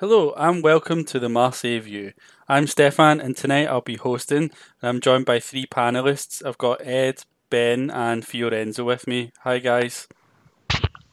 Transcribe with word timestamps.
Hello 0.00 0.32
and 0.34 0.62
welcome 0.62 1.04
to 1.04 1.18
the 1.18 1.28
Marseille 1.28 1.78
View. 1.78 2.14
I'm 2.48 2.66
Stefan 2.66 3.20
and 3.20 3.36
tonight 3.36 3.66
I'll 3.66 3.82
be 3.82 3.96
hosting 3.96 4.44
and 4.44 4.88
I'm 4.88 4.98
joined 4.98 5.26
by 5.26 5.40
three 5.40 5.66
panelists. 5.66 6.42
I've 6.42 6.56
got 6.56 6.80
Ed, 6.82 7.22
Ben 7.50 7.90
and 7.90 8.22
Fiorenzo 8.22 8.82
with 8.82 9.06
me. 9.06 9.30
Hi 9.40 9.58
guys. 9.58 10.08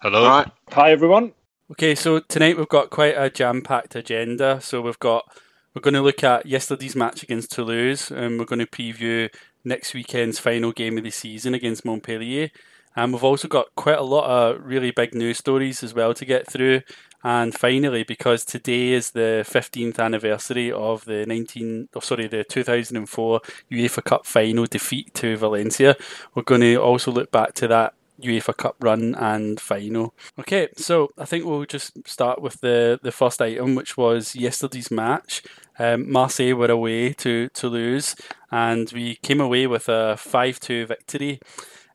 Hello. 0.01 0.23
All 0.23 0.29
right. 0.29 0.49
Hi 0.71 0.91
everyone. 0.91 1.33
Okay, 1.69 1.95
so 1.95 2.21
tonight 2.21 2.55
we've 2.55 2.69
got 2.69 2.89
quite 2.89 3.15
a 3.17 3.29
jam-packed 3.29 3.93
agenda. 3.97 4.61
So 4.61 4.79
we've 4.79 4.99
got 4.99 5.25
we're 5.73 5.81
going 5.81 5.93
to 5.93 6.01
look 6.01 6.23
at 6.23 6.45
yesterday's 6.45 6.95
match 6.95 7.23
against 7.23 7.51
Toulouse 7.51 8.09
and 8.09 8.39
we're 8.39 8.45
going 8.45 8.59
to 8.59 8.65
preview 8.65 9.29
next 9.65 9.93
weekend's 9.93 10.39
final 10.39 10.71
game 10.71 10.97
of 10.97 11.03
the 11.03 11.11
season 11.11 11.53
against 11.53 11.83
Montpellier. 11.83 12.51
And 12.95 13.11
we've 13.11 13.23
also 13.23 13.49
got 13.49 13.67
quite 13.75 13.97
a 13.97 14.03
lot 14.03 14.29
of 14.29 14.65
really 14.65 14.91
big 14.91 15.13
news 15.13 15.39
stories 15.39 15.83
as 15.83 15.93
well 15.93 16.13
to 16.13 16.23
get 16.23 16.49
through. 16.49 16.81
And 17.27 17.53
finally, 17.53 18.03
because 18.03 18.45
today 18.45 18.93
is 18.93 19.11
the 19.11 19.43
15th 19.45 19.99
anniversary 19.99 20.71
of 20.71 21.03
the 21.03 21.25
19, 21.25 21.89
oh, 21.93 21.99
sorry, 21.99 22.27
the 22.27 22.45
2004 22.45 23.41
UEFA 23.69 24.03
Cup 24.05 24.25
final 24.25 24.65
defeat 24.65 25.13
to 25.15 25.35
Valencia, 25.35 25.97
we're 26.33 26.43
going 26.43 26.61
to 26.61 26.77
also 26.77 27.11
look 27.11 27.29
back 27.29 27.53
to 27.55 27.67
that 27.67 27.95
UEFA 28.21 28.55
Cup 28.55 28.77
run 28.79 29.13
and 29.15 29.59
final. 29.59 30.13
Okay, 30.39 30.69
so 30.77 31.11
I 31.17 31.25
think 31.25 31.43
we'll 31.43 31.65
just 31.65 32.07
start 32.07 32.41
with 32.41 32.61
the, 32.61 32.97
the 33.03 33.11
first 33.11 33.41
item, 33.41 33.75
which 33.75 33.97
was 33.97 34.33
yesterday's 34.33 34.89
match. 34.89 35.43
Um, 35.77 36.09
Marseille 36.09 36.55
were 36.55 36.71
away 36.71 37.11
to 37.11 37.49
Toulouse, 37.49 38.15
and 38.53 38.89
we 38.93 39.15
came 39.15 39.41
away 39.41 39.67
with 39.67 39.89
a 39.89 40.15
5 40.15 40.61
2 40.61 40.85
victory. 40.85 41.41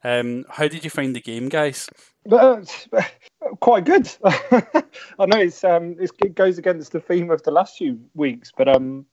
Um, 0.04 0.44
how 0.50 0.68
did 0.68 0.84
you 0.84 0.90
find 0.90 1.16
the 1.16 1.22
game, 1.22 1.48
guys? 1.48 1.88
Uh, 2.30 2.62
quite 3.60 3.84
good. 3.84 4.08
I 4.24 5.26
know 5.26 5.38
it's, 5.38 5.64
um, 5.64 5.96
it's, 5.98 6.12
it 6.20 6.34
goes 6.34 6.58
against 6.58 6.92
the 6.92 7.00
theme 7.00 7.30
of 7.30 7.42
the 7.42 7.50
last 7.50 7.76
few 7.76 8.00
weeks, 8.14 8.52
but 8.56 8.68
um, 8.68 9.06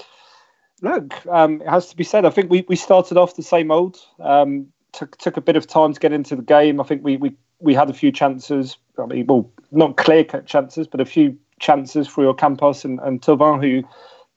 look, 0.82 1.26
um, 1.28 1.62
it 1.62 1.68
has 1.68 1.90
to 1.90 1.96
be 1.96 2.04
said. 2.04 2.26
I 2.26 2.30
think 2.30 2.50
we, 2.50 2.66
we 2.68 2.76
started 2.76 3.18
off 3.18 3.36
the 3.36 3.44
same 3.44 3.72
old. 3.72 3.98
Um, 4.20 4.68
took 4.92 5.18
took 5.18 5.38
a 5.38 5.42
bit 5.42 5.56
of 5.56 5.68
time 5.68 5.94
to 5.94 6.00
get 6.00 6.14
into 6.14 6.36
the 6.36 6.42
game. 6.42 6.82
I 6.82 6.84
think 6.84 7.04
we 7.04 7.18
we, 7.18 7.36
we 7.60 7.74
had 7.74 7.90
a 7.90 7.94
few 7.94 8.12
chances. 8.12 8.78
I 8.98 9.06
mean, 9.06 9.28
well, 9.28 9.52
not 9.72 9.98
clear 9.98 10.24
cut 10.24 10.46
chances, 10.46 10.88
but 10.88 11.02
a 11.02 11.06
few 11.06 11.38
chances 11.60 12.08
for 12.08 12.34
Campos 12.34 12.86
and, 12.86 13.00
and 13.02 13.22
Thauvin, 13.22 13.62
who 13.62 13.88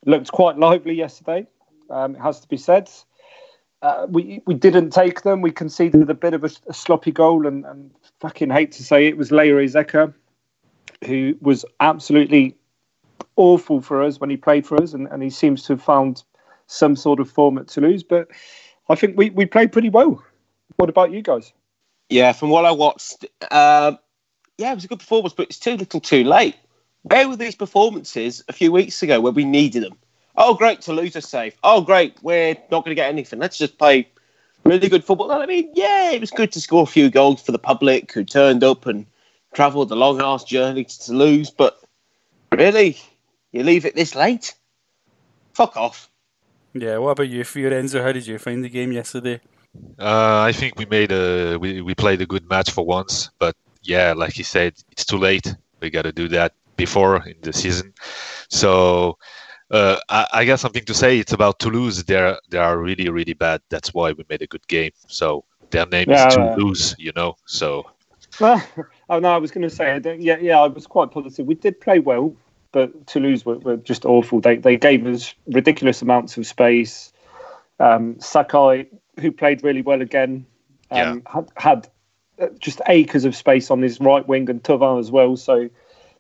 looked 0.05 0.33
quite 0.33 0.59
lively 0.59 0.95
yesterday. 0.95 1.47
Um, 1.91 2.17
it 2.17 2.21
has 2.21 2.41
to 2.41 2.49
be 2.49 2.57
said. 2.57 2.91
Uh, 3.83 4.07
we 4.09 4.41
we 4.47 4.55
didn't 4.55 4.91
take 4.91 5.23
them. 5.23 5.43
We 5.43 5.51
conceded 5.51 6.09
a 6.09 6.15
bit 6.15 6.35
of 6.35 6.45
a, 6.45 6.51
a 6.69 6.75
sloppy 6.75 7.11
goal, 7.11 7.47
and, 7.47 7.65
and, 7.67 7.91
fucking 8.21 8.51
hate 8.51 8.71
to 8.71 8.85
say 8.85 9.07
it, 9.07 9.11
it 9.11 9.17
was 9.17 9.31
Leya 9.31 9.65
Iseka, 9.65 10.15
who 11.05 11.37
was 11.41 11.65
absolutely 11.81 12.57
awful 13.35 13.81
for 13.81 14.01
us 14.01 14.21
when 14.21 14.31
he 14.31 14.37
played 14.37 14.65
for 14.65 14.81
us, 14.81 14.93
and, 14.93 15.09
and 15.09 15.23
he 15.23 15.31
seems 15.31 15.65
to 15.65 15.73
have 15.73 15.83
found 15.83 16.23
some 16.69 16.95
sort 16.95 17.19
of 17.19 17.29
form 17.29 17.59
at 17.59 17.67
Toulouse. 17.67 18.05
But 18.05 18.29
I 18.89 18.95
think 18.95 19.17
we, 19.17 19.31
we 19.31 19.47
played 19.47 19.73
pretty 19.73 19.91
well. 19.91 20.23
What 20.77 20.89
about 20.89 21.11
you 21.11 21.23
guys? 21.23 21.53
Yeah, 22.09 22.33
from 22.33 22.51
what 22.51 22.65
I 22.65 22.71
watched, 22.71 23.27
uh, 23.51 23.95
yeah, 24.59 24.73
it 24.73 24.75
was 24.77 24.85
a 24.85 24.89
good 24.89 25.01
performance, 25.01 25.35
but 25.35 25.49
it's 25.49 25.59
too 25.59 25.77
little, 25.77 26.01
too 26.01 26.25
late. 26.25 26.57
Where 27.03 27.29
were 27.29 27.37
these 27.37 27.57
performances 27.57 28.45
a 28.49 28.53
few 28.53 28.71
weeks 28.71 29.03
ago 29.03 29.21
where 29.21 29.33
we 29.33 29.45
needed 29.45 29.83
them? 29.83 29.99
Oh, 30.37 30.55
great, 30.55 30.81
Toulouse 30.81 31.17
are 31.17 31.21
safe. 31.21 31.57
Oh, 31.63 31.81
great, 31.83 32.17
we're 32.23 32.55
not 32.71 32.85
going 32.85 32.91
to 32.91 32.95
get 32.95 33.09
anything. 33.09 33.39
Let's 33.39 33.59
just 33.59 33.79
play 33.79 34.09
really 34.65 34.89
good 34.89 35.05
football. 35.05 35.31
I 35.31 35.47
mean, 35.47 35.71
yeah, 35.75 36.11
it 36.11 36.21
was 36.21 36.31
good 36.31 36.53
to 36.53 36.61
score 36.61 36.85
a 36.85 36.87
few 36.87 37.11
goals 37.11 37.43
for 37.43 37.53
the 37.53 37.59
public 37.59 38.13
who 38.13 38.25
turned 38.25 38.65
up 38.65 38.87
and 38.87 39.07
travelled 39.53 39.91
the 39.91 39.97
long 39.97 40.21
ass 40.23 40.45
journey 40.45 40.85
to 40.85 41.01
Toulouse, 41.01 41.51
but 41.51 41.79
really, 42.51 42.99
you 43.53 43.63
leave 43.63 43.85
it 43.85 43.95
this 43.95 44.15
late? 44.15 44.55
Fuck 45.53 45.77
off. 45.77 46.09
Yeah, 46.75 46.99
what 46.99 47.11
about 47.11 47.29
you, 47.29 47.45
Fiorenzo? 47.45 48.03
How 48.03 48.13
did 48.13 48.27
you 48.27 48.39
find 48.39 48.65
the 48.65 48.71
game 48.71 48.93
yesterday? 48.93 49.41
Uh, 49.99 50.41
I 50.41 50.53
think 50.53 50.79
we 50.79 50.87
made 50.87 51.13
a 51.13 51.57
we, 51.59 51.81
we 51.81 51.95
played 51.95 52.21
a 52.21 52.27
good 52.27 52.49
match 52.49 52.71
for 52.71 52.85
once, 52.85 53.31
but 53.39 53.57
yeah, 53.83 54.13
like 54.15 54.33
he 54.33 54.43
said, 54.43 54.75
it's 54.91 55.05
too 55.05 55.19
late. 55.19 55.55
We 55.81 55.91
got 55.91 56.03
to 56.03 56.13
do 56.13 56.29
that 56.29 56.55
before 56.77 57.27
in 57.27 57.37
the 57.43 57.53
season. 57.53 57.93
So 58.49 59.19
uh, 59.73 59.97
I, 60.09 60.27
I, 60.33 60.45
got 60.45 60.61
something 60.61 60.85
to 60.85 60.95
say. 60.95 61.19
It's 61.19 61.33
about 61.33 61.59
Toulouse. 61.59 62.05
They're 62.05 62.39
they 62.51 62.59
are 62.59 62.79
really 62.79 63.09
really 63.09 63.33
bad. 63.33 63.63
That's 63.71 63.95
why 63.95 64.13
we 64.13 64.25
made 64.29 64.43
a 64.43 64.47
good 64.47 64.67
game. 64.69 64.93
So 65.09 65.45
their 65.71 65.87
name 65.87 66.11
yeah, 66.11 66.29
is 66.29 66.35
Toulouse, 66.35 66.95
you 66.99 67.13
know. 67.17 67.37
So. 67.47 67.91
oh 68.41 68.61
no, 69.09 69.29
I 69.29 69.39
was 69.39 69.51
going 69.51 69.63
to 69.63 69.71
say 69.71 70.01
yeah 70.19 70.39
yeah 70.41 70.61
I 70.61 70.69
was 70.69 70.87
quite 70.87 71.11
positive. 71.11 71.47
We 71.47 71.55
did 71.55 71.81
play 71.81 71.99
well, 71.99 72.35
but 72.73 73.07
Toulouse 73.07 73.45
were, 73.45 73.59
were 73.59 73.77
just 73.79 74.05
awful. 74.05 74.41
They 74.41 74.57
they 74.57 74.77
gave 74.77 75.07
us 75.07 75.35
ridiculous 75.47 76.03
amounts 76.03 76.37
of 76.37 76.47
space. 76.47 77.13
Um, 77.81 78.21
Sakai, 78.21 78.87
who 79.21 79.33
played 79.33 79.65
really 79.65 79.83
well 79.83 80.03
again, 80.03 80.47
um, 80.91 80.99
yeah. 80.99 81.15
had, 81.33 81.51
had 81.57 81.89
uh, 82.41 82.47
just 82.59 82.81
acres 82.89 83.25
of 83.25 83.35
space 83.35 83.71
on 83.71 83.83
his 83.83 84.01
right 84.01 84.27
wing 84.29 84.49
and 84.51 84.63
Thauvin 84.63 85.01
as 85.01 85.11
well. 85.11 85.37
So 85.37 85.69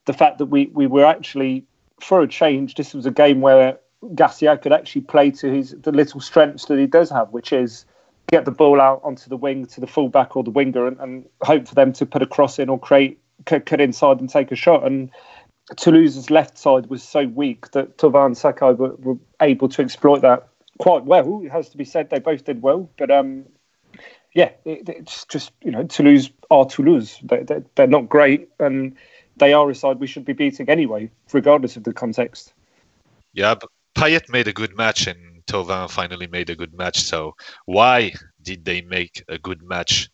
the 0.06 0.12
fact 0.12 0.38
that 0.38 0.46
we, 0.46 0.66
we 0.66 0.86
were 0.86 1.04
actually 1.04 1.64
for 2.02 2.20
a 2.20 2.28
change, 2.28 2.74
this 2.74 2.94
was 2.94 3.06
a 3.06 3.10
game 3.10 3.40
where 3.40 3.78
Garcia 4.14 4.58
could 4.58 4.72
actually 4.72 5.02
play 5.02 5.30
to 5.30 5.50
his 5.50 5.70
the 5.82 5.92
little 5.92 6.20
strengths 6.20 6.66
that 6.66 6.78
he 6.78 6.86
does 6.86 7.10
have, 7.10 7.30
which 7.30 7.52
is 7.52 7.84
get 8.28 8.44
the 8.44 8.50
ball 8.50 8.80
out 8.80 9.00
onto 9.04 9.28
the 9.28 9.36
wing 9.36 9.66
to 9.66 9.80
the 9.80 9.86
fullback 9.86 10.36
or 10.36 10.42
the 10.42 10.50
winger 10.50 10.86
and, 10.86 10.98
and 11.00 11.28
hope 11.42 11.68
for 11.68 11.74
them 11.74 11.92
to 11.92 12.06
put 12.06 12.22
a 12.22 12.26
cross 12.26 12.58
in 12.58 12.68
or 12.68 12.78
create 12.78 13.18
cut 13.44 13.80
inside 13.80 14.20
and 14.20 14.28
take 14.28 14.50
a 14.50 14.56
shot. 14.56 14.86
And 14.86 15.10
Toulouse's 15.76 16.30
left 16.30 16.58
side 16.58 16.86
was 16.86 17.02
so 17.02 17.26
weak 17.26 17.70
that 17.72 17.98
Thauvin 17.98 18.26
and 18.26 18.38
Sakai 18.38 18.72
were, 18.72 18.94
were, 18.96 19.18
able 19.40 19.68
to 19.68 19.82
exploit 19.82 20.20
that 20.22 20.48
quite 20.78 21.04
well. 21.04 21.42
It 21.44 21.50
has 21.50 21.68
to 21.70 21.76
be 21.76 21.84
said 21.84 22.10
they 22.10 22.20
both 22.20 22.44
did 22.44 22.62
well, 22.62 22.88
but 22.96 23.10
um, 23.10 23.44
yeah, 24.34 24.50
it, 24.64 24.88
it's 24.88 25.24
just 25.26 25.52
you 25.62 25.70
know 25.70 25.84
Toulouse 25.84 26.30
are 26.50 26.64
Toulouse. 26.64 27.18
They, 27.22 27.42
they, 27.42 27.62
they're 27.74 27.86
not 27.86 28.08
great, 28.08 28.48
and 28.58 28.96
they 29.36 29.52
are 29.52 29.68
a 29.70 29.74
side 29.74 30.00
we 30.00 30.06
should 30.06 30.24
be 30.24 30.32
beating 30.32 30.68
anyway, 30.68 31.10
regardless 31.32 31.76
of 31.76 31.84
the 31.84 31.92
context. 31.92 32.52
Yeah, 33.32 33.54
but 33.54 33.70
Payet 33.94 34.28
made 34.28 34.48
a 34.48 34.52
good 34.52 34.76
match 34.76 35.06
and 35.06 35.44
Thauvin 35.46 35.90
finally 35.90 36.26
made 36.26 36.50
a 36.50 36.56
good 36.56 36.74
match. 36.74 37.02
So 37.02 37.34
why 37.66 38.12
did 38.42 38.64
they 38.64 38.82
make 38.82 39.24
a 39.28 39.38
good 39.38 39.62
match 39.62 40.08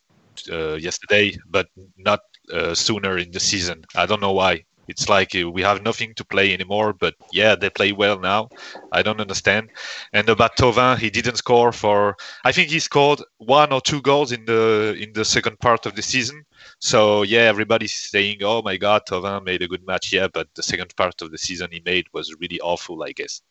uh, 0.51 0.75
yesterday, 0.75 1.37
but 1.49 1.67
not 1.97 2.21
uh, 2.53 2.75
sooner 2.75 3.19
in 3.19 3.31
the 3.31 3.41
season? 3.41 3.85
I 3.97 4.07
don't 4.07 4.21
know 4.21 4.33
why. 4.33 4.65
It's 4.89 5.09
like 5.09 5.35
uh, 5.37 5.51
we 5.51 5.63
have 5.63 5.83
nothing 5.83 6.15
to 6.15 6.25
play 6.25 6.53
anymore, 6.53 6.93
but 6.93 7.15
yeah, 7.33 7.55
they 7.55 7.71
play 7.71 7.93
well 7.93 8.19
now. 8.19 8.49
I 8.91 9.03
don't 9.03 9.21
understand. 9.21 9.71
And 10.13 10.29
about 10.29 10.57
Thauvin, 10.57 10.99
he 10.99 11.11
didn't 11.11 11.37
score 11.37 11.73
for. 11.73 12.17
I 12.45 12.53
think 12.53 12.71
he 12.71 12.81
scored 12.81 13.21
one 13.37 13.73
or 13.73 13.81
two 13.81 14.01
goals 14.01 14.33
in 14.33 14.47
the 14.47 14.97
in 14.99 15.13
the 15.13 15.25
second 15.25 15.61
part 15.61 15.87
of 15.87 15.95
the 15.95 16.03
season. 16.03 16.45
So 16.79 17.23
yeah, 17.23 17.43
everybody's 17.43 17.95
saying, 17.95 18.39
"Oh 18.43 18.63
my 18.63 18.77
God, 18.77 19.03
Thauvin 19.07 19.45
made 19.45 19.63
a 19.63 19.69
good 19.69 19.87
match." 19.87 20.13
Yeah, 20.13 20.29
but 20.29 20.49
the 20.55 20.63
second 20.63 20.97
part 20.97 21.21
of 21.23 21.31
the 21.31 21.39
season 21.39 21.69
he 21.71 21.83
made 21.85 22.07
was 22.13 22.35
really 22.41 22.61
awful, 22.61 23.03
I 23.03 23.13
guess. 23.13 23.43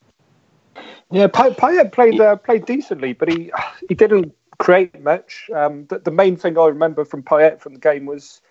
Yeah, 1.12 1.28
Payet 1.28 1.92
played 1.92 2.20
uh, 2.20 2.36
played 2.36 2.66
decently, 2.66 3.14
but 3.14 3.30
he 3.30 3.52
he 3.88 3.96
didn't 3.96 4.34
create 4.58 5.02
much. 5.02 5.50
Um, 5.54 5.86
the, 5.88 6.00
the 6.00 6.12
main 6.12 6.36
thing 6.36 6.58
I 6.58 6.66
remember 6.66 7.06
from 7.06 7.24
Payet 7.24 7.62
from 7.62 7.74
the 7.74 7.80
game 7.80 8.06
was 8.06 8.42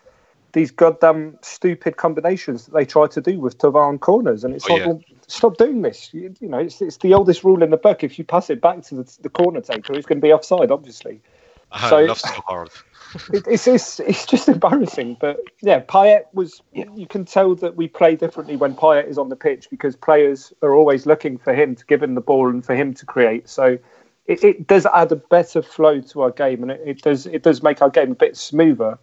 these 0.56 0.70
goddamn 0.70 1.38
stupid 1.42 1.98
combinations 1.98 2.64
that 2.64 2.72
they 2.72 2.86
try 2.86 3.06
to 3.06 3.20
do 3.20 3.38
with 3.38 3.58
Thauvin 3.58 4.00
corners, 4.00 4.42
and 4.42 4.54
it's 4.54 4.64
oh, 4.70 4.72
like, 4.72 4.80
yeah. 4.80 4.86
well, 4.86 5.02
stop 5.26 5.58
doing 5.58 5.82
this. 5.82 6.08
You, 6.14 6.34
you, 6.40 6.48
know, 6.48 6.56
it's, 6.56 6.80
it's 6.80 6.96
the 6.96 7.12
oldest 7.12 7.44
rule 7.44 7.62
in 7.62 7.68
the 7.68 7.76
book. 7.76 8.02
If 8.02 8.18
you 8.18 8.24
pass 8.24 8.48
it 8.48 8.62
back 8.62 8.80
to 8.84 8.94
the, 8.94 9.18
the 9.20 9.28
corner 9.28 9.60
taker, 9.60 9.92
he's 9.92 10.06
going 10.06 10.16
to 10.16 10.26
be 10.26 10.32
offside, 10.32 10.70
obviously. 10.70 11.20
I 11.72 11.90
so, 11.90 12.04
love 12.04 12.18
so 12.18 12.30
hard. 12.46 12.70
it, 13.34 13.44
it's, 13.46 13.66
it's 13.66 14.00
it's 14.00 14.24
just 14.24 14.48
embarrassing, 14.48 15.18
but 15.20 15.40
yeah, 15.60 15.80
Payet 15.80 16.22
was. 16.32 16.62
You 16.72 17.06
can 17.06 17.26
tell 17.26 17.54
that 17.56 17.76
we 17.76 17.86
play 17.86 18.16
differently 18.16 18.56
when 18.56 18.74
Payet 18.74 19.08
is 19.08 19.18
on 19.18 19.28
the 19.28 19.36
pitch 19.36 19.68
because 19.68 19.94
players 19.94 20.54
are 20.62 20.74
always 20.74 21.04
looking 21.04 21.36
for 21.36 21.52
him 21.52 21.74
to 21.74 21.84
give 21.84 22.02
him 22.02 22.14
the 22.14 22.22
ball 22.22 22.48
and 22.48 22.64
for 22.64 22.74
him 22.74 22.94
to 22.94 23.04
create. 23.04 23.48
So. 23.48 23.78
It, 24.28 24.42
it 24.42 24.66
does 24.66 24.86
add 24.86 25.12
a 25.12 25.14
better 25.14 25.62
flow 25.62 26.00
to 26.00 26.22
our 26.22 26.32
game, 26.32 26.62
and 26.62 26.72
it, 26.72 26.80
it 26.84 27.02
does 27.02 27.26
it 27.26 27.44
does 27.44 27.62
make 27.62 27.80
our 27.80 27.90
game 27.90 28.10
a 28.10 28.14
bit 28.16 28.36
smoother 28.36 28.98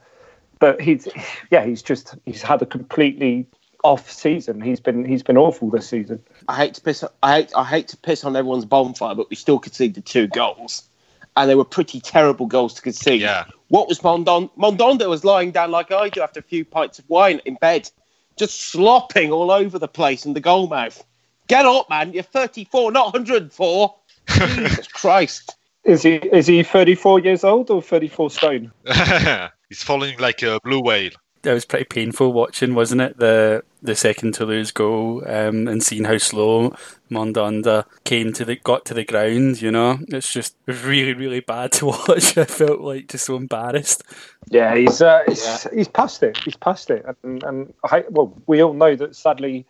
but 0.63 0.80
he's 0.80 1.10
yeah, 1.51 1.65
he's 1.65 1.81
just 1.81 2.15
he's 2.25 2.42
had 2.42 2.62
a 2.62 2.65
completely 2.65 3.45
off 3.83 4.10
season. 4.10 4.62
He's 4.62 4.80
been 4.80 5.04
he's 5.04 5.21
been 5.21 5.36
awful 5.36 5.69
this 5.69 5.89
season. 5.89 6.24
I 6.48 6.56
hate 6.56 6.75
to 6.75 6.81
piss 6.81 7.04
I 7.21 7.42
hate 7.42 7.51
I 7.54 7.65
hate 7.65 7.89
to 7.89 7.98
piss 7.98 8.24
on 8.24 8.38
everyone's 8.38 8.63
bonfire, 8.63 9.13
but 9.13 9.30
we 9.30 9.36
still 9.36 9.60
conceded 9.60 10.06
two 10.06 10.27
goals, 10.27 10.88
and 11.36 11.50
they 11.50 11.56
were 11.56 11.65
pretty 11.65 12.00
terrible 12.00 12.45
goals 12.45 12.75
to 12.75 12.81
concede. 12.81 13.19
Yeah. 13.19 13.44
What 13.68 13.89
was 13.89 14.00
Mondon? 14.00 14.50
Mandanda 14.57 15.10
was 15.10 15.25
lying 15.25 15.51
down 15.51 15.69
like 15.69 15.92
I 15.92 16.07
do 16.07 16.21
after 16.21 16.39
a 16.39 16.44
few 16.44 16.63
pints 16.63 16.98
of 16.98 17.10
wine 17.10 17.42
in 17.44 17.56
bed, 17.56 17.92
just 18.38 18.62
slopping 18.62 19.33
all 19.33 19.51
over 19.51 19.77
the 19.77 19.89
place 19.89 20.25
in 20.25 20.31
the 20.31 20.39
goal 20.39 20.68
mouth. 20.68 21.04
Get 21.50 21.65
up, 21.65 21.89
man! 21.89 22.13
You're 22.13 22.24
34, 22.24 22.94
not 22.94 23.07
104. 23.07 23.95
Jesus 24.30 24.88
Christ! 24.88 25.57
Is 25.83 26.04
he 26.04 26.15
is 26.15 26.48
he 26.48 26.63
34 26.63 27.19
years 27.19 27.44
old 27.44 27.69
or 27.69 27.81
34 27.81 28.30
stone? 28.30 28.71
He's 29.74 29.81
falling 29.81 30.20
like 30.20 30.44
a 30.44 30.60
blue 30.64 30.81
whale. 30.81 31.10
That 31.42 31.54
was 31.56 31.66
pretty 31.66 31.86
painful 31.86 32.31
watching, 32.31 32.75
wasn't 32.75 33.02
it? 33.02 33.18
The 33.18 33.64
the 33.81 33.96
second 33.96 34.36
Toulouse 34.36 34.70
goal 34.70 35.24
um, 35.25 35.68
and 35.68 35.81
seeing 35.81 36.04
how 36.04 36.20
slow 36.20 36.75
Mandanda 37.10 37.86
came 38.04 38.34
to 38.34 38.46
the 38.46 38.56
got 38.56 38.86
to 38.86 38.94
the 38.94 39.04
ground. 39.04 39.64
You 39.64 39.72
know, 39.72 39.98
it's 40.10 40.31
just 40.31 40.56
really 40.68 41.16
really 41.16 41.40
bad 41.40 41.72
to 41.72 41.86
watch. 42.08 42.38
I 42.38 42.46
felt 42.46 42.81
like 42.81 43.08
just 43.08 43.25
so 43.25 43.36
embarrassed. 43.36 44.04
Yeah, 44.52 44.75
he's 44.75 45.02
uh, 45.02 45.24
he's, 45.25 45.44
yeah. 45.44 45.72
he's 45.74 45.88
past 45.88 46.22
it. 46.22 46.38
He's 46.38 46.56
past 46.56 46.92
it, 46.92 47.04
and, 47.24 47.42
and 47.42 47.74
I, 47.84 48.04
well, 48.12 48.40
we 48.46 48.62
all 48.62 48.74
know 48.74 48.96
that 48.96 49.16
sadly 49.16 49.66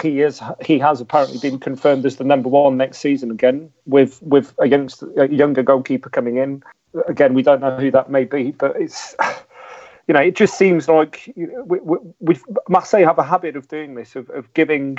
he 0.00 0.20
is 0.20 0.40
he 0.64 0.78
has 0.78 1.00
apparently 1.00 1.38
been 1.38 1.58
confirmed 1.58 2.04
as 2.06 2.16
the 2.16 2.24
number 2.24 2.48
one 2.48 2.76
next 2.76 2.98
season 2.98 3.30
again 3.30 3.70
with 3.86 4.22
with 4.22 4.54
against 4.58 5.02
a 5.16 5.28
younger 5.32 5.62
goalkeeper 5.62 6.08
coming 6.08 6.36
in. 6.36 6.62
Again, 7.06 7.34
we 7.34 7.42
don't 7.42 7.60
know 7.60 7.76
who 7.76 7.90
that 7.90 8.10
may 8.10 8.24
be, 8.24 8.52
but 8.52 8.76
it's 8.76 9.16
you 10.08 10.14
know 10.14 10.20
it 10.20 10.36
just 10.36 10.56
seems 10.56 10.88
like 10.88 11.32
we, 11.36 11.78
we, 11.80 11.98
we 12.20 12.40
Marseille 12.68 13.04
have 13.04 13.18
a 13.18 13.24
habit 13.24 13.56
of 13.56 13.68
doing 13.68 13.94
this 13.94 14.14
of, 14.16 14.30
of 14.30 14.52
giving 14.54 14.98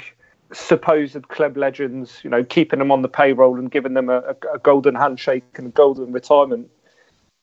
supposed 0.51 1.27
club 1.27 1.57
legends, 1.57 2.19
you 2.23 2.29
know, 2.29 2.43
keeping 2.43 2.79
them 2.79 2.91
on 2.91 3.01
the 3.01 3.07
payroll 3.07 3.59
and 3.59 3.71
giving 3.71 3.93
them 3.93 4.09
a, 4.09 4.35
a 4.53 4.59
golden 4.59 4.95
handshake 4.95 5.43
and 5.55 5.67
a 5.67 5.71
golden 5.71 6.11
retirement 6.11 6.69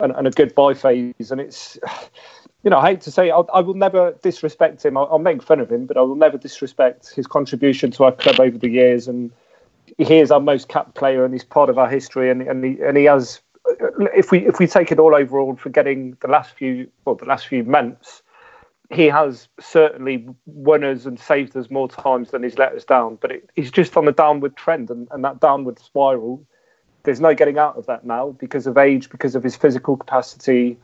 and, 0.00 0.12
and 0.12 0.26
a 0.26 0.30
goodbye 0.30 0.74
phase, 0.74 1.30
and 1.30 1.40
it's 1.40 1.78
you 2.66 2.70
know, 2.70 2.78
I 2.78 2.90
hate 2.90 3.00
to 3.02 3.12
say, 3.12 3.30
I'll, 3.30 3.48
I 3.54 3.60
will 3.60 3.74
never 3.74 4.16
disrespect 4.24 4.84
him. 4.84 4.96
I'll, 4.96 5.06
I'll, 5.08 5.20
make 5.20 5.40
fun 5.40 5.60
of 5.60 5.70
him, 5.70 5.86
but 5.86 5.96
I 5.96 6.00
will 6.00 6.16
never 6.16 6.36
disrespect 6.36 7.14
his 7.14 7.24
contribution 7.24 7.92
to 7.92 8.02
our 8.02 8.10
club 8.10 8.40
over 8.40 8.58
the 8.58 8.68
years. 8.68 9.06
And 9.06 9.30
he 9.98 10.18
is 10.18 10.32
our 10.32 10.40
most 10.40 10.66
capped 10.66 10.96
player, 10.96 11.24
and 11.24 11.32
he's 11.32 11.44
part 11.44 11.70
of 11.70 11.78
our 11.78 11.88
history. 11.88 12.28
And 12.28 12.42
and 12.42 12.64
he, 12.64 12.82
and 12.82 12.96
he 12.96 13.04
has, 13.04 13.40
if 14.16 14.32
we 14.32 14.44
if 14.48 14.58
we 14.58 14.66
take 14.66 14.90
it 14.90 14.98
all 14.98 15.14
overall, 15.14 15.54
forgetting 15.54 16.16
the 16.22 16.26
last 16.26 16.54
few 16.54 16.90
well, 17.04 17.14
the 17.14 17.24
last 17.24 17.46
few 17.46 17.62
months, 17.62 18.24
he 18.90 19.04
has 19.04 19.46
certainly 19.60 20.28
won 20.46 20.82
us 20.82 21.06
and 21.06 21.20
saved 21.20 21.56
us 21.56 21.70
more 21.70 21.88
times 21.88 22.32
than 22.32 22.42
he's 22.42 22.58
let 22.58 22.72
us 22.72 22.84
down. 22.84 23.14
But 23.20 23.30
it, 23.30 23.48
he's 23.54 23.70
just 23.70 23.96
on 23.96 24.08
a 24.08 24.12
downward 24.12 24.56
trend, 24.56 24.90
and, 24.90 25.06
and 25.12 25.22
that 25.22 25.38
downward 25.38 25.78
spiral. 25.78 26.44
There's 27.04 27.20
no 27.20 27.32
getting 27.32 27.58
out 27.58 27.76
of 27.76 27.86
that 27.86 28.04
now 28.04 28.30
because 28.32 28.66
of 28.66 28.76
age, 28.76 29.08
because 29.08 29.36
of 29.36 29.44
his 29.44 29.54
physical 29.54 29.96
capacity 29.96 30.76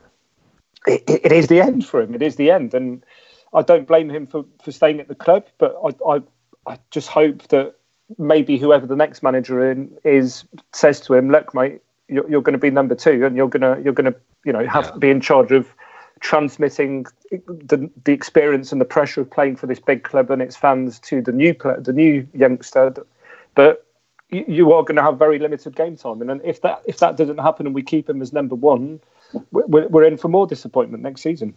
it, 0.87 1.03
it 1.07 1.31
is 1.31 1.47
the 1.47 1.61
end 1.61 1.85
for 1.85 2.01
him. 2.01 2.13
It 2.15 2.21
is 2.21 2.35
the 2.35 2.51
end, 2.51 2.73
and 2.73 3.03
I 3.53 3.61
don't 3.61 3.87
blame 3.87 4.09
him 4.09 4.25
for, 4.25 4.45
for 4.63 4.71
staying 4.71 4.99
at 4.99 5.07
the 5.07 5.15
club. 5.15 5.45
But 5.57 5.75
I, 5.83 6.11
I, 6.15 6.21
I 6.67 6.79
just 6.91 7.09
hope 7.09 7.47
that 7.49 7.75
maybe 8.17 8.57
whoever 8.57 8.85
the 8.85 8.95
next 8.95 9.23
manager 9.23 9.69
in 9.69 9.95
is 10.03 10.45
says 10.73 10.99
to 11.01 11.13
him, 11.13 11.29
"Look, 11.29 11.53
mate, 11.53 11.81
you're, 12.07 12.29
you're 12.29 12.41
going 12.41 12.53
to 12.53 12.59
be 12.59 12.69
number 12.69 12.95
two, 12.95 13.25
and 13.25 13.35
you're 13.35 13.49
gonna 13.49 13.79
you're 13.83 13.93
gonna 13.93 14.15
you 14.45 14.53
know 14.53 14.65
have 14.67 14.85
yeah. 14.85 14.97
be 14.97 15.09
in 15.09 15.21
charge 15.21 15.51
of 15.51 15.73
transmitting 16.19 17.05
the 17.31 17.89
the 18.03 18.13
experience 18.13 18.71
and 18.71 18.79
the 18.79 18.85
pressure 18.85 19.21
of 19.21 19.29
playing 19.29 19.55
for 19.55 19.67
this 19.67 19.79
big 19.79 20.03
club 20.03 20.31
and 20.31 20.41
its 20.41 20.55
fans 20.55 20.99
to 20.99 21.21
the 21.21 21.31
new 21.31 21.53
the 21.79 21.93
new 21.93 22.27
youngster." 22.33 22.93
But 23.55 23.85
you 24.29 24.73
are 24.73 24.81
going 24.81 24.95
to 24.95 25.03
have 25.03 25.19
very 25.19 25.37
limited 25.37 25.75
game 25.75 25.95
time, 25.95 26.21
and 26.21 26.41
if 26.43 26.61
that 26.61 26.81
if 26.85 26.97
that 26.99 27.17
doesn't 27.17 27.37
happen 27.37 27.65
and 27.65 27.75
we 27.75 27.83
keep 27.83 28.09
him 28.09 28.21
as 28.21 28.33
number 28.33 28.55
one, 28.55 28.99
we're, 29.51 29.87
we're 29.87 30.03
in 30.05 30.17
for 30.17 30.27
more 30.27 30.47
disappointment 30.47 31.03
next 31.03 31.21
season. 31.21 31.53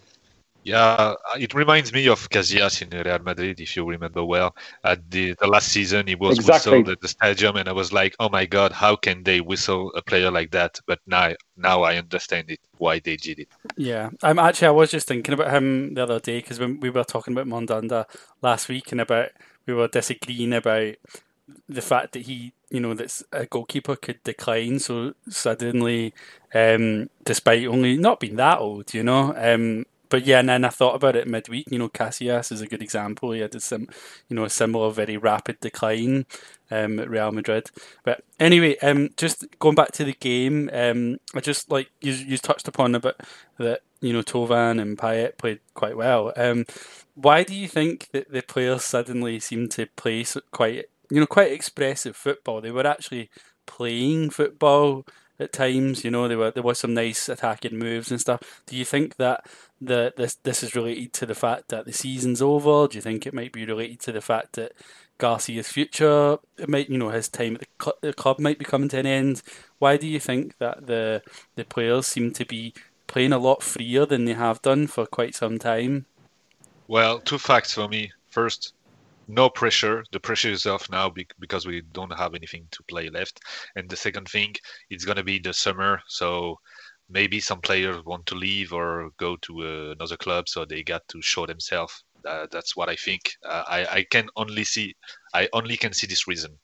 Yeah, 0.67 0.83
uh, 0.83 1.15
it 1.39 1.55
reminds 1.55 1.93
me 1.93 2.09
of 2.09 2.29
Casillas 2.29 2.83
in 2.83 2.91
Real 2.91 3.21
Madrid, 3.21 3.61
if 3.61 3.77
you 3.77 3.85
remember 3.85 4.25
well. 4.25 4.57
At 4.83 5.09
the, 5.09 5.37
the 5.39 5.47
last 5.47 5.69
season, 5.69 6.09
he 6.09 6.17
was 6.17 6.39
exactly. 6.39 6.79
whistled 6.79 6.89
at 6.89 7.01
the 7.01 7.07
stadium, 7.07 7.55
and 7.55 7.69
I 7.69 7.73
was 7.73 7.93
like, 7.93 8.17
"Oh 8.19 8.29
my 8.29 8.47
God, 8.47 8.73
how 8.73 8.97
can 8.97 9.23
they 9.23 9.41
whistle 9.41 9.93
a 9.95 10.03
player 10.03 10.29
like 10.29 10.51
that?" 10.51 10.81
But 10.85 10.99
now, 11.07 11.35
now 11.57 11.83
I 11.83 11.99
understand 11.99 12.51
it 12.51 12.59
why 12.79 12.99
they 12.99 13.17
did 13.17 13.39
it. 13.39 13.49
Yeah, 13.77 14.11
I'm 14.25 14.41
actually 14.41 14.67
I 14.67 14.73
was 14.73 14.91
just 14.91 15.07
thinking 15.07 15.35
about 15.35 15.53
him 15.53 15.95
the 15.95 16.03
other 16.03 16.19
day 16.19 16.39
because 16.41 16.59
when 16.59 16.81
we 16.81 16.91
were 16.91 17.05
talking 17.05 17.33
about 17.33 17.47
Mandanda 17.47 18.07
last 18.43 18.69
week 18.69 18.91
and 18.91 19.01
about 19.01 19.29
we 19.67 19.75
were 19.75 19.87
disagreeing 19.87 20.53
about 20.53 20.97
the 21.69 21.83
fact 21.83 22.13
that 22.13 22.23
he, 22.23 22.53
you 22.71 22.81
know, 22.81 22.95
that 22.95 23.23
a 23.33 23.47
goalkeeper 23.47 23.97
could 23.97 24.23
decline 24.25 24.79
so 24.79 25.15
suddenly, 25.29 26.13
um, 26.55 27.11
despite 27.25 27.67
only 27.67 27.97
not 27.97 28.21
being 28.21 28.37
that 28.37 28.59
old, 28.59 28.93
you 28.95 29.03
know. 29.03 29.35
Um, 29.37 29.87
but 30.09 30.25
yeah, 30.25 30.41
and 30.41 30.49
then 30.49 30.65
I 30.65 30.69
thought 30.69 30.95
about 30.95 31.17
it 31.17 31.27
midweek. 31.27 31.67
You 31.71 31.79
know, 31.79 31.89
Casillas 31.89 32.53
is 32.53 32.61
a 32.61 32.67
good 32.67 32.83
example. 32.83 33.33
He 33.33 33.41
had 33.41 33.55
a 33.55 33.61
sim, 33.61 33.89
you 34.29 34.37
know, 34.37 34.45
a 34.45 34.51
similar, 34.51 34.91
very 34.91 35.17
rapid 35.17 35.61
decline 35.61 36.27
um, 36.71 36.99
at 37.01 37.11
Real 37.11 37.33
Madrid. 37.33 37.71
But 38.05 38.23
anyway, 38.39 38.77
um, 38.79 39.11
just 39.17 39.45
going 39.59 39.75
back 39.75 39.93
to 39.93 40.05
the 40.05 40.13
game, 40.13 40.71
um, 40.73 41.19
I 41.35 41.41
just 41.41 41.71
like 41.71 41.91
you, 42.01 42.13
you 42.13 42.39
touched 42.39 42.69
upon 42.69 42.95
a 42.95 43.01
bit 43.01 43.21
that 43.59 43.83
you 44.01 44.13
know 44.13 44.23
Thauvin 44.23 44.81
and 44.81 44.97
Payet 44.97 45.39
played 45.39 45.61
quite 45.75 45.97
well. 45.97 46.33
Um, 46.37 46.67
why 47.15 47.43
do 47.43 47.55
you 47.55 47.67
think 47.67 48.09
that 48.13 48.31
the 48.31 48.43
players 48.43 48.85
suddenly 48.85 49.41
seem 49.41 49.69
to 49.71 49.87
play 49.97 50.25
quite 50.51 50.87
you 51.11 51.21
know, 51.21 51.27
quite 51.27 51.53
expressive 51.53 52.17
football. 52.17 52.61
They 52.61 52.71
were 52.71 52.87
actually 52.87 53.31
playing 53.67 54.31
football 54.31 55.07
at 55.39 55.53
times. 55.53 56.05
You 56.05 56.11
know, 56.11 56.29
there 56.29 56.39
were 56.39 56.51
there 56.51 56.63
was 56.63 56.79
some 56.79 56.95
nice 56.95 57.29
attacking 57.29 57.79
moves 57.79 58.11
and 58.11 58.21
stuff. 58.21 58.63
Do 58.67 58.77
you 58.77 58.85
think 58.85 59.17
that 59.17 59.47
the 59.81 60.13
this 60.17 60.35
this 60.35 60.63
is 60.63 60.75
related 60.75 61.13
to 61.15 61.27
the 61.27 61.35
fact 61.35 61.69
that 61.69 61.87
the 61.87 61.93
season's 61.93 62.43
over? 62.43 62.89
Do 62.89 62.97
you 62.97 63.03
think 63.03 63.27
it 63.27 63.35
might 63.35 63.53
be 63.53 63.65
related 63.65 64.01
to 64.01 64.13
the 64.13 64.21
fact 64.21 64.55
that 64.55 64.73
Garcia's 65.19 65.69
future, 65.69 66.39
it 66.59 66.69
might 66.69 66.91
you 66.91 66.99
know 66.99 67.11
his 67.11 67.29
time 67.29 67.55
at 67.55 67.61
the, 67.61 67.67
cl- 67.83 67.99
the 68.01 68.13
club 68.13 68.39
might 68.39 68.59
be 68.59 68.65
coming 68.65 68.89
to 68.91 68.99
an 68.99 69.07
end? 69.07 69.43
Why 69.79 69.97
do 69.97 70.07
you 70.07 70.21
think 70.21 70.59
that 70.59 70.87
the 70.87 71.23
the 71.55 71.65
players 71.65 72.07
seem 72.07 72.33
to 72.33 72.45
be 72.45 72.75
playing 73.07 73.33
a 73.33 73.39
lot 73.39 73.63
freer 73.63 74.07
than 74.07 74.25
they 74.25 74.35
have 74.35 74.63
done 74.63 74.87
for 74.87 75.07
quite 75.07 75.35
some 75.35 75.59
time? 75.59 76.07
Well, 76.89 77.19
two 77.19 77.39
facts 77.39 77.75
for 77.75 77.89
me. 77.89 78.13
First, 78.29 78.75
no 79.29 79.49
pressure. 79.49 80.05
The 80.13 80.21
pressure 80.21 80.51
is 80.51 80.67
off 80.67 80.89
now 80.91 81.13
because 81.39 81.67
we 81.67 81.83
don't 81.93 82.17
have 82.17 82.35
anything 82.35 82.67
to 82.71 82.83
play 82.85 83.09
left. 83.09 83.41
And 83.75 83.89
the 83.89 83.97
second 83.97 84.29
thing, 84.29 84.55
it's 84.91 85.05
going 85.05 85.17
to 85.17 85.25
be 85.25 85.39
the 85.39 85.53
summer, 85.53 86.01
so 86.07 86.59
maybe 87.09 87.41
some 87.41 87.61
players 87.61 88.05
want 88.05 88.27
to 88.27 88.35
leave 88.35 88.73
or 88.73 89.11
go 89.19 89.37
to 89.43 89.93
another 89.93 90.17
club, 90.17 90.49
so 90.49 90.65
they 90.65 90.83
got 90.83 91.07
to 91.09 91.23
show 91.23 91.47
themselves. 91.47 92.05
Uh, 92.27 92.47
that's 92.51 92.77
what 92.77 92.89
I 92.89 92.97
think. 92.97 93.33
Uh, 93.45 93.63
I, 93.69 93.87
I 93.87 94.07
can 94.11 94.29
only 94.37 94.65
see, 94.65 94.95
I 95.33 95.49
only 95.53 95.77
can 95.77 95.93
see 95.93 96.07
this 96.07 96.27
reason. 96.27 96.59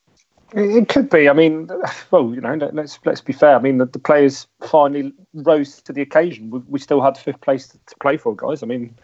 It 0.54 0.88
could 0.88 1.08
be. 1.08 1.28
I 1.28 1.32
mean, 1.32 1.68
well, 2.10 2.34
you 2.34 2.40
know, 2.40 2.54
let's 2.72 2.98
let's 3.06 3.22
be 3.22 3.32
fair. 3.32 3.56
I 3.56 3.58
mean, 3.58 3.78
the, 3.78 3.86
the 3.86 3.98
players 3.98 4.46
finally 4.60 5.14
rose 5.32 5.80
to 5.82 5.94
the 5.94 6.02
occasion. 6.02 6.50
We, 6.50 6.58
we 6.68 6.78
still 6.78 7.00
had 7.00 7.16
fifth 7.16 7.40
place 7.40 7.68
to, 7.68 7.78
to 7.78 7.96
play 8.00 8.18
for, 8.18 8.36
guys. 8.36 8.62
I 8.62 8.66
mean, 8.66 8.94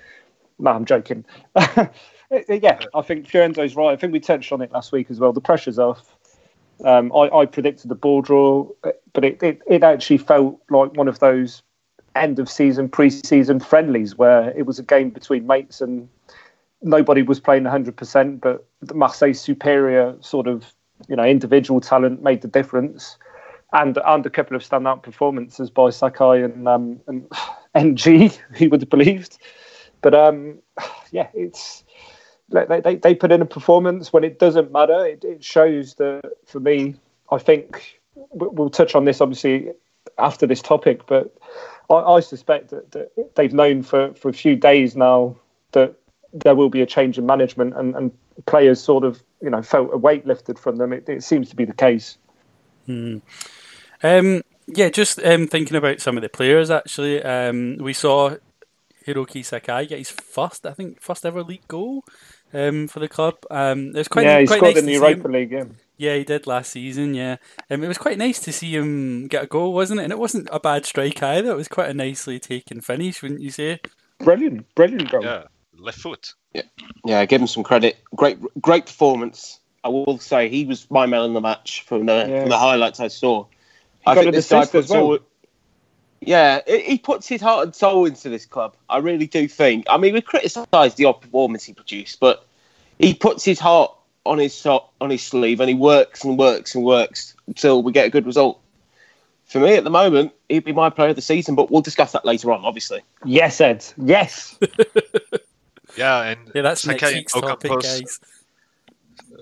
no, 0.59 0.73
I'm 0.73 0.85
joking. 0.85 1.25
Uh, 2.31 2.41
yeah, 2.49 2.79
I 2.95 3.03
think 3.03 3.27
Fiorenzo's 3.27 3.77
right. 3.77 3.93
I 3.93 3.97
think 3.97 4.13
we 4.13 4.21
touched 4.21 4.53
on 4.53 4.61
it 4.61 4.73
last 4.73 4.93
week 4.93 5.11
as 5.11 5.19
well. 5.19 5.33
The 5.33 5.41
pressure's 5.41 5.79
off. 5.79 6.17
Um, 6.85 7.11
I, 7.13 7.29
I, 7.31 7.47
predicted 7.47 7.91
the 7.91 7.97
ball 7.97 8.23
draw, 8.23 8.69
but 9.13 9.25
it, 9.25 9.43
it, 9.43 9.61
it, 9.67 9.83
actually 9.83 10.19
felt 10.19 10.61
like 10.71 10.95
one 10.95 11.09
of 11.09 11.19
those 11.19 11.61
end 12.15 12.39
of 12.39 12.49
season, 12.49 12.89
pre 12.89 13.11
season 13.11 13.59
friendlies 13.59 14.17
where 14.17 14.51
it 14.57 14.65
was 14.65 14.79
a 14.79 14.85
game 14.85 15.11
between 15.11 15.45
mates 15.45 15.81
and 15.81 16.09
nobody 16.83 17.23
was 17.23 17.41
playing 17.41 17.65
100%, 17.65 18.41
but 18.41 18.65
Marseille's 18.95 19.41
superior 19.41 20.15
sort 20.21 20.47
of 20.47 20.73
you 21.09 21.17
know 21.17 21.25
individual 21.25 21.81
talent 21.81 22.23
made 22.23 22.43
the 22.43 22.49
difference. 22.49 23.17
And, 23.73 23.99
and 24.07 24.25
a 24.25 24.31
couple 24.31 24.57
of 24.57 24.63
standout 24.63 25.03
performances 25.03 25.69
by 25.69 25.91
Sakai 25.91 26.43
and, 26.43 26.67
um, 26.67 27.01
and 27.07 27.29
N'Jie, 27.75 28.35
who 28.57 28.71
would 28.71 28.81
have 28.81 28.89
believed. 28.89 29.37
But 30.01 30.15
um, 30.15 30.61
yeah, 31.11 31.29
it's 31.35 31.85
they, 32.51 32.81
they, 32.81 32.97
they 32.97 33.15
put 33.15 33.33
in 33.33 33.43
a 33.43 33.47
performance 33.47 34.13
when 34.13 34.25
it 34.25 34.39
doesn't 34.39 34.73
matter. 34.73 35.07
It, 35.07 35.25
it 35.25 35.45
shows 35.45 35.95
that 35.95 36.23
for 36.47 36.61
me, 36.61 36.97
I 37.31 37.39
think 37.39 38.01
we'll 38.15 38.71
touch 38.71 38.95
on 38.95 39.05
this 39.05 39.21
obviously 39.21 39.71
after 40.19 40.47
this 40.47 40.63
topic, 40.63 41.07
but 41.07 41.37
I, 41.91 41.95
I 41.95 42.21
suspect 42.21 42.71
that, 42.71 42.91
that, 42.93 43.35
they've 43.37 43.53
known 43.53 43.83
for, 43.83 44.15
for 44.15 44.29
a 44.29 44.33
few 44.33 44.57
days 44.57 44.97
now 44.97 45.37
that 45.73 45.95
there 46.33 46.55
will 46.55 46.69
be 46.69 46.83
a 46.83 46.87
change 46.87 47.19
in 47.19 47.27
management 47.27 47.77
and, 47.77 47.95
and 47.95 48.13
players 48.47 48.81
sort 48.81 49.05
of 49.05 49.23
you 49.43 49.51
know 49.51 49.63
felt 49.63 49.91
a 49.93 49.97
weight 49.97 50.27
lifted 50.27 50.59
from 50.59 50.77
them. 50.77 50.93
It, 50.93 51.09
it 51.09 51.25
seems 51.25 51.51
to 51.51 51.57
be 51.57 51.65
the 51.65 51.75
case. 51.75 52.19
Hmm. 52.87 53.19
Um, 54.03 54.43
yeah, 54.67 54.89
just 54.89 55.23
um, 55.25 55.47
thinking 55.47 55.77
about 55.77 56.01
some 56.01 56.17
of 56.17 56.23
the 56.23 56.29
players. 56.29 56.71
Actually, 56.71 57.23
um, 57.23 57.79
we 57.79 57.93
saw 57.93 58.37
Hiroki 59.07 59.45
Sakai 59.45 59.87
get 59.87 59.99
his 59.99 60.11
first, 60.11 60.67
I 60.67 60.73
think, 60.73 61.01
first 61.01 61.25
ever 61.25 61.43
league 61.43 61.67
goal 61.69 62.05
um, 62.53 62.89
for 62.89 63.01
the 63.01 63.09
club. 63.09 63.37
Um, 63.51 63.89
it 63.89 63.99
was 63.99 64.09
quite 64.09 64.27
yeah, 64.27 64.41
he 64.41 64.47
quite 64.47 64.59
scored 64.59 64.75
nice 64.75 64.83
in 64.83 64.87
the 64.87 64.93
Europa 64.93 65.29
League. 65.29 65.53
Yeah. 65.53 65.65
yeah, 65.97 66.17
he 66.17 66.25
did 66.25 66.47
last 66.47 66.73
season. 66.73 67.15
Yeah, 67.15 67.37
um, 67.71 67.83
it 67.83 67.89
was 67.89 67.99
quite 67.99 68.19
nice 68.19 68.41
to 68.41 68.53
see 68.53 68.75
him 68.75 69.29
get 69.29 69.45
a 69.45 69.47
goal, 69.47 69.73
wasn't 69.73 70.01
it? 70.01 70.05
And 70.05 70.13
it 70.13 70.19
wasn't 70.19 70.49
a 70.51 70.61
bad 70.61 70.87
strike 70.87 71.23
either. 71.23 71.51
It 71.51 71.57
was 71.57 71.69
quite 71.69 71.91
a 71.91 71.95
nicely 71.95 72.39
taken 72.39 72.81
finish, 72.81 73.23
wouldn't 73.23 73.41
you 73.41 73.51
say? 73.51 73.81
Brilliant, 74.19 74.75
brilliant 74.75 75.11
goal. 75.11 75.25
Yeah, 75.25 75.45
left 75.77 75.99
foot. 75.99 76.35
Yeah, 76.55 76.63
yeah. 77.05 77.25
Give 77.25 77.41
him 77.41 77.47
some 77.47 77.63
credit. 77.63 77.99
Great, 78.15 78.39
great 78.61 78.87
performance. 78.87 79.61
I 79.85 79.89
will 79.89 80.19
say 80.19 80.49
he 80.49 80.65
was 80.65 80.91
my 80.91 81.07
man 81.07 81.25
in 81.25 81.35
the 81.35 81.41
match 81.41 81.83
from 81.83 82.07
the 82.07 82.27
yeah. 82.29 82.41
from 82.41 82.51
the 82.51 82.59
highlights 82.59 83.01
I 83.01 83.09
saw. 83.09 83.45
He 83.45 84.11
I 84.11 84.15
think 84.15 84.35
this 84.35 84.49
guy 84.49 84.67
puts 84.67 84.91
well. 84.91 85.03
all, 85.03 85.19
yeah, 86.21 86.61
he 86.67 86.99
puts 86.99 87.27
his 87.29 87.41
heart 87.41 87.65
and 87.65 87.75
soul 87.75 88.05
into 88.07 88.29
this 88.29 88.47
club. 88.47 88.75
I 88.89 88.99
really 88.99 89.27
do 89.27 89.49
think. 89.49 89.87
I 89.89 89.97
mean, 89.97 90.15
we 90.15 90.21
criticised 90.21 90.97
the 90.97 91.05
odd 91.05 91.21
performance 91.21 91.65
he 91.65 91.73
produced, 91.73 92.21
but 92.21 92.45
he 92.99 93.15
puts 93.15 93.45
his 93.45 93.59
heart 93.59 93.93
on 94.27 94.39
his 94.39 94.53
so- 94.55 94.85
on 95.01 95.11
his 95.11 95.23
sleeve 95.23 95.61
and 95.61 95.69
he 95.69 95.75
works 95.75 96.25
and 96.25 96.39
works 96.39 96.75
and 96.75 96.85
works 96.85 97.35
until 97.47 97.83
we 97.83 97.93
get 97.93 98.07
a 98.07 98.11
good 98.11 98.27
result. 98.27 98.61
For 99.47 99.61
me, 99.61 99.77
at 99.77 99.85
the 99.85 99.91
moment, 99.91 100.33
he'd 100.51 100.65
be 100.65 100.73
my 100.73 100.91
player 100.91 101.09
of 101.11 101.17
the 101.17 101.23
season, 101.23 101.55
but 101.55 101.71
we'll 101.71 101.81
discuss 101.81 102.13
that 102.13 102.27
later 102.27 102.53
on, 102.53 102.63
obviously. 102.67 103.01
Yes, 103.25 103.61
Ed. 103.61 103.85
Yes. 103.97 104.59
Yeah, 105.97 106.23
and 106.23 106.51
Yeah, 106.55 106.63
that's 106.63 106.83
Sakai 106.83 106.93
next 107.07 107.15
week's 107.15 107.35
and 107.35 107.43
topic, 107.45 107.71
Ocampos, 107.73 107.83
guys. 107.83 108.21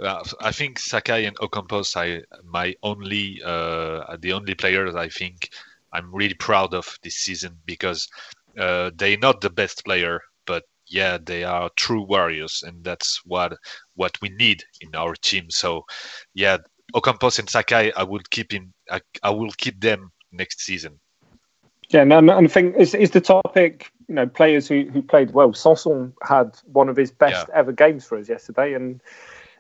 uh, 0.00 0.24
I 0.40 0.52
think 0.52 0.78
Sakai 0.78 1.26
and 1.26 1.36
Ocampos 1.36 1.96
are 1.96 2.24
my 2.44 2.74
only, 2.82 3.42
uh, 3.44 4.04
are 4.08 4.16
the 4.16 4.32
only 4.32 4.54
players 4.54 4.94
I 4.94 5.08
think 5.08 5.50
I'm 5.96 6.14
really 6.14 6.34
proud 6.34 6.74
of 6.74 6.98
this 7.02 7.16
season 7.16 7.56
because 7.64 8.06
uh, 8.58 8.90
they're 8.96 9.18
not 9.18 9.40
the 9.40 9.50
best 9.50 9.84
player, 9.84 10.20
but 10.46 10.64
yeah, 10.88 11.18
they 11.24 11.42
are 11.42 11.70
true 11.76 12.02
warriors, 12.02 12.62
and 12.66 12.84
that's 12.84 13.20
what 13.24 13.56
what 13.94 14.20
we 14.20 14.28
need 14.28 14.62
in 14.80 14.94
our 14.94 15.14
team. 15.14 15.50
So, 15.50 15.84
yeah, 16.34 16.58
Ocampos 16.94 17.38
and 17.38 17.48
Sakai, 17.48 17.92
I 17.92 18.02
will 18.02 18.22
keep 18.30 18.52
in, 18.52 18.72
I, 18.90 19.00
I 19.22 19.30
will 19.30 19.50
keep 19.56 19.80
them 19.80 20.12
next 20.32 20.60
season. 20.60 21.00
Yeah, 21.88 22.02
and, 22.02 22.12
and 22.12 22.30
I 22.30 22.46
think 22.46 22.76
is, 22.76 22.94
is 22.94 23.10
the 23.10 23.20
topic, 23.20 23.90
you 24.08 24.16
know, 24.16 24.26
players 24.26 24.68
who, 24.68 24.84
who 24.92 25.02
played 25.02 25.30
well. 25.32 25.54
Sanson 25.54 26.12
had 26.22 26.58
one 26.64 26.88
of 26.88 26.96
his 26.96 27.10
best 27.10 27.48
ever 27.54 27.72
games 27.72 28.04
for 28.04 28.18
us 28.18 28.28
yesterday, 28.28 28.74
and 28.74 29.00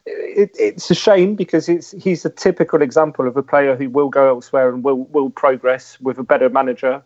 it, 0.06 0.50
it's 0.58 0.90
a 0.90 0.94
shame 0.94 1.34
because 1.34 1.68
it's 1.68 1.90
he's 1.92 2.24
a 2.24 2.30
typical 2.30 2.80
example 2.80 3.26
of 3.26 3.36
a 3.36 3.42
player 3.42 3.76
who 3.76 3.90
will 3.90 4.08
go 4.08 4.28
elsewhere 4.28 4.68
and 4.68 4.84
will 4.84 5.04
will 5.06 5.30
progress 5.30 6.00
with 6.00 6.18
a 6.18 6.22
better 6.22 6.48
manager, 6.48 7.02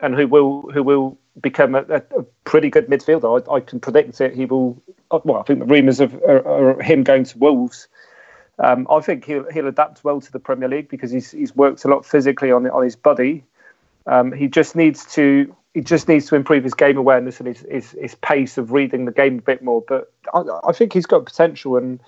and 0.00 0.14
who 0.14 0.28
will 0.28 0.70
who 0.72 0.82
will 0.82 1.18
become 1.40 1.74
a, 1.74 1.82
a, 1.88 2.22
pretty 2.44 2.70
good 2.70 2.86
midfielder. 2.86 3.48
I, 3.48 3.54
I, 3.54 3.60
can 3.60 3.80
predict 3.80 4.20
it. 4.20 4.34
He 4.34 4.44
will. 4.44 4.80
Well, 5.10 5.38
I 5.38 5.42
think 5.42 5.60
the 5.60 5.66
rumours 5.66 6.00
of 6.00 6.14
are, 6.22 6.46
are 6.46 6.82
him 6.82 7.02
going 7.02 7.24
to 7.24 7.38
Wolves. 7.38 7.88
Um, 8.58 8.86
I 8.90 9.00
think 9.00 9.24
he'll 9.24 9.50
he'll 9.50 9.66
adapt 9.66 10.04
well 10.04 10.20
to 10.20 10.30
the 10.30 10.38
Premier 10.38 10.68
League 10.68 10.88
because 10.88 11.10
he's 11.10 11.30
he's 11.30 11.56
worked 11.56 11.84
a 11.84 11.88
lot 11.88 12.04
physically 12.04 12.52
on 12.52 12.68
on 12.68 12.84
his 12.84 12.96
body. 12.96 13.44
Um, 14.06 14.32
he 14.32 14.48
just 14.48 14.76
needs 14.76 15.06
to 15.14 15.54
he 15.72 15.80
just 15.80 16.08
needs 16.08 16.26
to 16.26 16.36
improve 16.36 16.62
his 16.62 16.74
game 16.74 16.96
awareness 16.96 17.40
and 17.40 17.48
his, 17.48 17.66
his, 17.68 17.90
his 18.00 18.14
pace 18.16 18.58
of 18.58 18.70
reading 18.70 19.06
the 19.06 19.12
game 19.12 19.38
a 19.38 19.42
bit 19.42 19.62
more. 19.62 19.82
But 19.86 20.12
I, 20.32 20.42
I 20.68 20.72
think 20.72 20.92
he's 20.92 21.06
got 21.06 21.24
potential, 21.24 21.76
and 21.76 22.00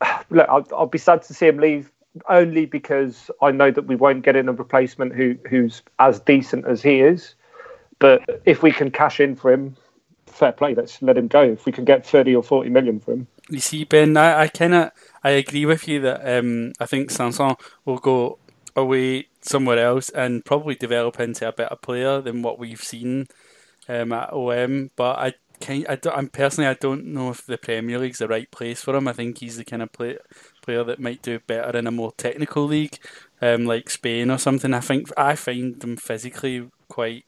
look, 0.30 0.48
I'll, 0.48 0.66
I'll, 0.76 0.86
be 0.86 0.98
sad 0.98 1.22
to 1.22 1.34
see 1.34 1.46
him 1.46 1.58
leave 1.58 1.90
only 2.28 2.66
because 2.66 3.30
I 3.40 3.50
know 3.50 3.70
that 3.70 3.86
we 3.86 3.96
won't 3.96 4.24
get 4.24 4.36
in 4.36 4.48
a 4.48 4.52
replacement 4.52 5.14
who 5.14 5.36
who's 5.48 5.82
as 5.98 6.20
decent 6.20 6.66
as 6.66 6.82
he 6.82 7.00
is. 7.00 7.34
But 7.98 8.42
if 8.44 8.62
we 8.62 8.72
can 8.72 8.90
cash 8.90 9.20
in 9.20 9.36
for 9.36 9.52
him, 9.52 9.76
fair 10.26 10.52
play. 10.52 10.74
Let's 10.74 11.00
let 11.02 11.18
him 11.18 11.28
go. 11.28 11.42
If 11.42 11.66
we 11.66 11.72
can 11.72 11.84
get 11.84 12.06
thirty 12.06 12.34
or 12.34 12.42
forty 12.42 12.70
million 12.70 13.00
for 13.00 13.12
him. 13.12 13.26
You 13.48 13.60
see, 13.60 13.84
Ben, 13.84 14.16
I, 14.16 14.42
I 14.42 14.48
kind 14.48 14.74
of 14.74 14.90
I 15.22 15.30
agree 15.30 15.66
with 15.66 15.86
you 15.86 16.00
that 16.00 16.38
um, 16.38 16.72
I 16.80 16.86
think 16.86 17.10
Sanson 17.10 17.56
will 17.84 17.98
go 17.98 18.38
away 18.76 19.26
somewhere 19.40 19.78
else 19.78 20.08
and 20.10 20.44
probably 20.44 20.74
develop 20.74 21.18
into 21.20 21.48
a 21.48 21.52
better 21.52 21.76
player 21.76 22.20
than 22.20 22.42
what 22.42 22.58
we've 22.58 22.82
seen 22.82 23.26
um, 23.88 24.12
at 24.12 24.32
OM. 24.32 24.90
But 24.96 25.18
I 25.18 25.32
kind, 25.60 25.86
I 25.88 25.98
I'm 26.10 26.28
personally, 26.28 26.68
I 26.68 26.74
don't 26.74 27.06
know 27.06 27.30
if 27.30 27.46
the 27.46 27.58
Premier 27.58 27.98
League's 27.98 28.18
the 28.18 28.28
right 28.28 28.50
place 28.50 28.82
for 28.82 28.94
him. 28.96 29.08
I 29.08 29.12
think 29.12 29.38
he's 29.38 29.56
the 29.56 29.64
kind 29.64 29.82
of 29.82 29.92
play, 29.92 30.18
player 30.62 30.84
that 30.84 31.00
might 31.00 31.22
do 31.22 31.38
better 31.40 31.76
in 31.78 31.86
a 31.86 31.90
more 31.90 32.12
technical 32.16 32.64
league, 32.64 32.98
um, 33.40 33.66
like 33.66 33.90
Spain 33.90 34.30
or 34.30 34.38
something. 34.38 34.74
I 34.74 34.80
think 34.80 35.08
I 35.16 35.34
find 35.36 35.80
them 35.80 35.96
physically 35.96 36.68
quite 36.88 37.24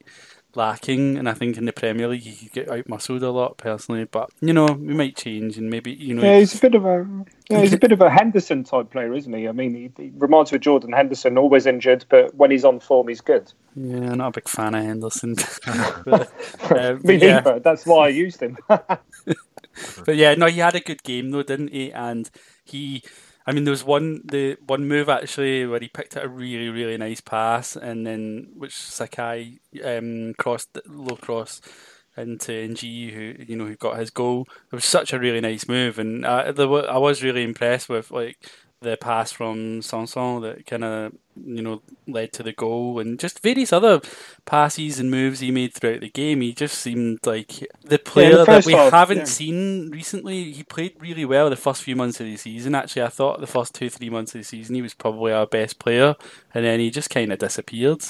lacking, 0.55 1.17
and 1.17 1.27
I 1.27 1.33
think 1.33 1.57
in 1.57 1.65
the 1.65 1.73
Premier 1.73 2.07
League 2.07 2.21
he 2.21 2.35
could 2.35 2.51
get 2.51 2.69
out 2.71 2.87
muscled 2.87 3.23
a 3.23 3.31
lot 3.31 3.57
personally. 3.57 4.05
But 4.05 4.29
you 4.41 4.53
know, 4.53 4.65
we 4.65 4.93
might 4.93 5.15
change, 5.15 5.57
and 5.57 5.69
maybe 5.69 5.91
you 5.91 6.13
know. 6.13 6.23
Yeah, 6.23 6.39
he's 6.39 6.55
a 6.55 6.61
bit 6.61 6.75
of 6.75 6.85
a 6.85 7.07
yeah, 7.49 7.61
he's 7.61 7.73
a 7.73 7.77
bit 7.77 7.91
of 7.91 8.01
a 8.01 8.09
Henderson 8.09 8.63
type 8.63 8.89
player, 8.91 9.13
isn't 9.13 9.33
he? 9.33 9.47
I 9.47 9.51
mean, 9.51 9.73
he, 9.75 9.91
he 9.97 10.11
reminds 10.17 10.51
me 10.51 10.57
of 10.57 10.61
Jordan 10.61 10.91
Henderson, 10.91 11.37
always 11.37 11.65
injured, 11.65 12.05
but 12.09 12.33
when 12.35 12.51
he's 12.51 12.65
on 12.65 12.79
form, 12.79 13.07
he's 13.07 13.21
good. 13.21 13.51
Yeah, 13.75 14.11
I'm 14.11 14.17
not 14.17 14.29
a 14.29 14.31
big 14.31 14.47
fan 14.47 14.75
of 14.75 14.83
Henderson. 14.83 15.35
but, 16.05 16.31
uh, 16.71 16.97
me 17.03 17.15
yeah. 17.15 17.35
neither. 17.35 17.59
That's 17.59 17.85
why 17.85 18.05
I 18.05 18.09
used 18.09 18.41
him. 18.41 18.57
but 18.67 20.15
yeah, 20.15 20.35
no, 20.35 20.47
he 20.47 20.59
had 20.59 20.75
a 20.75 20.79
good 20.79 21.03
game 21.03 21.31
though, 21.31 21.43
didn't 21.43 21.69
he? 21.69 21.91
And 21.91 22.29
he 22.63 23.03
I 23.45 23.51
mean, 23.51 23.65
there 23.65 23.71
was 23.71 23.83
one 23.83 24.21
the 24.25 24.57
one 24.65 24.87
move 24.87 25.09
actually 25.09 25.65
where 25.65 25.79
he 25.79 25.89
picked 25.89 26.15
out 26.15 26.25
a 26.25 26.29
really 26.29 26.69
really 26.69 26.97
nice 26.97 27.21
pass, 27.21 27.75
and 27.75 28.05
then 28.07 28.49
which 28.55 28.75
Sakai 28.75 29.59
um, 29.83 30.33
crossed 30.35 30.79
low 30.87 31.15
cross 31.15 31.61
into 32.15 32.51
N'Jie, 32.51 33.11
who 33.11 33.43
you 33.43 33.55
know 33.55 33.65
who 33.65 33.75
got 33.75 33.97
his 33.97 34.11
goal. 34.11 34.47
It 34.71 34.75
was 34.75 34.85
such 34.85 35.13
a 35.13 35.19
really 35.19 35.41
nice 35.41 35.67
move, 35.67 35.99
and 35.99 36.25
uh, 36.25 36.53
I 36.57 36.97
was 36.97 37.23
really 37.23 37.43
impressed 37.43 37.89
with 37.89 38.11
like 38.11 38.37
the 38.83 38.97
pass 38.97 39.31
from 39.31 39.81
Sanson 39.81 40.41
that 40.41 40.65
kind 40.65 40.83
of 40.83 41.13
you 41.35 41.61
know 41.61 41.81
led 42.07 42.31
to 42.33 42.43
the 42.43 42.53
goal, 42.53 42.99
and 42.99 43.19
just 43.19 43.41
various 43.41 43.73
other 43.73 44.01
passes 44.45 44.99
and 44.99 45.09
moves 45.09 45.39
he 45.39 45.51
made 45.51 45.73
throughout 45.73 46.01
the 46.01 46.09
game. 46.09 46.41
He 46.41 46.53
just 46.53 46.77
seemed 46.77 47.25
like 47.25 47.65
the 47.83 47.97
player 47.97 48.31
yeah, 48.31 48.37
the 48.37 48.45
that 48.45 48.65
we 48.65 48.73
half, 48.73 48.91
haven't 48.91 49.17
yeah. 49.19 49.23
seen 49.25 49.89
recently. 49.89 50.51
He 50.51 50.63
played 50.63 50.95
really 50.99 51.25
well 51.25 51.49
the 51.49 51.55
first 51.55 51.83
few 51.83 51.95
months 51.95 52.19
of 52.19 52.27
the 52.27 52.37
season. 52.37 52.75
Actually, 52.75 53.03
I 53.03 53.09
thought 53.09 53.39
the 53.39 53.47
first 53.47 53.73
two 53.73 53.89
three 53.89 54.09
months 54.09 54.35
of 54.35 54.41
the 54.41 54.45
season 54.45 54.75
he 54.75 54.81
was 54.81 54.93
probably 54.93 55.31
our 55.31 55.47
best 55.47 55.79
player, 55.79 56.15
and 56.53 56.65
then 56.65 56.79
he 56.79 56.91
just 56.91 57.09
kind 57.09 57.31
of 57.31 57.39
disappeared. 57.39 58.03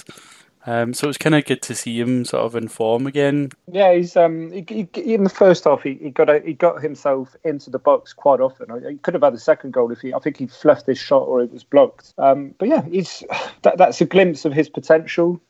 Um, 0.66 0.94
so 0.94 1.10
it's 1.10 1.18
kind 1.18 1.36
of 1.36 1.44
good 1.46 1.62
to 1.64 1.76
see 1.76 2.00
him 2.00 2.24
sort 2.24 2.44
of 2.44 2.56
in 2.56 2.70
form 2.70 3.06
again. 3.06 3.50
Yeah, 3.72 3.94
he's 3.94 4.16
um, 4.16 4.52
he, 4.52 4.88
he, 4.94 5.14
in 5.14 5.24
the 5.24 5.30
first 5.30 5.66
half 5.66 5.84
he, 5.84 5.96
he 5.96 6.10
got 6.10 6.30
a, 6.30 6.40
he 6.40 6.54
got 6.54 6.82
himself 6.82 7.36
into 7.44 7.70
the 7.70 7.80
box 7.80 8.14
quite 8.14 8.40
often. 8.40 8.68
He 8.88 8.98
could 8.98 9.14
have 9.14 9.24
had 9.24 9.34
a 9.34 9.40
second 9.40 9.72
goal 9.72 9.92
if 9.92 10.00
he 10.00 10.14
I 10.14 10.20
think 10.20 10.38
he 10.38 10.48
fluffed 10.48 10.86
his 10.86 10.98
shot 10.98 11.24
or 11.24 11.42
it 11.42 11.52
was 11.52 11.64
blocked. 11.64 12.14
Um, 12.18 12.56
but 12.58 12.70
yeah, 12.70 12.84
he's 12.84 13.24
that, 13.64 13.78
that's 13.78 14.00
a 14.00 14.06
glimpse 14.06 14.46
of 14.46 14.54
his 14.54 14.70
potential. 14.70 15.42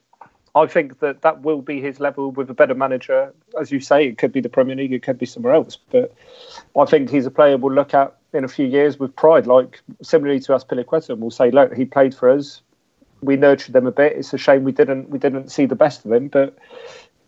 I 0.55 0.67
think 0.67 0.99
that 0.99 1.23
that 1.23 1.41
will 1.41 1.61
be 1.61 1.81
his 1.81 1.99
level 1.99 2.31
with 2.31 2.49
a 2.49 2.53
better 2.53 2.75
manager. 2.75 3.33
As 3.59 3.71
you 3.71 3.79
say, 3.79 4.07
it 4.07 4.19
could 4.19 4.31
be 4.31 4.39
the 4.39 4.49
Premier 4.49 4.75
League, 4.75 4.93
it 4.93 5.01
could 5.01 5.17
be 5.17 5.25
somewhere 5.25 5.53
else. 5.53 5.77
But 5.89 6.13
I 6.79 6.85
think 6.85 7.09
he's 7.09 7.25
a 7.25 7.31
player 7.31 7.57
we'll 7.57 7.73
look 7.73 7.93
at 7.93 8.15
in 8.33 8.43
a 8.43 8.47
few 8.47 8.67
years 8.67 8.99
with 8.99 9.15
pride, 9.15 9.47
like 9.47 9.81
similarly 10.01 10.39
to 10.41 10.51
Azpilicueta, 10.51 11.09
and 11.09 11.21
we'll 11.21 11.31
say, 11.31 11.49
look, 11.49 11.73
he 11.73 11.85
played 11.85 12.13
for 12.13 12.29
us 12.29 12.61
we 13.25 13.35
nurtured 13.35 13.73
them 13.73 13.87
a 13.87 13.91
bit. 13.91 14.13
It's 14.13 14.33
a 14.33 14.37
shame 14.37 14.63
we 14.63 14.71
didn't 14.71 15.09
we 15.09 15.19
didn't 15.19 15.49
see 15.49 15.65
the 15.65 15.75
best 15.75 16.05
of 16.05 16.11
them, 16.11 16.27
but 16.27 16.57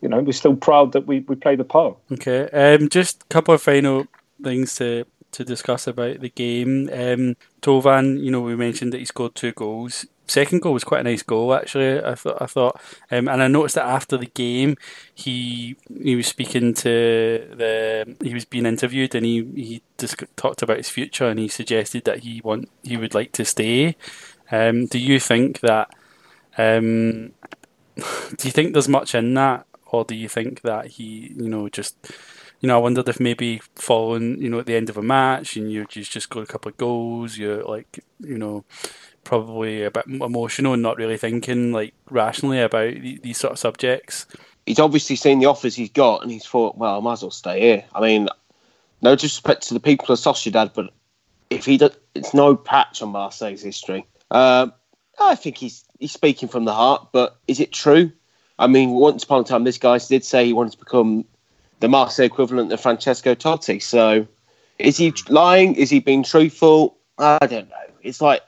you 0.02 0.10
know 0.10 0.20
we're 0.20 0.34
still 0.34 0.56
proud 0.56 0.92
that 0.94 1.08
we, 1.08 1.20
we 1.22 1.36
played 1.36 1.60
a 1.60 1.64
part. 1.64 1.98
Okay, 2.12 2.50
um, 2.50 2.90
just 2.90 3.24
a 3.24 3.25
couple 3.28 3.54
of 3.54 3.62
final 3.62 4.08
things 4.44 4.75
to 4.75 5.06
to 5.36 5.44
discuss 5.44 5.86
about 5.86 6.22
the 6.22 6.30
game. 6.30 6.90
Um, 6.94 7.36
Thauvin, 7.62 8.24
you 8.24 8.32
know, 8.32 8.40
we 8.40 8.56
mentioned 8.56 8.94
that 8.94 9.00
he 9.00 9.06
scored 9.06 9.36
two 9.36 9.52
goals. 9.52 10.06
Second 10.28 10.62
goal 10.62 10.74
was 10.74 10.86
quite 10.86 11.02
a 11.02 11.04
nice 11.04 11.24
goal, 11.24 11.54
actually. 11.54 12.02
I 12.02 12.16
thought, 12.16 12.42
I 12.42 12.46
thought, 12.46 12.82
um, 13.12 13.28
and 13.28 13.44
I 13.44 13.48
noticed 13.48 13.75
that 13.75 13.86
after 13.86 14.18
the 14.18 14.28
game, 14.28 14.78
he 15.14 15.75
he 16.02 16.16
was 16.16 16.28
speaking 16.28 16.74
to 16.75 16.90
the, 17.54 18.16
he 18.24 18.34
was 18.34 18.46
being 18.46 18.66
interviewed, 18.66 19.14
and 19.14 19.25
he 19.25 19.44
he 19.56 19.82
just 19.98 20.24
talked 20.36 20.62
about 20.62 20.78
his 20.78 20.90
future, 20.90 21.28
and 21.28 21.38
he 21.38 21.48
suggested 21.48 22.06
that 22.06 22.20
he 22.20 22.42
want 22.44 22.70
he 22.84 22.98
would 22.98 23.14
like 23.14 23.34
to 23.34 23.46
stay. 23.46 23.98
Um, 24.52 24.86
do 24.86 25.00
you 25.00 25.20
think 25.20 25.60
that? 25.62 25.90
Um, 26.58 27.32
do 27.96 28.48
you 28.48 28.52
think 28.52 28.74
there's 28.74 28.90
much 28.90 29.16
in 29.16 29.34
that, 29.36 29.66
or 29.88 30.04
do 30.04 30.16
you 30.16 30.28
think 30.28 30.62
that 30.62 30.88
he, 30.88 31.34
you 31.36 31.50
know, 31.50 31.70
just, 31.70 31.96
you 32.60 32.68
know, 32.68 32.75
I 32.75 32.82
wondered 32.82 33.08
if 33.08 33.20
maybe 33.20 33.62
following, 33.75 34.42
you 34.42 34.50
know, 34.50 34.60
at 34.60 34.66
the 34.66 34.75
end 34.75 34.90
of 34.90 34.98
a 34.98 35.02
match 35.02 35.56
and 35.56 35.72
you 35.72 35.86
just 35.86 36.12
just 36.12 36.30
got 36.30 36.44
a 36.44 36.46
couple 36.46 36.70
of 36.70 36.78
goals, 36.78 37.38
you're 37.38 37.64
like, 37.64 38.04
you 38.20 38.38
know, 38.38 38.66
probably 39.24 39.84
a 39.84 39.92
bit 39.92 40.06
emotional 40.08 40.74
and 40.74 40.82
not 40.82 40.98
really 40.98 41.18
thinking 41.18 41.72
like 41.72 41.94
rationally 42.10 42.62
about 42.62 42.94
these 42.94 43.38
sort 43.38 43.54
of 43.54 43.60
subjects. 43.60 44.25
He's 44.66 44.80
obviously 44.80 45.16
seen 45.16 45.40
the 45.40 45.46
offers 45.46 45.75
he's 45.75 45.92
got, 45.92 46.24
and 46.24 46.32
he's 46.32 46.46
thought, 46.46 46.78
well, 46.78 46.98
I 46.98 47.00
might 47.02 47.14
as 47.14 47.22
well 47.22 47.32
stay 47.32 47.60
here. 47.60 47.86
I 47.94 48.02
mean, 48.02 48.30
no 49.02 49.16
disrespect 49.16 49.68
to 49.68 49.74
the 49.74 49.80
people 49.80 50.12
of 50.12 50.20
Sociedad, 50.20 50.74
but 50.74 50.92
if 51.50 51.66
he 51.66 51.78
does, 51.78 51.96
it's 52.16 52.34
no 52.34 52.56
patch 52.56 53.02
on 53.02 53.10
Marseille's 53.10 53.62
history. 53.62 54.08
Uh, 54.32 54.67
I 55.20 55.36
think 55.36 55.58
he's 55.58 55.84
he's 56.00 56.12
speaking 56.12 56.50
from 56.50 56.65
the 56.65 56.74
heart, 56.74 57.10
but 57.12 57.38
is 57.48 57.60
it 57.60 57.72
true? 57.72 58.12
I 58.58 58.67
mean, 58.67 58.91
once 58.91 59.24
upon 59.24 59.41
a 59.41 59.44
time, 59.44 59.63
this 59.63 59.77
guy 59.77 59.98
did 59.98 60.24
say 60.24 60.46
he 60.46 60.53
wanted 60.53 60.74
to 60.74 60.79
become 60.79 61.25
the 61.79 61.88
Marseille 61.88 62.25
equivalent 62.25 62.72
of 62.72 62.79
Francesco 62.79 63.36
Totti. 63.36 63.82
So, 63.82 64.27
is 64.79 64.98
he 64.98 65.13
lying? 65.29 65.75
Is 65.75 65.89
he 65.89 66.00
being 66.00 66.24
truthful? 66.24 66.98
I 67.17 67.46
don't 67.48 67.70
know. 67.70 67.75
It's 68.01 68.22
like 68.22 68.41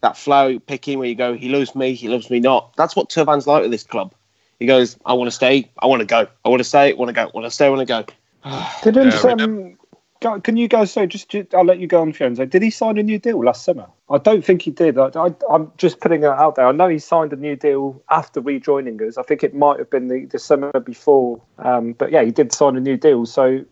that 0.00 0.16
flower 0.16 0.58
picking 0.58 0.98
where 0.98 1.08
you 1.08 1.14
go, 1.14 1.34
he 1.34 1.48
loves 1.48 1.74
me, 1.74 1.94
he 1.94 2.08
loves 2.08 2.30
me 2.30 2.40
not. 2.40 2.74
That's 2.76 2.96
what 2.96 3.10
Thauvin's 3.10 3.46
like 3.46 3.62
with 3.62 3.70
this 3.70 3.82
club. 3.82 4.14
He 4.58 4.66
goes, 4.66 4.98
I 5.04 5.14
want 5.14 5.28
to 5.28 5.32
stay, 5.32 5.70
I 5.78 5.86
want 5.86 6.00
to 6.00 6.06
go, 6.06 6.26
I 6.44 6.48
want 6.48 6.60
to 6.60 6.64
stay, 6.64 6.90
I 6.90 6.94
want 6.94 7.08
to 7.08 7.12
go, 7.12 7.22
I 7.22 7.30
want 7.32 7.46
to 7.46 7.50
stay, 7.50 7.66
I 7.66 7.70
want 7.70 7.86
to 7.86 7.86
go. 7.86 8.04
Didn't 8.82 9.12
yeah, 9.12 9.32
um, 9.32 9.78
can 10.20 10.56
you 10.56 10.68
guys 10.68 10.92
say 10.92 11.06
just, 11.06 11.28
just, 11.28 11.54
I'll 11.54 11.64
let 11.64 11.78
you 11.78 11.86
go 11.86 12.02
on, 12.02 12.12
Fiona. 12.12 12.46
Did 12.46 12.62
he 12.62 12.70
sign 12.70 12.98
a 12.98 13.02
new 13.02 13.18
deal 13.18 13.42
last 13.42 13.64
summer? 13.64 13.88
I 14.08 14.18
don't 14.18 14.44
think 14.44 14.62
he 14.62 14.70
did. 14.70 14.98
I, 14.98 15.34
am 15.50 15.72
just 15.76 16.00
putting 16.00 16.22
it 16.22 16.26
out 16.26 16.56
there. 16.56 16.66
I 16.66 16.72
know 16.72 16.88
he 16.88 16.98
signed 16.98 17.32
a 17.32 17.36
new 17.36 17.56
deal 17.56 18.02
after 18.10 18.40
rejoining 18.40 19.00
us. 19.02 19.16
I 19.16 19.22
think 19.22 19.42
it 19.42 19.54
might 19.54 19.78
have 19.78 19.90
been 19.90 20.08
the, 20.08 20.26
the 20.26 20.38
summer 20.38 20.70
before. 20.80 21.40
Um, 21.58 21.92
but 21.92 22.12
yeah, 22.12 22.22
he 22.22 22.30
did 22.30 22.52
sign 22.52 22.76
a 22.76 22.80
new 22.80 22.96
deal. 22.96 23.24
So 23.24 23.64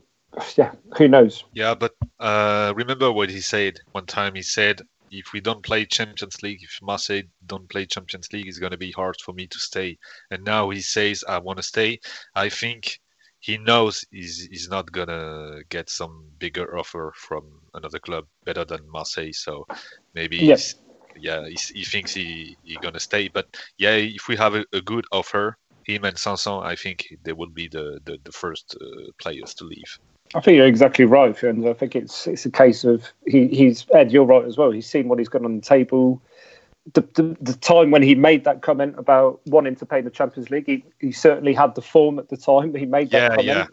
yeah, 0.57 0.73
who 0.97 1.09
knows? 1.09 1.45
Yeah, 1.52 1.75
but 1.75 1.95
uh, 2.21 2.73
remember 2.76 3.11
what 3.12 3.31
he 3.31 3.40
said 3.40 3.78
one 3.93 4.07
time. 4.07 4.35
He 4.35 4.43
said, 4.43 4.83
"If 5.11 5.33
we 5.33 5.40
don't 5.40 5.62
play 5.62 5.85
Champions 5.87 6.43
League, 6.43 6.62
if 6.62 6.78
Marseille 6.83 7.23
don't 7.47 7.69
play 7.69 7.87
Champions 7.87 8.33
League, 8.33 8.47
it's 8.47 8.59
going 8.59 8.73
to 8.73 8.78
be 8.78 8.93
hard 8.93 9.17
for 9.21 9.33
me 9.33 9.47
to 9.47 9.59
stay." 9.59 9.99
And 10.31 10.45
now 10.45 10.71
he 10.71 10.81
says, 10.81 11.25
"I 11.26 11.38
want 11.38 11.59
to 11.59 11.62
stay." 11.62 12.00
I 12.35 12.49
think 12.49 13.00
he 13.49 13.57
knows 13.57 14.05
he's, 14.11 14.47
he's 14.50 14.69
not 14.69 14.93
gonna 14.93 15.61
get 15.71 15.88
some 15.88 16.26
bigger 16.38 16.76
offer 16.78 17.14
from 17.17 17.45
another 17.73 17.99
club 17.99 18.25
better 18.45 18.62
than 18.62 18.81
Marseille. 18.93 19.33
So 19.33 19.64
maybe 20.14 20.37
Yes. 20.37 20.75
he's, 21.14 21.25
yeah, 21.25 21.49
he's, 21.49 21.69
he 21.69 21.85
thinks 21.85 22.12
he 22.12 22.59
he 22.62 22.76
gonna 22.76 23.00
stay. 23.00 23.28
But 23.28 23.47
yeah, 23.78 23.95
if 23.95 24.28
we 24.28 24.37
have 24.37 24.55
a, 24.55 24.67
a 24.75 24.83
good 24.83 25.07
offer, 25.12 25.57
him 25.85 26.05
and 26.05 26.19
Sanson, 26.19 26.61
I 26.62 26.76
think 26.76 27.07
they 27.25 27.33
will 27.33 27.49
be 27.49 27.69
the 27.69 27.99
the, 28.05 28.19
the 28.23 28.33
first 28.33 28.76
uh, 28.78 29.11
players 29.19 29.55
to 29.55 29.64
leave. 29.64 29.99
I 30.35 30.40
think 30.40 30.57
you're 30.57 30.67
exactly 30.67 31.07
right, 31.07 31.43
and 31.43 31.67
I 31.67 31.73
think 31.73 31.97
it's 31.97 32.26
it's 32.26 32.45
a 32.45 32.50
case 32.50 32.85
of 32.85 33.02
he, 33.26 33.49
he's 33.49 33.87
Ed. 33.95 34.12
You're 34.12 34.26
right 34.26 34.45
as 34.45 34.59
well. 34.59 34.71
He's 34.73 34.90
seen 34.90 35.09
what 35.09 35.19
he's 35.19 35.31
got 35.31 35.45
on 35.47 35.57
the 35.57 35.62
table. 35.62 36.23
The, 36.95 37.02
the, 37.14 37.37
the 37.40 37.54
time 37.54 37.90
when 37.90 38.02
he 38.02 38.14
made 38.14 38.45
that 38.45 38.62
comment 38.62 38.95
about 38.99 39.40
wanting 39.47 39.76
to 39.76 39.87
play 39.87 39.99
in 39.99 40.04
the 40.04 40.11
Champions 40.11 40.50
League, 40.50 40.66
he, 40.66 40.85
he 41.00 41.12
certainly 41.12 41.52
had 41.52 41.75
the 41.75 41.83
form 41.83 42.18
at 42.18 42.28
the 42.28 42.37
time. 42.37 42.75
He 42.75 42.87
made 42.87 43.11
that 43.11 43.21
Yeah, 43.21 43.28
comment, 43.28 43.47
yeah. 43.47 43.66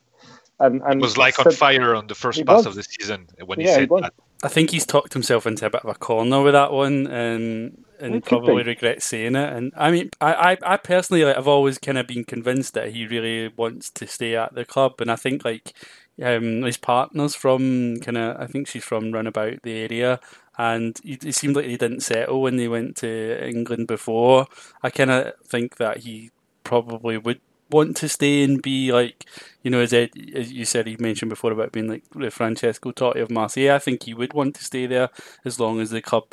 and 0.60 0.81
and 0.84 1.00
It 1.00 1.01
was 1.01 1.17
like 1.17 1.39
on 1.39 1.51
fire 1.51 1.95
on 1.95 2.07
the 2.07 2.15
first 2.15 2.39
He 2.39 2.43
pass 2.43 2.57
was. 2.57 2.67
of 2.67 2.75
the 2.75 2.84
season 2.84 3.27
when 3.45 3.60
he 3.60 3.65
Yeah, 3.65 3.75
said 3.75 3.89
was. 3.89 4.01
that. 4.03 4.13
I 4.43 4.48
think 4.48 4.69
he's 4.72 4.86
talked 4.86 5.13
himself 5.13 5.48
into 5.48 5.65
a 5.65 5.69
bit 5.69 5.84
of 5.84 5.89
a 5.89 5.95
corner 5.95 6.41
with 6.41 6.53
that 6.53 6.72
one, 6.72 7.07
and 7.07 7.86
and 8.00 8.15
It 8.15 8.25
probably 8.25 8.63
be. 8.63 8.63
regrets 8.63 9.05
saying 9.05 9.36
it. 9.36 9.53
And 9.53 9.72
I 9.77 9.91
mean, 9.91 10.10
I, 10.19 10.34
I, 10.51 10.74
I 10.74 10.77
personally, 10.77 11.24
like, 11.24 11.38
I've 11.38 11.48
always 11.48 11.77
kind 11.77 11.98
of 11.98 12.05
been 12.07 12.25
convinced 12.25 12.74
that 12.74 12.91
he 12.91 13.07
really 13.07 13.48
wants 13.55 13.89
to 13.91 14.07
stay 14.07 14.36
at 14.36 14.53
the 14.53 14.65
club, 14.65 15.00
and 15.00 15.10
I 15.10 15.15
think 15.15 15.45
like 15.45 15.74
um, 16.22 16.63
his 16.63 16.77
partner's 16.77 17.36
from 17.36 17.98
kind 18.01 18.17
of, 18.17 18.39
I 18.39 18.48
think 18.48 18.67
she's 18.67 18.84
from 18.84 19.12
roundabout 19.12 19.62
the 19.63 19.77
area, 19.77 20.19
and 20.57 21.00
it, 21.03 21.35
seemed 21.35 21.55
like 21.55 21.65
he 21.65 21.77
didn't 21.77 22.01
settle 22.01 22.41
when 22.41 22.57
they 22.57 22.67
went 22.67 22.97
to 22.97 23.47
England 23.47 23.88
before. 23.88 24.47
I 24.81 24.89
kind 24.89 25.12
of 25.12 25.33
think 25.45 25.77
that 25.77 26.00
he 26.00 26.31
probably 26.63 27.17
would 27.17 27.41
want 27.69 27.98
to 27.98 28.10
stay 28.10 28.43
and 28.43 28.62
be 28.62 28.91
like, 28.91 29.25
you 29.63 29.72
know, 29.72 29.79
as, 29.79 29.93
Ed, 29.93 30.12
as 30.36 30.53
you 30.53 30.63
said, 30.63 30.86
he 30.86 30.95
mentioned 31.00 31.29
before 31.29 31.51
about 31.51 31.72
being 31.72 31.88
like 31.88 32.03
the 32.13 32.29
Francesco 32.29 32.91
Totti 32.91 33.22
of 33.22 33.31
Marseille. 33.31 33.74
I 33.74 33.79
think 33.79 34.03
he 34.03 34.13
would 34.13 34.34
want 34.34 34.55
to 34.55 34.63
stay 34.63 34.86
there 34.86 35.10
as 35.43 35.60
long 35.60 35.79
as 35.79 35.89
the 35.89 36.03
club 36.03 36.25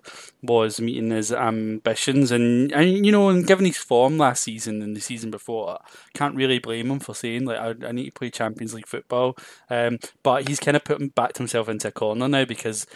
was 0.42 0.80
meeting 0.80 1.10
his 1.10 1.32
ambitions. 1.32 2.30
And, 2.30 2.70
and 2.72 3.06
you 3.06 3.10
know, 3.10 3.30
and 3.30 3.46
given 3.46 3.64
his 3.64 3.78
form 3.78 4.18
last 4.18 4.42
season 4.42 4.82
and 4.82 4.94
the 4.94 5.00
season 5.00 5.30
before, 5.30 5.70
I 5.70 5.78
can't 6.12 6.36
really 6.36 6.58
blame 6.58 6.90
him 6.90 7.00
for 7.00 7.14
saying 7.14 7.46
like 7.46 7.58
I, 7.58 7.74
I 7.86 7.92
need 7.92 8.06
to 8.06 8.12
play 8.12 8.28
Champions 8.28 8.74
League 8.74 8.86
football. 8.86 9.36
Um, 9.70 9.98
but 10.22 10.46
he's 10.46 10.60
kind 10.60 10.76
of 10.76 10.84
put 10.84 11.14
backed 11.14 11.38
himself 11.38 11.70
into 11.70 11.88
a 11.88 11.92
corner 11.92 12.28
now 12.28 12.44
because 12.44 12.86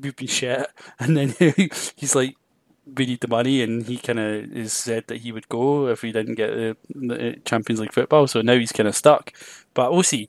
we've 0.00 0.16
been 0.16 0.26
shit, 0.26 0.66
and 0.98 1.16
then 1.16 1.34
he's 1.96 2.14
like 2.14 2.36
we 2.84 3.06
need 3.06 3.20
the 3.20 3.28
money, 3.28 3.62
and 3.62 3.86
he 3.86 3.96
kind 3.96 4.18
of 4.18 4.56
is 4.56 4.72
said 4.72 5.06
that 5.06 5.20
he 5.20 5.30
would 5.30 5.48
go 5.48 5.86
if 5.86 6.02
we 6.02 6.10
didn't 6.10 6.34
get 6.34 6.50
the, 6.50 6.76
the 6.94 7.40
Champions 7.44 7.80
League 7.80 7.92
football. 7.92 8.26
So 8.26 8.42
now 8.42 8.58
he's 8.58 8.72
kind 8.72 8.88
of 8.88 8.96
stuck. 8.96 9.32
But 9.74 9.92
we'll 9.92 10.02
see. 10.02 10.28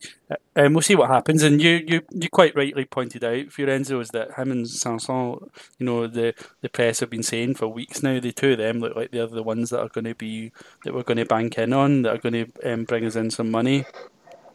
Um, 0.56 0.74
we'll 0.74 0.82
see 0.82 0.96
what 0.96 1.10
happens. 1.10 1.44
And 1.44 1.62
you, 1.62 1.84
you, 1.86 2.02
you 2.12 2.30
quite 2.30 2.56
rightly 2.56 2.86
pointed 2.86 3.24
out, 3.24 3.48
Fiorenzo, 3.48 4.00
is 4.00 4.10
that 4.10 4.38
him 4.38 4.52
and 4.52 4.70
Sanson, 4.70 5.40
you 5.80 5.86
know, 5.86 6.08
the, 6.08 6.34
the 6.62 6.70
press 6.70 7.02
have 7.02 7.10
been 7.10 7.24
saying 7.24 7.56
for 7.56 7.68
weeks 7.68 8.04
now, 8.04 8.20
the 8.20 8.32
two 8.32 8.54
of 8.54 8.60
them 8.60 8.80
look 8.80 8.96
like 8.96 9.12
they're 9.12 9.28
the 9.28 9.44
ones 9.44 9.70
that 9.72 9.82
are 9.82 9.90
going 9.90 10.06
to 10.06 10.16
be 10.16 10.52
that 10.84 10.94
we're 10.94 11.04
going 11.04 11.18
to 11.18 11.26
bank 11.26 11.58
in 11.58 11.74
on, 11.74 12.04
that 12.04 12.16
are 12.16 12.30
going 12.30 12.46
to 12.46 12.72
um, 12.72 12.84
bring 12.86 13.06
us 13.06 13.16
in 13.16 13.32
some 13.32 13.52
money. 13.52 13.84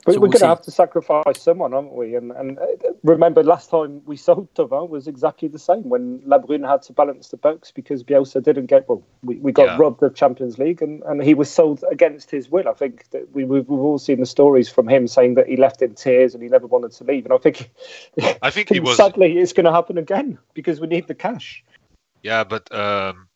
But 0.04 0.14
So 0.14 0.20
we're 0.20 0.28
we'll 0.28 0.32
going 0.32 0.42
to 0.42 0.48
have 0.48 0.62
to 0.62 0.70
sacrifice 0.70 1.40
someone, 1.40 1.74
aren't 1.74 1.92
we? 1.92 2.14
And, 2.14 2.32
and 2.32 2.58
uh, 2.58 2.66
remember, 3.02 3.42
last 3.42 3.70
time 3.70 4.02
we 4.06 4.16
sold 4.16 4.52
Thauvin 4.54 4.88
was 4.88 5.06
exactly 5.06 5.48
the 5.48 5.58
same 5.58 5.88
when 5.88 6.20
Labrune 6.20 6.66
had 6.66 6.82
to 6.82 6.92
balance 6.92 7.28
the 7.28 7.36
books 7.36 7.70
because 7.70 8.02
Bielsa 8.02 8.42
didn't 8.42 8.66
get 8.66 8.88
well. 8.88 9.04
We, 9.22 9.36
we 9.36 9.52
got 9.52 9.66
Yeah. 9.66 9.76
robbed 9.76 10.02
of 10.02 10.14
Champions 10.14 10.58
League, 10.58 10.82
and, 10.82 11.02
and 11.04 11.22
he 11.22 11.34
was 11.34 11.50
sold 11.50 11.84
against 11.90 12.30
his 12.30 12.50
will. 12.50 12.68
I 12.68 12.72
think 12.72 13.10
that 13.10 13.32
we, 13.32 13.44
we've, 13.44 13.68
we've 13.68 13.80
all 13.80 13.98
seen 13.98 14.20
the 14.20 14.26
stories 14.26 14.68
from 14.68 14.88
him 14.88 15.08
saying 15.08 15.34
that 15.34 15.46
he 15.46 15.56
left 15.56 15.82
in 15.82 15.94
tears 15.94 16.34
and 16.34 16.42
he 16.42 16.48
never 16.48 16.66
wanted 16.66 16.92
to 16.92 17.04
leave. 17.04 17.24
And 17.24 17.34
I 17.34 17.38
think, 17.38 17.70
I 18.42 18.50
think 18.50 18.70
he 18.70 18.80
was 18.80 18.96
sadly, 18.96 19.38
it's 19.38 19.52
going 19.52 19.66
to 19.66 19.72
happen 19.72 19.98
again 19.98 20.38
because 20.54 20.80
we 20.80 20.86
need 20.86 21.06
the 21.06 21.14
cash. 21.14 21.64
Yeah, 22.22 22.44
but 22.44 22.72
um, 22.74 23.28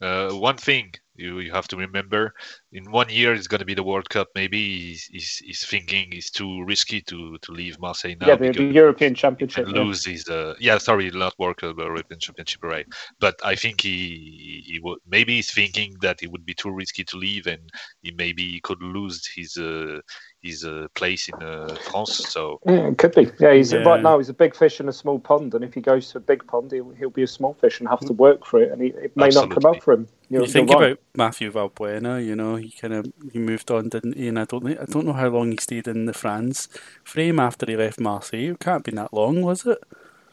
uh, 0.00 0.30
one 0.30 0.56
thing 0.56 0.94
you, 1.16 1.40
you 1.40 1.52
have 1.52 1.68
to 1.68 1.76
remember: 1.76 2.34
in 2.72 2.90
one 2.90 3.08
year, 3.08 3.32
it's 3.32 3.46
going 3.46 3.60
to 3.60 3.64
be 3.64 3.74
the 3.74 3.82
World 3.82 4.08
Cup. 4.10 4.28
Maybe 4.34 4.58
he's, 4.88 5.04
he's, 5.04 5.36
he's 5.38 5.66
thinking 5.66 6.08
it's 6.12 6.30
too 6.30 6.64
risky 6.64 7.00
to, 7.02 7.38
to 7.38 7.52
leave 7.52 7.78
Marseille 7.78 8.16
now 8.20 8.28
yeah, 8.28 8.36
the, 8.36 8.52
the 8.52 8.64
European 8.64 9.14
Championship. 9.14 9.66
and 9.66 9.76
yeah. 9.76 9.82
lose 9.82 10.04
his. 10.04 10.28
Uh, 10.28 10.54
yeah, 10.58 10.78
sorry, 10.78 11.10
not 11.10 11.38
World 11.38 11.58
Cup, 11.58 11.76
but 11.76 11.84
European 11.84 12.20
Championship, 12.20 12.62
right? 12.62 12.86
But 13.20 13.36
I 13.44 13.54
think 13.54 13.80
he 13.80 14.62
he 14.66 14.80
would 14.80 14.98
maybe 15.06 15.36
he's 15.36 15.52
thinking 15.52 15.96
that 16.00 16.22
it 16.22 16.30
would 16.30 16.44
be 16.44 16.54
too 16.54 16.70
risky 16.70 17.04
to 17.04 17.16
leave, 17.16 17.46
and 17.46 17.70
he 18.02 18.12
maybe 18.12 18.42
he 18.42 18.60
could 18.60 18.82
lose 18.82 19.26
his 19.26 19.56
uh, 19.56 20.00
his 20.42 20.64
uh, 20.64 20.86
place 20.94 21.28
in 21.28 21.42
uh, 21.42 21.74
France. 21.90 22.28
So 22.28 22.60
Yeah, 22.66 22.88
it 22.88 22.98
could 22.98 23.14
be. 23.14 23.30
Yeah, 23.40 23.54
he's 23.54 23.72
Yeah. 23.72 23.78
right 23.80 24.02
now. 24.02 24.18
He's 24.18 24.28
a 24.28 24.34
big 24.34 24.54
fish 24.54 24.80
in 24.80 24.88
a 24.88 24.92
small 24.92 25.18
pond, 25.18 25.54
and 25.54 25.64
if 25.64 25.74
he 25.74 25.80
goes 25.80 26.10
to 26.12 26.18
a 26.18 26.20
big 26.20 26.46
pond, 26.46 26.72
he'll, 26.72 26.90
he'll 26.90 27.10
be 27.10 27.22
a 27.22 27.26
small 27.26 27.54
fish 27.54 27.80
and 27.80 27.88
have 27.88 28.00
to 28.00 28.12
work 28.12 28.44
for 28.44 28.62
it, 28.62 28.70
and 28.70 28.82
he, 28.82 28.88
it 28.88 29.16
may 29.16 29.28
not 29.28 29.48
come 29.48 29.64
Absolutely. 29.64 29.78
up 29.78 29.82
for 29.82 29.92
him. 29.94 30.08
You're, 30.34 30.46
you 30.46 30.50
think 30.50 30.70
about 30.70 30.98
Matthew 31.14 31.52
Valbuena, 31.52 32.24
you 32.24 32.34
know, 32.34 32.56
he 32.56 32.70
kind 32.70 32.92
of 32.92 33.06
he 33.32 33.38
moved 33.38 33.70
on, 33.70 33.88
didn't 33.88 34.16
he? 34.16 34.26
And 34.26 34.36
I 34.36 34.44
don't 34.44 34.66
I 34.66 34.84
don't 34.84 35.06
know 35.06 35.12
how 35.12 35.28
long 35.28 35.52
he 35.52 35.58
stayed 35.58 35.86
in 35.86 36.06
the 36.06 36.12
France 36.12 36.68
frame 37.04 37.38
after 37.38 37.66
he 37.66 37.76
left 37.76 38.00
Marseille. 38.00 38.50
It 38.50 38.58
can't 38.58 38.74
have 38.74 38.82
been 38.82 38.96
that 38.96 39.14
long, 39.14 39.42
was 39.42 39.64
it? 39.64 39.78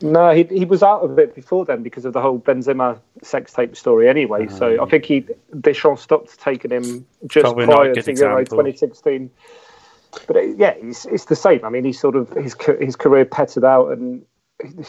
No, 0.01 0.33
he 0.33 0.43
he 0.45 0.65
was 0.65 0.81
out 0.81 1.01
of 1.01 1.19
it 1.19 1.35
before 1.35 1.65
then 1.65 1.83
because 1.83 2.03
of 2.05 2.13
the 2.13 2.21
whole 2.21 2.39
Benzema 2.39 2.99
sex 3.21 3.53
tape 3.53 3.77
story. 3.77 4.09
Anyway, 4.09 4.47
so 4.47 4.75
ah. 4.79 4.85
I 4.85 4.89
think 4.89 5.05
he 5.05 5.23
Deschamps 5.59 6.01
stopped 6.01 6.39
taking 6.39 6.71
him 6.71 7.05
just 7.27 7.43
Probably 7.43 7.67
not 7.67 7.73
a 7.73 7.75
prior 7.75 7.93
good 7.93 8.05
to 8.05 8.13
Euro 8.15 8.37
example. 8.39 8.63
2016. 8.63 9.29
But 10.25 10.35
it, 10.35 10.57
yeah, 10.57 10.73
it's, 10.77 11.05
it's 11.05 11.25
the 11.25 11.35
same. 11.35 11.63
I 11.63 11.69
mean, 11.69 11.83
he 11.83 11.93
sort 11.93 12.15
of 12.15 12.31
his 12.31 12.55
his 12.79 12.95
career 12.95 13.23
pettered 13.23 13.63
out, 13.63 13.91
and 13.91 14.25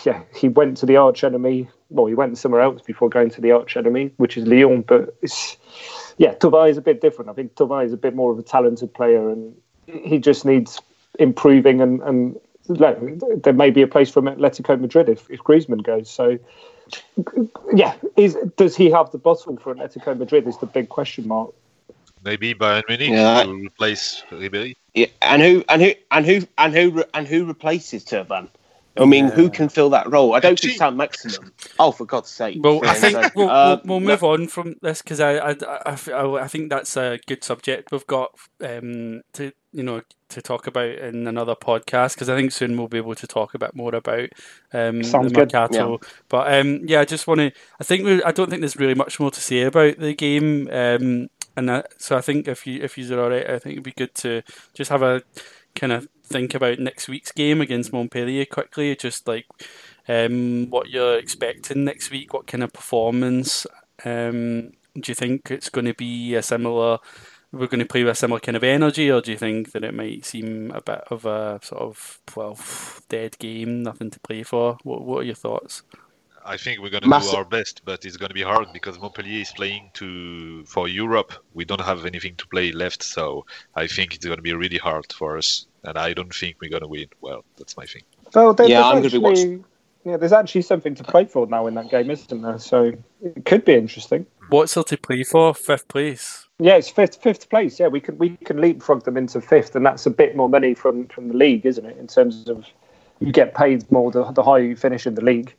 yeah, 0.04 0.22
he 0.34 0.48
went 0.48 0.76
to 0.78 0.86
the 0.86 0.96
arch 0.96 1.24
enemy. 1.24 1.68
Well, 1.90 2.06
he 2.06 2.14
went 2.14 2.38
somewhere 2.38 2.60
else 2.60 2.82
before 2.82 3.08
going 3.08 3.30
to 3.30 3.40
the 3.40 3.52
arch 3.52 3.76
enemy, 3.76 4.12
which 4.16 4.36
is 4.36 4.46
Lyon. 4.46 4.82
But 4.82 5.14
it's 5.22 5.56
yeah, 6.18 6.34
Thauvin 6.34 6.70
is 6.70 6.76
a 6.76 6.82
bit 6.82 7.00
different. 7.00 7.30
I 7.30 7.34
think 7.34 7.54
Thauvin 7.54 7.84
is 7.84 7.92
a 7.92 7.96
bit 7.96 8.14
more 8.14 8.32
of 8.32 8.38
a 8.38 8.42
talented 8.42 8.92
player, 8.94 9.28
and 9.28 9.54
he 9.86 10.18
just 10.18 10.44
needs 10.44 10.80
improving. 11.18 11.80
And, 11.80 12.00
and 12.02 12.40
look, 12.68 12.98
there 13.42 13.52
may 13.52 13.70
be 13.70 13.82
a 13.82 13.86
place 13.86 14.10
for 14.10 14.20
him 14.20 14.28
at 14.28 14.38
Atletico 14.38 14.80
Madrid 14.80 15.08
if, 15.08 15.30
if 15.30 15.40
Griezmann 15.40 15.82
goes. 15.82 16.10
So 16.10 16.38
yeah, 17.74 17.94
is 18.16 18.36
does 18.56 18.76
he 18.76 18.90
have 18.90 19.10
the 19.12 19.18
bottle 19.18 19.56
for 19.56 19.74
Atletico 19.74 20.16
Madrid? 20.18 20.46
Is 20.46 20.58
the 20.58 20.66
big 20.66 20.88
question 20.88 21.28
mark. 21.28 21.52
maybe 22.24 22.54
Bayern 22.54 22.82
Munich 22.88 23.10
Yeah. 23.10 23.42
to 23.44 23.66
replace 23.66 24.22
Ribéry. 24.30 24.74
Yeah, 24.94 25.06
and 25.22 25.42
who 25.42 25.64
and 25.68 25.82
who 25.82 25.92
and 26.10 26.26
who 26.26 26.40
and 26.58 26.74
who 26.74 27.04
and 27.14 27.26
who 27.26 27.44
replaces 27.46 28.04
Thauvin? 28.04 28.48
I 28.96 29.06
mean, 29.06 29.28
who 29.28 29.48
can 29.48 29.68
fill 29.68 29.88
that 29.90 30.10
role? 30.10 30.34
I 30.34 30.40
don't 30.40 30.58
think 30.58 30.76
Saint-Maximin. 30.76 31.50
Oh, 31.78 31.92
for 31.92 32.04
God's 32.04 32.28
sake! 32.28 32.58
Well, 32.60 32.80
I 32.84 32.94
think 32.94 33.14
So, 33.22 33.30
we'll, 33.34 33.48
uh, 33.50 33.80
we'll, 33.84 34.00
we'll 34.00 34.08
move 34.08 34.22
on 34.22 34.48
from 34.48 34.76
this 34.82 35.00
because 35.00 35.18
I, 35.20 35.36
I, 35.38 35.56
I, 35.86 35.96
I- 36.12 36.42
I 36.42 36.48
think 36.48 36.68
that's 36.68 36.96
a 36.96 37.18
good 37.26 37.42
subject 37.42 37.90
we've 37.90 38.06
got 38.06 38.32
um, 38.62 39.22
to 39.32 39.52
you 39.72 39.82
know 39.82 40.02
to 40.28 40.42
talk 40.42 40.66
about 40.66 40.90
in 40.90 41.26
another 41.26 41.54
podcast 41.54 42.14
because 42.14 42.28
I 42.28 42.36
think 42.36 42.52
soon 42.52 42.76
we'll 42.76 42.88
be 42.88 42.98
able 42.98 43.14
to 43.14 43.26
talk 43.26 43.54
a 43.54 43.58
bit 43.58 43.74
more 43.74 43.94
about 43.94 44.28
um, 44.74 44.98
the 44.98 45.04
Sounds 45.04 45.32
good. 45.32 45.52
Mercato. 45.52 45.98
But 46.28 46.52
um, 46.52 46.80
yeah, 46.86 47.00
I 47.00 47.04
just 47.06 47.26
want 47.26 47.38
to. 47.40 47.52
I 47.80 47.84
think 47.84 48.04
we, 48.04 48.22
I 48.22 48.32
don't 48.32 48.50
think 48.50 48.60
there's 48.60 48.76
really 48.76 48.94
much 48.94 49.18
more 49.18 49.30
to 49.30 49.40
say 49.40 49.62
about 49.62 49.98
the 49.98 50.14
game. 50.14 50.68
Um, 50.70 51.28
and 51.56 51.68
that, 51.68 52.00
so 52.00 52.16
I 52.16 52.20
think 52.20 52.48
if 52.48 52.66
you 52.66 52.82
if 52.82 52.96
you're 52.98 53.22
all 53.22 53.30
right, 53.30 53.48
I 53.48 53.58
think 53.58 53.72
it'd 53.74 53.84
be 53.84 53.92
good 53.92 54.14
to 54.16 54.42
just 54.74 54.90
have 54.90 55.02
a 55.02 55.22
kind 55.74 55.92
of 55.92 56.08
think 56.32 56.54
about 56.54 56.78
next 56.78 57.08
week's 57.08 57.32
game 57.32 57.60
against 57.60 57.92
Montpellier 57.92 58.44
quickly. 58.46 58.96
Just 58.96 59.28
like 59.28 59.46
um, 60.08 60.68
what 60.70 60.90
you're 60.90 61.18
expecting 61.18 61.84
next 61.84 62.10
week, 62.10 62.32
what 62.32 62.46
kind 62.46 62.64
of 62.64 62.72
performance 62.72 63.66
um, 64.04 64.72
do 64.94 65.10
you 65.10 65.14
think 65.14 65.50
it's 65.50 65.68
going 65.68 65.86
to 65.86 65.94
be 65.94 66.34
a 66.34 66.42
similar? 66.42 66.98
We're 67.52 67.66
going 67.66 67.80
to 67.80 67.86
play 67.86 68.02
with 68.02 68.12
a 68.12 68.14
similar 68.14 68.40
kind 68.40 68.56
of 68.56 68.64
energy, 68.64 69.10
or 69.10 69.20
do 69.20 69.30
you 69.30 69.36
think 69.36 69.72
that 69.72 69.84
it 69.84 69.92
might 69.94 70.24
seem 70.24 70.70
a 70.70 70.80
bit 70.80 71.04
of 71.10 71.26
a 71.26 71.60
sort 71.62 71.82
of 71.82 72.20
well 72.34 72.58
dead 73.10 73.38
game, 73.38 73.82
nothing 73.82 74.10
to 74.10 74.20
play 74.20 74.42
for? 74.42 74.78
What 74.84 75.04
What 75.04 75.18
are 75.18 75.24
your 75.24 75.34
thoughts? 75.34 75.82
I 76.44 76.56
think 76.56 76.80
we're 76.80 76.90
going 76.90 77.02
to 77.02 77.08
Massive- 77.08 77.32
do 77.32 77.36
our 77.36 77.44
best, 77.44 77.82
but 77.84 78.04
it's 78.04 78.16
going 78.16 78.30
to 78.30 78.34
be 78.34 78.42
hard 78.42 78.72
because 78.72 78.98
Montpellier 78.98 79.42
is 79.42 79.52
playing 79.52 79.90
to 79.94 80.64
for 80.64 80.88
Europe. 80.88 81.32
We 81.54 81.64
don't 81.64 81.80
have 81.80 82.04
anything 82.04 82.34
to 82.36 82.46
play 82.48 82.72
left, 82.72 83.02
so 83.02 83.46
I 83.76 83.86
think 83.86 84.14
it's 84.14 84.24
going 84.24 84.38
to 84.38 84.42
be 84.42 84.54
really 84.54 84.78
hard 84.78 85.12
for 85.12 85.38
us. 85.38 85.66
And 85.84 85.98
I 85.98 86.12
don't 86.12 86.34
think 86.34 86.56
we're 86.60 86.70
going 86.70 86.82
to 86.82 86.88
win. 86.88 87.06
Well, 87.20 87.44
that's 87.56 87.76
my 87.76 87.86
thing. 87.86 88.02
Well, 88.34 88.54
there, 88.54 88.68
Yeah, 88.68 88.76
there's 88.76 88.86
I'm 88.86 88.92
gonna 88.92 89.00
be 89.00 89.06
actually, 89.06 89.18
watching. 89.18 89.64
Yeah, 90.04 90.16
there's 90.16 90.32
actually 90.32 90.62
something 90.62 90.94
to 90.96 91.04
play 91.04 91.24
for 91.24 91.46
now 91.46 91.66
in 91.66 91.74
that 91.74 91.90
game, 91.90 92.10
isn't 92.10 92.42
there? 92.42 92.58
So 92.58 92.92
it 93.22 93.44
could 93.44 93.64
be 93.64 93.74
interesting. 93.74 94.26
What's 94.48 94.74
there 94.74 94.84
to 94.84 94.96
play 94.96 95.22
for? 95.24 95.54
Fifth 95.54 95.88
place. 95.88 96.48
Yeah, 96.58 96.74
it's 96.76 96.88
fifth 96.88 97.22
fifth 97.22 97.48
place. 97.50 97.80
Yeah, 97.80 97.88
we 97.88 98.00
can 98.00 98.18
we 98.18 98.36
can 98.44 98.60
leapfrog 98.60 99.04
them 99.04 99.16
into 99.16 99.40
fifth, 99.40 99.74
and 99.74 99.84
that's 99.84 100.06
a 100.06 100.10
bit 100.10 100.36
more 100.36 100.48
money 100.48 100.74
from 100.74 101.06
from 101.08 101.28
the 101.28 101.34
league, 101.34 101.66
isn't 101.66 101.84
it? 101.84 101.96
In 101.98 102.06
terms 102.06 102.48
of 102.48 102.66
you 103.20 103.32
get 103.32 103.54
paid 103.54 103.90
more 103.90 104.10
the, 104.10 104.24
the 104.32 104.42
higher 104.42 104.62
you 104.62 104.76
finish 104.76 105.06
in 105.06 105.14
the 105.14 105.24
league. 105.24 105.54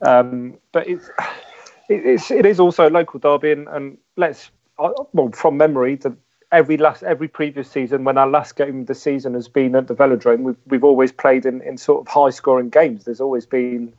Um, 0.00 0.58
but 0.72 0.88
it's 0.88 1.08
it, 1.88 2.04
it's 2.06 2.30
it 2.30 2.46
is 2.46 2.58
also 2.60 2.88
a 2.88 2.90
local 2.90 3.20
derby, 3.20 3.52
and, 3.52 3.68
and 3.68 3.98
let's 4.16 4.50
well 4.78 5.30
from 5.32 5.56
memory 5.56 5.96
the 5.96 6.16
every 6.52 6.76
last 6.76 7.02
every 7.02 7.28
previous 7.28 7.68
season 7.68 8.04
when 8.04 8.18
our 8.18 8.28
last 8.28 8.56
game 8.56 8.80
of 8.80 8.86
the 8.86 8.94
season 8.94 9.34
has 9.34 9.48
been 9.48 9.74
at 9.74 9.88
the 9.88 9.94
Velodrome, 9.94 10.42
we've 10.42 10.56
we've 10.66 10.84
always 10.84 11.10
played 11.10 11.46
in, 11.46 11.60
in 11.62 11.78
sort 11.78 12.06
of 12.06 12.08
high 12.08 12.30
scoring 12.30 12.68
games. 12.68 13.04
There's 13.04 13.20
always 13.20 13.46
been. 13.46 13.92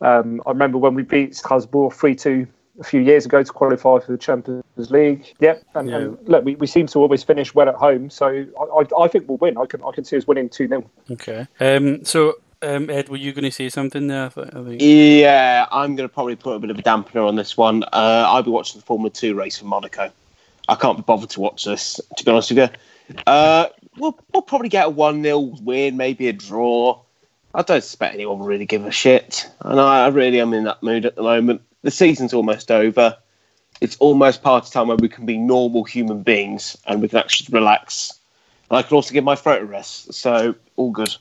Um, 0.00 0.40
I 0.46 0.50
remember 0.50 0.78
when 0.78 0.94
we 0.94 1.02
beat 1.02 1.34
Strasbourg 1.34 1.92
three 1.92 2.14
two 2.14 2.46
a 2.78 2.84
few 2.84 3.00
years 3.00 3.26
ago 3.26 3.42
to 3.42 3.52
qualify 3.52 3.98
for 3.98 4.12
the 4.12 4.18
Champions 4.18 4.62
League. 4.76 5.34
Yep, 5.40 5.64
and, 5.74 5.88
yeah. 5.88 5.96
and 5.96 6.18
look, 6.28 6.44
we, 6.44 6.54
we 6.54 6.68
seem 6.68 6.86
to 6.86 7.00
always 7.00 7.24
finish 7.24 7.52
well 7.52 7.68
at 7.68 7.74
home, 7.74 8.08
so 8.08 8.26
I, 8.26 8.62
I, 8.62 9.04
I 9.04 9.08
think 9.08 9.28
we'll 9.28 9.38
win. 9.38 9.58
I 9.58 9.66
can 9.66 9.82
I 9.82 9.90
can 9.90 10.04
see 10.04 10.16
us 10.16 10.26
winning 10.26 10.48
two 10.48 10.68
0 10.68 10.88
Okay. 11.10 11.46
Um, 11.58 12.04
so 12.04 12.34
um, 12.62 12.90
Ed, 12.90 13.08
were 13.08 13.16
you 13.16 13.32
going 13.32 13.44
to 13.44 13.50
say 13.50 13.68
something 13.68 14.06
there? 14.08 14.30
Yeah, 14.78 15.66
I'm 15.70 15.96
going 15.96 16.08
to 16.08 16.12
probably 16.12 16.36
put 16.36 16.54
a 16.54 16.58
bit 16.58 16.70
of 16.70 16.78
a 16.78 16.82
dampener 16.82 17.26
on 17.26 17.36
this 17.36 17.56
one. 17.56 17.82
Uh, 17.84 18.24
I'll 18.28 18.42
be 18.42 18.50
watching 18.50 18.80
the 18.80 18.86
Formula 18.86 19.10
Two 19.10 19.34
race 19.34 19.60
in 19.60 19.68
Monaco. 19.68 20.12
I 20.68 20.74
can't 20.74 20.98
be 20.98 21.02
bothered 21.02 21.30
to 21.30 21.40
watch 21.40 21.64
this, 21.64 22.00
to 22.16 22.24
be 22.24 22.30
honest 22.30 22.50
with 22.50 22.58
you. 22.58 23.16
Uh, 23.26 23.66
we'll, 23.96 24.18
we'll 24.32 24.42
probably 24.42 24.68
get 24.68 24.86
a 24.86 24.90
1 24.90 25.22
0 25.22 25.38
win, 25.62 25.96
maybe 25.96 26.28
a 26.28 26.32
draw. 26.32 27.00
I 27.54 27.62
don't 27.62 27.78
expect 27.78 28.14
anyone 28.14 28.38
will 28.38 28.46
really 28.46 28.66
give 28.66 28.84
a 28.84 28.90
shit. 28.90 29.48
And 29.60 29.80
I, 29.80 30.04
I 30.04 30.08
really 30.08 30.40
am 30.40 30.52
in 30.52 30.64
that 30.64 30.82
mood 30.82 31.06
at 31.06 31.16
the 31.16 31.22
moment 31.22 31.62
the 31.82 31.90
season's 31.90 32.34
almost 32.34 32.70
over. 32.70 33.16
It's 33.80 33.96
almost 33.98 34.42
party 34.42 34.70
time 34.70 34.88
where 34.88 34.96
we 34.96 35.08
can 35.08 35.24
be 35.24 35.36
normal 35.36 35.84
human 35.84 36.22
beings 36.22 36.76
and 36.86 37.00
we 37.00 37.08
can 37.08 37.18
actually 37.18 37.56
relax. 37.56 38.18
And 38.70 38.78
I 38.78 38.82
can 38.82 38.94
also 38.94 39.14
give 39.14 39.24
my 39.24 39.36
throat 39.36 39.62
a 39.62 39.64
rest. 39.64 40.12
So, 40.12 40.54
all 40.76 40.90
good. 40.90 41.14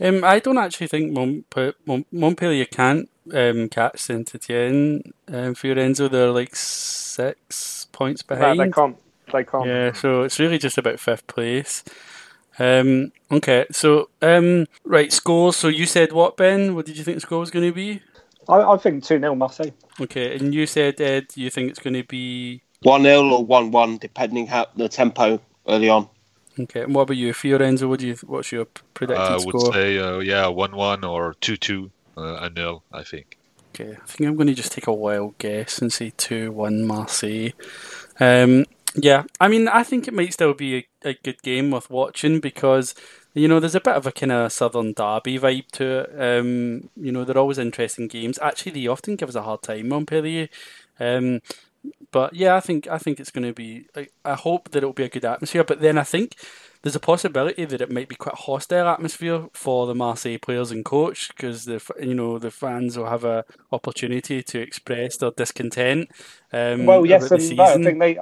Um, 0.00 0.24
I 0.24 0.38
don't 0.38 0.58
actually 0.58 0.88
think 0.88 1.12
Montpellier 1.12 2.64
can't 2.64 3.08
um, 3.32 3.68
catch 3.68 4.00
Saint 4.00 4.34
Etienne. 4.34 5.12
Um, 5.28 5.54
Fiorenzo, 5.54 6.10
they're 6.10 6.30
like 6.30 6.54
six 6.54 7.86
points 7.92 8.22
behind. 8.22 8.58
No, 8.58 8.64
they 8.64 8.70
can't. 8.70 8.96
They 9.32 9.44
can't. 9.44 9.66
Yeah, 9.66 9.92
so 9.92 10.22
it's 10.22 10.38
really 10.38 10.58
just 10.58 10.78
about 10.78 11.00
fifth 11.00 11.26
place. 11.26 11.84
Um, 12.58 13.12
okay, 13.30 13.66
so 13.70 14.10
um, 14.20 14.66
right 14.84 15.12
scores. 15.12 15.56
So 15.56 15.68
you 15.68 15.86
said 15.86 16.12
what, 16.12 16.36
Ben? 16.36 16.74
What 16.74 16.86
did 16.86 16.98
you 16.98 17.04
think 17.04 17.16
the 17.16 17.20
score 17.20 17.40
was 17.40 17.50
going 17.50 17.68
to 17.68 17.74
be? 17.74 18.02
I, 18.48 18.60
I 18.60 18.76
think 18.76 19.04
2 19.04 19.20
0 19.20 19.34
Marseille. 19.34 19.72
Okay, 20.00 20.36
and 20.36 20.54
you 20.54 20.66
said, 20.66 21.00
Ed, 21.00 21.28
do 21.28 21.40
you 21.40 21.50
think 21.50 21.70
it's 21.70 21.78
going 21.78 21.94
to 21.94 22.04
be 22.04 22.62
1 22.82 23.02
0 23.02 23.28
or 23.30 23.44
1 23.44 23.70
1, 23.70 23.98
depending 23.98 24.46
how 24.46 24.66
the 24.76 24.88
tempo 24.88 25.40
early 25.68 25.88
on. 25.88 26.08
Okay, 26.58 26.82
and 26.82 26.94
what 26.94 27.02
about 27.02 27.16
you, 27.16 27.32
Fiorenzo? 27.32 27.88
What 27.88 28.00
do 28.00 28.08
you? 28.08 28.16
What's 28.26 28.52
your 28.52 28.66
predicted 28.94 29.24
I 29.24 29.38
score? 29.38 29.52
I 29.52 29.66
would 29.66 29.74
say, 29.74 29.98
uh, 29.98 30.18
yeah, 30.18 30.46
one-one 30.48 31.04
or 31.04 31.34
two-two, 31.40 31.86
uh, 31.86 31.88
a 32.16 32.50
nil. 32.50 32.82
I 32.92 33.02
think. 33.02 33.38
Okay, 33.74 33.92
I 33.92 34.06
think 34.06 34.28
I'm 34.28 34.36
going 34.36 34.48
to 34.48 34.54
just 34.54 34.72
take 34.72 34.88
a 34.88 34.92
wild 34.92 35.38
guess 35.38 35.80
and 35.80 35.92
say 35.92 36.12
two-one 36.16 36.84
Marseille. 36.84 37.50
Um, 38.18 38.64
yeah, 38.96 39.22
I 39.40 39.46
mean, 39.46 39.68
I 39.68 39.84
think 39.84 40.08
it 40.08 40.14
might 40.14 40.32
still 40.32 40.54
be 40.54 40.76
a, 40.76 41.08
a 41.10 41.14
good 41.14 41.40
game 41.42 41.70
worth 41.70 41.88
watching 41.88 42.40
because 42.40 42.94
you 43.34 43.46
know, 43.46 43.60
there's 43.60 43.74
a 43.76 43.80
bit 43.80 43.94
of 43.94 44.06
a 44.06 44.12
kind 44.12 44.32
of 44.32 44.52
Southern 44.52 44.92
Derby 44.92 45.38
vibe 45.38 45.70
to 45.72 46.00
it. 46.00 46.40
Um, 46.40 46.90
you 46.96 47.12
know, 47.12 47.24
they're 47.24 47.38
always 47.38 47.58
interesting 47.58 48.08
games. 48.08 48.38
Actually, 48.42 48.72
they 48.72 48.86
often 48.88 49.16
give 49.16 49.28
us 49.28 49.34
a 49.36 49.42
hard 49.42 49.62
time, 49.62 49.88
Montpellier. 49.88 50.48
Um, 50.98 51.40
but 52.10 52.34
yeah, 52.34 52.56
I 52.56 52.60
think 52.60 52.88
I 52.88 52.98
think 52.98 53.20
it's 53.20 53.30
going 53.30 53.46
to 53.46 53.52
be. 53.52 53.86
I, 53.94 54.08
I 54.24 54.34
hope 54.34 54.70
that 54.70 54.78
it'll 54.78 54.92
be 54.92 55.04
a 55.04 55.08
good 55.08 55.24
atmosphere. 55.24 55.64
But 55.64 55.80
then 55.80 55.96
I 55.96 56.02
think 56.02 56.34
there's 56.82 56.96
a 56.96 57.00
possibility 57.00 57.64
that 57.64 57.80
it 57.80 57.90
might 57.90 58.08
be 58.08 58.14
quite 58.14 58.34
a 58.34 58.42
hostile 58.42 58.88
atmosphere 58.88 59.48
for 59.52 59.86
the 59.86 59.94
Marseille 59.94 60.38
players 60.38 60.70
and 60.70 60.84
coach 60.84 61.28
because 61.28 61.64
the 61.66 61.82
you 62.00 62.14
know 62.14 62.38
the 62.38 62.50
fans 62.50 62.96
will 62.96 63.06
have 63.06 63.24
a 63.24 63.44
opportunity 63.70 64.42
to 64.42 64.60
express 64.60 65.16
their 65.18 65.30
discontent. 65.30 66.10
Um, 66.52 66.86
well, 66.86 67.04
yes, 67.04 67.30
and 67.30 67.56
no, 67.56 67.64
I 67.64 67.82
think 67.82 67.98
they, 67.98 68.18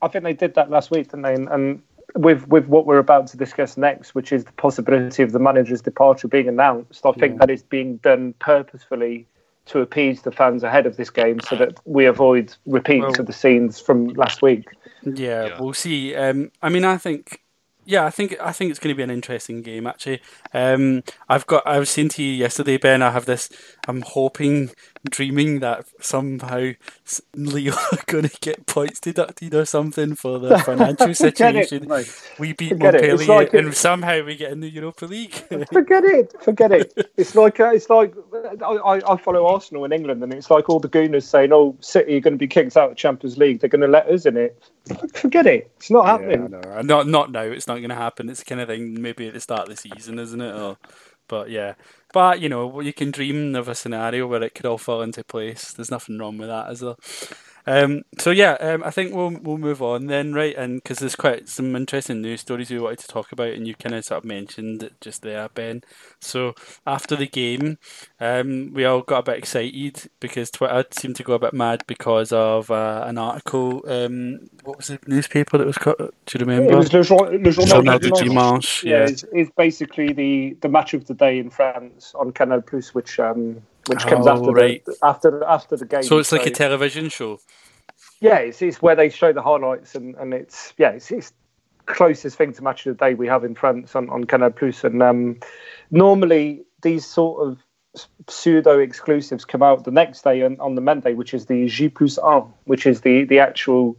I 0.00 0.08
think 0.08 0.24
they 0.24 0.32
did 0.32 0.54
that 0.54 0.70
last 0.70 0.90
week, 0.90 1.08
didn't 1.08 1.22
they? 1.22 1.34
And, 1.34 1.48
and 1.48 1.82
with 2.14 2.48
with 2.48 2.66
what 2.66 2.86
we're 2.86 2.98
about 2.98 3.26
to 3.28 3.36
discuss 3.36 3.76
next, 3.76 4.14
which 4.14 4.32
is 4.32 4.44
the 4.44 4.52
possibility 4.52 5.22
of 5.22 5.32
the 5.32 5.38
manager's 5.38 5.82
departure 5.82 6.28
being 6.28 6.48
announced, 6.48 7.04
I 7.04 7.12
think 7.12 7.34
yeah. 7.34 7.38
that 7.40 7.50
is 7.50 7.62
being 7.62 7.98
done 7.98 8.34
purposefully 8.38 9.26
to 9.66 9.80
appease 9.80 10.22
the 10.22 10.32
fans 10.32 10.64
ahead 10.64 10.86
of 10.86 10.96
this 10.96 11.10
game, 11.10 11.38
so 11.40 11.54
that 11.56 11.78
we 11.84 12.06
avoid 12.06 12.56
repeats 12.64 13.02
well, 13.02 13.20
of 13.20 13.26
the 13.26 13.32
scenes 13.32 13.78
from 13.78 14.08
last 14.08 14.40
week. 14.40 14.66
Yeah, 15.02 15.46
yeah. 15.46 15.60
we'll 15.60 15.74
see. 15.74 16.14
Um, 16.16 16.50
I 16.62 16.70
mean, 16.70 16.84
I 16.84 16.96
think 16.96 17.40
yeah, 17.84 18.04
I 18.04 18.10
think 18.10 18.36
I 18.40 18.52
think 18.52 18.70
it's 18.70 18.78
going 18.78 18.94
to 18.94 18.96
be 18.96 19.02
an 19.02 19.10
interesting 19.10 19.62
game. 19.62 19.86
Actually, 19.86 20.20
um, 20.52 21.02
I've 21.28 21.46
got. 21.46 21.66
I 21.66 21.78
was 21.78 21.90
saying 21.90 22.10
to 22.10 22.22
you 22.22 22.32
yesterday, 22.32 22.76
Ben. 22.76 23.02
I 23.02 23.10
have 23.10 23.26
this. 23.26 23.48
I'm 23.88 24.02
hoping, 24.02 24.70
dreaming 25.08 25.60
that 25.60 25.86
somehow 26.00 26.72
Leo 27.34 27.72
are 27.92 27.98
going 28.06 28.28
to 28.28 28.38
get 28.40 28.66
points 28.66 29.00
deducted 29.00 29.54
or 29.54 29.64
something 29.64 30.14
for 30.14 30.38
the 30.38 30.58
financial 30.66 31.14
situation. 31.14 31.90
It, 31.90 32.22
we 32.38 32.52
beat 32.52 32.70
forget 32.70 32.94
Montpellier, 32.94 33.26
like 33.26 33.54
and 33.54 33.74
somehow 33.74 34.22
we 34.24 34.36
get 34.36 34.52
in 34.52 34.60
the 34.60 34.68
Europa 34.68 35.06
League. 35.06 35.32
forget 35.72 36.04
it. 36.04 36.34
Forget 36.42 36.72
it. 36.72 37.10
It's 37.16 37.34
like 37.34 37.60
uh, 37.60 37.70
it's 37.70 37.88
like 37.88 38.14
I, 38.62 39.00
I 39.06 39.16
follow 39.16 39.46
Arsenal 39.46 39.84
in 39.84 39.92
England, 39.92 40.22
and 40.22 40.32
it's 40.34 40.50
like 40.50 40.68
all 40.68 40.80
the 40.80 40.88
gooners 40.88 41.24
saying, 41.24 41.52
"Oh, 41.52 41.76
City 41.80 42.16
are 42.16 42.20
going 42.20 42.34
to 42.34 42.38
be 42.38 42.48
kicked 42.48 42.76
out 42.76 42.84
of 42.84 42.90
the 42.90 42.96
Champions 42.96 43.38
League. 43.38 43.60
They're 43.60 43.70
going 43.70 43.80
to 43.80 43.88
let 43.88 44.06
us 44.06 44.26
in 44.26 44.36
it." 44.36 44.62
Forget 45.14 45.46
it. 45.46 45.70
It's 45.76 45.90
not 45.90 46.06
happening. 46.06 46.50
Yeah, 46.52 46.82
not 46.82 47.06
not 47.06 47.32
now. 47.32 47.42
It's 47.42 47.66
not 47.66 47.76
going 47.76 47.90
to 47.90 47.94
happen. 47.94 48.28
It's 48.28 48.40
the 48.40 48.46
kind 48.46 48.60
of 48.60 48.68
thing 48.68 49.00
maybe 49.00 49.28
at 49.28 49.34
the 49.34 49.40
start 49.40 49.62
of 49.62 49.68
the 49.68 49.76
season, 49.76 50.18
isn't 50.18 50.40
it? 50.40 50.54
Or, 50.54 50.76
but 51.28 51.48
yeah, 51.48 51.74
but 52.12 52.40
you 52.40 52.48
know, 52.48 52.80
you 52.80 52.92
can 52.92 53.10
dream 53.10 53.54
of 53.54 53.68
a 53.68 53.74
scenario 53.74 54.26
where 54.26 54.42
it 54.42 54.54
could 54.54 54.66
all 54.66 54.78
fall 54.78 55.02
into 55.02 55.24
place. 55.24 55.72
There's 55.72 55.90
nothing 55.90 56.18
wrong 56.18 56.38
with 56.38 56.48
that, 56.48 56.70
is 56.70 56.80
there? 56.80 56.96
Um, 57.66 58.02
so 58.18 58.30
yeah, 58.30 58.52
um, 58.60 58.82
I 58.84 58.90
think 58.90 59.14
we'll 59.14 59.30
we'll 59.30 59.58
move 59.58 59.82
on 59.82 60.06
then, 60.06 60.32
right? 60.32 60.56
And 60.56 60.82
because 60.82 60.98
there's 60.98 61.16
quite 61.16 61.48
some 61.48 61.76
interesting 61.76 62.22
news 62.22 62.40
stories 62.40 62.70
we 62.70 62.78
wanted 62.78 63.00
to 63.00 63.08
talk 63.08 63.32
about, 63.32 63.52
and 63.52 63.66
you 63.66 63.74
kind 63.74 63.94
of 63.94 64.04
sort 64.04 64.18
of 64.18 64.24
mentioned 64.24 64.82
it 64.82 65.00
just 65.00 65.22
there, 65.22 65.48
Ben. 65.48 65.82
So 66.20 66.54
after 66.86 67.16
the 67.16 67.26
game, 67.26 67.78
um, 68.18 68.72
we 68.72 68.84
all 68.84 69.02
got 69.02 69.20
a 69.20 69.30
bit 69.30 69.38
excited 69.38 70.10
because 70.20 70.50
Twitter 70.50 70.84
seemed 70.90 71.16
to 71.16 71.22
go 71.22 71.34
a 71.34 71.38
bit 71.38 71.54
mad 71.54 71.84
because 71.86 72.32
of 72.32 72.70
uh, 72.70 73.04
an 73.06 73.18
article. 73.18 73.82
Um, 73.86 74.50
what 74.64 74.76
was 74.76 74.88
the 74.88 74.98
newspaper 75.06 75.58
that 75.58 75.66
was 75.66 75.78
cut? 75.78 75.98
Do 75.98 76.38
you 76.38 76.44
remember? 76.44 76.72
It 76.72 76.76
was 76.76 76.92
Le, 76.92 77.02
Journal, 77.02 77.40
Le 77.40 77.50
Journal 77.50 77.98
du 77.98 78.10
Dimanche. 78.10 78.84
Yeah, 78.84 78.90
yeah 78.90 79.04
it's, 79.04 79.24
it's, 79.32 79.50
basically 79.56 80.12
the 80.12 80.56
the 80.60 80.68
match 80.68 80.94
of 80.94 81.06
the 81.06 81.14
day 81.14 81.38
in 81.38 81.50
France 81.50 82.14
on 82.18 82.32
Canal 82.32 82.62
Plus, 82.62 82.94
which 82.94 83.18
um, 83.18 83.62
which 83.90 84.06
comes 84.06 84.26
oh, 84.26 84.32
after 84.32 84.52
right. 84.52 84.84
the, 84.84 84.96
after 85.02 85.44
after 85.44 85.76
the 85.76 85.84
game. 85.84 86.02
So 86.02 86.18
it's 86.18 86.32
like 86.32 86.46
a 86.46 86.50
television 86.50 87.08
show. 87.08 87.40
Yeah, 88.20 88.36
it's, 88.36 88.62
it's 88.62 88.80
where 88.80 88.94
they 88.94 89.08
show 89.08 89.32
the 89.32 89.42
highlights, 89.42 89.94
and, 89.94 90.14
and 90.16 90.32
it's 90.32 90.72
yeah, 90.78 90.90
it's, 90.90 91.10
it's 91.10 91.32
closest 91.86 92.36
thing 92.36 92.52
to 92.52 92.62
match 92.62 92.86
of 92.86 92.96
the 92.96 93.04
day 93.04 93.14
we 93.14 93.26
have 93.26 93.44
in 93.44 93.54
France 93.54 93.96
on, 93.96 94.08
on 94.10 94.24
Canal 94.24 94.50
Plus. 94.50 94.84
And 94.84 95.02
um, 95.02 95.40
normally 95.90 96.62
these 96.82 97.04
sort 97.04 97.46
of 97.46 97.58
pseudo 98.28 98.78
exclusives 98.78 99.44
come 99.44 99.62
out 99.62 99.84
the 99.84 99.90
next 99.90 100.22
day 100.22 100.42
on, 100.42 100.58
on 100.60 100.76
the 100.76 100.80
Monday, 100.80 101.14
which 101.14 101.34
is 101.34 101.46
the 101.46 101.66
J 101.66 101.88
plus 101.88 102.18
un, 102.18 102.52
which 102.64 102.86
is 102.86 103.00
the 103.00 103.24
the 103.24 103.40
actual 103.40 103.96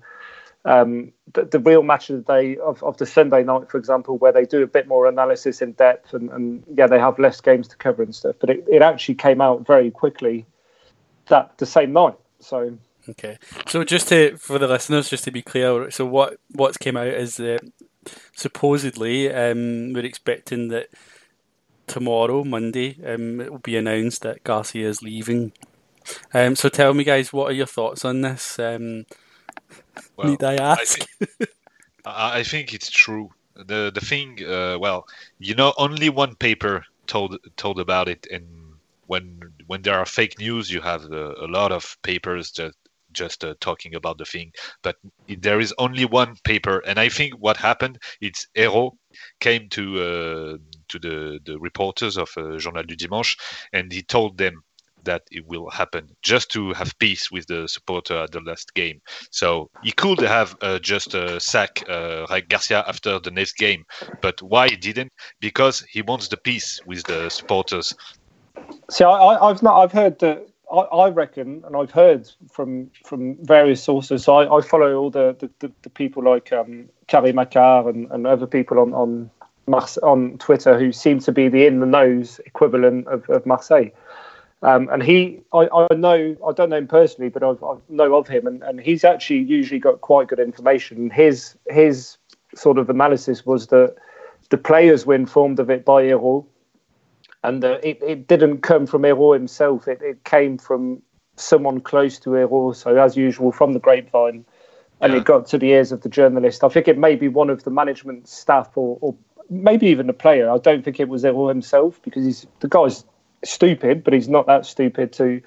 um, 0.65 1.11
the, 1.33 1.45
the, 1.45 1.59
real 1.59 1.83
match 1.83 2.09
of 2.09 2.25
the 2.25 2.33
day 2.33 2.57
of, 2.57 2.83
of 2.83 2.97
the 2.97 3.05
Sunday 3.05 3.43
night, 3.43 3.69
for 3.69 3.77
example, 3.77 4.17
where 4.17 4.31
they 4.31 4.45
do 4.45 4.63
a 4.63 4.67
bit 4.67 4.87
more 4.87 5.07
analysis 5.07 5.61
in 5.61 5.73
depth 5.73 6.13
and, 6.13 6.29
and 6.29 6.63
yeah, 6.75 6.87
they 6.87 6.99
have 6.99 7.19
less 7.19 7.41
games 7.41 7.67
to 7.69 7.77
cover 7.77 8.03
and 8.03 8.15
stuff. 8.15 8.35
But 8.39 8.49
it, 8.49 8.65
it 8.69 8.81
actually 8.81 9.15
came 9.15 9.41
out 9.41 9.65
very 9.65 9.91
quickly 9.91 10.45
that 11.27 11.57
the 11.57 11.65
same 11.65 11.93
night. 11.93 12.17
So 12.39 12.77
okay, 13.09 13.37
so 13.67 13.83
just 13.83 14.07
to 14.09 14.37
for 14.37 14.59
the 14.59 14.67
listeners, 14.67 15.09
just 15.09 15.23
to 15.25 15.31
be 15.31 15.41
clear, 15.41 15.91
so 15.91 16.05
what 16.05 16.37
what's 16.51 16.77
came 16.77 16.97
out 16.97 17.07
is 17.07 17.37
that 17.37 17.61
supposedly 18.35 19.31
um, 19.31 19.93
we're 19.93 20.05
expecting 20.05 20.69
that 20.69 20.87
tomorrow, 21.87 22.43
Monday, 22.43 22.97
um, 23.05 23.41
it 23.41 23.51
will 23.51 23.59
be 23.59 23.77
announced 23.77 24.21
that 24.23 24.43
Garcia 24.43 24.87
is 24.87 25.03
leaving. 25.03 25.51
Um, 26.33 26.55
so 26.55 26.69
tell 26.69 26.93
me, 26.93 27.03
guys, 27.03 27.31
what 27.31 27.51
are 27.51 27.55
your 27.55 27.67
thoughts 27.67 28.05
on 28.05 28.21
this? 28.21 28.57
Um, 28.57 29.05
well, 30.17 30.29
Need 30.29 30.43
I 30.43 30.55
ask? 30.55 31.07
I 31.21 31.25
think, 31.25 31.37
I 32.05 32.43
think 32.43 32.73
it's 32.73 32.89
true. 32.89 33.29
The 33.55 33.91
the 33.93 34.01
thing, 34.01 34.43
uh, 34.43 34.77
well, 34.79 35.05
you 35.39 35.55
know, 35.55 35.73
only 35.77 36.09
one 36.09 36.35
paper 36.35 36.85
told 37.07 37.37
told 37.57 37.79
about 37.79 38.07
it, 38.07 38.27
and 38.31 38.45
when 39.07 39.39
when 39.67 39.81
there 39.81 39.99
are 39.99 40.05
fake 40.05 40.39
news, 40.39 40.71
you 40.71 40.81
have 40.81 41.03
uh, 41.11 41.35
a 41.35 41.47
lot 41.47 41.71
of 41.71 41.97
papers 42.01 42.51
that 42.53 42.73
just 43.13 43.43
uh, 43.43 43.53
talking 43.59 43.95
about 43.95 44.17
the 44.17 44.25
thing. 44.25 44.51
But 44.81 44.95
there 45.27 45.59
is 45.59 45.73
only 45.77 46.05
one 46.05 46.35
paper, 46.43 46.79
and 46.79 46.99
I 46.99 47.09
think 47.09 47.33
what 47.33 47.57
happened, 47.57 47.99
it's 48.21 48.47
Eyraud 48.55 48.93
came 49.39 49.69
to 49.69 49.83
uh, 49.99 50.57
to 50.89 50.99
the 50.99 51.39
the 51.45 51.59
reporters 51.59 52.17
of 52.17 52.29
uh, 52.37 52.57
Journal 52.57 52.83
du 52.83 52.95
Dimanche, 52.95 53.37
and 53.73 53.91
he 53.91 54.01
told 54.01 54.37
them 54.37 54.63
that 55.03 55.23
it 55.31 55.45
will 55.47 55.69
happen 55.69 56.09
just 56.21 56.51
to 56.51 56.73
have 56.73 56.97
peace 56.99 57.31
with 57.31 57.47
the 57.47 57.67
supporter 57.67 58.17
at 58.23 58.31
the 58.31 58.41
last 58.41 58.73
game. 58.73 59.01
So 59.31 59.69
he 59.83 59.91
could 59.91 60.19
have 60.19 60.55
uh, 60.61 60.79
just 60.79 61.15
uh, 61.15 61.39
sack 61.39 61.83
uh, 61.89 62.25
Garcia 62.49 62.83
after 62.87 63.19
the 63.19 63.31
next 63.31 63.53
game, 63.53 63.85
but 64.21 64.41
why 64.41 64.69
he 64.69 64.75
didn't? 64.75 65.11
Because 65.39 65.81
he 65.81 66.01
wants 66.01 66.27
the 66.27 66.37
peace 66.37 66.79
with 66.85 67.03
the 67.03 67.29
supporters. 67.29 67.93
See, 68.89 69.03
I, 69.03 69.47
have 69.47 69.63
not. 69.63 69.81
I've 69.81 69.91
heard 69.91 70.19
that. 70.19 70.47
I, 70.71 71.09
reckon, 71.09 71.63
and 71.65 71.75
I've 71.75 71.91
heard 71.91 72.29
from 72.49 72.91
from 73.03 73.35
various 73.45 73.83
sources. 73.83 74.23
So 74.23 74.35
I, 74.37 74.57
I 74.57 74.61
follow 74.61 74.95
all 74.95 75.09
the, 75.09 75.35
the, 75.37 75.49
the, 75.59 75.71
the 75.81 75.89
people 75.89 76.23
like 76.23 76.53
um, 76.53 76.87
Carrie 77.07 77.33
Macar 77.33 77.89
and, 77.89 78.09
and 78.09 78.25
other 78.25 78.47
people 78.47 78.79
on 78.79 78.93
on 78.93 79.29
on 80.01 80.37
Twitter 80.37 80.79
who 80.79 80.91
seem 80.91 81.19
to 81.19 81.31
be 81.31 81.49
the 81.49 81.65
in 81.65 81.79
the 81.79 81.85
nose 81.85 82.39
equivalent 82.45 83.07
of, 83.07 83.29
of 83.29 83.45
Marseille. 83.45 83.89
Um, 84.63 84.89
and 84.91 85.01
he, 85.01 85.41
I, 85.53 85.67
I, 85.73 85.95
know, 85.95 86.35
I 86.47 86.51
don't 86.53 86.69
know 86.69 86.77
him 86.77 86.87
personally, 86.87 87.29
but 87.29 87.41
I've, 87.41 87.63
I 87.63 87.75
know 87.89 88.15
of 88.15 88.27
him, 88.27 88.45
and, 88.45 88.61
and 88.61 88.79
he's 88.79 89.03
actually 89.03 89.39
usually 89.39 89.79
got 89.79 90.01
quite 90.01 90.27
good 90.27 90.39
information. 90.39 91.09
His 91.09 91.55
his 91.67 92.17
sort 92.53 92.77
of 92.77 92.89
analysis 92.89 93.45
was 93.45 93.67
that 93.67 93.95
the 94.49 94.57
players 94.57 95.05
were 95.05 95.15
informed 95.15 95.59
of 95.59 95.71
it 95.71 95.83
by 95.83 96.03
Eyraud, 96.03 96.45
and 97.43 97.63
uh, 97.63 97.79
it, 97.81 98.01
it 98.03 98.27
didn't 98.27 98.59
come 98.59 98.85
from 98.85 99.03
Eyraud 99.03 99.33
himself. 99.33 99.87
It, 99.87 99.99
it 100.01 100.23
came 100.25 100.59
from 100.59 101.01
someone 101.37 101.81
close 101.81 102.19
to 102.19 102.35
Eyraud, 102.35 102.75
so 102.75 102.97
as 102.97 103.17
usual 103.17 103.51
from 103.51 103.73
the 103.73 103.79
grapevine, 103.79 104.45
and 104.99 105.13
yeah. 105.13 105.19
it 105.19 105.25
got 105.25 105.47
to 105.47 105.57
the 105.57 105.71
ears 105.71 105.91
of 105.91 106.01
the 106.01 106.09
journalist. 106.09 106.63
I 106.63 106.69
think 106.69 106.87
it 106.87 106.99
may 106.99 107.15
be 107.15 107.29
one 107.29 107.49
of 107.49 107.63
the 107.63 107.71
management 107.71 108.27
staff 108.27 108.69
or, 108.75 108.99
or 109.01 109.15
maybe 109.49 109.87
even 109.87 110.07
a 110.07 110.13
player. 110.13 110.51
I 110.51 110.59
don't 110.59 110.85
think 110.85 110.99
it 110.99 111.09
was 111.09 111.25
Eyraud 111.25 111.49
himself 111.49 111.99
because 112.03 112.25
he's 112.25 112.45
the 112.59 112.67
guy's 112.67 113.03
stupid, 113.43 114.03
but 114.03 114.13
he's 114.13 114.29
not 114.29 114.47
that 114.47 114.65
stupid 114.65 115.13
to 115.13 115.41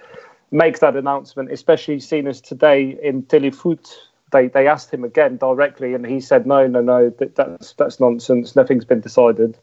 make 0.50 0.78
that 0.80 0.96
announcement, 0.96 1.50
especially 1.52 2.00
seen 2.00 2.26
as 2.26 2.40
today 2.40 2.98
in 3.02 3.22
Telefoot. 3.24 3.88
They, 4.33 4.48
they 4.48 4.66
asked 4.66 4.92
him 4.92 5.04
again 5.04 5.37
directly, 5.37 5.94
and 5.94 6.04
he 6.07 6.20
said, 6.20 6.46
"No, 6.46 6.66
no, 6.66 6.80
no, 6.80 7.11
that, 7.11 7.37
that's 7.37 7.72
that's 7.74 8.00
nonsense. 8.00 8.57
Nothing's 8.57 8.85
been 8.85 9.00
decided." 9.00 9.59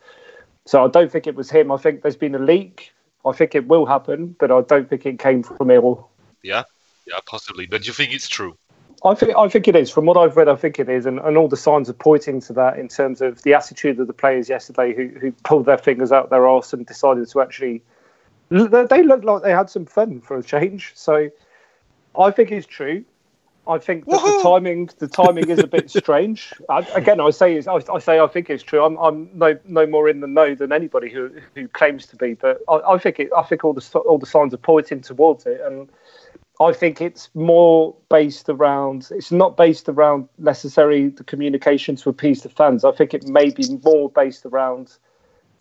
So 0.66 0.86
I 0.86 0.88
don't 0.88 1.12
think 1.12 1.28
it 1.28 1.36
was 1.36 1.50
him. 1.50 1.72
I 1.72 1.78
think 1.78 2.02
there's 2.02 2.16
been 2.16 2.36
a 2.36 2.40
leak. 2.40 2.94
I 3.26 3.34
think 3.34 3.56
it 3.56 3.68
will 3.68 3.86
happen, 3.86 4.36
but 4.40 4.52
I 4.52 4.62
don't 4.62 4.90
think 4.90 5.06
it 5.06 5.20
came 5.20 5.44
from 5.44 5.70
Eyraud. 5.70 6.04
Yeah, 6.44 6.64
yeah, 7.08 7.20
possibly. 7.26 7.66
But 7.66 7.84
do 7.84 7.88
you 7.88 7.94
think 7.94 8.14
it's 8.14 8.28
true? 8.28 8.58
I 9.04 9.16
think 9.16 9.36
I 9.36 9.48
think 9.50 9.68
it 9.68 9.76
is. 9.76 9.90
From 9.90 10.06
what 10.06 10.18
I've 10.18 10.38
read, 10.38 10.48
I 10.48 10.56
think 10.56 10.80
it 10.80 10.88
is, 10.88 11.06
and, 11.06 11.20
and 11.20 11.36
all 11.38 11.48
the 11.48 11.58
signs 11.58 11.90
are 11.90 11.94
pointing 11.94 12.40
to 12.42 12.54
that 12.54 12.78
in 12.78 12.88
terms 12.88 13.22
of 13.22 13.42
the 13.42 13.54
attitude 13.54 14.00
of 14.00 14.08
the 14.08 14.14
players 14.14 14.48
yesterday 14.48 14.94
who 14.94 15.08
who 15.20 15.32
pulled 15.44 15.66
their 15.66 15.78
fingers 15.78 16.12
out 16.12 16.30
their 16.30 16.48
arse 16.48 16.74
and 16.74 16.86
decided 16.86 17.28
to 17.30 17.42
actually 17.42 17.82
they 18.52 19.04
looked 19.04 19.26
like 19.26 19.44
they 19.44 19.52
had 19.52 19.70
some 19.70 19.86
fun 19.86 20.22
for 20.22 20.38
a 20.38 20.44
change. 20.44 20.92
So 20.96 21.30
I 22.18 22.32
think 22.32 22.52
it's 22.52 22.68
true. 22.68 23.06
I 23.68 23.78
think 23.78 24.06
that 24.08 24.22
the 24.22 24.40
timing 24.42 24.90
the 24.98 25.08
timing 25.08 25.50
is 25.50 25.60
a 25.60 25.68
bit 25.68 25.90
strange. 25.92 26.52
I, 26.68 26.80
again, 26.96 27.22
I 27.22 27.30
say 27.30 27.62
I, 27.66 27.80
I, 27.94 28.00
say 28.00 28.20
I 28.20 28.28
think 28.28 28.50
it's 28.50 28.64
true. 28.64 28.84
I'm, 28.84 28.98
I'm 28.98 29.30
no 29.34 29.58
no 29.66 29.86
more 29.86 30.10
in 30.10 30.20
the 30.20 30.28
know 30.28 30.56
than 30.56 30.72
anybody 30.72 31.10
who 31.10 31.32
who 31.56 31.68
claims 31.68 32.08
to 32.08 32.16
be, 32.16 32.34
but 32.34 32.60
I, 32.68 32.80
I 32.94 32.98
think 32.98 33.20
it, 33.20 33.30
I 33.38 33.44
think 33.44 33.64
all 33.64 33.74
the 33.74 34.00
all 34.00 34.18
the 34.18 34.26
signs 34.26 34.54
are 34.54 34.58
pointing 34.58 35.02
towards 35.02 35.46
it, 35.46 35.62
and 35.64 35.90
I 36.60 36.74
think 36.74 37.02
it's 37.02 37.30
more 37.36 37.96
based 38.10 38.50
around. 38.50 39.10
It's 39.12 39.32
not 39.32 39.58
based 39.58 39.88
around 39.88 40.28
necessarily 40.40 41.10
the 41.10 41.24
communication 41.24 41.96
to 41.98 42.10
appease 42.10 42.42
the 42.42 42.50
fans. 42.50 42.84
I 42.84 42.92
think 42.92 43.14
it 43.14 43.28
may 43.28 43.52
be 43.52 43.80
more 43.84 44.10
based 44.10 44.46
around 44.46 44.98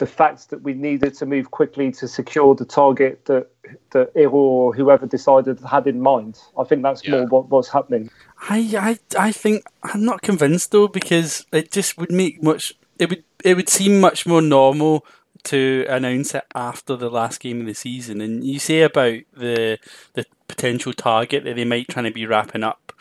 the 0.00 0.06
fact 0.06 0.48
that 0.48 0.62
we 0.62 0.72
needed 0.72 1.14
to 1.14 1.26
move 1.26 1.50
quickly 1.50 1.92
to 1.92 2.08
secure 2.08 2.54
the 2.54 2.64
target 2.64 3.26
that 3.26 3.48
that 3.90 4.10
Eyraud 4.16 4.34
or 4.34 4.74
whoever 4.74 5.06
decided 5.06 5.60
had 5.60 5.86
in 5.86 6.00
mind. 6.00 6.38
I 6.58 6.64
think 6.64 6.82
that's 6.82 7.04
yeah. 7.04 7.10
more 7.10 7.26
what, 7.26 7.48
was 7.50 7.68
happening. 7.68 8.10
I, 8.48 8.98
I 9.16 9.26
I 9.28 9.30
think 9.30 9.64
I'm 9.84 10.04
not 10.04 10.22
convinced 10.22 10.72
though 10.72 10.88
because 10.88 11.46
it 11.52 11.70
just 11.70 11.98
would 11.98 12.10
make 12.10 12.42
much 12.42 12.72
it 12.98 13.10
would 13.10 13.24
it 13.44 13.56
would 13.56 13.68
seem 13.68 14.00
much 14.00 14.26
more 14.26 14.42
normal 14.42 15.04
to 15.44 15.86
announce 15.88 16.34
it 16.34 16.44
after 16.54 16.96
the 16.96 17.10
last 17.10 17.40
game 17.40 17.60
of 17.60 17.66
the 17.66 17.74
season. 17.74 18.22
And 18.22 18.42
you 18.42 18.58
say 18.58 18.80
about 18.80 19.20
the 19.34 19.78
the 20.14 20.24
potential 20.48 20.94
target 20.94 21.44
that 21.44 21.56
they 21.56 21.64
might 21.66 21.88
try 21.88 22.02
to 22.02 22.10
be 22.10 22.26
wrapping 22.26 22.64
up 22.64 22.92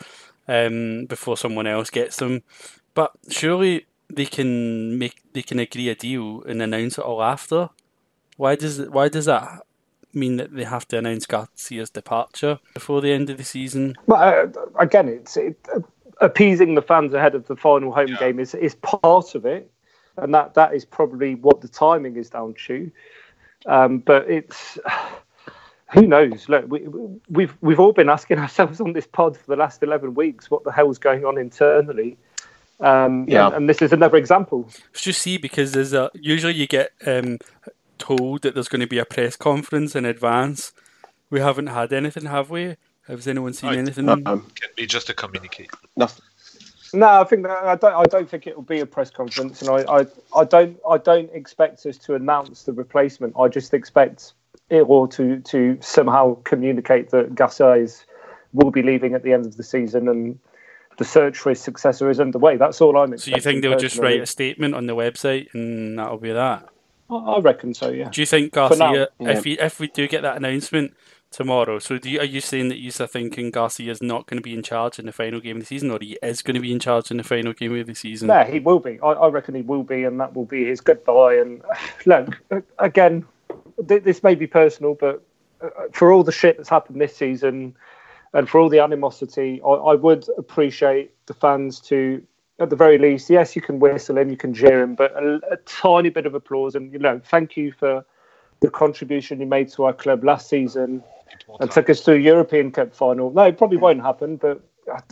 um, 0.46 1.06
before 1.06 1.38
someone 1.38 1.66
else 1.66 1.88
gets 1.88 2.18
them. 2.18 2.42
But 2.92 3.12
surely 3.30 3.86
they 4.14 4.26
can 4.26 4.98
make 4.98 5.22
they 5.32 5.42
can 5.42 5.58
agree 5.58 5.88
a 5.88 5.94
deal 5.94 6.42
and 6.42 6.60
announce 6.62 6.98
it 6.98 7.04
all 7.04 7.22
after. 7.22 7.70
Why 8.36 8.56
does 8.56 8.78
it, 8.78 8.90
why 8.90 9.08
does 9.08 9.26
that 9.26 9.62
mean 10.12 10.36
that 10.36 10.54
they 10.54 10.64
have 10.64 10.88
to 10.88 10.98
announce 10.98 11.26
Garcia's 11.26 11.90
departure 11.90 12.58
before 12.74 13.00
the 13.00 13.12
end 13.12 13.30
of 13.30 13.36
the 13.36 13.44
season? 13.44 13.96
Well, 14.06 14.48
uh, 14.56 14.62
again, 14.78 15.08
it's 15.08 15.36
it, 15.36 15.56
uh, 15.74 15.80
appeasing 16.20 16.74
the 16.74 16.82
fans 16.82 17.14
ahead 17.14 17.34
of 17.34 17.46
the 17.46 17.56
final 17.56 17.92
home 17.92 18.08
yeah. 18.08 18.18
game 18.18 18.38
is 18.38 18.54
is 18.54 18.74
part 18.76 19.34
of 19.34 19.46
it, 19.46 19.70
and 20.16 20.34
that 20.34 20.54
that 20.54 20.74
is 20.74 20.84
probably 20.84 21.34
what 21.34 21.60
the 21.60 21.68
timing 21.68 22.16
is 22.16 22.30
down 22.30 22.54
to. 22.66 22.90
Um, 23.66 23.98
but 23.98 24.28
it's 24.28 24.78
who 25.92 26.06
knows? 26.06 26.48
Look, 26.48 26.64
we, 26.68 26.86
we've 27.28 27.56
we've 27.60 27.80
all 27.80 27.92
been 27.92 28.08
asking 28.08 28.38
ourselves 28.44 28.80
on 28.80 28.92
this 28.92 29.06
pod 29.06 29.36
for 29.36 29.46
the 29.46 29.56
last 29.56 29.82
eleven 29.82 30.14
weeks 30.14 30.50
what 30.50 30.64
the 30.64 30.72
hell's 30.72 30.98
going 30.98 31.24
on 31.24 31.38
internally. 31.38 32.16
Um, 32.80 33.26
yeah. 33.28 33.46
And, 33.46 33.56
and, 33.56 33.68
this 33.68 33.82
is 33.82 33.92
another 33.92 34.16
example. 34.16 34.68
Just 34.94 35.22
see, 35.22 35.36
because 35.36 35.72
there's 35.72 35.92
a 35.92 36.10
usually 36.14 36.54
you 36.54 36.66
get 36.66 36.92
um, 37.06 37.38
told 37.98 38.42
that 38.42 38.54
there's 38.54 38.68
going 38.68 38.80
to 38.80 38.86
be 38.86 38.98
a 38.98 39.04
press 39.04 39.36
conference 39.36 39.94
in 39.94 40.04
advance. 40.04 40.72
We 41.28 41.40
haven't 41.40 41.68
had 41.68 41.92
anything, 41.92 42.24
have 42.24 42.50
we? 42.50 42.76
Has 43.06 43.28
anyone 43.28 43.52
seen 43.52 43.74
anything? 43.74 44.08
Um, 44.08 44.22
can 44.24 44.70
be 44.76 44.86
just 44.86 45.08
a 45.10 45.14
communicate. 45.14 45.70
Nothing. 45.96 46.24
No, 46.92 47.20
I 47.20 47.24
think 47.24 47.44
that, 47.44 47.50
I 47.50 47.76
don't. 47.76 47.94
I 47.94 48.04
don't 48.04 48.28
think 48.28 48.46
it 48.46 48.56
will 48.56 48.62
be 48.62 48.80
a 48.80 48.86
press 48.86 49.10
conference, 49.10 49.62
and 49.62 49.70
I, 49.70 50.00
I, 50.00 50.06
I 50.34 50.44
don't. 50.44 50.78
I 50.88 50.98
don't 50.98 51.30
expect 51.32 51.86
us 51.86 51.96
to 51.98 52.14
announce 52.14 52.64
the 52.64 52.72
replacement. 52.72 53.34
I 53.38 53.48
just 53.48 53.74
expect 53.74 54.32
it 54.70 54.82
or 54.82 55.06
to 55.08 55.40
to 55.40 55.78
somehow 55.80 56.36
communicate 56.42 57.10
that 57.10 57.34
Garcia 57.34 57.72
is 57.72 58.04
will 58.52 58.70
be 58.70 58.82
leaving 58.82 59.14
at 59.14 59.22
the 59.22 59.32
end 59.32 59.46
of 59.46 59.56
the 59.56 59.62
season, 59.62 60.08
and 60.08 60.38
the 61.00 61.04
search 61.06 61.38
for 61.38 61.48
his 61.48 61.60
successor 61.60 62.10
is 62.10 62.20
underway. 62.20 62.58
That's 62.58 62.78
all 62.82 62.98
I'm. 62.98 63.14
Expecting. 63.14 63.32
So 63.32 63.36
you 63.36 63.40
think 63.40 63.62
they'll 63.62 63.78
just 63.78 63.96
write 63.96 64.20
a 64.20 64.26
statement 64.26 64.74
on 64.74 64.84
the 64.84 64.94
website 64.94 65.48
and 65.54 65.98
that'll 65.98 66.18
be 66.18 66.30
that? 66.30 66.68
I 67.08 67.38
reckon 67.40 67.72
so. 67.72 67.88
Yeah. 67.88 68.10
Do 68.10 68.20
you 68.20 68.26
think 68.26 68.52
Garcia, 68.52 68.78
now, 68.78 68.92
yeah. 68.92 69.30
if 69.30 69.44
we 69.44 69.58
if 69.58 69.80
we 69.80 69.88
do 69.88 70.06
get 70.06 70.20
that 70.22 70.36
announcement 70.36 70.92
tomorrow, 71.30 71.78
so 71.78 71.96
do 71.96 72.10
you, 72.10 72.20
are 72.20 72.24
you 72.24 72.42
saying 72.42 72.68
that 72.68 72.76
you 72.76 72.92
are 73.00 73.06
thinking 73.06 73.50
Garcia 73.50 73.90
is 73.90 74.02
not 74.02 74.26
going 74.26 74.36
to 74.36 74.42
be 74.42 74.52
in 74.52 74.62
charge 74.62 74.98
in 74.98 75.06
the 75.06 75.12
final 75.12 75.40
game 75.40 75.56
of 75.56 75.62
the 75.62 75.66
season, 75.66 75.90
or 75.90 75.98
he 75.98 76.18
is 76.22 76.42
going 76.42 76.54
to 76.54 76.60
be 76.60 76.70
in 76.70 76.78
charge 76.78 77.10
in 77.10 77.16
the 77.16 77.24
final 77.24 77.54
game 77.54 77.74
of 77.74 77.86
the 77.86 77.94
season? 77.94 78.28
Yeah, 78.28 78.44
he 78.44 78.60
will 78.60 78.78
be. 78.78 79.00
I, 79.00 79.12
I 79.12 79.28
reckon 79.28 79.54
he 79.54 79.62
will 79.62 79.84
be, 79.84 80.04
and 80.04 80.20
that 80.20 80.34
will 80.34 80.44
be 80.44 80.66
his 80.66 80.82
goodbye. 80.82 81.36
And 81.36 81.62
look, 82.04 82.36
again, 82.78 83.24
this 83.78 84.22
may 84.22 84.34
be 84.34 84.46
personal, 84.46 84.94
but 84.94 85.22
uh, 85.62 85.70
for 85.92 86.12
all 86.12 86.24
the 86.24 86.30
shit 86.30 86.58
that's 86.58 86.68
happened 86.68 87.00
this 87.00 87.16
season 87.16 87.74
and 88.32 88.48
for 88.48 88.60
all 88.60 88.68
the 88.68 88.78
animosity, 88.78 89.60
I, 89.64 89.68
I, 89.68 89.94
would 89.94 90.26
appreciate 90.38 91.12
the 91.26 91.34
fans 91.34 91.80
to, 91.80 92.22
at 92.58 92.70
the 92.70 92.76
very 92.76 92.98
least, 92.98 93.28
yes, 93.28 93.56
you 93.56 93.62
can 93.62 93.80
whistle 93.80 94.18
him, 94.18 94.30
you 94.30 94.36
can 94.36 94.54
jeer 94.54 94.82
him, 94.82 94.94
but 94.94 95.12
a, 95.12 95.40
a, 95.50 95.56
tiny 95.66 96.10
bit 96.10 96.26
of 96.26 96.34
applause 96.34 96.74
and 96.74 96.92
you 96.92 96.98
know, 96.98 97.20
thank 97.24 97.56
you 97.56 97.72
for 97.72 98.04
the 98.60 98.70
contribution 98.70 99.40
you 99.40 99.46
made 99.46 99.68
to 99.72 99.84
our 99.84 99.92
club 99.92 100.22
last 100.22 100.48
season 100.48 101.02
and 101.58 101.70
took 101.70 101.90
us 101.90 102.02
to 102.02 102.12
a 102.12 102.18
European 102.18 102.70
Cup 102.70 102.94
final. 102.94 103.30
No, 103.32 103.42
it 103.42 103.58
probably 103.58 103.78
won't 103.78 104.02
happen, 104.02 104.36
but 104.36 104.62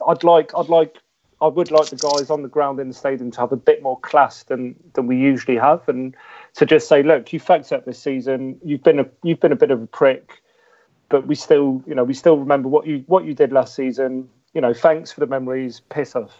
I'd 0.07 0.23
like, 0.23 0.53
I'd 0.57 0.69
like, 0.69 0.97
I 1.41 1.47
would 1.47 1.71
like 1.71 1.89
the 1.89 1.97
guys 1.97 2.31
on 2.31 2.43
the 2.43 2.49
ground 2.49 2.81
in 2.81 2.89
the 2.89 2.95
stadium 2.95 3.31
to 3.33 3.41
have 3.41 3.53
a 3.53 3.57
bit 3.57 3.83
more 3.83 3.99
class 4.01 4.43
than 4.43 4.75
than 4.95 5.07
we 5.07 5.17
usually 5.17 5.57
have, 5.57 5.89
and 5.89 6.17
to 6.55 6.67
just 6.67 6.89
say, 6.89 7.05
look, 7.05 7.33
you 7.33 7.39
fucked 7.39 7.73
up 7.73 7.85
this 7.85 7.99
season. 7.99 8.59
You've 8.65 8.83
been 8.83 8.99
a 8.99 9.07
you've 9.23 9.39
been 9.39 9.53
a 9.53 9.57
bit 9.57 9.71
of 9.71 9.81
a 9.81 9.87
prick 9.87 10.43
but 11.09 11.27
we 11.27 11.35
still, 11.35 11.83
you 11.87 11.95
know, 11.95 12.05
we 12.05 12.15
still 12.15 12.39
remember 12.39 12.69
what 12.69 12.87
you 12.87 13.05
what 13.07 13.25
you 13.25 13.35
did 13.35 13.53
last 13.53 13.75
season. 13.75 14.29
You 14.55 14.61
know, 14.61 14.75
thanks 14.75 15.13
for 15.13 15.21
the 15.21 15.27
memories. 15.27 15.81
Piss 15.89 16.17
off. 16.17 16.33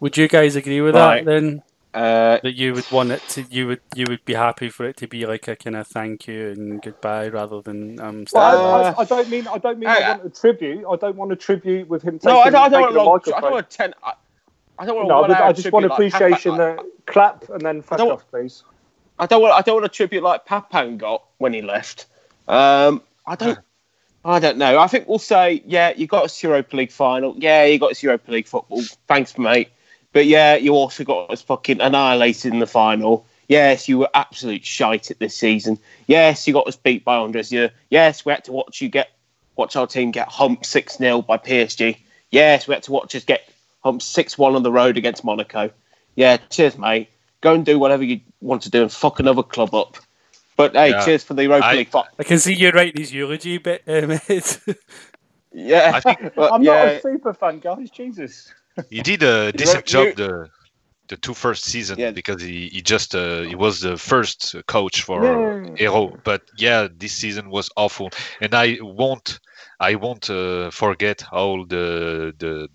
Would 0.00 0.16
you 0.16 0.28
guys 0.28 0.56
agree 0.56 0.80
with 0.80 0.94
right. 0.94 1.24
that 1.24 1.30
then? 1.30 1.62
Uh, 1.94 2.38
that 2.42 2.54
you 2.54 2.74
would 2.74 2.84
want 2.92 3.10
it 3.10 3.22
to, 3.26 3.42
you 3.48 3.66
would 3.66 3.80
you 3.94 4.04
would 4.06 4.22
be 4.26 4.34
happy 4.34 4.68
for 4.68 4.84
it 4.84 4.98
to 4.98 5.06
be 5.06 5.24
like 5.24 5.48
a 5.48 5.56
kind 5.56 5.74
of 5.74 5.86
thank 5.86 6.26
you 6.26 6.48
and 6.48 6.82
goodbye 6.82 7.26
rather 7.28 7.62
than 7.62 7.98
um. 8.00 8.26
Well, 8.34 8.74
I, 8.74 8.90
I, 8.90 8.94
I, 8.98 9.04
don't 9.06 9.30
mean 9.30 9.46
I 9.46 9.56
don't 9.56 9.78
mean 9.78 9.88
uh, 9.88 9.92
I 9.92 10.10
want 10.10 10.26
a 10.26 10.28
tribute. 10.28 10.84
I 10.86 10.96
don't 10.96 11.16
want 11.16 11.32
a 11.32 11.36
tribute 11.36 11.88
with 11.88 12.02
him. 12.02 12.18
Taking, 12.18 12.34
no, 12.34 12.40
I 12.40 12.50
don't, 12.50 12.62
I 12.62 12.68
don't 12.68 12.94
want. 12.94 13.28
I 13.28 13.40
don't 13.40 13.52
want 13.52 13.66
a 13.66 13.68
ten. 13.74 13.94
I, 14.02 14.12
I 14.78 14.84
don't 14.84 14.96
want. 14.96 15.08
No, 15.08 15.24
I, 15.24 15.48
I 15.48 15.52
just 15.54 15.72
want 15.72 15.86
appreciation. 15.86 16.58
Like, 16.58 16.80
clap 17.06 17.48
and 17.48 17.62
then 17.62 17.80
fuck 17.80 18.00
off, 18.00 18.28
please. 18.28 18.62
I 19.18 19.24
don't 19.24 19.40
want. 19.40 19.54
I 19.54 19.62
don't 19.62 19.76
want 19.76 19.86
a 19.86 19.88
tribute 19.88 20.22
like 20.22 20.44
Papin 20.44 20.98
got 20.98 21.24
when 21.38 21.54
he 21.54 21.62
left. 21.62 22.06
Um, 22.46 23.00
I 23.26 23.36
don't. 23.36 23.58
I 24.26 24.40
don't 24.40 24.58
know. 24.58 24.80
I 24.80 24.88
think 24.88 25.06
we'll 25.06 25.20
say, 25.20 25.62
yeah, 25.66 25.92
you 25.96 26.08
got 26.08 26.24
us 26.24 26.42
Europa 26.42 26.76
League 26.76 26.90
final. 26.90 27.36
Yeah, 27.38 27.64
you 27.64 27.78
got 27.78 27.92
us 27.92 28.02
Europa 28.02 28.32
League 28.32 28.48
football. 28.48 28.82
Thanks, 29.06 29.38
mate. 29.38 29.68
But 30.12 30.26
yeah, 30.26 30.56
you 30.56 30.72
also 30.74 31.04
got 31.04 31.30
us 31.30 31.42
fucking 31.42 31.80
annihilated 31.80 32.52
in 32.52 32.58
the 32.58 32.66
final. 32.66 33.24
Yes, 33.46 33.88
you 33.88 33.98
were 33.98 34.10
absolute 34.14 34.64
shite 34.64 35.12
at 35.12 35.20
this 35.20 35.36
season. 35.36 35.78
Yes, 36.08 36.44
you 36.44 36.52
got 36.52 36.66
us 36.66 36.74
beat 36.74 37.04
by 37.04 37.14
Andres. 37.14 37.54
Yes, 37.88 38.24
we 38.24 38.32
had 38.32 38.42
to 38.44 38.52
watch 38.52 38.80
you 38.80 38.88
get 38.88 39.10
watch 39.54 39.76
our 39.76 39.86
team 39.86 40.10
get 40.10 40.26
humped 40.26 40.66
6 40.66 40.96
0 40.98 41.22
by 41.22 41.38
PSG. 41.38 41.96
Yes, 42.32 42.66
we 42.66 42.74
had 42.74 42.82
to 42.82 42.92
watch 42.92 43.14
us 43.14 43.24
get 43.24 43.48
humped 43.84 44.02
6 44.02 44.36
1 44.36 44.56
on 44.56 44.64
the 44.64 44.72
road 44.72 44.96
against 44.96 45.22
Monaco. 45.22 45.70
Yeah, 46.16 46.38
cheers, 46.50 46.76
mate. 46.76 47.10
Go 47.42 47.54
and 47.54 47.64
do 47.64 47.78
whatever 47.78 48.02
you 48.02 48.20
want 48.40 48.62
to 48.62 48.70
do 48.70 48.82
and 48.82 48.90
fuck 48.90 49.20
another 49.20 49.44
club 49.44 49.72
up. 49.72 49.98
But 50.56 50.74
hey, 50.74 50.90
Yeah. 50.90 51.04
cheers 51.04 51.22
for 51.22 51.34
the 51.34 51.42
Europa 51.44 51.66
I- 51.66 51.74
League. 51.74 51.88
Fi- 51.90 52.08
I 52.18 52.22
can 52.24 52.38
see 52.38 52.54
you 52.54 52.70
writing 52.70 53.00
his 53.00 53.12
eulogy 53.12 53.58
bit, 53.58 53.82
uh, 53.86 54.06
mate. 54.28 54.58
yeah, 55.52 55.92
I 55.94 56.00
think- 56.00 56.34
but 56.34 56.52
I'm 56.52 56.62
yeah, 56.62 56.72
not 56.84 56.88
a 56.94 57.00
super 57.00 57.34
fan, 57.34 57.58
guys. 57.60 57.90
Jesus. 57.90 58.52
He 58.90 59.02
did 59.02 59.22
a 59.22 59.52
decent 59.60 59.92
you- 59.92 60.12
job 60.12 60.16
the 60.16 60.48
the 61.08 61.16
two 61.16 61.34
first 61.34 61.64
season 61.64 61.98
Yeah. 62.00 62.10
because 62.10 62.42
he, 62.42 62.68
he 62.68 62.82
just 62.82 63.14
uh, 63.14 63.42
he 63.42 63.54
was 63.54 63.80
the 63.80 63.96
first 63.96 64.56
coach 64.66 65.02
for 65.02 65.22
Yeah. 65.24 65.86
Eyraud. 65.86 66.24
But 66.24 66.42
yeah, 66.58 66.88
this 66.90 67.12
season 67.12 67.48
was 67.48 67.70
awful, 67.76 68.10
and 68.40 68.54
I 68.54 68.78
won't 68.80 69.38
I 69.78 69.94
won't 69.94 70.28
uh, 70.30 70.70
forget 70.72 71.22
all 71.32 71.64
the 71.64 72.34
the 72.38 72.68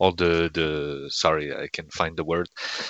all 0.00 0.12
the 0.12 0.50
the 0.52 1.08
sorry 1.10 1.54
I 1.54 1.68
can 1.76 1.88
find 1.90 2.16
the 2.16 2.24
word 2.24 2.48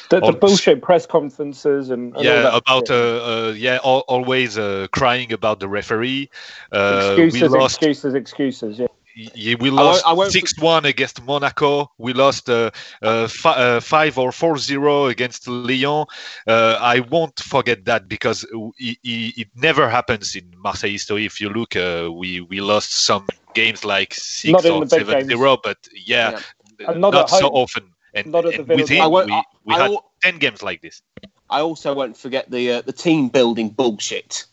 The, 0.08 0.20
the 0.20 0.32
bullshit 0.32 0.80
press 0.80 1.04
conferences 1.06 1.90
and, 1.90 2.02
and 2.02 2.16
all 2.16 2.24
yeah 2.24 2.42
that 2.42 2.54
about 2.62 2.88
uh, 2.90 2.94
uh 2.94 3.52
yeah 3.66 3.78
al- 3.84 4.06
always 4.14 4.56
uh, 4.56 4.86
crying 4.92 5.32
about 5.32 5.60
the 5.60 5.68
referee 5.68 6.30
uh, 6.72 7.16
excuses, 7.18 7.42
we 7.42 7.58
lost 7.58 7.74
excuses, 7.82 8.14
excuses. 8.14 8.78
Yeah. 8.78 8.86
y- 9.16 9.56
we 9.60 9.70
won't- 9.70 9.74
lost 9.74 10.06
I 10.06 10.12
won't- 10.12 10.32
6-1 10.32 10.84
against 10.84 11.16
Monaco. 11.22 11.90
We 11.98 12.12
lost 12.12 12.48
uh, 12.48 12.70
uh, 13.02 13.26
fi- 13.26 13.58
uh, 13.66 13.80
5 13.80 14.18
or 14.18 14.30
4-0 14.30 15.10
against 15.10 15.48
Lyon. 15.48 16.06
Uh, 16.46 16.78
I 16.80 17.00
won't 17.00 17.38
forget 17.40 17.84
that 17.86 18.08
because 18.08 18.44
it, 18.78 18.98
it, 19.02 19.38
it 19.42 19.48
never 19.56 19.88
happens 19.90 20.36
in 20.36 20.44
Marseille 20.56 20.92
history. 20.92 21.24
If 21.26 21.40
you 21.40 21.48
look, 21.50 21.74
uh, 21.76 22.08
we, 22.12 22.40
we 22.40 22.60
lost 22.60 22.92
some 22.92 23.26
games 23.54 23.84
like 23.84 24.14
6 24.14 24.52
Not 24.52 24.64
or 24.66 24.86
the 24.86 25.04
big 25.04 25.28
7-0, 25.28 25.58
but 25.62 25.78
yeah, 25.92 26.28
And 26.36 26.44
not, 26.80 27.12
not 27.12 27.30
so 27.30 27.48
often. 27.48 27.84
And, 28.12 28.26
Not 28.32 28.44
at 28.44 28.54
the 28.54 28.58
and 28.58 28.66
Villa 28.66 28.76
with 28.78 28.88
Park. 28.88 28.90
him, 28.90 29.02
I 29.02 29.06
won't- 29.06 29.26
we, 29.30 29.42
we 29.66 29.74
I 29.74 29.78
had 29.82 29.90
al- 29.92 30.10
10 30.22 30.38
games 30.38 30.62
like 30.64 30.80
this. 30.82 31.00
I 31.48 31.60
also 31.60 31.94
won't 31.94 32.16
forget 32.16 32.50
the 32.50 32.72
uh, 32.72 32.80
the 32.82 32.92
team 32.92 33.28
building 33.28 33.68
bullshit, 33.68 34.44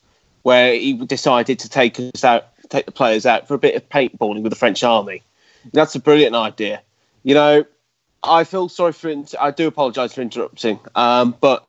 where 0.44 0.74
he 0.74 0.94
decided 0.94 1.58
to 1.60 1.70
take 1.70 2.00
us 2.00 2.24
out, 2.24 2.48
take 2.70 2.86
the 2.86 2.92
players 2.92 3.26
out 3.26 3.48
for 3.48 3.56
a 3.56 3.58
bit 3.58 3.74
of 3.76 3.88
paintballing 3.90 4.44
with 4.44 4.52
the 4.52 4.56
French 4.56 4.84
army. 4.84 5.24
That's 5.74 5.96
a 5.96 6.00
brilliant 6.00 6.36
idea. 6.36 6.82
You 7.24 7.34
know, 7.34 7.66
I 8.24 8.44
feel 8.44 8.70
sorry 8.70 8.94
for. 8.94 9.10
Inter- 9.10 9.38
I 9.42 9.50
do 9.52 9.68
apologise 9.68 10.14
for 10.14 10.22
interrupting, 10.22 10.80
um, 10.96 11.36
but 11.42 11.66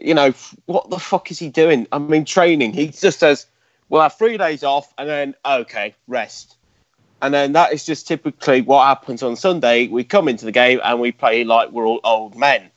you 0.00 0.14
know, 0.14 0.26
f- 0.26 0.54
what 0.66 0.90
the 0.90 0.98
fuck 0.98 1.30
is 1.32 1.38
he 1.40 1.48
doing? 1.48 1.86
I 1.92 1.98
mean, 1.98 2.24
training. 2.24 2.72
He 2.72 2.88
just 2.88 3.18
says, 3.20 3.46
"We'll 3.88 4.02
have 4.02 4.14
three 4.16 4.36
days 4.36 4.62
off, 4.64 4.92
and 4.98 5.08
then 5.08 5.34
okay, 5.44 5.94
rest." 6.06 6.56
And 7.22 7.32
then 7.32 7.52
that 7.52 7.72
is 7.72 7.84
just 7.84 8.06
typically 8.06 8.60
what 8.60 8.86
happens 8.86 9.22
on 9.22 9.36
Sunday. 9.36 9.88
We 9.88 10.04
come 10.04 10.28
into 10.28 10.44
the 10.44 10.52
game 10.52 10.80
and 10.84 11.00
we 11.00 11.12
play 11.12 11.44
like 11.44 11.70
we're 11.70 11.86
all 11.86 12.00
old 12.04 12.36
men. 12.36 12.70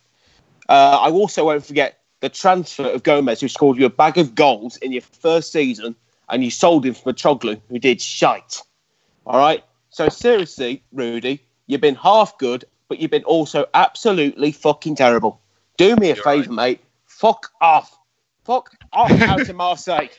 Uh, 0.70 1.00
I 1.02 1.12
also 1.12 1.46
won't 1.46 1.66
forget 1.66 2.00
the 2.20 2.30
transfer 2.30 2.84
of 2.84 3.04
Gomis, 3.04 3.42
who 3.42 3.48
scored 3.48 3.78
you 3.78 3.86
a 3.86 3.90
bag 3.90 4.18
of 4.18 4.36
goals 4.36 4.78
in 4.78 4.92
your 4.92 5.02
first 5.02 5.52
season, 5.52 5.96
and 6.30 6.44
you 6.44 6.52
sold 6.52 6.86
him 6.86 6.94
for 6.94 7.14
Troglu, 7.14 7.60
who 7.70 7.80
did 7.80 8.02
shite. 8.02 8.62
All 9.26 9.38
right. 9.38 9.64
So 9.90 10.10
seriously, 10.10 10.84
Rudy, 10.92 11.42
you've 11.68 11.82
been 11.82 11.96
half 11.96 12.38
good, 12.38 12.66
but 12.88 13.00
you've 13.00 13.12
been 13.12 13.24
also 13.24 13.66
absolutely 13.74 14.52
fucking 14.52 14.96
terrible. 14.96 15.42
Do 15.78 15.96
me 15.96 16.12
a 16.12 16.16
You're 16.16 16.24
favour, 16.24 16.52
mate. 16.52 16.82
Fuck 17.06 17.52
off. 17.62 17.98
Fuck 18.44 18.72
off 18.94 19.12
out 19.12 19.46
to 19.46 19.54
Marseille. 19.54 20.10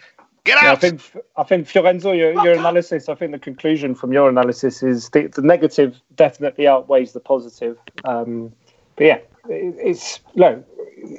Get 0.48 0.62
Yeah, 0.62 0.72
I 0.72 0.76
think 0.76 1.02
I 1.36 1.42
think 1.42 1.68
Fiorenzo, 1.68 2.16
your, 2.16 2.32
your 2.42 2.54
analysis. 2.58 3.10
I 3.10 3.14
think 3.14 3.32
the 3.32 3.38
conclusion 3.38 3.94
from 3.94 4.14
your 4.14 4.30
analysis 4.30 4.82
is 4.82 5.10
the, 5.10 5.26
the 5.26 5.42
negative 5.42 6.00
definitely 6.16 6.66
outweighs 6.66 7.12
the 7.12 7.20
positive. 7.20 7.76
Um, 8.04 8.54
but 8.96 9.04
yeah, 9.04 9.18
it, 9.50 9.74
it's 9.78 10.20
no, 10.36 10.64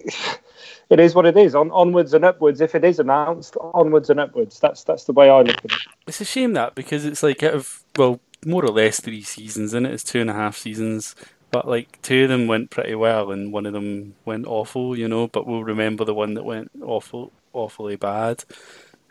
it 0.89 0.99
is 0.99 1.13
what 1.13 1.27
it 1.27 1.37
is. 1.37 1.53
On 1.53 1.69
onwards 1.69 2.15
and 2.15 2.25
upwards. 2.25 2.59
If 2.59 2.73
it 2.73 2.83
is 2.83 2.99
announced, 2.99 3.55
onwards 3.75 4.09
and 4.09 4.19
upwards. 4.19 4.59
That's 4.59 4.83
that's 4.83 5.03
the 5.03 5.13
way 5.13 5.29
I 5.29 5.41
look 5.43 5.57
at 5.57 5.65
it. 5.65 5.79
It's 6.07 6.21
a 6.21 6.25
shame 6.25 6.53
that 6.53 6.73
because 6.73 7.05
it's 7.05 7.21
like 7.21 7.43
out 7.43 7.53
of 7.53 7.83
well, 7.97 8.19
more 8.43 8.65
or 8.65 8.71
less 8.71 8.99
three 8.99 9.21
seasons, 9.21 9.75
and 9.75 9.85
it? 9.85 9.93
it's 9.93 10.03
two 10.03 10.21
and 10.21 10.31
a 10.31 10.33
half 10.33 10.57
seasons. 10.57 11.13
But 11.51 11.67
like 11.67 12.01
two 12.01 12.23
of 12.23 12.29
them 12.29 12.47
went 12.47 12.71
pretty 12.71 12.95
well, 12.95 13.31
and 13.31 13.53
one 13.53 13.67
of 13.67 13.73
them 13.73 14.15
went 14.25 14.47
awful, 14.47 14.97
you 14.97 15.07
know. 15.07 15.27
But 15.27 15.45
we'll 15.45 15.63
remember 15.63 16.03
the 16.03 16.15
one 16.15 16.33
that 16.33 16.45
went 16.45 16.71
awful, 16.81 17.31
awfully 17.53 17.95
bad. 17.95 18.43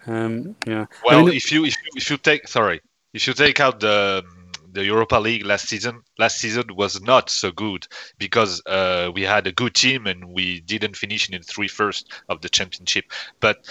Um, 0.07 0.57
yeah. 0.67 0.87
I 1.09 1.15
Well, 1.15 1.17
mean, 1.17 1.33
if 1.33 1.51
you 1.53 1.65
if 1.65 1.75
you, 1.83 1.91
if 1.97 2.11
you 2.11 2.17
take 2.19 2.49
sorry, 2.49 2.81
if 3.13 3.27
you 3.27 3.35
take 3.35 3.61
out 3.61 3.81
the 3.81 4.25
the 4.73 4.85
Europa 4.85 5.17
League 5.17 5.45
last 5.47 5.69
season, 5.69 6.03
last 6.19 6.39
season 6.39 6.65
was 6.77 7.01
not 7.01 7.31
so 7.31 7.51
good 7.51 7.87
because 8.19 8.63
uh, 8.67 9.11
we 9.15 9.23
had 9.23 9.47
a 9.47 9.53
good 9.53 9.75
team 9.75 10.07
and 10.07 10.29
we 10.29 10.61
didn't 10.61 10.97
finish 10.97 11.29
in 11.31 11.43
three 11.43 11.69
first 11.69 12.13
of 12.29 12.41
the 12.43 12.49
championship. 12.51 13.05
But 13.41 13.67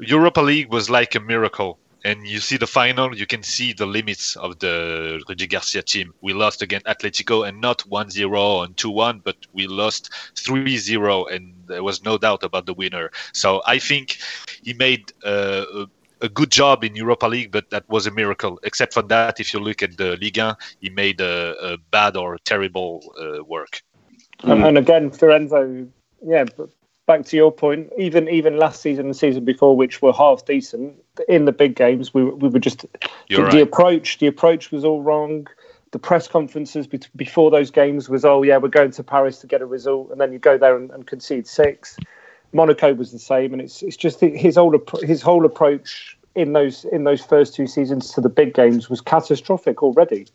Europa 0.00 0.40
League 0.40 0.72
was 0.72 0.90
like 0.90 1.14
a 1.14 1.20
miracle. 1.20 1.78
And 2.02 2.26
you 2.26 2.40
see 2.40 2.56
the 2.56 2.66
final, 2.66 3.14
you 3.14 3.26
can 3.26 3.42
see 3.42 3.74
the 3.74 3.86
limits 3.86 4.34
of 4.36 4.58
the 4.58 5.20
Rudy 5.28 5.46
Garcia 5.46 5.82
team. 5.82 6.14
We 6.22 6.32
lost 6.32 6.62
against 6.62 6.86
Atletico 6.86 7.46
and 7.46 7.60
not 7.60 7.80
1-0 7.90 8.64
and 8.64 8.76
2-1, 8.76 9.22
but 9.22 9.36
we 9.52 9.66
lost 9.66 10.10
3-0 10.34 11.30
and 11.30 11.54
there 11.66 11.82
was 11.84 12.02
no 12.02 12.16
doubt 12.16 12.42
about 12.42 12.64
the 12.64 12.72
winner. 12.74 13.10
So 13.34 13.62
I 13.66 13.78
think 13.78 14.16
he 14.62 14.74
made 14.74 15.12
uh, 15.24 15.64
a 15.74 15.86
a 16.20 16.28
good 16.28 16.50
job 16.50 16.84
in 16.84 16.94
Europa 16.94 17.26
League, 17.26 17.50
but 17.50 17.70
that 17.70 17.88
was 17.88 18.06
a 18.06 18.10
miracle. 18.10 18.60
Except 18.62 18.92
for 18.92 19.02
that, 19.02 19.40
if 19.40 19.52
you 19.54 19.60
look 19.60 19.82
at 19.82 19.96
the 19.96 20.16
Liga, 20.20 20.56
he 20.80 20.90
made 20.90 21.20
a, 21.20 21.54
a 21.62 21.78
bad 21.90 22.16
or 22.16 22.38
terrible 22.38 23.12
uh, 23.20 23.42
work. 23.44 23.82
And, 24.42 24.64
and 24.64 24.78
again, 24.78 25.10
Fiorenzo, 25.10 25.88
yeah. 26.24 26.44
But 26.56 26.70
back 27.06 27.24
to 27.26 27.36
your 27.36 27.52
point, 27.52 27.90
even 27.98 28.28
even 28.28 28.56
last 28.56 28.82
season 28.82 29.06
and 29.06 29.14
the 29.14 29.18
season 29.18 29.44
before, 29.44 29.76
which 29.76 30.02
were 30.02 30.12
half 30.12 30.44
decent 30.44 30.94
in 31.28 31.44
the 31.44 31.52
big 31.52 31.74
games, 31.74 32.14
we 32.14 32.24
we 32.24 32.48
were 32.48 32.58
just 32.58 32.86
the, 33.28 33.48
the 33.50 33.62
approach. 33.62 34.18
The 34.18 34.26
approach 34.26 34.70
was 34.70 34.84
all 34.84 35.02
wrong. 35.02 35.46
The 35.92 35.98
press 35.98 36.28
conferences 36.28 36.86
bet- 36.86 37.08
before 37.16 37.50
those 37.50 37.72
games 37.72 38.08
was, 38.08 38.24
oh 38.24 38.42
yeah, 38.44 38.58
we're 38.58 38.68
going 38.68 38.92
to 38.92 39.02
Paris 39.02 39.40
to 39.40 39.48
get 39.48 39.60
a 39.60 39.66
result, 39.66 40.12
and 40.12 40.20
then 40.20 40.32
you 40.32 40.38
go 40.38 40.56
there 40.56 40.76
and, 40.76 40.90
and 40.92 41.04
concede 41.04 41.48
six. 41.48 41.98
Monaco 42.52 42.94
was 42.94 43.12
the 43.12 43.18
same, 43.18 43.52
and 43.52 43.62
it's 43.62 43.82
it's 43.82 43.96
just 43.96 44.20
his 44.20 44.56
whole 44.56 44.74
his 45.02 45.22
whole 45.22 45.44
approach 45.44 46.16
in 46.34 46.52
those 46.52 46.84
in 46.86 47.04
those 47.04 47.20
first 47.20 47.54
two 47.54 47.66
seasons 47.66 48.12
to 48.12 48.20
the 48.20 48.28
big 48.28 48.54
games 48.54 48.88
was 48.88 49.00
catastrophic 49.00 49.82
already. 49.82 50.26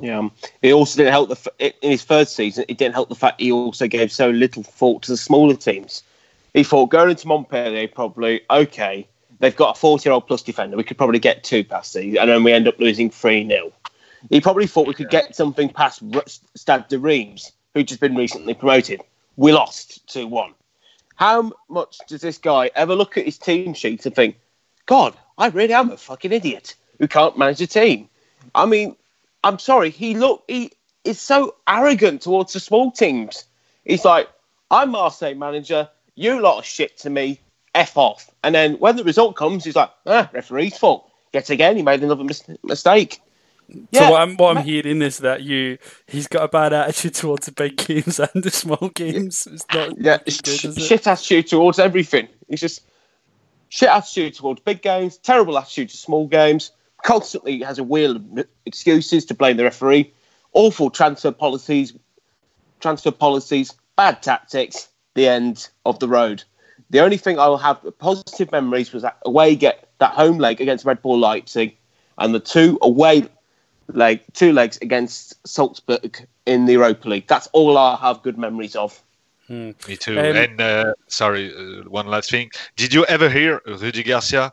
Yeah. 0.00 0.28
It 0.62 0.72
also 0.72 0.98
didn't 0.98 1.12
help 1.12 1.28
the 1.30 1.74
in 1.82 1.90
his 1.90 2.02
first 2.02 2.36
season. 2.36 2.64
It 2.68 2.78
didn't 2.78 2.94
help 2.94 3.08
the 3.08 3.14
fact 3.14 3.40
he 3.40 3.50
also 3.50 3.88
gave 3.88 4.12
so 4.12 4.30
little 4.30 4.62
thought 4.62 5.02
to 5.02 5.12
the 5.12 5.16
smaller 5.16 5.56
teams. 5.56 6.02
He 6.54 6.64
thought 6.64 6.90
going 6.90 7.10
into 7.10 7.26
Montpellier 7.26 7.88
probably 7.88 8.42
okay. 8.50 9.06
They've 9.38 9.56
got 9.56 9.76
a 9.76 9.78
forty-year-old 9.78 10.26
plus 10.26 10.42
defender. 10.42 10.76
We 10.76 10.84
could 10.84 10.98
probably 10.98 11.18
get 11.18 11.42
two 11.44 11.64
past 11.64 11.94
these, 11.94 12.16
and 12.16 12.30
then 12.30 12.44
we 12.44 12.52
end 12.52 12.68
up 12.68 12.78
losing 12.78 13.10
three 13.10 13.46
0 13.46 13.72
He 14.28 14.40
probably 14.40 14.66
thought 14.66 14.86
we 14.86 14.94
could 14.94 15.10
get 15.10 15.34
something 15.34 15.70
past 15.70 16.02
Stade 16.54 16.88
de 16.88 16.98
Reims, 16.98 17.52
who'd 17.74 17.88
just 17.88 18.00
been 18.00 18.14
recently 18.14 18.54
promoted. 18.54 19.00
We 19.36 19.52
lost 19.52 20.06
two 20.06 20.26
one. 20.26 20.52
How 21.20 21.52
much 21.68 21.98
does 22.08 22.22
this 22.22 22.38
guy 22.38 22.70
ever 22.74 22.94
look 22.94 23.18
at 23.18 23.26
his 23.26 23.36
team 23.36 23.74
sheet 23.74 24.06
and 24.06 24.14
think, 24.14 24.36
God, 24.86 25.14
I 25.36 25.48
really 25.48 25.74
am 25.74 25.90
a 25.90 25.98
fucking 25.98 26.32
idiot 26.32 26.74
who 26.98 27.08
can't 27.08 27.36
manage 27.36 27.60
a 27.60 27.66
team? 27.66 28.08
I 28.54 28.64
mean, 28.64 28.96
I'm 29.44 29.58
sorry, 29.58 29.90
he 29.90 30.14
look 30.16 30.44
he 30.48 30.72
is 31.04 31.20
so 31.20 31.56
arrogant 31.68 32.22
towards 32.22 32.54
the 32.54 32.60
small 32.60 32.90
teams. 32.90 33.44
He's 33.84 34.02
like, 34.02 34.30
I'm 34.70 34.92
Marseille 34.92 35.34
manager, 35.34 35.90
you 36.14 36.40
lot 36.40 36.58
of 36.58 36.64
shit 36.64 36.96
to 37.00 37.10
me, 37.10 37.38
F 37.74 37.98
off. 37.98 38.30
And 38.42 38.54
then 38.54 38.76
when 38.76 38.96
the 38.96 39.04
result 39.04 39.36
comes, 39.36 39.64
he's 39.64 39.76
like, 39.76 39.90
ah, 40.06 40.30
referee's 40.32 40.78
fault. 40.78 41.10
Yet 41.34 41.50
again, 41.50 41.76
he 41.76 41.82
made 41.82 42.02
another 42.02 42.24
mis- 42.24 42.48
mistake. 42.62 43.20
So 43.92 44.10
what 44.10 44.20
I'm 44.22 44.36
what 44.36 44.56
I'm 44.56 44.64
hearing 44.64 45.02
is 45.02 45.18
that 45.18 45.42
you 45.42 45.78
he's 46.06 46.26
got 46.26 46.42
a 46.44 46.48
bad 46.48 46.72
attitude 46.72 47.14
towards 47.14 47.46
the 47.46 47.52
big 47.52 47.76
games 47.76 48.18
and 48.34 48.42
the 48.42 48.50
small 48.50 48.90
games. 48.94 49.46
It's 49.50 49.64
not 49.72 49.96
Yeah, 49.98 50.18
good, 50.18 50.32
sh- 50.32 50.64
it? 50.64 50.80
shit 50.80 51.06
attitude 51.06 51.46
towards 51.48 51.78
everything. 51.78 52.28
He's 52.48 52.60
just 52.60 52.82
shit 53.68 53.88
attitude 53.88 54.34
towards 54.34 54.60
big 54.60 54.82
games, 54.82 55.16
terrible 55.18 55.58
attitude 55.58 55.90
to 55.90 55.96
small 55.96 56.26
games. 56.26 56.72
Constantly 57.04 57.60
has 57.62 57.78
a 57.78 57.84
wheel 57.84 58.16
of 58.16 58.46
excuses 58.66 59.24
to 59.26 59.34
blame 59.34 59.56
the 59.56 59.64
referee. 59.64 60.12
Awful 60.52 60.90
transfer 60.90 61.30
policies, 61.30 61.94
transfer 62.80 63.10
policies, 63.10 63.74
bad 63.96 64.22
tactics. 64.22 64.88
The 65.14 65.26
end 65.26 65.68
of 65.86 65.98
the 65.98 66.06
road. 66.08 66.44
The 66.90 67.00
only 67.00 67.16
thing 67.16 67.38
I 67.38 67.48
will 67.48 67.58
have 67.58 67.80
positive 67.98 68.52
memories 68.52 68.92
was 68.92 69.02
that 69.02 69.18
away 69.26 69.56
get 69.56 69.88
that 69.98 70.12
home 70.12 70.38
leg 70.38 70.60
against 70.60 70.84
Red 70.84 71.02
Bull 71.02 71.18
Leipzig, 71.18 71.76
and 72.18 72.32
the 72.34 72.40
two 72.40 72.78
away 72.80 73.26
leg 73.94 74.20
two 74.32 74.52
legs 74.52 74.78
against 74.82 75.34
Salzburg 75.46 76.26
in 76.46 76.66
the 76.66 76.72
Europa 76.72 77.08
League. 77.08 77.26
That's 77.26 77.48
all 77.52 77.76
I 77.78 77.96
have 77.96 78.22
good 78.22 78.38
memories 78.38 78.76
of. 78.76 79.00
Me 79.48 79.74
too. 79.98 80.18
Um, 80.18 80.36
and 80.36 80.60
uh, 80.60 80.94
sorry, 81.08 81.52
uh, 81.52 81.88
one 81.88 82.06
last 82.06 82.30
thing. 82.30 82.50
Did 82.76 82.94
you 82.94 83.04
ever 83.06 83.28
hear 83.28 83.60
Rudy 83.66 84.04
Garcia 84.04 84.52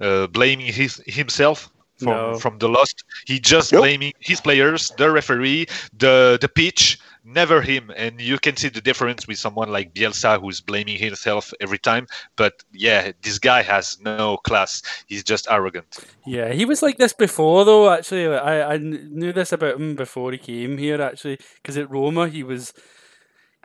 uh, 0.00 0.26
blaming 0.26 0.66
his, 0.66 1.02
himself 1.06 1.70
from 1.96 2.12
No. 2.12 2.38
from 2.38 2.58
the 2.58 2.68
lost. 2.68 3.04
He 3.26 3.38
just 3.38 3.72
Nope. 3.72 3.82
blaming 3.82 4.12
his 4.18 4.40
players, 4.40 4.90
the 4.98 5.10
referee, 5.10 5.66
the 5.98 6.38
the 6.40 6.48
pitch, 6.48 6.98
never 7.24 7.60
him. 7.60 7.90
And 7.96 8.20
you 8.20 8.38
can 8.38 8.56
see 8.56 8.68
the 8.68 8.80
difference 8.80 9.26
with 9.26 9.38
someone 9.38 9.70
like 9.70 9.94
Bielsa 9.94 10.40
who's 10.40 10.60
blaming 10.60 10.98
himself 10.98 11.52
every 11.60 11.78
time. 11.78 12.06
But 12.36 12.62
yeah, 12.72 13.12
this 13.22 13.38
guy 13.38 13.62
has 13.62 14.00
no 14.00 14.38
class. 14.38 14.82
He's 15.06 15.24
just 15.24 15.46
arrogant. 15.50 15.98
Yeah, 16.26 16.52
he 16.52 16.64
was 16.64 16.82
like 16.82 16.98
this 16.98 17.12
before, 17.12 17.64
though. 17.64 17.90
Actually, 17.90 18.28
Like, 18.28 18.42
I 18.42 18.74
I 18.74 18.76
knew 18.78 19.32
this 19.32 19.52
about 19.52 19.76
him 19.76 19.94
before 19.94 20.32
he 20.32 20.38
came 20.38 20.78
here. 20.78 21.00
Actually, 21.00 21.38
because 21.56 21.76
at 21.76 21.90
Roma 21.90 22.28
he 22.28 22.42
was 22.42 22.72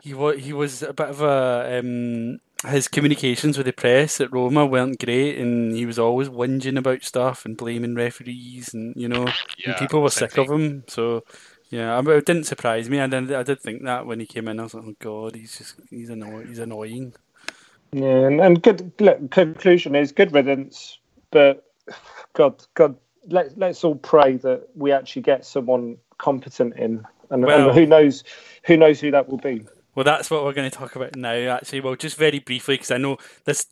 he 0.02 0.14
was 0.14 0.38
he 0.42 0.52
was 0.52 0.82
a 0.82 0.92
bit 0.92 1.08
of 1.08 1.22
a 1.22 1.78
um, 1.78 2.40
his 2.66 2.88
communications 2.88 3.56
with 3.56 3.66
the 3.66 3.72
press 3.72 4.20
at 4.20 4.32
Roma 4.32 4.66
weren't 4.66 4.98
great, 4.98 5.38
and 5.38 5.76
he 5.76 5.86
was 5.86 5.98
always 5.98 6.28
whinging 6.28 6.78
about 6.78 7.04
stuff 7.04 7.44
and 7.44 7.56
blaming 7.56 7.94
referees, 7.94 8.74
and 8.74 8.94
you 8.96 9.08
know, 9.08 9.28
and 9.64 9.76
people 9.76 10.02
were 10.02 10.10
sick 10.10 10.36
of 10.38 10.50
him. 10.50 10.84
So. 10.88 11.24
Yeah, 11.70 12.00
mean, 12.00 12.16
it 12.16 12.24
didn't 12.24 12.44
surprise 12.44 12.88
me. 12.88 13.00
I 13.00 13.06
did, 13.06 13.32
I 13.32 13.42
did 13.42 13.60
think 13.60 13.84
that 13.84 14.06
when 14.06 14.20
he 14.20 14.26
came 14.26 14.48
in, 14.48 14.58
I 14.58 14.62
was 14.64 14.74
like, 14.74 14.84
"Oh 14.86 14.94
God, 14.98 15.34
he's 15.34 15.58
just 15.58 15.74
he's 15.90 16.08
annoying. 16.08 16.48
He's 16.48 16.58
annoying." 16.58 17.14
Yeah, 17.92 18.26
and, 18.26 18.40
and 18.40 18.62
good 18.62 18.92
look, 19.00 19.30
conclusion 19.30 19.94
is 19.94 20.12
good 20.12 20.32
riddance. 20.32 20.98
But 21.30 21.66
God, 22.32 22.64
God, 22.74 22.96
let 23.26 23.56
let's 23.58 23.84
all 23.84 23.96
pray 23.96 24.36
that 24.38 24.68
we 24.74 24.92
actually 24.92 25.22
get 25.22 25.44
someone 25.44 25.98
competent 26.16 26.76
in, 26.76 27.04
and, 27.30 27.44
Well- 27.44 27.68
and 27.68 27.78
who 27.78 27.86
knows, 27.86 28.24
who 28.64 28.76
knows 28.76 29.00
who 29.00 29.10
that 29.10 29.28
will 29.28 29.38
be. 29.38 29.66
Well, 29.94 30.04
that's 30.04 30.30
what 30.30 30.44
we're 30.44 30.52
going 30.52 30.70
to 30.70 30.76
talk 30.76 30.96
about 30.96 31.16
now. 31.16 31.32
Actually, 31.32 31.80
well, 31.80 31.96
just 31.96 32.16
very 32.16 32.38
briefly, 32.38 32.74
because 32.74 32.92
I 32.92 32.98
know 32.98 33.18
this. 33.44 33.66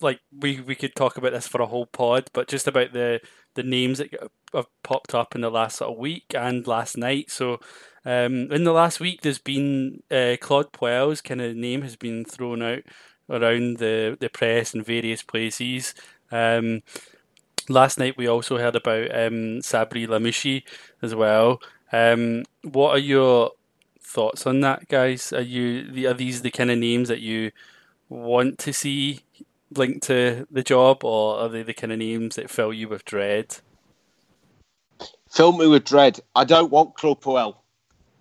Like 0.00 0.20
we 0.38 0.60
we 0.60 0.74
could 0.74 0.94
talk 0.94 1.16
about 1.16 1.32
this 1.32 1.46
for 1.46 1.62
a 1.62 1.66
whole 1.66 1.86
pod, 1.86 2.28
but 2.32 2.48
just 2.48 2.66
about 2.66 2.92
the 2.92 3.20
the 3.54 3.62
names 3.62 3.98
that 3.98 4.10
have 4.52 4.66
popped 4.82 5.14
up 5.14 5.34
in 5.34 5.40
the 5.40 5.50
last 5.50 5.76
sort 5.76 5.92
of 5.92 5.98
week 5.98 6.34
and 6.34 6.66
last 6.66 6.96
night. 6.96 7.30
So, 7.30 7.60
um, 8.04 8.52
in 8.52 8.64
the 8.64 8.72
last 8.72 9.00
week, 9.00 9.22
there's 9.22 9.38
been 9.38 10.02
uh, 10.10 10.36
Claude 10.40 10.72
Puel's 10.72 11.20
kind 11.20 11.40
of 11.40 11.56
name 11.56 11.82
has 11.82 11.96
been 11.96 12.24
thrown 12.24 12.62
out 12.62 12.82
around 13.28 13.78
the 13.78 14.16
the 14.18 14.28
press 14.28 14.74
in 14.74 14.82
various 14.82 15.22
places. 15.22 15.94
Um, 16.30 16.82
last 17.68 17.98
night, 17.98 18.16
we 18.16 18.26
also 18.26 18.58
heard 18.58 18.76
about 18.76 19.10
um, 19.10 19.60
Sabri 19.60 20.06
Lamouchi 20.06 20.62
as 21.02 21.14
well. 21.14 21.60
Um, 21.92 22.44
what 22.62 22.90
are 22.90 22.98
your 22.98 23.52
thoughts 24.00 24.46
on 24.46 24.60
that, 24.60 24.88
guys? 24.88 25.32
Are 25.32 25.40
you 25.40 26.08
are 26.08 26.14
these 26.14 26.42
the 26.42 26.50
kind 26.50 26.70
of 26.70 26.78
names 26.78 27.08
that 27.08 27.20
you 27.20 27.52
want 28.08 28.58
to 28.60 28.72
see 28.72 29.23
linked 29.78 30.06
to 30.08 30.46
the 30.50 30.62
job, 30.62 31.04
or 31.04 31.38
are 31.38 31.48
they 31.48 31.62
the 31.62 31.74
kind 31.74 31.92
of 31.92 31.98
names 31.98 32.36
that 32.36 32.50
fill 32.50 32.72
you 32.72 32.88
with 32.88 33.04
dread? 33.04 33.56
Fill 35.30 35.52
me 35.52 35.66
with 35.66 35.84
dread. 35.84 36.20
I 36.34 36.44
don't 36.44 36.70
want 36.70 36.94
Claude 36.94 37.20
Puel. 37.20 37.56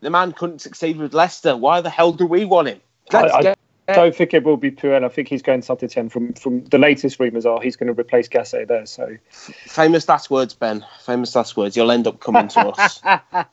The 0.01 0.10
man 0.10 0.32
couldn't 0.34 0.60
succeed 0.60 0.97
with 0.97 1.14
Leicester. 1.14 1.56
Why 1.56 1.80
the 1.82 1.89
hell 1.89 2.12
do 2.12 2.26
we 2.26 2.45
want 2.45 2.68
him? 2.68 2.82
Let's 3.12 3.34
I- 3.34 3.38
I- 3.38 3.41
get 3.41 3.60
I 3.89 3.93
don't 3.95 4.16
think 4.16 4.34
it 4.34 4.45
will 4.45 4.56
be 4.56 4.72
Puel. 4.72 5.04
I 5.04 5.10
think 5.10 5.28
he's 5.28 5.41
going 5.41 5.62
Saint 5.62 5.84
Etienne. 5.84 6.08
From 6.10 6.32
from 6.34 6.64
the 6.66 6.78
latest 6.78 7.20
rumours 7.20 7.45
are 7.45 7.60
he's 7.62 7.76
going 7.76 7.93
to 7.93 7.99
replace 7.99 8.30
Gasset 8.30 8.70
there. 8.70 8.86
So 8.86 9.18
famous 9.30 10.08
last 10.08 10.32
words, 10.32 10.54
Ben. 10.54 10.86
Famous 11.06 11.36
last 11.36 11.58
words. 11.58 11.76
You'll 11.76 11.91
end 11.91 12.08
up 12.08 12.22
coming 12.22 12.47
to 12.47 12.60
us. 12.70 13.01
I 13.04 13.45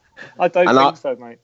don't 0.48 0.68
And 0.68 0.78
think 0.78 0.92
I- 0.92 0.94
so, 0.94 1.16
mate. 1.16 1.38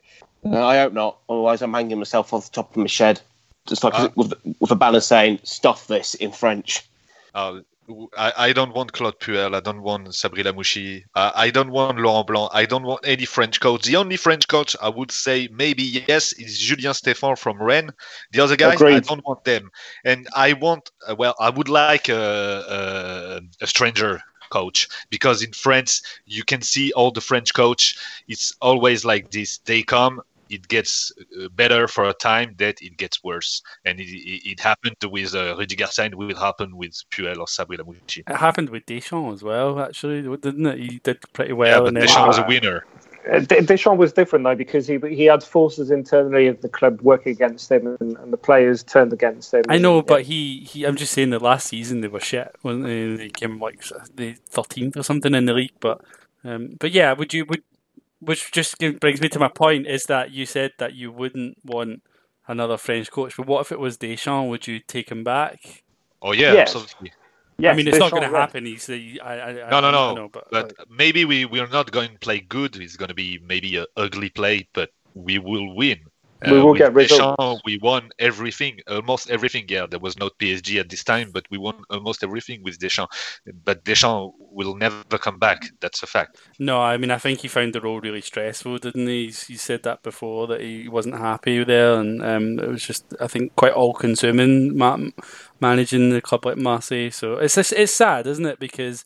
No, 0.44 0.64
I 0.64 0.78
hope 0.78 0.92
not. 0.92 1.18
Otherwise, 1.28 1.62
I'm 1.62 1.74
hanging 1.74 1.98
myself 1.98 2.32
off 2.32 2.44
the 2.44 2.52
top 2.52 2.70
of 2.70 2.76
my 2.76 2.86
shed, 2.86 3.20
just 3.66 3.84
like 3.84 3.94
Uh. 3.94 4.08
with 4.14 4.34
with 4.60 4.70
a 4.70 4.76
banner 4.76 5.00
saying 5.00 5.40
"Stuff 5.42 5.86
this" 5.86 6.14
in 6.14 6.32
French. 6.32 6.82
Uh, 7.34 7.60
I, 8.16 8.32
I 8.36 8.52
don't 8.52 8.74
want 8.74 8.92
Claude 8.92 9.20
Puel. 9.20 9.54
I 9.54 9.60
don't 9.60 9.82
want 9.82 10.08
Sabri 10.08 10.42
Lamouchi. 10.42 11.04
Uh, 11.14 11.30
I 11.34 11.50
don't 11.50 11.70
want 11.70 11.98
Laurent 11.98 12.26
Blanc. 12.26 12.50
I 12.52 12.64
don't 12.66 12.82
want 12.82 13.06
any 13.06 13.24
French 13.26 13.60
coach. 13.60 13.84
The 13.84 13.96
only 13.96 14.16
French 14.16 14.48
coach 14.48 14.74
I 14.82 14.88
would 14.88 15.12
say 15.12 15.48
maybe 15.52 15.82
yes 16.08 16.32
is 16.32 16.58
Julien 16.58 16.92
Stéphan 16.92 17.38
from 17.38 17.62
Rennes. 17.62 17.92
The 18.32 18.40
other 18.40 18.56
guys, 18.56 18.82
I 18.82 19.00
don't 19.00 19.24
want 19.24 19.44
them. 19.44 19.70
And 20.04 20.26
I 20.34 20.54
want, 20.54 20.90
uh, 21.06 21.14
well, 21.16 21.34
I 21.38 21.50
would 21.50 21.68
like 21.68 22.08
a, 22.08 23.40
a, 23.40 23.64
a 23.64 23.66
stranger 23.66 24.20
coach 24.50 24.88
because 25.10 25.42
in 25.42 25.52
France 25.52 26.02
you 26.24 26.44
can 26.44 26.62
see 26.62 26.92
all 26.92 27.10
the 27.12 27.20
French 27.20 27.54
coach. 27.54 27.98
It's 28.26 28.52
always 28.60 29.04
like 29.04 29.30
this. 29.30 29.58
They 29.58 29.82
come. 29.82 30.22
It 30.48 30.68
gets 30.68 31.12
uh, 31.40 31.48
better 31.48 31.88
for 31.88 32.04
a 32.04 32.12
time, 32.14 32.54
that 32.58 32.80
it 32.82 32.96
gets 32.96 33.22
worse, 33.24 33.62
and 33.84 34.00
it, 34.00 34.04
it, 34.08 34.50
it 34.52 34.60
happened 34.60 34.96
with 35.04 35.34
uh, 35.34 35.56
Rudy 35.58 35.76
Garcia, 35.76 36.06
and 36.06 36.14
will 36.14 36.36
happen 36.36 36.76
with 36.76 36.92
Puel 37.10 37.38
or 37.38 37.46
Sabri 37.46 37.78
Lamouchi. 37.78 38.18
It 38.28 38.36
happened 38.36 38.70
with 38.70 38.86
Deschamps 38.86 39.34
as 39.34 39.42
well, 39.42 39.80
actually, 39.80 40.22
didn't 40.22 40.66
it? 40.66 40.78
He 40.78 41.00
did 41.02 41.18
pretty 41.32 41.52
Yeah, 41.64 41.80
well, 41.80 41.80
but 41.82 41.88
and 41.88 41.96
then 41.96 42.02
Deschamps 42.02 42.26
was 42.28 42.38
a 42.38 42.46
winner. 42.46 42.84
Uh, 43.30 43.40
Deschamps 43.40 43.98
was 43.98 44.12
different 44.12 44.44
though 44.44 44.54
because 44.54 44.86
he 44.86 44.98
he 45.10 45.24
had 45.24 45.42
forces 45.42 45.90
internally 45.90 46.46
of 46.46 46.62
the 46.62 46.68
club 46.68 47.00
working 47.02 47.32
against 47.32 47.70
him, 47.72 47.96
and, 48.00 48.16
and 48.18 48.32
the 48.32 48.36
players 48.36 48.84
turned 48.84 49.12
against 49.12 49.52
him. 49.52 49.62
I 49.68 49.78
know, 49.78 49.96
Yeah. 49.96 50.02
but 50.06 50.22
he, 50.22 50.60
he 50.60 50.84
I'm 50.84 50.94
just 50.96 51.12
saying 51.12 51.30
the 51.30 51.40
last 51.40 51.66
season 51.66 52.02
they 52.02 52.08
were 52.08 52.20
shit 52.20 52.54
when 52.62 52.82
they, 52.82 53.16
they 53.16 53.28
came 53.28 53.58
like 53.58 53.82
the 54.14 54.34
thirteenth 54.48 54.96
or 54.96 55.02
something 55.02 55.34
in 55.34 55.46
the 55.46 55.54
league. 55.54 55.72
But 55.80 56.02
um, 56.44 56.76
but 56.78 56.92
yeah, 56.92 57.12
would 57.14 57.34
you 57.34 57.44
would 57.46 57.64
which 58.20 58.52
just 58.52 58.78
brings 59.00 59.20
me 59.20 59.28
to 59.28 59.38
my 59.38 59.48
point 59.48 59.86
is 59.86 60.04
that 60.04 60.30
you 60.30 60.46
said 60.46 60.72
that 60.78 60.94
you 60.94 61.12
wouldn't 61.12 61.58
want 61.64 62.02
another 62.48 62.76
French 62.76 63.10
coach, 63.10 63.36
but 63.36 63.46
what 63.46 63.60
if 63.60 63.72
it 63.72 63.80
was 63.80 63.96
Deschamps? 63.96 64.48
Would 64.48 64.66
you 64.66 64.80
take 64.80 65.10
him 65.10 65.24
back? 65.24 65.82
Oh 66.22 66.32
yeah, 66.32 66.54
Yes. 66.54 66.70
absolutely. 66.70 67.12
Yes, 67.58 67.72
I 67.72 67.76
mean, 67.76 67.88
it's 67.88 67.98
not 67.98 68.10
going 68.12 68.22
to 68.22 68.28
happen. 68.28 68.66
He's 68.66 68.86
the 68.86 69.20
I, 69.20 69.34
I, 69.34 69.50
I 69.50 69.70
No, 69.70 69.80
no, 69.80 69.90
I 69.90 69.92
no. 69.92 70.14
know, 70.14 70.28
but, 70.28 70.46
But 70.50 70.72
maybe 70.90 71.24
we 71.24 71.44
we're 71.46 71.66
not 71.68 71.90
going 71.90 72.12
to 72.12 72.18
play 72.18 72.40
good. 72.40 72.76
It's 72.76 72.96
going 72.96 73.08
to 73.08 73.14
be 73.14 73.38
maybe 73.42 73.76
a 73.76 73.86
ugly 73.96 74.30
play, 74.30 74.68
but 74.74 74.90
we 75.14 75.38
will 75.38 75.74
win. 75.74 76.00
Uh, 76.44 76.52
We 76.52 76.60
will 76.60 76.70
with 76.72 76.78
get 76.78 76.94
results. 76.94 77.36
Deschamps, 77.38 77.62
We 77.64 77.78
won 77.78 78.10
everything, 78.18 78.80
almost 78.88 79.30
everything. 79.30 79.64
Yeah, 79.68 79.86
there 79.86 79.98
was 79.98 80.18
not 80.18 80.38
PSG 80.38 80.80
at 80.80 80.88
this 80.88 81.04
time, 81.04 81.30
but 81.32 81.44
we 81.50 81.58
won 81.58 81.82
almost 81.90 82.22
everything 82.22 82.62
with 82.62 82.78
Deschamps. 82.78 83.40
But 83.64 83.84
Deschamps 83.84 84.34
will 84.38 84.74
never 84.76 85.18
come 85.18 85.38
back. 85.38 85.66
That's 85.80 86.02
a 86.02 86.06
fact. 86.06 86.38
No, 86.58 86.80
I 86.80 86.96
mean, 86.98 87.10
I 87.10 87.18
think 87.18 87.40
he 87.40 87.48
found 87.48 87.74
the 87.74 87.80
role 87.80 88.00
really 88.00 88.20
stressful, 88.20 88.78
didn't 88.78 89.06
he? 89.06 89.26
He 89.26 89.56
said 89.56 89.82
that 89.84 90.02
before 90.02 90.46
that 90.48 90.60
he 90.60 90.88
wasn't 90.88 91.16
happy 91.16 91.64
there, 91.64 91.94
and 91.94 92.22
um, 92.22 92.58
it 92.58 92.68
was 92.68 92.84
just, 92.84 93.14
I 93.20 93.26
think, 93.28 93.56
quite 93.56 93.72
all-consuming 93.72 94.76
ma- 94.76 94.98
managing 95.60 96.10
the 96.10 96.20
club 96.20 96.44
like 96.44 96.58
Marseille. 96.58 97.10
So 97.10 97.38
it's 97.38 97.54
just, 97.54 97.72
it's 97.72 97.92
sad, 97.92 98.26
isn't 98.26 98.46
it? 98.46 98.58
Because 98.58 99.04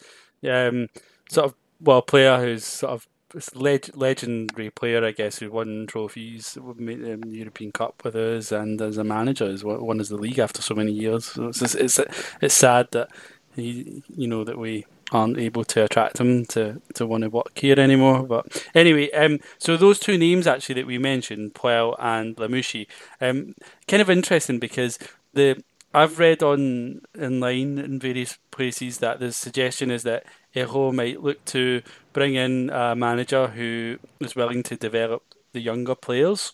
um, 0.48 0.88
sort 1.28 1.46
of 1.46 1.54
well, 1.80 1.98
a 1.98 2.02
player 2.02 2.38
who's 2.38 2.64
sort 2.64 2.92
of 2.92 3.06
it's 3.06 3.19
leg- 3.54 3.90
legendary 3.94 4.70
player, 4.70 5.04
I 5.04 5.12
guess, 5.12 5.38
who 5.38 5.50
won 5.50 5.86
trophies, 5.86 6.56
made 6.76 7.02
the 7.02 7.28
European 7.28 7.72
Cup 7.72 8.02
with 8.04 8.16
us, 8.16 8.52
and 8.52 8.80
as 8.80 8.98
a 8.98 9.04
manager, 9.04 9.50
has 9.50 9.64
won 9.64 10.00
as 10.00 10.08
the 10.08 10.16
league 10.16 10.38
after 10.38 10.62
so 10.62 10.74
many 10.74 10.92
years. 10.92 11.26
So 11.26 11.48
it's 11.48 11.60
just, 11.60 11.74
it's 11.74 12.00
it's 12.40 12.54
sad 12.54 12.88
that 12.92 13.10
he, 13.54 14.02
you 14.08 14.28
know, 14.28 14.44
that 14.44 14.58
we 14.58 14.86
aren't 15.12 15.38
able 15.38 15.64
to 15.64 15.84
attract 15.84 16.20
him 16.20 16.46
to, 16.46 16.80
to 16.94 17.06
want 17.06 17.24
to 17.24 17.30
work 17.30 17.58
here 17.58 17.78
anymore. 17.78 18.22
But 18.22 18.64
anyway, 18.74 19.10
um, 19.10 19.40
so 19.58 19.76
those 19.76 19.98
two 19.98 20.16
names 20.16 20.46
actually 20.46 20.76
that 20.76 20.86
we 20.86 20.98
mentioned, 20.98 21.54
Puel 21.54 21.96
and 21.98 22.36
Lamouchi, 22.36 22.86
um, 23.20 23.54
kind 23.88 24.00
of 24.00 24.10
interesting 24.10 24.58
because 24.58 24.98
the 25.34 25.62
I've 25.92 26.20
read 26.20 26.42
on 26.42 27.00
online 27.20 27.78
in 27.78 27.98
various 27.98 28.38
places 28.52 28.98
that 28.98 29.18
the 29.18 29.32
suggestion 29.32 29.90
is 29.90 30.04
that 30.04 30.24
Eyraud 30.54 30.94
might 30.94 31.22
look 31.22 31.44
to 31.46 31.82
bring 32.12 32.34
in 32.34 32.70
a 32.70 32.94
manager 32.96 33.48
who 33.48 33.98
is 34.20 34.34
willing 34.34 34.62
to 34.64 34.76
develop 34.76 35.22
the 35.52 35.60
younger 35.60 35.94
players, 35.94 36.52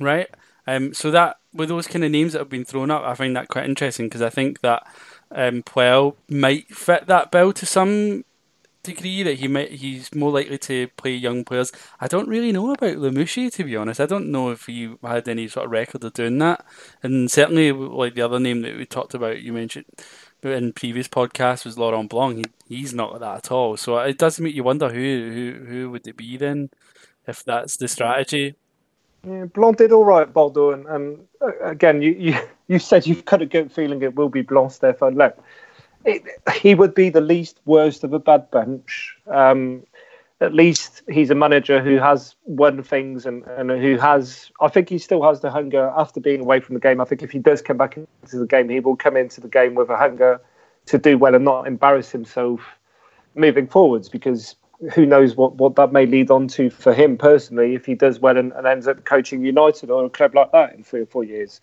right? 0.00 0.28
Um, 0.66 0.94
so 0.94 1.10
that 1.10 1.38
with 1.52 1.68
those 1.68 1.86
kind 1.86 2.04
of 2.04 2.10
names 2.10 2.32
that 2.32 2.40
have 2.40 2.48
been 2.48 2.64
thrown 2.64 2.90
up, 2.90 3.02
I 3.02 3.14
find 3.14 3.36
that 3.36 3.48
quite 3.48 3.66
interesting 3.66 4.06
because 4.06 4.22
I 4.22 4.30
think 4.30 4.60
that 4.60 4.86
um, 5.30 5.62
Puel 5.62 6.16
might 6.28 6.68
fit 6.74 7.06
that 7.06 7.30
bill 7.30 7.52
to 7.52 7.66
some 7.66 8.24
degree. 8.82 9.22
That 9.22 9.34
he 9.34 9.48
might 9.48 9.72
he's 9.72 10.14
more 10.14 10.30
likely 10.30 10.58
to 10.58 10.88
play 10.96 11.14
young 11.14 11.44
players. 11.44 11.72
I 12.00 12.06
don't 12.06 12.28
really 12.28 12.52
know 12.52 12.72
about 12.72 12.96
Lamouchi 12.96 13.52
to 13.52 13.64
be 13.64 13.76
honest. 13.76 14.00
I 14.00 14.06
don't 14.06 14.30
know 14.30 14.50
if 14.50 14.66
he 14.66 14.94
had 15.02 15.28
any 15.28 15.48
sort 15.48 15.66
of 15.66 15.72
record 15.72 16.04
of 16.04 16.12
doing 16.14 16.38
that. 16.38 16.64
And 17.02 17.30
certainly, 17.30 17.72
like 17.72 18.14
the 18.14 18.22
other 18.22 18.40
name 18.40 18.62
that 18.62 18.76
we 18.76 18.86
talked 18.86 19.14
about, 19.14 19.42
you 19.42 19.52
mentioned 19.52 19.86
in 20.50 20.72
previous 20.72 21.08
podcasts 21.08 21.64
was 21.64 21.78
Laurent 21.78 22.10
Blanc. 22.10 22.36
He, 22.36 22.76
he's 22.76 22.94
not 22.94 23.18
that 23.20 23.36
at 23.36 23.50
all. 23.52 23.76
So 23.76 23.98
it 23.98 24.18
does 24.18 24.40
make 24.40 24.54
you 24.54 24.64
wonder 24.64 24.88
who 24.88 24.94
who 25.32 25.64
who 25.66 25.90
would 25.90 26.06
it 26.06 26.16
be 26.16 26.36
then, 26.36 26.70
if 27.26 27.44
that's 27.44 27.76
the 27.76 27.88
strategy. 27.88 28.54
Yeah, 29.26 29.46
Blanc 29.46 29.78
did 29.78 29.92
all 29.92 30.04
right 30.04 30.30
Bordeaux, 30.30 30.72
and, 30.72 30.86
and 30.86 31.26
uh, 31.40 31.58
again, 31.64 32.02
you, 32.02 32.12
you 32.12 32.34
you 32.68 32.78
said 32.78 33.06
you've 33.06 33.24
got 33.24 33.42
a 33.42 33.46
good 33.46 33.72
feeling 33.72 34.02
it 34.02 34.14
will 34.14 34.28
be 34.28 34.42
Blanc, 34.42 34.72
Stefan. 34.72 35.14
Look, 35.14 35.38
it, 36.04 36.22
he 36.60 36.74
would 36.74 36.94
be 36.94 37.08
the 37.08 37.20
least 37.20 37.60
worst 37.64 38.04
of 38.04 38.12
a 38.12 38.18
bad 38.18 38.50
bench. 38.50 39.16
Um, 39.26 39.84
at 40.40 40.54
least 40.54 41.02
he's 41.08 41.30
a 41.30 41.34
manager 41.34 41.80
who 41.80 41.96
has 41.96 42.34
won 42.44 42.82
things 42.82 43.24
and, 43.24 43.44
and 43.44 43.70
who 43.70 43.96
has, 43.96 44.50
I 44.60 44.68
think 44.68 44.88
he 44.88 44.98
still 44.98 45.22
has 45.22 45.40
the 45.40 45.50
hunger 45.50 45.92
after 45.96 46.20
being 46.20 46.40
away 46.40 46.60
from 46.60 46.74
the 46.74 46.80
game. 46.80 47.00
I 47.00 47.04
think 47.04 47.22
if 47.22 47.30
he 47.30 47.38
does 47.38 47.62
come 47.62 47.76
back 47.76 47.96
into 47.96 48.38
the 48.38 48.46
game, 48.46 48.68
he 48.68 48.80
will 48.80 48.96
come 48.96 49.16
into 49.16 49.40
the 49.40 49.48
game 49.48 49.74
with 49.74 49.90
a 49.90 49.96
hunger 49.96 50.40
to 50.86 50.98
do 50.98 51.16
well 51.16 51.34
and 51.34 51.44
not 51.44 51.66
embarrass 51.66 52.10
himself 52.10 52.60
moving 53.34 53.66
forwards 53.66 54.08
because 54.08 54.56
who 54.92 55.06
knows 55.06 55.36
what, 55.36 55.54
what 55.54 55.76
that 55.76 55.92
may 55.92 56.04
lead 56.04 56.30
on 56.30 56.48
to 56.48 56.68
for 56.68 56.92
him 56.92 57.16
personally 57.16 57.74
if 57.74 57.86
he 57.86 57.94
does 57.94 58.20
well 58.20 58.36
and, 58.36 58.52
and 58.52 58.66
ends 58.66 58.88
up 58.88 59.04
coaching 59.04 59.44
United 59.44 59.90
or 59.90 60.04
a 60.04 60.10
club 60.10 60.34
like 60.34 60.50
that 60.52 60.74
in 60.74 60.82
three 60.82 61.00
or 61.00 61.06
four 61.06 61.24
years. 61.24 61.60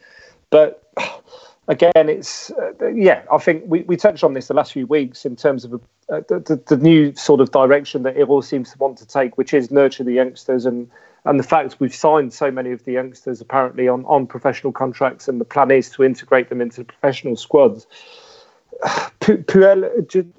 But 0.49 0.83
again, 1.67 1.91
it's 1.95 2.51
uh, 2.51 2.87
yeah. 2.87 3.23
I 3.31 3.37
think 3.37 3.63
we, 3.67 3.81
we 3.81 3.97
touched 3.97 4.23
on 4.23 4.33
this 4.33 4.47
the 4.47 4.53
last 4.53 4.71
few 4.71 4.87
weeks 4.87 5.25
in 5.25 5.35
terms 5.35 5.65
of 5.65 5.81
uh, 6.11 6.21
the, 6.27 6.39
the, 6.39 6.75
the, 6.75 6.77
new 6.77 7.15
sort 7.15 7.39
of 7.39 7.51
direction 7.51 8.03
that 8.03 8.17
it 8.17 8.27
all 8.27 8.41
seems 8.41 8.71
to 8.71 8.77
want 8.77 8.97
to 8.97 9.07
take, 9.07 9.37
which 9.37 9.53
is 9.53 9.71
nurture 9.71 10.03
the 10.03 10.13
youngsters 10.13 10.65
and 10.65 10.89
and 11.25 11.39
the 11.39 11.43
fact 11.43 11.75
we've 11.79 11.93
signed 11.93 12.33
so 12.33 12.49
many 12.49 12.71
of 12.71 12.83
the 12.83 12.91
youngsters 12.91 13.41
apparently 13.41 13.87
on, 13.87 14.03
on 14.05 14.25
professional 14.25 14.73
contracts, 14.73 15.27
and 15.27 15.39
the 15.39 15.45
plan 15.45 15.69
is 15.69 15.89
to 15.91 16.03
integrate 16.03 16.49
them 16.49 16.61
into 16.61 16.83
professional 16.83 17.35
squads. 17.35 17.85
Puel, 19.21 19.85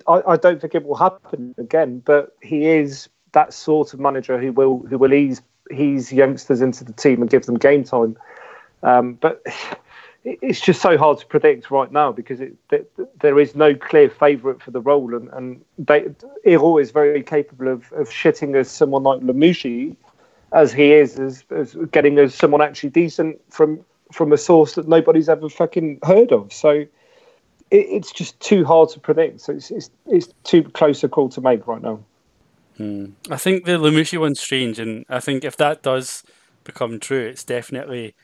I, 0.08 0.36
don't 0.36 0.60
think 0.60 0.74
it 0.74 0.84
will 0.84 0.96
happen 0.96 1.54
again, 1.56 2.02
but 2.04 2.36
he 2.42 2.66
is 2.66 3.08
that 3.30 3.54
sort 3.54 3.94
of 3.94 4.00
manager 4.00 4.38
who 4.38 4.52
will 4.52 4.80
who 4.80 4.98
will 4.98 5.14
ease 5.14 5.40
ease 5.72 6.12
youngsters 6.12 6.60
into 6.60 6.84
the 6.84 6.92
team 6.92 7.22
and 7.22 7.30
give 7.30 7.46
them 7.46 7.54
game 7.54 7.84
time. 7.84 8.16
Um, 8.82 9.14
but 9.14 9.42
it's 10.24 10.60
just 10.60 10.80
so 10.80 10.96
hard 10.96 11.18
to 11.18 11.26
predict 11.26 11.70
right 11.70 11.90
now 11.90 12.12
because 12.12 12.40
it, 12.40 12.54
there 13.20 13.38
is 13.38 13.54
no 13.54 13.74
clear 13.74 14.08
favourite 14.08 14.62
for 14.62 14.70
the 14.70 14.80
role, 14.80 15.14
and, 15.14 15.28
and 15.30 15.64
they, 15.78 16.06
Eyraud 16.44 16.80
is 16.80 16.90
very 16.90 17.22
capable 17.22 17.68
of, 17.68 17.92
of 17.92 18.08
shitting 18.08 18.54
as 18.54 18.70
someone 18.70 19.02
like 19.02 19.20
Lamouchi, 19.20 19.96
as 20.52 20.72
he 20.72 20.92
is, 20.92 21.18
as, 21.18 21.44
as 21.50 21.74
getting 21.90 22.18
as 22.18 22.34
someone 22.34 22.62
actually 22.62 22.90
decent 22.90 23.40
from 23.50 23.84
from 24.12 24.30
a 24.30 24.36
source 24.36 24.74
that 24.74 24.86
nobody's 24.86 25.28
ever 25.28 25.48
fucking 25.48 25.98
heard 26.02 26.32
of. 26.32 26.52
So 26.52 26.70
it, 26.70 26.88
it's 27.70 28.12
just 28.12 28.38
too 28.40 28.62
hard 28.64 28.90
to 28.90 29.00
predict. 29.00 29.40
So 29.40 29.54
it's, 29.54 29.70
it's, 29.70 29.90
it's 30.06 30.28
too 30.44 30.62
close 30.62 31.02
a 31.02 31.08
call 31.08 31.30
to 31.30 31.40
make 31.40 31.66
right 31.66 31.80
now. 31.80 31.98
Hmm. 32.76 33.06
I 33.30 33.36
think 33.36 33.64
the 33.64 33.72
Lamouchi 33.72 34.18
one's 34.18 34.40
strange, 34.40 34.78
and 34.78 35.04
I 35.08 35.20
think 35.20 35.44
if 35.44 35.56
that 35.56 35.82
does 35.82 36.22
become 36.64 37.00
true, 37.00 37.26
it's 37.26 37.44
definitely 37.44 38.14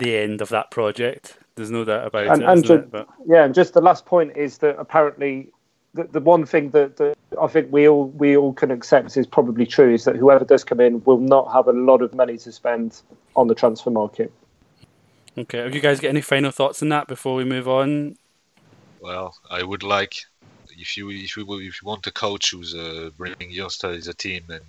the 0.00 0.16
end 0.16 0.40
of 0.40 0.48
that 0.48 0.70
project. 0.70 1.38
There's 1.54 1.70
no 1.70 1.84
doubt 1.84 2.06
about 2.06 2.26
and, 2.26 2.42
it. 2.42 2.48
And 2.48 2.64
just, 2.64 2.94
it? 2.94 3.06
Yeah, 3.26 3.44
and 3.44 3.54
just 3.54 3.74
the 3.74 3.80
last 3.80 4.06
point 4.06 4.36
is 4.36 4.58
that 4.58 4.78
apparently 4.78 5.50
the, 5.94 6.04
the 6.04 6.20
one 6.20 6.46
thing 6.46 6.70
that, 6.70 6.96
that 6.96 7.16
I 7.40 7.46
think 7.46 7.72
we 7.72 7.88
all 7.88 8.08
we 8.08 8.36
all 8.36 8.52
can 8.52 8.70
accept 8.70 9.16
is 9.16 9.26
probably 9.26 9.66
true 9.66 9.92
is 9.94 10.04
that 10.04 10.16
whoever 10.16 10.44
does 10.44 10.64
come 10.64 10.80
in 10.80 11.02
will 11.04 11.18
not 11.18 11.52
have 11.52 11.68
a 11.68 11.72
lot 11.72 12.02
of 12.02 12.14
money 12.14 12.38
to 12.38 12.52
spend 12.52 13.00
on 13.36 13.48
the 13.48 13.54
transfer 13.54 13.90
market. 13.90 14.32
Okay, 15.38 15.58
have 15.58 15.74
you 15.74 15.80
guys 15.80 16.00
got 16.00 16.08
any 16.08 16.20
final 16.20 16.50
thoughts 16.50 16.82
on 16.82 16.88
that 16.88 17.06
before 17.06 17.36
we 17.36 17.44
move 17.44 17.68
on? 17.68 18.16
Well, 19.00 19.34
I 19.50 19.62
would 19.62 19.82
like 19.82 20.16
if 20.76 20.96
you 20.96 21.10
if 21.10 21.36
you 21.36 21.44
if 21.60 21.82
you 21.82 21.86
want 21.86 22.06
a 22.06 22.12
coach 22.12 22.50
who's 22.50 22.74
uh, 22.74 23.10
bringing 23.16 23.50
youngsters 23.50 23.98
as 23.98 24.08
a 24.08 24.14
team, 24.14 24.44
and 24.48 24.64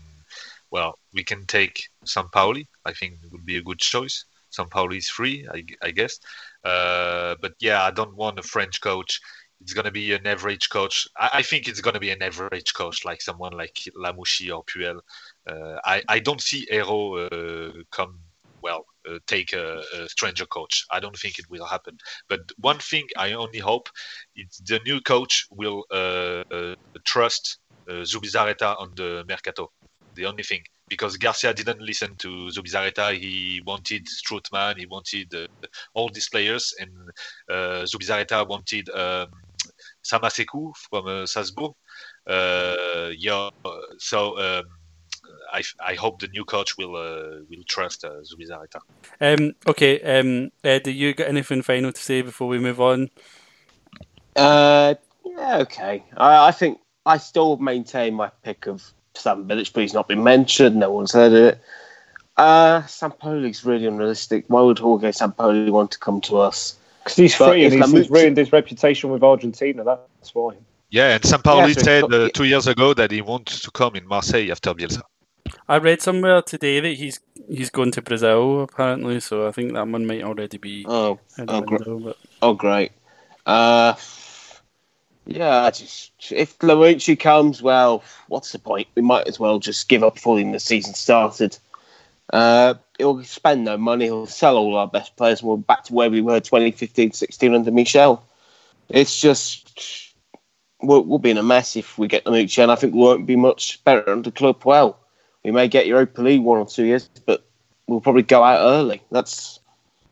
well, 0.70 0.98
we 1.14 1.24
can 1.24 1.46
take 1.46 1.90
Sampaoli. 2.06 2.68
I 2.86 2.94
think 2.94 3.16
it 3.24 3.32
would 3.32 3.46
be 3.46 3.58
a 3.58 3.62
good 3.64 3.80
choice. 3.80 4.26
Sampaoli 4.52 4.98
is 4.98 5.10
free, 5.10 5.48
I, 5.52 5.64
I 5.82 5.92
guess. 5.92 6.20
Uh, 6.64 7.36
but 7.42 7.54
yeah, 7.60 7.84
I 7.84 7.92
don't 7.92 8.16
want 8.16 8.40
a 8.40 8.44
French 8.44 8.82
coach. 8.82 9.20
It's 9.62 9.74
going 9.74 9.86
to 9.86 9.92
be 9.92 10.14
an 10.14 10.26
average 10.26 10.70
coach. 10.70 11.08
I, 11.18 11.30
I 11.36 11.42
think 11.42 11.68
it's 11.68 11.82
going 11.82 11.94
to 11.94 12.00
be 12.00 12.10
an 12.12 12.22
average 12.22 12.74
coach, 12.74 13.06
like 13.06 13.22
someone 13.22 13.54
like 13.54 13.80
Lamouchi 13.96 14.56
or 14.56 14.64
Puel. 14.64 15.00
Uh, 15.48 15.80
I, 15.86 16.04
I 16.08 16.20
don't 16.20 16.42
see 16.42 16.68
Eyraud 16.72 17.32
uh, 17.32 17.84
come, 17.92 18.20
well, 18.62 18.86
uh, 19.10 19.20
take 19.28 19.54
a, 19.54 19.82
a, 19.96 20.10
stranger 20.10 20.46
coach. 20.46 20.86
I 20.92 21.00
don't 21.00 21.18
think 21.18 21.40
it 21.40 21.50
will 21.50 21.66
happen. 21.66 21.98
But 22.28 22.42
one 22.60 22.78
thing 22.78 23.08
I 23.18 23.34
only 23.34 23.60
hope 23.60 23.90
is 24.36 24.62
the 24.66 24.80
new 24.86 25.02
coach 25.02 25.48
will 25.52 25.86
uh, 25.92 26.44
uh, 26.52 26.76
trust 27.06 27.60
Zubizarreta 27.90 28.80
on 28.80 28.92
the 28.96 29.26
mercato. 29.28 29.72
The 30.16 30.26
only 30.26 30.44
thing 30.44 30.62
because 30.92 31.16
Garcia 31.16 31.54
didn't 31.54 31.82
listen 31.82 32.18
to 32.18 32.50
Zubizarreta. 32.50 33.18
He 33.18 33.62
wanted 33.66 34.08
Strootman, 34.08 34.78
he 34.78 34.86
wanted 34.86 35.34
uh, 35.34 35.48
all 35.94 36.10
these 36.10 36.28
players, 36.28 36.76
and 36.78 36.92
uh, 37.50 37.86
Zubizarreta 37.86 38.46
wanted 38.46 38.90
um, 38.90 39.30
Samassekou 40.04 40.76
from 40.76 41.08
uh, 41.08 41.26
Salzburg. 41.26 41.72
Uh, 42.28 43.10
yeah, 43.18 43.50
so 44.00 44.38
um, 44.38 44.66
I, 45.54 45.64
I 45.80 45.94
hope 45.94 46.20
the 46.20 46.28
new 46.28 46.44
coach 46.44 46.78
will 46.78 46.98
uh, 46.98 47.40
will 47.50 47.64
trust 47.70 48.04
uh, 48.04 48.20
Zubizarreta. 48.30 48.82
Um, 49.22 49.54
okay, 49.66 50.02
um, 50.02 50.52
Ed, 50.62 50.84
do 50.84 50.92
you 50.92 51.14
got 51.14 51.30
anything 51.30 51.62
final 51.62 51.94
to 51.94 52.02
say 52.02 52.22
before 52.22 52.50
we 52.50 52.60
move 52.60 52.82
on? 52.82 53.10
Uh, 54.36 54.96
yeah, 55.26 55.60
okay. 55.60 56.04
I, 56.18 56.48
I 56.50 56.52
think 56.52 56.80
I 57.06 57.18
still 57.18 57.56
maintain 57.56 58.14
my 58.14 58.30
pick 58.44 58.68
of 58.68 58.94
Sam 59.16 59.48
Bilic, 59.48 59.74
but 59.74 59.82
he's 59.82 59.94
not 59.94 60.08
been 60.08 60.24
mentioned. 60.24 60.78
No 60.78 60.92
one's 60.92 61.14
heard 61.14 61.34
of 61.34 61.44
it. 61.44 61.62
Uh, 62.38 62.82
Sampaoli's 62.84 63.66
really 63.66 63.86
unrealistic. 63.86 64.46
Why 64.48 64.62
would 64.62 64.80
Jorge 64.80 65.12
Sampaoli 65.12 65.70
want 65.70 65.92
to 65.92 66.00
come 66.00 66.22
to 66.22 66.38
us? 66.40 66.78
Because 67.04 67.18
he's 67.18 67.38
but 67.38 67.52
free 67.52 67.66
and 67.66 67.74
he's, 67.74 67.92
he's, 67.92 68.10
ruined 68.10 68.38
his 68.38 68.52
reputation 68.52 69.10
with 69.10 69.24
Argentina. 69.24 69.84
That's 69.84 70.34
why. 70.34 70.56
Yeah, 70.90 71.16
and 71.16 71.24
Sampaoli 71.24 71.70
yeah, 71.70 71.74
so 71.74 71.82
said 71.82 72.14
uh, 72.14 72.30
two 72.34 72.46
years 72.46 72.68
ago 72.68 72.94
that 72.94 73.12
he 73.12 73.22
wants 73.22 73.62
to 73.62 73.72
come 73.72 73.96
in 73.96 74.08
Marseille 74.08 74.52
after 74.52 74.74
Bielsa. 74.74 75.02
I 75.68 75.78
read 75.78 76.02
somewhere 76.02 76.42
today 76.42 76.80
that 76.80 76.94
he's 76.96 77.20
he's 77.50 77.70
going 77.70 77.92
to 77.92 78.02
Brazil 78.02 78.64
apparently, 78.64 79.20
so 79.20 79.48
I 79.48 79.52
think 79.52 79.74
that 79.74 79.88
one 79.88 80.06
might 80.06 80.24
already 80.24 80.58
be. 80.58 80.86
Oh, 80.88 81.20
oh, 81.48 81.62
window, 81.62 82.00
but... 82.00 82.18
oh, 82.42 82.54
great. 82.54 82.92
Uh, 83.46 83.94
yeah, 85.26 85.70
just 85.70 86.12
if 86.32 86.58
Lamouchi 86.60 87.20
comes, 87.20 87.62
well, 87.62 88.04
what's 88.28 88.52
the 88.52 88.60
point? 88.60 88.88
We 88.96 89.02
might 89.02 89.28
as 89.28 89.40
well 89.40 89.60
just 89.60 89.88
give 89.88 90.04
up 90.04 90.16
before 90.16 90.38
the 90.38 90.60
season 90.60 90.94
started. 90.94 91.58
Uh, 92.32 92.76
he'll 92.98 93.24
spend 93.24 93.66
no 93.66 93.78
money. 93.78 94.06
He'll 94.06 94.26
sell 94.26 94.58
all 94.58 94.78
our 94.78 94.88
best 94.88 95.16
players, 95.16 95.42
and 95.42 95.50
we're 95.50 95.58
back 95.58 95.84
to 95.86 95.94
where 95.94 96.10
we 96.10 96.22
were 96.22 96.40
2015-16 96.40 97.54
under 97.54 97.72
Michel. 97.72 98.26
It's 98.90 99.20
just 99.20 100.14
we'll, 100.82 101.04
we'll, 101.04 101.20
be 101.20 101.32
in 101.32 101.38
a 101.38 101.44
mess 101.44 101.76
if 101.76 101.98
we 101.98 102.08
get 102.08 102.26
Lamouchi, 102.26 102.62
and 102.64 102.72
I 102.72 102.76
think 102.76 102.94
we 102.94 103.00
won't 103.00 103.26
be 103.26 103.36
much 103.36 103.84
better 103.84 104.10
under 104.10 104.32
Claude 104.32 104.60
Puel. 104.60 104.96
We 105.44 105.52
may 105.52 105.68
get 105.68 105.88
Europa 105.88 106.22
League 106.22 106.42
one 106.42 106.60
or 106.60 106.66
two 106.66 106.86
years, 106.86 107.10
but 107.26 107.44
we'll 107.88 108.02
probably 108.02 108.24
go 108.24 108.44
out 108.44 108.62
early. 108.62 109.02
That's 109.12 109.60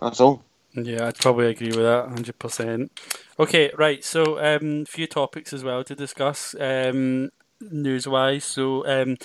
that's 0.01 0.19
all. 0.19 0.43
Yeah, 0.73 1.07
I'd 1.07 1.17
probably 1.17 1.47
agree 1.47 1.69
with 1.69 1.77
that, 1.77 2.09
hundred 2.09 2.37
percent. 2.37 2.91
Okay, 3.39 3.71
right. 3.77 4.03
So, 4.03 4.39
um, 4.39 4.85
few 4.85 5.07
topics 5.07 5.51
as 5.51 5.63
well 5.63 5.83
to 5.83 5.95
discuss 5.95 6.55
um, 6.59 7.29
news-wise. 7.59 8.43
So, 8.43 8.85
um, 8.87 9.17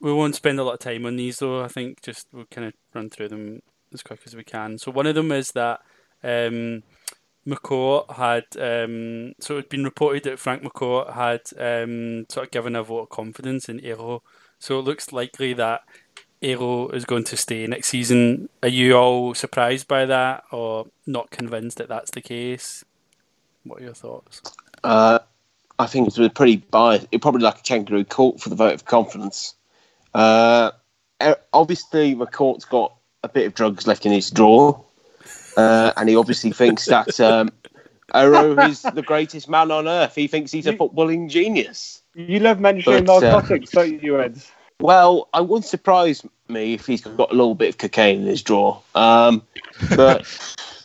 we 0.00 0.12
won't 0.12 0.36
spend 0.36 0.58
a 0.58 0.64
lot 0.64 0.74
of 0.74 0.80
time 0.80 1.06
on 1.06 1.16
these, 1.16 1.38
though. 1.38 1.62
I 1.62 1.68
think 1.68 2.02
just 2.02 2.28
we'll 2.32 2.46
kind 2.46 2.68
of 2.68 2.74
run 2.94 3.10
through 3.10 3.28
them 3.28 3.60
as 3.92 4.02
quick 4.02 4.20
as 4.26 4.34
we 4.34 4.44
can. 4.44 4.78
So, 4.78 4.90
one 4.90 5.06
of 5.06 5.14
them 5.14 5.32
is 5.32 5.52
that 5.52 5.80
um, 6.22 6.82
McCourt 7.46 8.14
had 8.16 8.44
um, 8.58 9.34
so 9.40 9.54
it'd 9.54 9.68
been 9.68 9.84
reported 9.84 10.24
that 10.24 10.38
Frank 10.38 10.62
McCourt 10.62 11.12
had 11.12 11.42
um, 11.58 12.26
sort 12.30 12.46
of 12.46 12.50
given 12.52 12.74
a 12.74 12.82
vote 12.82 13.00
of 13.00 13.08
confidence 13.10 13.68
in 13.68 13.84
Eyraud. 13.84 14.22
So 14.58 14.78
it 14.78 14.82
looks 14.82 15.12
likely 15.12 15.52
that 15.54 15.82
Eyraud 16.44 16.94
is 16.94 17.04
going 17.04 17.24
to 17.24 17.36
stay 17.36 17.66
next 17.66 17.88
season. 17.88 18.48
Are 18.62 18.68
you 18.68 18.96
all 18.96 19.34
surprised 19.34 19.88
by 19.88 20.04
that, 20.04 20.44
or 20.52 20.86
not 21.06 21.30
convinced 21.30 21.78
that 21.78 21.88
that's 21.88 22.10
the 22.10 22.20
case? 22.20 22.84
What 23.64 23.80
are 23.80 23.84
your 23.84 23.94
thoughts? 23.94 24.42
Uh, 24.82 25.20
I 25.78 25.86
think 25.86 26.06
it's 26.06 26.18
pretty 26.34 26.56
biased. 26.56 27.06
It 27.10 27.22
probably 27.22 27.42
like 27.42 27.58
a 27.58 27.62
kangaroo 27.62 28.04
court 28.04 28.40
for 28.40 28.50
the 28.50 28.56
vote 28.56 28.74
of 28.74 28.84
confidence. 28.84 29.54
Uh, 30.12 30.70
obviously, 31.52 32.14
McCourt's 32.14 32.64
got 32.64 32.94
a 33.22 33.28
bit 33.28 33.46
of 33.46 33.54
drugs 33.54 33.86
left 33.86 34.04
in 34.06 34.12
his 34.12 34.30
drawer, 34.30 34.84
uh, 35.56 35.92
and 35.96 36.08
he 36.08 36.16
obviously 36.16 36.52
thinks 36.52 36.84
that 36.86 37.18
um, 37.20 37.50
Eyraud 38.14 38.68
is 38.68 38.82
the 38.82 39.02
greatest 39.02 39.48
man 39.48 39.70
on 39.70 39.88
earth. 39.88 40.14
He 40.14 40.28
thinks 40.28 40.52
he's 40.52 40.66
a 40.66 40.74
footballing 40.74 41.30
genius. 41.30 42.02
You 42.14 42.38
love 42.38 42.60
mentioning 42.60 43.06
but, 43.06 43.24
uh, 43.24 43.32
narcotics, 43.32 43.70
don't 43.70 44.02
you, 44.02 44.20
Ed? 44.20 44.40
Well, 44.84 45.30
I 45.32 45.40
wouldn't 45.40 45.64
surprise 45.64 46.26
me 46.46 46.74
if 46.74 46.84
he's 46.84 47.00
got 47.00 47.30
a 47.30 47.34
little 47.34 47.54
bit 47.54 47.70
of 47.70 47.78
cocaine 47.78 48.20
in 48.20 48.26
his 48.26 48.42
drawer. 48.42 48.82
Um, 48.94 49.42
but 49.96 50.20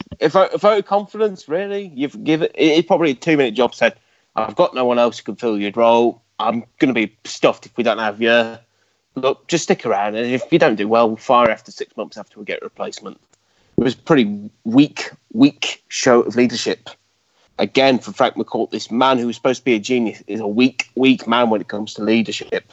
if 0.22 0.38
I, 0.38 0.46
if 0.54 0.64
I 0.64 0.82
confidence, 0.82 1.50
really, 1.50 1.92
you've 1.94 2.24
given 2.24 2.48
it's 2.56 2.88
probably 2.88 3.12
a 3.12 3.14
two 3.14 3.36
minute 3.36 3.56
job. 3.56 3.76
Said, 3.76 3.96
I've 4.38 4.56
got 4.56 4.74
no 4.74 4.86
one 4.86 5.00
else 5.00 5.18
who 5.18 5.26
can 5.26 5.36
fill 5.36 5.60
your 5.60 5.74
role. 5.76 6.22
I'm 6.40 6.64
going 6.80 6.88
to 6.88 6.94
be 6.94 7.14
stuffed 7.26 7.66
if 7.66 7.76
we 7.76 7.84
don't 7.84 7.98
have 7.98 8.22
you. 8.22 8.58
Look, 9.16 9.50
just 9.50 9.66
stick 9.66 9.86
around, 9.86 10.16
and 10.16 10.32
if 10.32 10.50
you 10.50 10.60
don't 10.60 10.76
do 10.76 10.88
well, 10.88 11.10
we'll 11.10 11.18
fire 11.18 11.50
after 11.50 11.70
six 11.70 11.98
months 11.98 12.16
after 12.16 12.40
we 12.40 12.46
get 12.46 12.62
a 12.62 12.66
replacement. 12.66 13.20
It 13.76 13.84
was 13.84 13.96
a 13.96 13.98
pretty 13.98 14.50
weak, 14.64 15.12
weak 15.34 15.84
show 15.90 16.22
of 16.22 16.38
leadership. 16.38 16.90
Again, 17.58 18.00
for 18.00 18.14
Frank 18.14 18.36
McCourt, 18.36 18.72
this 18.72 18.92
man 18.92 19.18
who 19.18 19.28
was 19.28 19.36
supposed 19.36 19.60
to 19.60 19.66
be 19.66 19.76
a 19.76 19.80
genius 19.80 20.24
is 20.26 20.40
a 20.40 20.48
weak, 20.48 20.90
weak 20.96 21.28
man 21.28 21.50
when 21.50 21.60
it 21.60 21.68
comes 21.68 21.96
to 21.96 22.02
leadership. 22.02 22.72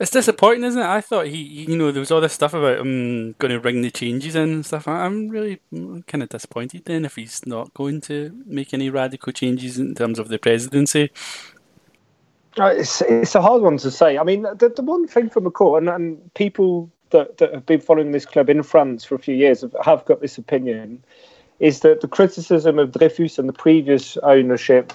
It's 0.00 0.10
disappointing, 0.10 0.64
isn't 0.64 0.80
it? 0.80 0.86
I 0.86 1.00
thought 1.00 1.28
he, 1.28 1.38
you 1.38 1.76
know, 1.76 1.92
there 1.92 2.00
was 2.00 2.10
all 2.10 2.20
this 2.20 2.32
stuff 2.32 2.52
about 2.52 2.80
him 2.80 3.32
going 3.38 3.52
to 3.52 3.60
bring 3.60 3.82
the 3.82 3.92
changes 3.92 4.34
in 4.34 4.42
and 4.42 4.66
stuff. 4.66 4.88
I'm 4.88 5.28
really 5.28 5.60
kind 6.08 6.22
of 6.22 6.28
disappointed 6.28 6.84
then 6.84 7.04
if 7.04 7.14
he's 7.14 7.46
not 7.46 7.72
going 7.74 8.00
to 8.02 8.42
make 8.44 8.74
any 8.74 8.90
radical 8.90 9.32
changes 9.32 9.78
in 9.78 9.94
terms 9.94 10.18
of 10.18 10.28
the 10.28 10.38
presidency. 10.38 11.12
Uh, 12.58 12.66
it's, 12.66 13.02
it's 13.02 13.36
a 13.36 13.42
hard 13.42 13.62
one 13.62 13.78
to 13.78 13.90
say. 13.90 14.18
I 14.18 14.24
mean, 14.24 14.42
the, 14.42 14.72
the 14.74 14.82
one 14.82 15.06
thing 15.06 15.30
for 15.30 15.40
McCourt, 15.40 15.78
and, 15.78 15.88
and 15.88 16.34
people 16.34 16.90
that, 17.10 17.38
that 17.38 17.54
have 17.54 17.66
been 17.66 17.80
following 17.80 18.10
this 18.10 18.26
club 18.26 18.50
in 18.50 18.64
France 18.64 19.04
for 19.04 19.14
a 19.14 19.18
few 19.18 19.34
years 19.34 19.60
have, 19.60 19.74
have 19.84 20.04
got 20.06 20.20
this 20.20 20.38
opinion, 20.38 21.04
is 21.60 21.80
that 21.80 22.00
the 22.00 22.08
criticism 22.08 22.80
of 22.80 22.92
Dreyfus 22.92 23.38
and 23.38 23.48
the 23.48 23.52
previous 23.52 24.16
ownership 24.18 24.92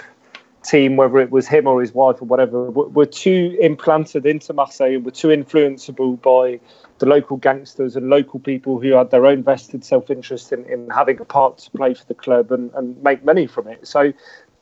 team, 0.63 0.97
whether 0.97 1.17
it 1.19 1.31
was 1.31 1.47
him 1.47 1.67
or 1.67 1.81
his 1.81 1.93
wife 1.93 2.21
or 2.21 2.25
whatever, 2.25 2.69
were, 2.69 3.05
too 3.05 3.57
implanted 3.61 4.25
into 4.25 4.53
Marseille 4.53 4.95
and 4.95 5.05
were 5.05 5.11
too 5.11 5.29
influenceable 5.29 6.21
by 6.21 6.59
the 6.99 7.05
local 7.05 7.37
gangsters 7.37 7.95
and 7.95 8.09
local 8.09 8.39
people 8.39 8.79
who 8.79 8.91
had 8.91 9.09
their 9.11 9.25
own 9.25 9.43
vested 9.43 9.83
self 9.83 10.09
interest 10.09 10.51
in, 10.51 10.65
in 10.65 10.89
having 10.89 11.19
a 11.19 11.25
part 11.25 11.57
to 11.59 11.71
play 11.71 11.93
for 11.93 12.05
the 12.05 12.13
club 12.13 12.51
and, 12.51 12.71
and 12.73 13.01
make 13.01 13.23
money 13.23 13.47
from 13.47 13.67
it. 13.67 13.87
So 13.87 14.13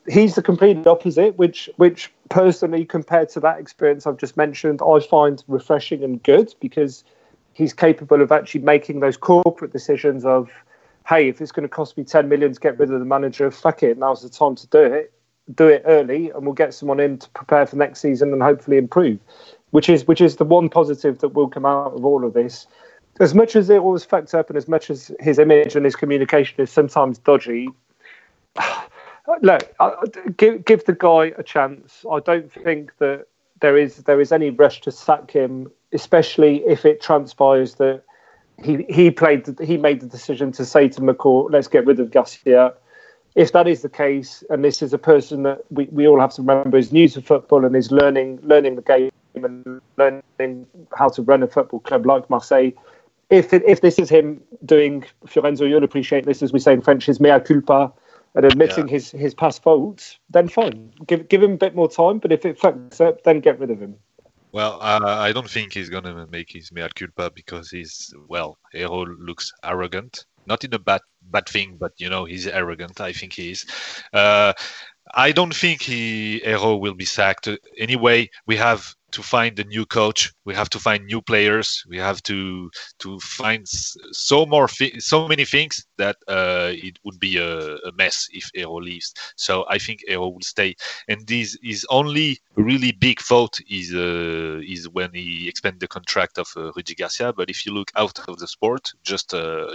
he's 0.07 0.35
the 0.35 0.41
complete 0.41 0.85
opposite, 0.87 1.37
which 1.37 1.69
which 1.77 2.11
personally 2.29 2.85
compared 2.85 3.29
to 3.29 3.39
that 3.41 3.59
experience 3.59 4.05
I've 4.07 4.17
just 4.17 4.37
mentioned, 4.37 4.81
I 4.81 4.99
find 4.99 5.43
refreshing 5.47 6.03
and 6.03 6.21
good 6.21 6.53
because 6.59 7.03
he's 7.53 7.73
capable 7.73 8.21
of 8.21 8.31
actually 8.31 8.61
making 8.61 8.99
those 8.99 9.17
corporate 9.17 9.73
decisions 9.73 10.25
of, 10.25 10.49
hey, 11.07 11.27
if 11.27 11.41
it's 11.41 11.51
going 11.51 11.63
to 11.63 11.69
cost 11.69 11.97
me 11.97 12.03
10 12.03 12.29
million 12.29 12.53
to 12.53 12.59
get 12.59 12.77
rid 12.77 12.91
of 12.91 12.99
the 12.99 13.05
manager, 13.05 13.49
fuck 13.49 13.81
it, 13.81 13.97
now's 13.97 14.21
the 14.21 14.29
time 14.29 14.55
to 14.55 14.67
do 14.67 14.81
it. 14.81 15.11
Do 15.55 15.67
it 15.67 15.83
early, 15.85 16.29
and 16.31 16.43
we'll 16.43 16.53
get 16.53 16.73
someone 16.73 16.99
in 16.99 17.17
to 17.19 17.29
prepare 17.29 17.65
for 17.65 17.77
next 17.77 18.01
season 18.01 18.33
and 18.33 18.41
hopefully 18.41 18.77
improve. 18.77 19.19
Which 19.71 19.89
is 19.89 20.07
which 20.07 20.21
is 20.21 20.37
the 20.37 20.45
one 20.45 20.69
positive 20.69 21.19
that 21.19 21.29
will 21.29 21.47
come 21.47 21.65
out 21.65 21.93
of 21.93 22.05
all 22.05 22.25
of 22.25 22.33
this. 22.33 22.67
As 23.19 23.33
much 23.33 23.55
as 23.55 23.69
it 23.69 23.83
was 23.83 24.05
fucked 24.05 24.33
up, 24.33 24.49
and 24.49 24.57
as 24.57 24.67
much 24.67 24.89
as 24.89 25.11
his 25.19 25.39
image 25.39 25.75
and 25.75 25.83
his 25.83 25.95
communication 25.95 26.61
is 26.61 26.71
sometimes 26.71 27.17
dodgy, 27.17 27.69
look, 29.41 29.75
give 30.37 30.63
give 30.65 30.85
the 30.85 30.93
guy 30.93 31.33
a 31.37 31.43
chance. 31.43 32.05
I 32.09 32.19
don't 32.19 32.51
think 32.51 32.91
that 32.99 33.27
there 33.61 33.77
is 33.77 33.97
there 33.97 34.21
is 34.21 34.31
any 34.31 34.49
rush 34.49 34.81
to 34.81 34.91
sack 34.91 35.31
him, 35.31 35.71
especially 35.93 36.57
if 36.65 36.85
it 36.85 37.01
transpires 37.01 37.75
that 37.75 38.03
he 38.63 38.85
he 38.89 39.11
played 39.11 39.57
he 39.61 39.77
made 39.77 39.99
the 40.01 40.07
decision 40.07 40.51
to 40.53 40.65
say 40.65 40.87
to 40.89 41.01
McCourt, 41.01 41.51
"Let's 41.51 41.67
get 41.67 41.85
rid 41.85 41.99
of 41.99 42.11
Garcia." 42.11 42.73
If 43.37 43.51
that 43.51 43.67
is 43.67 43.83
the 43.83 43.89
case, 43.89 44.43
and 44.49 44.65
this 44.65 44.81
is 44.81 44.93
a 44.93 44.97
person 44.97 45.43
that 45.43 45.59
we, 45.69 45.85
we 45.91 46.07
all 46.07 46.19
have 46.19 46.33
to 46.33 46.41
remember 46.41 46.75
is 46.75 46.91
new 46.91 47.07
to 47.09 47.21
football 47.21 47.63
and 47.65 47.75
is 47.75 47.91
learning 47.91 48.39
learning 48.41 48.77
the 48.77 48.81
game 48.81 49.11
and 49.35 49.79
learning 49.95 50.65
how 50.97 51.09
to 51.09 51.21
run 51.21 51.43
a 51.43 51.47
football 51.47 51.79
club 51.81 52.07
like 52.07 52.27
Marseille. 52.31 52.71
If 53.29 53.53
it, 53.53 53.61
if 53.67 53.81
this 53.81 53.99
is 53.99 54.09
him 54.09 54.41
doing 54.65 55.05
Fiorenzo, 55.27 55.69
you'll 55.69 55.83
appreciate 55.83 56.25
this 56.25 56.41
as 56.41 56.51
we 56.51 56.57
say 56.57 56.73
in 56.73 56.81
French, 56.81 57.05
his 57.05 57.19
mea 57.19 57.39
culpa 57.39 57.93
and 58.33 58.43
admitting 58.43 58.87
yeah. 58.87 58.93
his 58.93 59.11
his 59.11 59.35
past 59.35 59.61
faults, 59.61 60.17
then 60.31 60.47
fine. 60.47 60.91
Give 61.05 61.29
give 61.29 61.43
him 61.43 61.53
a 61.53 61.57
bit 61.57 61.75
more 61.75 61.87
time. 61.87 62.17
But 62.17 62.31
if 62.31 62.43
it 62.43 62.59
fucks 62.59 62.99
up, 62.99 63.23
then 63.23 63.39
get 63.39 63.59
rid 63.59 63.69
of 63.69 63.79
him. 63.79 63.97
Well, 64.51 64.79
uh, 64.81 64.99
I 65.05 65.31
don't 65.31 65.47
think 65.47 65.73
he's 65.73 65.89
gonna 65.89 66.25
make 66.31 66.51
his 66.51 66.71
mea 66.71 66.87
culpa 66.95 67.29
because 67.29 67.69
he's 67.69 68.15
well. 68.27 68.57
Eyraud 68.73 69.09
looks 69.19 69.53
arrogant, 69.63 70.25
not 70.47 70.63
in 70.63 70.73
a 70.73 70.79
bad 70.79 71.01
bad 71.21 71.47
thing, 71.47 71.77
but 71.79 71.93
you 71.97 72.09
know 72.09 72.25
he's 72.25 72.47
arrogant. 72.47 73.01
I 73.01 73.13
think 73.13 73.33
he 73.33 73.51
is. 73.51 73.65
Uh, 74.13 74.53
I 75.13 75.31
don't 75.31 75.55
think 75.55 75.81
he 75.81 76.41
Eyraud 76.43 76.81
will 76.81 76.93
be 76.93 77.05
sacked. 77.05 77.47
Anyway, 77.77 78.29
we 78.45 78.57
have 78.57 78.93
to 79.11 79.23
find 79.23 79.57
a 79.57 79.63
new 79.63 79.85
coach. 79.85 80.33
We 80.45 80.53
have 80.53 80.69
to 80.71 80.79
find 80.79 81.05
new 81.05 81.21
players. 81.21 81.83
We 81.87 81.97
have 81.97 82.21
to 82.23 82.69
to 82.99 83.19
find 83.19 83.65
so 83.67 84.45
more 84.45 84.67
so 84.99 85.27
many 85.27 85.45
things 85.45 85.85
that 85.97 86.17
uh, 86.27 86.71
it 86.73 86.99
would 87.03 87.19
be 87.19 87.37
a, 87.37 87.75
a, 87.77 87.91
mess 87.93 88.27
if 88.31 88.51
Eyraud 88.53 88.83
leaves. 88.83 89.13
So 89.37 89.65
I 89.69 89.77
think 89.77 90.03
Eyraud 90.09 90.33
will 90.33 90.41
stay. 90.41 90.75
And 91.07 91.25
this 91.25 91.57
is 91.63 91.85
only 91.89 92.39
really 92.55 92.91
big 92.91 93.21
fault 93.21 93.59
is 93.69 93.93
uh, 93.93 94.59
is 94.67 94.89
when 94.89 95.13
he 95.13 95.47
expanded 95.47 95.79
the 95.79 95.87
contract 95.87 96.37
of 96.37 96.47
uh, 96.57 96.71
Rudy 96.75 96.95
Garcia. 96.95 97.31
But 97.31 97.49
if 97.49 97.65
you 97.65 97.73
look 97.73 97.91
out 97.95 98.19
of 98.27 98.39
the 98.39 98.47
sport, 98.47 98.91
just 99.03 99.33
uh, 99.33 99.73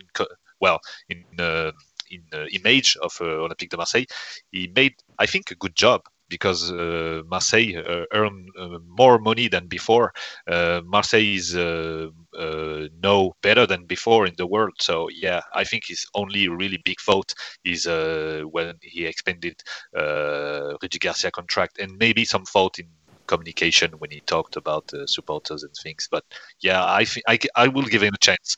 well 0.62 0.80
in 1.08 1.24
uh, 1.38 1.72
in 2.10 2.22
uh, 2.32 2.46
image 2.52 2.96
of 3.02 3.12
uh, 3.20 3.24
Olympique 3.24 3.70
de 3.70 3.76
Marseille, 3.76 4.06
he 4.50 4.70
made 4.76 4.94
I 5.18 5.26
think 5.26 5.50
a 5.50 5.54
good 5.56 5.74
job 5.74 6.02
because 6.28 6.72
uh, 6.72 7.22
Marseille 7.26 7.76
uh, 7.76 8.04
earn 8.14 8.48
uh, 8.58 8.78
more 8.86 9.18
money 9.18 9.48
than 9.48 9.66
before. 9.66 10.12
Marseille 10.48 11.34
is 11.36 11.54
no 11.54 13.34
better 13.42 13.66
than 13.66 13.84
before 13.86 14.26
in 14.26 14.34
the 14.36 14.46
world. 14.46 14.74
So 14.80 15.08
yeah, 15.10 15.42
I 15.54 15.64
think 15.64 15.84
his 15.86 16.06
only 16.14 16.48
really 16.48 16.78
big 16.84 17.00
fault 17.00 17.34
is 17.64 17.86
when 17.86 18.74
he 18.82 19.06
expanded 19.06 19.62
uh, 19.96 20.76
Garcia 21.00 21.30
contract 21.30 21.78
and 21.78 21.98
maybe 21.98 22.24
some 22.24 22.46
fault 22.46 22.78
in 22.78 22.88
communication 23.26 23.92
when 23.98 24.10
he 24.10 24.20
talked 24.26 24.56
about 24.56 24.90
supporters 25.06 25.62
and 25.62 25.74
things. 25.82 26.08
But 26.10 26.24
yeah, 26.60 26.84
I, 26.84 27.04
th- 27.04 27.24
I, 27.28 27.38
I 27.56 27.68
will 27.68 27.84
give 27.84 28.02
him 28.02 28.14
a 28.14 28.18
chance. 28.18 28.56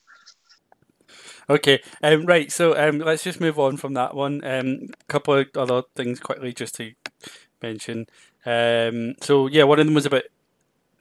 Okay, 1.49 1.83
um, 2.03 2.25
right. 2.25 2.51
So 2.51 2.77
um, 2.77 2.99
let's 2.99 3.25
just 3.25 3.41
move 3.41 3.59
on 3.59 3.77
from 3.77 3.95
that 3.95 4.15
one. 4.15 4.41
A 4.45 4.61
um, 4.61 4.89
couple 5.09 5.35
of 5.35 5.49
other 5.57 5.83
things 5.95 6.21
quickly, 6.21 6.53
just 6.53 6.75
to 6.77 6.93
mention. 7.63 8.07
Um, 8.47 9.15
so 9.21 9.47
yeah, 9.47 9.65
one 9.65 9.81
of 9.81 9.87
them 9.87 9.95
was 9.95 10.07
about 10.07 10.25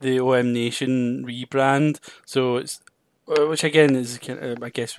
the 0.02 0.20
OM 0.20 0.54
Nation 0.54 1.26
rebrand. 1.26 2.00
So 2.26 2.58
it's 2.58 2.82
uh, 3.28 3.48
which 3.48 3.64
again 3.64 3.96
is 3.96 4.20
I 4.28 4.70
guess 4.70 4.96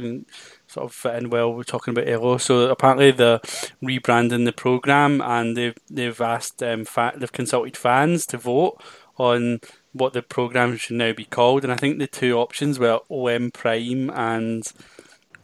sort 0.66 0.86
of 0.86 0.94
fit 0.94 1.16
in 1.16 1.30
well. 1.30 1.52
We're 1.52 1.62
talking 1.62 1.92
about 1.92 2.08
Eyraud. 2.08 2.40
So 2.40 2.70
apparently 2.70 3.10
they're 3.10 3.40
rebranding 3.82 4.46
the 4.46 4.52
program, 4.52 5.20
and 5.20 5.56
they've 5.56 5.76
they've 5.90 6.20
asked 6.20 6.62
um, 6.62 6.84
fa- 6.86 7.12
they've 7.16 7.30
consulted 7.30 7.76
fans 7.76 8.24
to 8.26 8.38
vote 8.38 8.82
on 9.18 9.60
what 9.92 10.12
the 10.12 10.22
program 10.22 10.76
should 10.76 10.96
now 10.96 11.12
be 11.12 11.26
called. 11.26 11.64
And 11.64 11.72
I 11.72 11.76
think 11.76 11.98
the 11.98 12.06
two 12.06 12.38
options 12.38 12.78
were 12.78 13.00
OM 13.10 13.50
Prime 13.50 14.10
and 14.10 14.72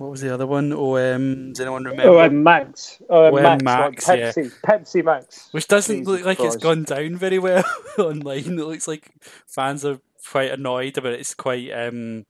what 0.00 0.12
was 0.12 0.22
the 0.22 0.32
other 0.32 0.46
one? 0.46 0.72
OM. 0.72 1.52
Does 1.52 1.60
anyone 1.60 1.84
remember? 1.84 2.20
OM 2.20 2.42
Max. 2.42 3.02
OM, 3.10 3.34
OM 3.34 3.42
Max. 3.42 3.62
Max 3.62 4.08
like 4.08 4.20
Pepsi. 4.20 4.44
Yeah. 4.44 4.50
Pepsi 4.64 5.04
Max. 5.04 5.48
Which 5.50 5.68
doesn't 5.68 5.94
Jesus 5.94 6.08
look 6.08 6.24
like 6.24 6.38
Christ. 6.38 6.54
it's 6.54 6.64
gone 6.64 6.84
down 6.84 7.16
very 7.16 7.38
well 7.38 7.62
online. 7.98 8.38
It 8.38 8.64
looks 8.64 8.88
like 8.88 9.12
fans 9.46 9.84
are 9.84 10.00
quite 10.26 10.52
annoyed 10.52 10.96
about 10.96 11.12
it. 11.12 11.20
It's 11.20 11.34
quite 11.34 11.70
um, 11.72 12.24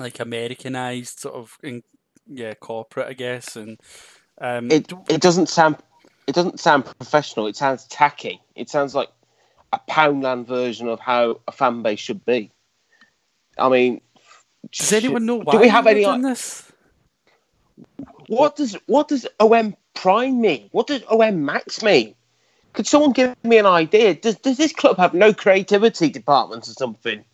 like 0.00 0.18
Americanized, 0.18 1.20
sort 1.20 1.36
of, 1.36 1.56
in, 1.62 1.84
yeah, 2.26 2.54
corporate, 2.54 3.06
I 3.06 3.12
guess. 3.12 3.54
And 3.54 3.78
um, 4.40 4.72
it 4.72 4.92
it 5.08 5.20
doesn't 5.20 5.48
sound 5.48 5.76
it 6.26 6.34
doesn't 6.34 6.58
sound 6.58 6.84
professional. 6.84 7.46
It 7.46 7.54
sounds 7.54 7.86
tacky. 7.86 8.42
It 8.56 8.68
sounds 8.68 8.92
like 8.92 9.10
a 9.72 9.78
Poundland 9.88 10.48
version 10.48 10.88
of 10.88 10.98
how 10.98 11.42
a 11.46 11.52
fan 11.52 11.84
base 11.84 12.00
should 12.00 12.24
be. 12.24 12.50
I 13.56 13.68
mean, 13.68 14.00
does 14.72 14.92
anyone 14.92 15.26
know 15.26 15.36
why 15.36 15.52
do 15.52 15.58
we 15.60 15.68
have 15.68 15.86
any 15.86 16.04
on 16.04 16.22
this? 16.22 16.72
What 18.28 18.56
does 18.56 18.76
what 18.86 19.08
does 19.08 19.26
OM 19.40 19.76
Prime 19.94 20.40
mean? 20.40 20.68
What 20.72 20.86
does 20.86 21.02
OM 21.10 21.44
Max 21.44 21.82
mean? 21.82 22.14
Could 22.72 22.86
someone 22.86 23.12
give 23.12 23.36
me 23.44 23.58
an 23.58 23.66
idea? 23.66 24.14
Does 24.14 24.36
does 24.36 24.56
this 24.56 24.72
club 24.72 24.98
have 24.98 25.14
no 25.14 25.32
creativity 25.32 26.10
departments 26.10 26.68
or 26.68 26.72
something? 26.72 27.24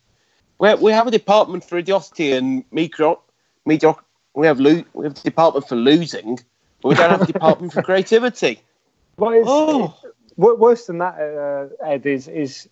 We 0.59 0.73
we 0.75 0.91
have 0.91 1.07
a 1.07 1.11
department 1.11 1.63
for 1.63 1.77
idiocy 1.77 2.33
and 2.33 2.63
mediocre. 2.71 3.21
Mediocre. 3.65 4.03
We 4.33 4.47
have 4.47 4.59
lo- 4.59 4.83
we 4.93 5.05
have 5.05 5.17
a 5.17 5.21
department 5.21 5.67
for 5.67 5.75
losing, 5.75 6.39
but 6.81 6.89
we 6.89 6.95
don't 6.95 7.09
have 7.09 7.23
a 7.23 7.25
department 7.25 7.73
for 7.73 7.81
creativity. 7.81 8.61
Well, 9.17 9.43
oh. 9.45 9.97
worse 10.37 10.87
than 10.87 10.97
that, 10.99 11.19
uh, 11.19 11.85
Ed, 11.85 12.05
is 12.07 12.27
is 12.27 12.69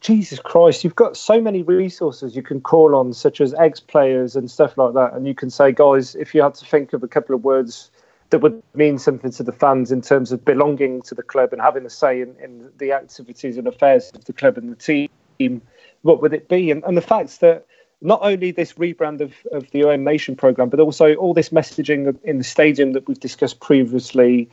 Jesus 0.00 0.38
Christ, 0.38 0.84
you've 0.84 0.94
got 0.94 1.16
so 1.16 1.40
many 1.40 1.62
resources 1.62 2.36
you 2.36 2.42
can 2.42 2.60
call 2.60 2.94
on, 2.94 3.12
such 3.12 3.40
as 3.40 3.54
ex 3.54 3.80
players 3.80 4.36
and 4.36 4.50
stuff 4.50 4.76
like 4.76 4.94
that. 4.94 5.14
And 5.14 5.26
you 5.26 5.34
can 5.34 5.50
say, 5.50 5.72
guys, 5.72 6.14
if 6.14 6.34
you 6.34 6.42
had 6.42 6.54
to 6.54 6.64
think 6.64 6.92
of 6.92 7.02
a 7.02 7.08
couple 7.08 7.34
of 7.34 7.44
words 7.44 7.90
that 8.30 8.40
would 8.40 8.62
mean 8.74 8.98
something 8.98 9.30
to 9.30 9.42
the 9.42 9.52
fans 9.52 9.92
in 9.92 10.02
terms 10.02 10.32
of 10.32 10.44
belonging 10.44 11.02
to 11.02 11.14
the 11.14 11.22
club 11.22 11.52
and 11.52 11.62
having 11.62 11.86
a 11.86 11.90
say 11.90 12.20
in, 12.20 12.34
in 12.42 12.70
the 12.78 12.92
activities 12.92 13.56
and 13.56 13.66
affairs 13.66 14.10
of 14.14 14.24
the 14.24 14.32
club 14.32 14.56
and 14.58 14.70
the 14.70 15.08
team, 15.38 15.62
what 16.02 16.20
would 16.20 16.32
it 16.32 16.48
be? 16.48 16.70
And, 16.70 16.82
and 16.84 16.96
the 16.96 17.02
fact 17.02 17.40
that 17.40 17.66
not 18.02 18.20
only 18.22 18.50
this 18.50 18.74
rebrand 18.74 19.20
of, 19.20 19.32
of 19.52 19.70
the 19.70 19.84
OM 19.84 20.04
Nation 20.04 20.36
program, 20.36 20.68
but 20.68 20.80
also 20.80 21.14
all 21.14 21.34
this 21.34 21.48
messaging 21.50 22.16
in 22.24 22.38
the 22.38 22.44
stadium 22.44 22.92
that 22.92 23.08
we've 23.08 23.20
discussed 23.20 23.60
previously, 23.60 24.50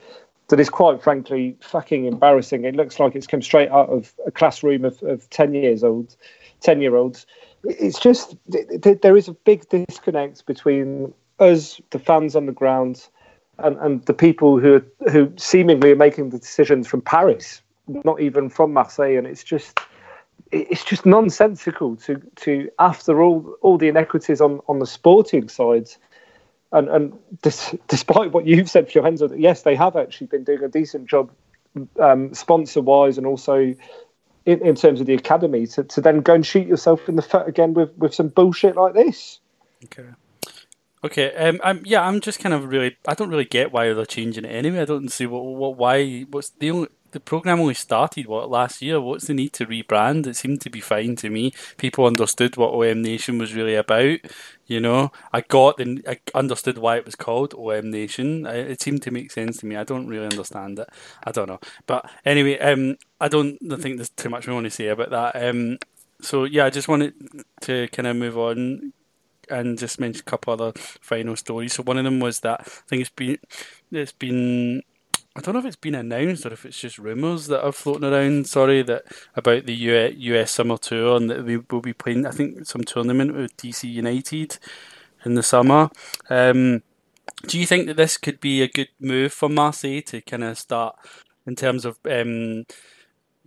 that 0.49 0.59
is 0.59 0.69
quite 0.69 1.01
frankly 1.01 1.57
fucking 1.61 2.05
embarrassing. 2.05 2.65
It 2.65 2.75
looks 2.75 2.99
like 2.99 3.15
it's 3.15 3.27
come 3.27 3.41
straight 3.41 3.69
out 3.69 3.89
of 3.89 4.13
a 4.25 4.31
classroom 4.31 4.85
of, 4.85 5.01
of 5.03 5.29
10 5.29 5.53
years 5.53 5.83
old, 5.83 6.15
10 6.61 6.81
year 6.81 6.95
olds. 6.95 7.25
It's 7.63 7.99
just, 7.99 8.35
there 8.47 9.17
is 9.17 9.27
a 9.27 9.33
big 9.33 9.67
disconnect 9.69 10.45
between 10.45 11.13
us, 11.39 11.79
the 11.91 11.99
fans 11.99 12.35
on 12.35 12.45
the 12.45 12.51
ground, 12.51 13.07
and, 13.59 13.77
and 13.77 14.05
the 14.05 14.13
people 14.13 14.59
who 14.59 14.75
are, 14.75 15.11
who 15.11 15.31
seemingly 15.37 15.91
are 15.91 15.95
making 15.95 16.31
the 16.31 16.39
decisions 16.39 16.87
from 16.87 17.01
Paris, 17.01 17.61
not 17.87 18.19
even 18.19 18.49
from 18.49 18.73
Marseille. 18.73 19.17
And 19.17 19.27
it's 19.27 19.43
just, 19.43 19.79
it's 20.51 20.83
just 20.83 21.05
nonsensical 21.05 21.95
to, 21.97 22.21
to 22.37 22.69
after 22.79 23.21
all, 23.21 23.55
all 23.61 23.77
the 23.77 23.87
inequities 23.87 24.41
on, 24.41 24.59
on 24.67 24.79
the 24.79 24.87
sporting 24.87 25.47
side, 25.47 25.89
and 26.73 26.89
and 26.89 27.13
dis, 27.41 27.75
despite 27.87 28.31
what 28.31 28.45
you've 28.45 28.69
said, 28.69 28.89
Fiorenzo, 28.89 29.29
that 29.29 29.39
yes, 29.39 29.61
they 29.61 29.75
have 29.75 29.95
actually 29.95 30.27
been 30.27 30.43
doing 30.43 30.63
a 30.63 30.67
decent 30.67 31.09
job 31.09 31.31
um, 31.99 32.33
sponsor 32.33 32.81
wise 32.81 33.17
and 33.17 33.25
also 33.25 33.73
in, 34.45 34.61
in 34.61 34.75
terms 34.75 34.99
of 34.99 35.07
the 35.07 35.13
academy 35.13 35.65
to, 35.67 35.83
to 35.83 36.01
then 36.01 36.21
go 36.21 36.33
and 36.33 36.45
shoot 36.45 36.67
yourself 36.67 37.07
in 37.07 37.15
the 37.15 37.21
foot 37.21 37.47
again 37.47 37.73
with, 37.73 37.95
with 37.97 38.13
some 38.13 38.27
bullshit 38.27 38.75
like 38.75 38.93
this. 38.93 39.39
Okay. 39.85 40.09
Okay. 41.03 41.35
Um. 41.35 41.59
I'm, 41.63 41.81
yeah. 41.85 42.05
I'm 42.05 42.19
just 42.19 42.39
kind 42.39 42.53
of 42.53 42.65
really. 42.65 42.97
I 43.07 43.13
don't 43.13 43.29
really 43.29 43.45
get 43.45 43.71
why 43.71 43.93
they're 43.93 44.05
changing 44.05 44.45
it 44.45 44.49
anyway. 44.49 44.81
I 44.81 44.85
don't 44.85 45.09
see 45.09 45.25
what. 45.25 45.43
What. 45.43 45.77
Why. 45.77 46.21
What's 46.21 46.49
the 46.49 46.71
only. 46.71 46.87
The 47.13 47.19
program 47.19 47.59
only 47.59 47.75
started 47.75 48.25
what 48.25 48.49
last 48.49 48.81
year. 48.81 48.99
What's 48.99 49.27
the 49.27 49.35
need 49.35 49.53
to 49.53 49.67
rebrand? 49.67 50.25
It 50.25 50.35
seemed 50.35 50.61
to 50.61 50.69
be 50.71 50.81
fine 50.81 51.15
to 51.17 51.29
me. 51.29 51.53
People 51.77 52.07
understood 52.07 52.57
what 52.57 52.73
OM 52.73 53.03
Nation 53.03 53.37
was 53.37 53.53
really 53.53 53.75
about. 53.75 54.17
You 54.65 54.79
know, 54.79 55.11
I 55.31 55.41
got 55.41 55.77
the. 55.77 56.01
I 56.07 56.19
understood 56.35 56.79
why 56.79 56.97
it 56.97 57.05
was 57.05 57.15
called 57.15 57.53
OM 57.53 57.91
Nation. 57.91 58.47
It 58.47 58.81
seemed 58.81 59.03
to 59.03 59.11
make 59.11 59.31
sense 59.31 59.57
to 59.57 59.67
me. 59.67 59.75
I 59.75 59.83
don't 59.83 60.07
really 60.07 60.25
understand 60.25 60.79
it. 60.79 60.89
I 61.23 61.31
don't 61.31 61.47
know. 61.47 61.59
But 61.85 62.09
anyway, 62.25 62.57
um, 62.57 62.97
I 63.21 63.27
don't 63.27 63.59
think 63.59 63.97
there's 63.97 64.09
too 64.09 64.29
much 64.29 64.47
I 64.47 64.53
want 64.53 64.65
to 64.65 64.71
say 64.71 64.87
about 64.87 65.11
that. 65.11 65.35
Um, 65.35 65.77
so 66.19 66.45
yeah, 66.45 66.65
I 66.65 66.71
just 66.71 66.87
wanted 66.87 67.13
to 67.61 67.87
kind 67.89 68.07
of 68.07 68.15
move 68.15 68.39
on 68.39 68.93
and 69.49 69.77
just 69.77 69.99
mention 69.99 70.21
a 70.21 70.29
couple 70.29 70.53
other 70.53 70.71
final 70.73 71.35
stories. 71.35 71.73
So 71.73 71.83
one 71.83 71.97
of 71.99 72.05
them 72.05 72.19
was 72.19 72.39
that 72.39 72.61
I 72.61 72.63
think 72.87 73.01
it's 73.01 73.09
been 73.11 73.37
it's 73.91 74.13
been 74.13 74.81
I 75.35 75.41
don't 75.41 75.53
know 75.53 75.59
if 75.59 75.65
it's 75.65 75.75
been 75.75 75.95
announced 75.95 76.45
or 76.45 76.53
if 76.53 76.63
it's 76.63 76.79
just 76.79 76.99
rumours 76.99 77.47
that 77.47 77.65
are 77.65 77.71
floating 77.71 78.03
around. 78.03 78.47
Sorry, 78.47 78.83
that 78.83 79.03
about 79.35 79.65
the 79.65 79.73
US, 79.73 80.13
US 80.15 80.51
summer 80.51 80.77
tour 80.77 81.17
and 81.17 81.29
that 81.29 81.43
we 81.43 81.57
will 81.57 81.81
be 81.81 81.93
playing. 81.93 82.27
I 82.27 82.31
think 82.31 82.65
some 82.67 82.83
tournament 82.83 83.33
with 83.33 83.57
DC 83.57 83.91
United 83.91 84.59
in 85.25 85.33
the 85.33 85.41
summer. 85.41 85.89
Um, 86.29 86.83
do 87.47 87.59
you 87.59 87.65
think 87.65 87.87
that 87.87 87.97
this 87.97 88.17
could 88.17 88.39
be 88.39 88.61
a 88.61 88.67
good 88.67 88.89
move 88.99 89.33
for 89.33 89.49
Marseille 89.49 90.01
to 90.01 90.21
kind 90.21 90.43
of 90.43 90.57
start 90.57 90.95
in 91.47 91.55
terms 91.55 91.83
of 91.83 91.97
um, 92.09 92.65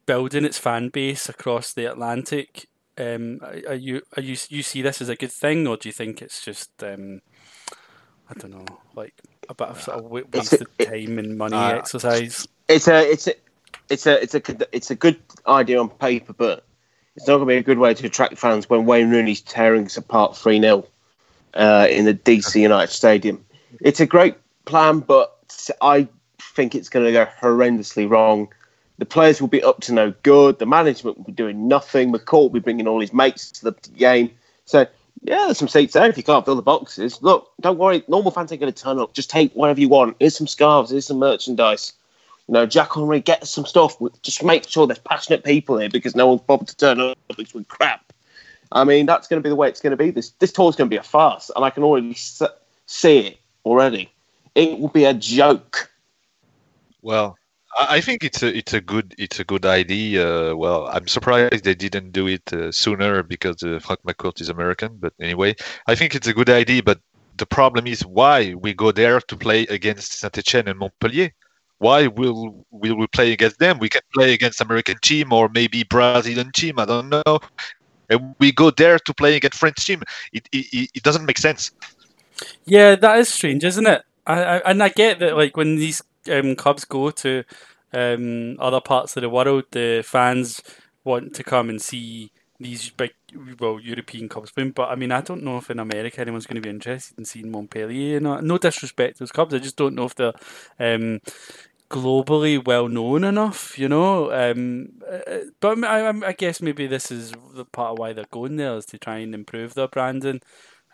building 0.07 0.45
its 0.45 0.59
fan 0.59 0.89
base 0.89 1.29
across 1.29 1.73
the 1.73 1.85
Atlantic? 1.85 2.69
Um, 2.99 3.41
are 3.69 3.75
you 3.75 4.03
are 4.17 4.23
you 4.23 4.37
you 4.49 4.63
see 4.63 4.83
this 4.83 5.01
as 5.01 5.09
a 5.09 5.17
good 5.17 5.33
thing, 5.33 5.67
or 5.67 5.77
do 5.77 5.89
you 5.89 5.93
think 5.93 6.21
it's 6.21 6.43
just 6.43 6.83
um, 6.83 7.21
I 8.29 8.35
don't 8.35 8.53
know, 8.53 8.79
like 8.95 9.15
a 9.49 9.55
bit 9.55 9.69
of 9.69 9.81
sort 9.81 9.99
of 9.99 10.11
wasted 10.11 10.67
a, 10.79 10.85
time 10.85 11.19
and 11.19 11.39
money 11.39 11.57
uh, 11.57 11.77
exercise? 11.77 12.47
It's 12.69 12.89
a 12.89 13.11
it's 13.11 13.27
a 13.27 13.35
it's 13.89 14.07
a 14.07 14.23
it's 14.23 14.35
a 14.35 14.77
it's 14.77 14.91
a 14.91 14.95
good 14.95 15.19
idea 15.47 15.81
on 15.81 15.89
paper, 15.89 16.33
but 16.33 16.65
it's 17.17 17.27
not 17.27 17.37
going 17.37 17.49
to 17.49 17.55
be 17.55 17.57
a 17.57 17.63
good 17.63 17.79
way 17.79 17.95
to 17.95 18.07
attract 18.07 18.39
fans 18.39 18.69
when 18.69 18.85
Wayne 18.85 19.11
Rooney's 19.11 19.41
tearing 19.41 19.87
us 19.87 19.97
apart 19.97 20.37
three 20.37 20.61
0 20.61 20.87
uh, 21.55 21.87
in 21.91 22.05
the 22.05 22.15
DC 22.15 22.61
United 22.61 22.93
Stadium. 22.93 23.45
It's 23.81 24.01
a 24.01 24.07
great 24.07 24.37
plan, 24.65 25.01
but 25.01 25.33
I 25.81 26.09
think 26.41 26.75
it's 26.75 26.89
going 26.89 27.07
to 27.07 27.13
go 27.13 27.27
horrendously 27.41 28.09
wrong. 28.09 28.49
The 28.99 29.07
players 29.07 29.41
will 29.41 29.49
be 29.49 29.63
up 29.63 29.81
to 29.83 29.93
no 29.93 30.15
good. 30.23 30.59
The 30.59 30.67
management 30.67 31.19
will 31.19 31.25
be 31.25 31.33
doing 31.33 31.69
nothing. 31.69 32.13
McCourt 32.13 32.43
will 32.43 32.51
be 32.51 32.61
bringing 32.61 32.89
all 32.89 33.01
his 33.01 33.13
mates 33.13 33.51
to 33.53 33.65
the 33.65 33.73
game. 33.97 34.31
So, 34.65 34.87
yeah, 35.23 35.45
there's 35.47 35.59
some 35.59 35.69
seats 35.69 35.95
there 35.95 36.09
if 36.09 36.17
you 36.17 36.23
can't 36.23 36.45
fill 36.45 36.57
the 36.57 36.63
boxes. 36.63 37.23
Look, 37.23 37.51
don't 37.61 37.79
worry. 37.79 38.05
Normal 38.09 38.31
fans 38.31 38.53
ain't 38.53 38.61
going 38.61 38.73
to 38.73 38.83
turn 38.83 38.99
up. 38.99 39.13
Just 39.13 39.31
take 39.31 39.53
whatever 39.55 39.81
you 39.81 39.89
want. 39.89 40.17
Here's 40.21 40.37
some 40.37 40.47
scarves. 40.47 40.91
Here's 40.91 41.07
some 41.07 41.19
merchandise. 41.19 41.93
You 42.49 42.55
know, 42.55 42.67
Jacques-Henri, 42.67 43.21
get 43.21 43.47
some 43.47 43.67
stuff. 43.67 43.97
Just 44.23 44.45
make 44.45 44.69
sure 44.69 44.87
there's 44.87 45.01
passionate 45.01 45.43
people 45.43 45.79
here 45.79 45.89
because 45.89 46.15
no 46.15 46.29
one's 46.29 46.43
bothered 46.43 46.69
to 46.69 46.77
turn 46.77 47.01
up. 47.01 47.19
With 47.37 47.69
crap. 47.69 48.13
I 48.73 48.85
mean, 48.85 49.07
that's 49.07 49.29
going 49.29 49.41
to 49.41 49.45
be 49.45 49.49
the 49.49 49.57
way 49.57 49.69
it's 49.69 49.81
going 49.81 49.91
to 49.91 49.97
be. 49.97 50.11
This 50.11 50.31
this 50.39 50.53
tour's 50.53 50.77
going 50.77 50.89
to 50.89 50.95
be 50.95 50.99
a 50.99 51.03
farce, 51.03 51.51
and 51.55 51.65
I 51.65 51.71
can 51.71 51.83
already 51.83 52.15
see 52.15 53.19
it 53.19 53.39
already. 53.65 54.11
It 54.55 54.79
will 54.79 54.89
be 54.89 55.05
a 55.05 55.15
joke. 55.15 55.91
Well, 57.03 57.37
I 57.79 58.01
think 58.01 58.25
it's 58.25 58.43
a 58.43 58.57
it's 58.57 58.73
a 58.73 58.81
good 58.81 59.15
it's 59.19 59.39
a 59.39 59.45
good 59.45 59.67
idea. 59.67 60.53
Uh, 60.53 60.57
well, 60.57 60.89
I'm 60.89 61.07
surprised 61.07 61.65
they 61.65 61.75
didn't 61.75 62.13
do 62.13 62.27
it 62.27 62.51
uh, 62.53 62.73
sooner 62.73 63.23
because 63.23 63.63
uh, 63.63 63.79
Frank 63.81 64.01
McCourt 64.03 64.41
is 64.41 64.49
American. 64.49 64.97
But 64.99 65.13
anyway, 65.21 65.55
I 65.87 65.95
think 65.95 66.15
it's 66.15 66.27
a 66.27 66.33
good 66.33 66.49
idea. 66.49 66.83
But 66.83 67.01
the 67.37 67.47
problem 67.47 67.87
is 67.87 68.05
why 68.07 68.55
we 68.55 68.73
go 68.73 68.93
there 68.93 69.21
to 69.21 69.37
play 69.37 69.63
against 69.65 70.13
Saint 70.13 70.39
Etienne 70.39 70.69
and 70.69 70.79
Montpellier. 70.79 71.31
Why 71.79 72.07
will 72.07 72.65
will 72.71 72.97
we 72.97 73.07
play 73.09 73.33
against 73.33 73.59
them? 73.59 73.79
We 73.79 73.91
can 73.91 74.03
play 74.15 74.33
against 74.33 74.63
American 74.63 74.97
team 75.03 75.33
or 75.33 75.51
maybe 75.51 75.83
Brazilian 75.85 76.53
team. 76.53 76.79
I 76.79 76.87
don't 76.87 77.11
know. 77.11 77.39
And 78.09 78.35
we 78.39 78.53
go 78.53 78.71
there 78.71 78.99
to 79.01 79.13
play 79.13 79.37
against 79.37 79.59
French 79.59 79.85
team. 79.85 80.03
It 80.33 80.49
it, 80.53 80.91
it 80.95 81.03
doesn't 81.03 81.27
make 81.27 81.39
sense. 81.39 81.73
Yeah, 82.65 82.97
that 82.97 83.19
is 83.19 83.29
strange, 83.29 83.65
isn't 83.65 83.87
it? 83.87 84.03
I, 84.27 84.43
I 84.43 84.71
and 84.71 84.83
I 84.83 84.89
get 84.89 85.19
that 85.19 85.37
like 85.37 85.57
when 85.57 85.77
these 85.77 86.03
um, 86.29 86.57
clubs 86.57 86.85
go 86.85 87.11
to 87.11 87.45
um, 87.93 88.57
other 88.61 88.81
parts 88.81 89.17
of 89.17 89.23
the 89.23 89.31
world, 89.31 89.65
the 89.71 90.03
fans 90.05 90.63
want 91.05 91.35
to 91.35 91.45
come 91.45 91.71
and 91.71 91.81
see 91.81 92.31
these 92.59 92.91
big, 92.91 93.13
well, 93.59 93.79
European 93.81 94.29
clubs 94.29 94.55
win. 94.57 94.71
But 94.71 94.91
I 94.91 94.95
mean, 94.95 95.13
I 95.13 95.21
don't 95.21 95.43
know 95.43 95.59
if 95.59 95.71
in 95.71 95.79
America 95.79 96.21
anyone's 96.21 96.47
going 96.47 96.57
to 96.57 96.67
be 96.67 96.71
interested 96.71 97.19
in 97.19 97.25
seeing 97.25 97.51
Montpellier. 97.51 98.21
You 98.21 98.21
no 98.21 98.59
disrespect 98.59 99.17
to 99.17 99.19
those 99.21 99.33
clubs, 99.33 99.55
I 99.55 99.59
just 99.59 99.77
don't 99.77 99.95
know 99.95 100.07
if 100.07 100.15
they're 100.15 100.33
um, 100.79 101.21
globally 101.91 102.65
well 102.65 102.89
known 102.89 103.25
enough. 103.25 103.79
You 103.79 103.89
know, 103.89 104.33
um, 104.33 104.89
uh, 105.09 105.39
but 105.61 105.83
I, 105.85 106.09
I, 106.09 106.33
guess 106.33 106.61
maybe 106.61 106.87
this 106.87 107.11
is 107.11 107.33
the 107.55 107.65
part 107.65 107.93
of 107.93 107.99
why 107.99 108.13
they're 108.13 108.25
going 108.31 108.57
there 108.57 108.77
is 108.77 108.87
to 108.87 108.99
try 108.99 109.19
and 109.19 109.35
improve 109.35 109.75
their 109.75 109.89
branding. 109.89 110.41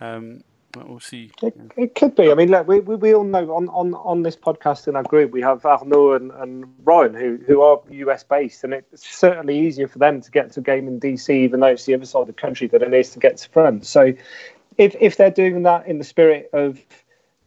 Um, 0.00 0.42
we'll 0.76 1.00
see. 1.00 1.30
It, 1.42 1.54
it, 1.76 1.94
could 1.94 2.14
be. 2.14 2.30
I 2.30 2.34
mean, 2.34 2.50
look, 2.50 2.66
we, 2.66 2.80
we, 2.80 2.96
we 2.96 3.14
all 3.14 3.24
know 3.24 3.54
on, 3.54 3.68
on, 3.68 3.94
on 3.94 4.22
this 4.22 4.36
podcast 4.36 4.88
in 4.88 4.96
our 4.96 5.02
group 5.02 5.30
we 5.30 5.40
have 5.42 5.64
Arnaud 5.64 6.14
and, 6.14 6.30
and 6.32 6.64
Ryan 6.84 7.14
who, 7.14 7.38
who 7.46 7.60
are 7.62 7.80
US 7.90 8.24
based, 8.24 8.64
and 8.64 8.72
it's 8.72 9.06
certainly 9.06 9.58
easier 9.58 9.88
for 9.88 9.98
them 9.98 10.20
to 10.20 10.30
get 10.30 10.52
to 10.52 10.60
a 10.60 10.62
game 10.62 10.88
in 10.88 11.00
DC, 11.00 11.30
even 11.30 11.60
though 11.60 11.68
it's 11.68 11.84
the 11.84 11.94
other 11.94 12.06
side 12.06 12.22
of 12.22 12.26
the 12.26 12.32
country, 12.32 12.66
than 12.66 12.82
it 12.82 12.94
is 12.94 13.10
to 13.10 13.18
get 13.18 13.36
to 13.38 13.48
France. 13.50 13.88
So, 13.88 14.12
if 14.78 14.96
if 15.00 15.16
they're 15.16 15.30
doing 15.30 15.62
that 15.64 15.86
in 15.86 15.98
the 15.98 16.04
spirit 16.04 16.50
of 16.52 16.80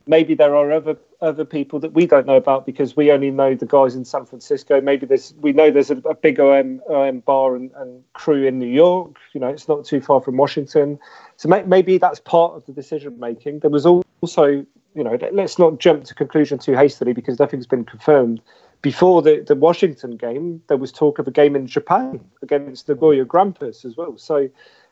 maybe 0.07 0.36
there 0.36 0.55
are 0.55 0.71
other 0.71 0.97
other 1.26 1.43
people 1.43 1.80
that 1.80 1.93
we 1.93 2.05
don't 2.05 2.28
know 2.28 2.36
about 2.36 2.65
because 2.65 2.95
we 2.95 3.11
only 3.11 3.32
know 3.32 3.55
the 3.55 3.65
guys 3.65 3.95
in 3.95 4.05
San 4.05 4.26
Francisco. 4.26 4.80
Maybe 4.80 5.05
there's 5.05 5.34
we 5.39 5.51
know 5.51 5.71
there's 5.71 5.89
a, 5.89 5.97
a 5.97 6.13
big 6.13 6.39
OM, 6.39 6.82
OM 6.88 7.19
bar 7.21 7.55
and, 7.55 7.71
and, 7.76 8.03
crew 8.13 8.45
in 8.45 8.59
New 8.59 8.67
York. 8.67 9.15
You 9.34 9.41
know, 9.41 9.47
it's 9.47 9.67
not 9.67 9.84
too 9.84 9.99
far 9.99 10.21
from 10.21 10.38
Washington. 10.38 10.99
So 11.38 11.49
may, 11.49 11.63
maybe 11.63 11.97
that's 11.97 12.19
part 12.19 12.53
of 12.53 12.65
the 12.65 12.71
decision 12.71 13.19
making. 13.19 13.59
There 13.59 13.71
was 13.71 13.86
also, 13.86 14.45
you 14.45 15.03
know, 15.03 15.17
let's 15.32 15.57
not 15.57 15.80
jump 15.80 16.05
to 16.05 16.15
conclusion 16.15 16.59
too 16.59 16.73
hastily 16.73 17.13
because 17.13 17.39
nothing's 17.39 17.67
been 17.67 17.86
confirmed. 17.86 18.41
Before 18.82 19.23
the, 19.23 19.43
the 19.45 19.55
Washington 19.55 20.15
game, 20.15 20.61
there 20.67 20.78
was 20.78 20.91
talk 20.91 21.17
of 21.17 21.28
a 21.28 21.32
game 21.32 21.55
in 21.55 21.65
Japan 21.65 22.23
against 22.43 22.88
Nagoya 22.88 23.26
Grampus 23.26 23.84
as 23.84 23.97
well. 23.97 24.15
So 24.17 24.47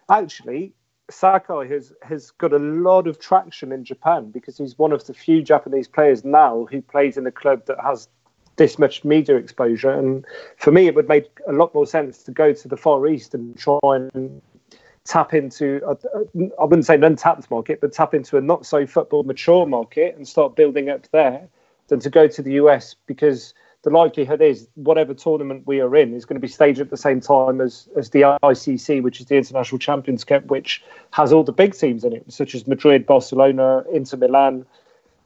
actually, 0.10 0.74
Sakai 1.14 1.68
has 1.68 1.94
has 2.02 2.32
got 2.32 2.54
a 2.54 2.60
lot 2.60 3.08
of 3.08 3.20
traction 3.20 3.72
in 3.72 3.84
Japan 3.84 4.32
because 4.32 4.58
he's 4.58 4.78
one 4.78 4.92
of 4.92 5.06
the 5.06 5.14
few 5.14 5.42
Japanese 5.42 5.88
players 5.88 6.26
now 6.26 6.68
who 6.70 6.82
plays 6.82 7.18
in 7.18 7.26
a 7.28 7.32
club 7.32 7.66
that 7.68 7.80
has 7.80 8.08
this 8.56 8.78
much 8.78 9.04
media 9.04 9.36
exposure. 9.36 9.92
And 9.92 10.26
for 10.58 10.72
me, 10.72 10.88
it 10.88 10.96
would 10.96 11.08
make 11.08 11.40
a 11.48 11.54
lot 11.54 11.74
more 11.74 11.88
sense 11.88 12.24
to 12.24 12.32
go 12.32 12.54
to 12.54 12.68
the 12.68 12.78
Far 12.78 13.08
East 13.08 13.34
and 13.34 13.58
try 13.58 13.80
and 13.84 14.42
tap 15.06 15.34
into, 15.34 15.82
I 15.86 16.64
wouldn't 16.64 16.86
say 16.86 16.96
an 16.96 17.04
untapped 17.04 17.50
market, 17.52 17.82
but 17.82 17.94
tap 17.94 18.14
into 18.14 18.38
a 18.38 18.42
not 18.42 18.66
so 18.66 18.86
football 18.86 19.24
mature 19.24 19.66
market 19.66 20.16
and 20.16 20.28
start 20.28 20.56
building 20.56 20.90
up 20.90 21.08
there 21.12 21.48
than 21.88 22.00
to 22.00 22.10
go 22.10 22.28
to 22.28 22.42
the 22.42 22.54
US 22.54 22.96
because 23.06 23.54
the 23.84 23.90
likelihood 23.90 24.42
is 24.42 24.68
whatever 24.76 25.14
tournament 25.14 25.68
we 25.68 25.82
are 25.82 25.96
in 25.96 26.14
is 26.14 26.24
going 26.24 26.36
to 26.36 26.42
be 26.42 26.48
staged 26.48 26.80
at 26.80 26.90
the 26.90 26.98
same 26.98 27.20
time 27.20 27.60
as, 27.60 27.90
as 27.98 28.10
the 28.12 28.22
ICC, 28.22 29.04
which 29.04 29.20
is 29.20 29.28
the 29.28 29.36
International 29.36 29.78
Champions 29.78 30.24
Cup, 30.24 30.46
which 30.46 30.82
has 31.12 31.34
all 31.34 31.44
the 31.44 31.52
big 31.52 31.76
teams 31.76 32.06
in 32.06 32.14
it, 32.14 32.24
such 32.32 32.56
as 32.56 32.66
Madrid, 32.66 33.06
Barcelona, 33.06 33.84
Inter 33.92 34.18
Milan, 34.18 34.66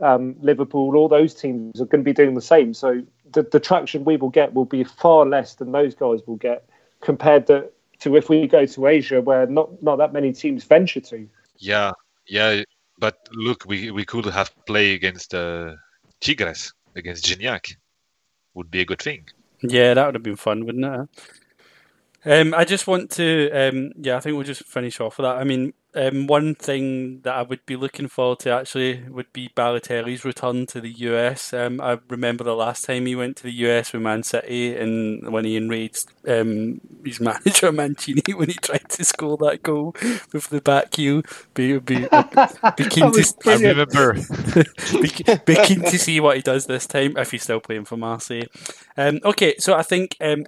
um, 0.01 0.35
Liverpool. 0.41 0.95
All 0.95 1.07
those 1.07 1.35
teams 1.35 1.79
are 1.79 1.85
going 1.85 2.03
to 2.03 2.05
be 2.05 2.13
doing 2.13 2.33
the 2.33 2.41
same. 2.41 2.73
So 2.73 3.03
the, 3.31 3.43
the 3.43 3.59
traction 3.59 4.03
we 4.05 4.17
will 4.17 4.31
get 4.31 4.55
will 4.55 4.65
be 4.65 4.83
far 4.83 5.27
less 5.27 5.53
than 5.53 5.71
those 5.71 5.93
guys 5.93 6.21
will 6.25 6.37
get 6.37 6.67
compared 7.01 7.45
to, 7.47 7.69
to 7.99 8.15
if 8.15 8.27
we 8.27 8.47
go 8.47 8.65
to 8.65 8.87
Asia, 8.87 9.21
where 9.21 9.45
not, 9.45 9.83
not 9.83 9.97
that 9.97 10.13
many 10.13 10.33
teams 10.33 10.63
venture 10.63 11.01
to. 11.01 11.29
Yeah, 11.57 11.91
yeah. 12.27 12.63
But 12.97 13.19
look, 13.31 13.65
we, 13.67 13.91
we 13.91 14.03
could 14.03 14.25
have 14.25 14.51
played 14.65 14.95
against 14.95 15.35
uh, 15.35 15.75
Tigres, 16.21 16.73
against 16.95 17.23
Gignac 17.25 17.75
would 18.57 18.71
be 18.71 18.81
a 18.81 18.85
good 18.85 19.01
thing. 19.01 19.25
Yeah, 19.61 19.93
that 19.93 20.05
would 20.05 20.15
have 20.15 20.23
been 20.23 20.35
fun, 20.35 20.65
wouldn't 20.65 20.85
it? 20.85 21.09
Um, 22.25 22.53
I 22.53 22.65
just 22.65 22.87
want 22.87 23.11
to, 23.11 23.49
um, 23.51 23.93
yeah, 23.97 24.17
I 24.17 24.19
think 24.19 24.35
we'll 24.35 24.43
just 24.43 24.65
finish 24.65 24.99
off 24.99 25.17
with 25.17 25.25
that. 25.25 25.37
I 25.37 25.43
mean, 25.43 25.73
um, 25.95 26.27
one 26.27 26.53
thing 26.53 27.21
that 27.21 27.33
I 27.33 27.41
would 27.41 27.65
be 27.65 27.75
looking 27.75 28.07
forward 28.07 28.39
to 28.39 28.51
actually 28.51 29.03
would 29.09 29.31
be 29.33 29.49
Balotelli's 29.55 30.25
return 30.25 30.65
to 30.67 30.81
the 30.81 30.91
US. 30.91 31.53
Um, 31.53 31.81
I 31.81 31.97
remember 32.09 32.43
the 32.43 32.55
last 32.55 32.85
time 32.85 33.05
he 33.05 33.15
went 33.15 33.37
to 33.37 33.43
the 33.43 33.51
US 33.51 33.93
with 33.93 34.01
Man 34.01 34.23
City 34.23 34.75
and 34.75 35.31
when 35.31 35.45
he 35.45 35.55
enraged 35.55 36.11
um, 36.27 36.81
his 37.03 37.19
manager 37.21 37.71
Mancini 37.71 38.33
when 38.33 38.49
he 38.49 38.55
tried 38.55 38.89
to 38.89 39.03
score 39.03 39.37
that 39.37 39.63
goal 39.63 39.95
with 40.33 40.49
the 40.49 40.61
back 40.61 40.95
heel. 40.95 41.23
Be, 41.53 41.79
be, 41.79 41.99
be 41.99 42.89
keen 42.89 43.11
to, 43.11 43.33
I 43.45 43.55
remember. 43.55 44.13
be, 45.01 45.35
be, 45.45 45.55
keen 45.63 45.81
to 45.81 45.97
see 45.97 46.19
what 46.19 46.35
he 46.35 46.41
does 46.41 46.67
this 46.67 46.85
time 46.85 47.17
if 47.17 47.31
he's 47.31 47.43
still 47.43 47.59
playing 47.59 47.85
for 47.85 47.97
Marseille. 47.97 48.47
Um, 48.97 49.19
okay, 49.23 49.55
so 49.57 49.73
I 49.73 49.83
think 49.83 50.15
um, 50.21 50.45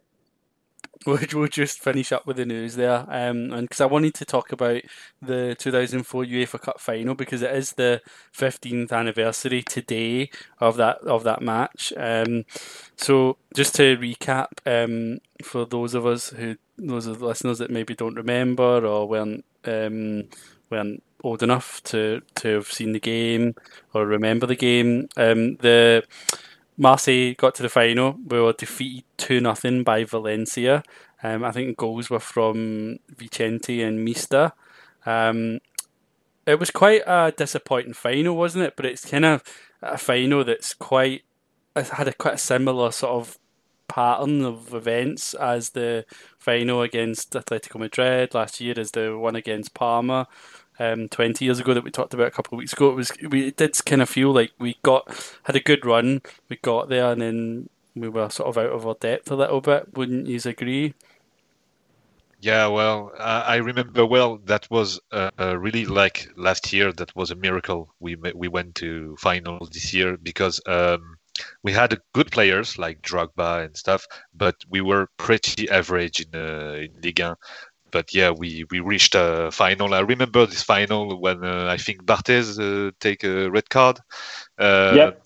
we'll, 1.06 1.20
we'll 1.34 1.48
just 1.48 1.80
finish 1.80 2.12
up 2.12 2.26
with 2.26 2.38
the 2.38 2.46
news 2.46 2.76
there, 2.76 3.06
um, 3.08 3.52
and 3.54 3.62
because 3.62 3.82
I 3.82 3.86
wanted 3.86 4.14
to 4.16 4.26
talk 4.26 4.52
about 4.52 4.82
the 5.22 5.56
2004 5.58 6.26
UEFA 6.26 6.60
Cup 6.60 6.80
final 6.80 7.16
because 7.16 7.42
it 7.42 7.56
is 7.56 7.74
the 7.74 8.02
15th 8.34 8.92
anniversary 8.92 9.64
today 9.64 10.30
of 10.60 10.76
that 10.78 10.98
of 11.00 11.24
that 11.24 11.42
match. 11.42 11.94
Um, 11.96 12.46
so 12.98 13.38
just 13.56 13.76
to 13.76 13.98
recap, 13.98 14.48
um, 14.66 15.20
for 15.42 15.66
those 15.66 15.94
of 15.94 16.06
us 16.06 16.32
who 16.32 16.58
those 16.78 17.08
of 17.08 17.20
the 17.20 17.26
listeners 17.26 17.60
that 17.60 17.72
maybe 17.72 17.96
don't 17.96 18.16
remember 18.16 18.86
or 18.86 19.08
weren't 19.08 19.46
um, 19.66 20.26
weren't 20.70 21.04
old 21.24 21.44
enough 21.44 21.82
to 21.84 22.22
to 22.36 22.56
have 22.56 22.68
seen 22.68 22.92
the 22.92 23.00
game 23.00 23.56
or 23.94 24.06
remember 24.06 24.46
the 24.46 24.56
game, 24.56 25.08
um, 25.18 25.56
the 25.58 26.04
Marseille 26.80 27.36
got 27.36 27.54
to 27.56 27.62
the 27.62 27.70
final. 27.70 28.18
We 28.26 28.40
were 28.40 28.54
defeated 28.54 29.04
2 29.18 29.42
0 29.54 29.84
by 29.84 30.06
Valencia. 30.06 30.82
Um, 31.22 31.44
I 31.44 31.52
think 31.52 31.78
goals 31.78 32.10
were 32.10 32.22
from 32.22 33.00
Vicente 33.10 33.84
and 33.84 34.04
Mista. 34.04 34.54
Um, 35.06 35.60
it 36.48 36.58
was 36.58 36.72
quite 36.72 37.02
a 37.06 37.34
disappointing 37.36 37.94
final, 37.94 38.38
wasn't 38.38 38.64
it? 38.64 38.76
But 38.78 38.86
it's 38.86 39.06
kind 39.06 39.26
of 39.26 39.44
a 39.82 39.98
final 39.98 40.46
that's 40.46 40.74
quite 40.74 41.24
it 41.76 41.90
had 41.90 42.08
a 42.08 42.14
quite 42.14 42.36
a 42.36 42.40
similar 42.40 42.92
sort 42.92 43.12
of 43.12 43.38
pattern 43.90 44.46
of 44.46 44.74
events 44.74 45.34
as 45.34 45.72
the 45.72 46.06
final 46.38 46.82
against 46.82 47.34
Atletico 47.34 47.78
Madrid 47.78 48.34
last 48.34 48.62
year, 48.62 48.76
as 48.78 48.92
the 48.92 49.18
one 49.18 49.36
against 49.36 49.74
Parma 49.74 50.28
um, 50.80 51.10
20 51.10 51.46
years 51.46 51.60
ago 51.60 51.74
that 51.74 51.84
we 51.84 51.92
talked 51.92 52.14
about 52.14 52.28
a 52.28 52.32
couple 52.32 52.56
of 52.56 52.60
weeks 52.60 52.74
ago. 52.74 52.90
It 52.90 52.96
was 52.96 53.12
we 53.30 53.48
it 53.48 53.58
did 53.58 53.76
kind 53.86 54.02
of 54.02 54.10
feel 54.10 54.32
like 54.32 54.52
we 54.60 54.78
got 54.84 55.08
had 55.44 55.56
a 55.56 55.60
good 55.60 55.86
run. 55.86 56.22
We 56.48 56.58
got 56.58 56.90
there 56.90 57.12
and 57.12 57.22
then 57.22 57.70
we 57.96 58.10
were 58.10 58.30
sort 58.30 58.50
of 58.50 58.58
out 58.58 58.72
of 58.72 58.88
our 58.88 58.96
depth 58.96 59.30
a 59.32 59.36
little 59.36 59.62
bit. 59.62 59.96
Wouldn't 59.96 60.28
you 60.28 60.40
agree? 60.46 60.94
Yeah, 62.42 62.68
well, 62.68 63.12
I 63.20 63.58
remember 63.58 64.06
well. 64.06 64.38
That 64.46 64.66
was 64.72 64.98
uh, 65.12 65.30
really 65.60 65.86
like 65.86 66.30
last 66.38 66.72
year. 66.72 66.94
That 66.94 67.14
was 67.14 67.32
a 67.32 67.36
miracle. 67.36 67.94
We 68.00 68.16
we 68.16 68.48
went 68.48 68.76
to 68.76 69.18
final 69.20 69.68
this 69.70 69.94
year 69.94 70.16
because 70.16 70.62
um, 70.66 71.18
we 71.64 71.74
had 71.74 72.00
good 72.14 72.32
players 72.32 72.78
like 72.78 73.02
Drogba 73.02 73.66
and 73.66 73.76
stuff, 73.76 74.06
but 74.34 74.56
we 74.70 74.80
were 74.80 75.10
pretty 75.18 75.70
average 75.70 76.22
in 76.22 76.40
uh, 76.40 76.76
in 76.76 77.02
Ligue 77.02 77.20
1 77.20 77.36
but 77.92 78.14
yeah, 78.14 78.32
we, 78.32 78.66
we 78.72 78.80
reached 78.80 79.16
a 79.16 79.50
final. 79.52 79.94
I 79.94 80.00
remember 80.00 80.46
this 80.46 80.64
final 80.64 81.20
when 81.20 81.44
uh, 81.44 81.68
I 81.70 81.78
think 81.78 82.06
Barthez 82.06 82.60
uh, 82.60 82.92
take 83.00 83.24
a 83.24 83.50
red 83.50 83.70
card. 83.70 84.00
Uh, 84.58 84.94
yep. 84.96 85.26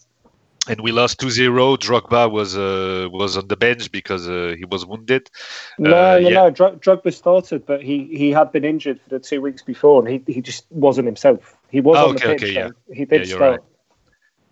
And 0.65 0.79
we 0.79 0.93
lost 0.93 1.19
2-0. 1.19 1.77
Drogba 1.77 2.31
was 2.31 2.55
uh, 2.55 3.09
was 3.11 3.35
on 3.35 3.49
the 3.49 3.57
bench 3.57 3.91
because 3.91 4.29
uh, 4.29 4.55
he 4.57 4.63
was 4.63 4.85
wounded. 4.85 5.29
No, 5.77 5.89
no, 5.89 6.15
yeah. 6.17 6.29
no. 6.29 6.51
Drogba 6.51 7.13
started, 7.13 7.65
but 7.65 7.83
he, 7.83 8.05
he 8.05 8.31
had 8.31 8.53
been 8.53 8.63
injured 8.63 9.01
for 9.01 9.09
the 9.09 9.19
two 9.19 9.41
weeks 9.41 9.61
before, 9.61 9.99
and 9.99 10.07
he, 10.07 10.33
he 10.33 10.41
just 10.41 10.65
wasn't 10.69 11.05
himself. 11.05 11.57
He 11.69 11.81
was 11.81 11.97
oh, 11.97 12.09
on 12.09 12.15
okay, 12.15 12.27
the 12.27 12.33
pitch. 12.35 12.43
Okay, 12.43 12.53
yeah. 12.53 12.69
He 12.93 13.03
did 13.03 13.27
yeah, 13.27 13.35
start. 13.35 13.51
Right. 13.51 13.69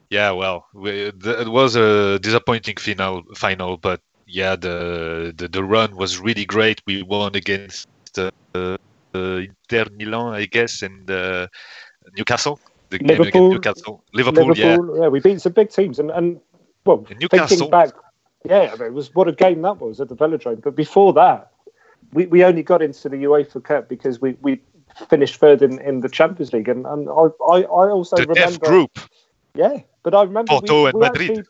Yeah, 0.09 0.31
well, 0.31 0.67
we, 0.73 1.11
the, 1.11 1.39
it 1.39 1.47
was 1.47 1.77
a 1.77 2.19
disappointing 2.19 2.75
final, 2.75 3.23
final, 3.33 3.77
but 3.77 4.01
yeah, 4.27 4.57
the, 4.57 5.33
the 5.35 5.47
the 5.47 5.63
run 5.63 5.95
was 5.95 6.19
really 6.19 6.45
great. 6.45 6.81
We 6.85 7.03
won 7.03 7.35
against 7.35 7.87
uh, 7.87 7.89
uh, 7.89 8.00
Inter 8.17 9.85
Milan, 9.97 10.33
I 10.33 10.45
guess, 10.45 10.81
and 10.81 11.09
uh, 11.09 11.47
Newcastle. 12.17 12.59
The 12.89 12.99
Liverpool, 12.99 13.51
Newcastle. 13.51 14.03
Liverpool, 14.13 14.47
Liverpool, 14.47 14.95
yeah. 14.95 15.03
yeah. 15.03 15.07
We 15.07 15.19
beat 15.21 15.39
some 15.41 15.53
big 15.53 15.69
teams, 15.69 15.97
and, 15.99 16.11
and 16.11 16.41
well, 16.85 17.05
and 17.09 17.19
thinking 17.29 17.69
back, 17.69 17.91
yeah, 18.43 18.73
it 18.83 18.93
was 18.93 19.13
what 19.15 19.27
a 19.27 19.31
game 19.31 19.61
that 19.61 19.79
was 19.79 20.01
at 20.01 20.09
the 20.09 20.15
Velodrome. 20.15 20.61
But 20.61 20.75
before 20.75 21.13
that, 21.13 21.51
we, 22.11 22.25
we 22.25 22.43
only 22.43 22.63
got 22.63 22.81
into 22.81 23.07
the 23.07 23.17
UEFA 23.17 23.63
Cup 23.63 23.87
because 23.87 24.19
we, 24.19 24.35
we 24.41 24.59
finished 25.09 25.37
third 25.37 25.61
in, 25.61 25.79
in 25.79 26.01
the 26.01 26.09
Champions 26.09 26.51
League, 26.51 26.67
and, 26.67 26.85
and 26.85 27.07
I, 27.09 27.27
I, 27.49 27.61
I 27.61 27.89
also 27.89 28.17
the 28.17 28.27
remember 28.27 28.65
group. 28.65 28.99
Yeah, 29.55 29.77
but 30.03 30.13
I 30.13 30.23
remember 30.23 30.49
Porto 30.49 30.91
we, 30.91 30.99
we. 30.99 31.05
Actually, 31.05 31.43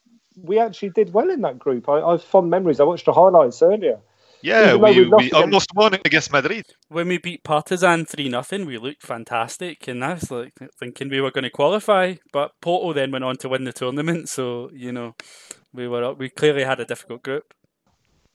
we 0.43 0.59
actually 0.59 0.89
did 0.89 1.13
well 1.13 1.29
in 1.29 1.41
that 1.41 1.59
group. 1.59 1.89
I, 1.89 2.01
I 2.01 2.11
have 2.11 2.23
fond 2.23 2.49
memories. 2.49 2.79
I 2.79 2.83
watched 2.83 3.05
the 3.05 3.13
highlights 3.13 3.61
earlier. 3.61 3.99
Yeah, 4.43 4.75
we, 4.75 5.05
we, 5.05 5.09
we 5.09 5.31
almost 5.31 5.73
won 5.75 5.93
against 5.93 6.31
Madrid. 6.31 6.65
When 6.89 7.07
we 7.07 7.17
beat 7.17 7.43
Partizan 7.43 8.05
3 8.05 8.29
nothing, 8.29 8.65
we 8.65 8.77
looked 8.77 9.03
fantastic, 9.03 9.87
and 9.87 10.01
that's 10.01 10.31
like 10.31 10.53
thinking 10.79 11.09
we 11.09 11.21
were 11.21 11.31
going 11.31 11.43
to 11.43 11.49
qualify. 11.49 12.15
But 12.31 12.53
Porto 12.61 12.93
then 12.93 13.11
went 13.11 13.23
on 13.23 13.37
to 13.37 13.49
win 13.49 13.63
the 13.63 13.73
tournament, 13.73 14.29
so 14.29 14.69
you 14.73 14.91
know 14.91 15.15
we 15.73 15.87
were 15.87 16.13
we 16.13 16.29
clearly 16.29 16.63
had 16.63 16.79
a 16.79 16.85
difficult 16.85 17.23
group. 17.23 17.53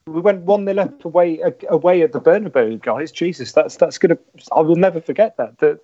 We 0.07 0.20
went 0.20 0.42
one 0.42 0.64
0 0.64 0.78
up 0.78 1.04
away 1.04 1.40
away 1.68 2.02
at 2.02 2.12
the 2.12 2.20
Bernabeu, 2.20 2.80
guys. 2.80 3.11
Jesus, 3.11 3.52
that's 3.52 3.76
that's 3.76 3.98
gonna. 3.98 4.18
I 4.52 4.61
will 4.61 4.76
never 4.76 5.00
forget 5.00 5.36
that. 5.36 5.59
That 5.59 5.80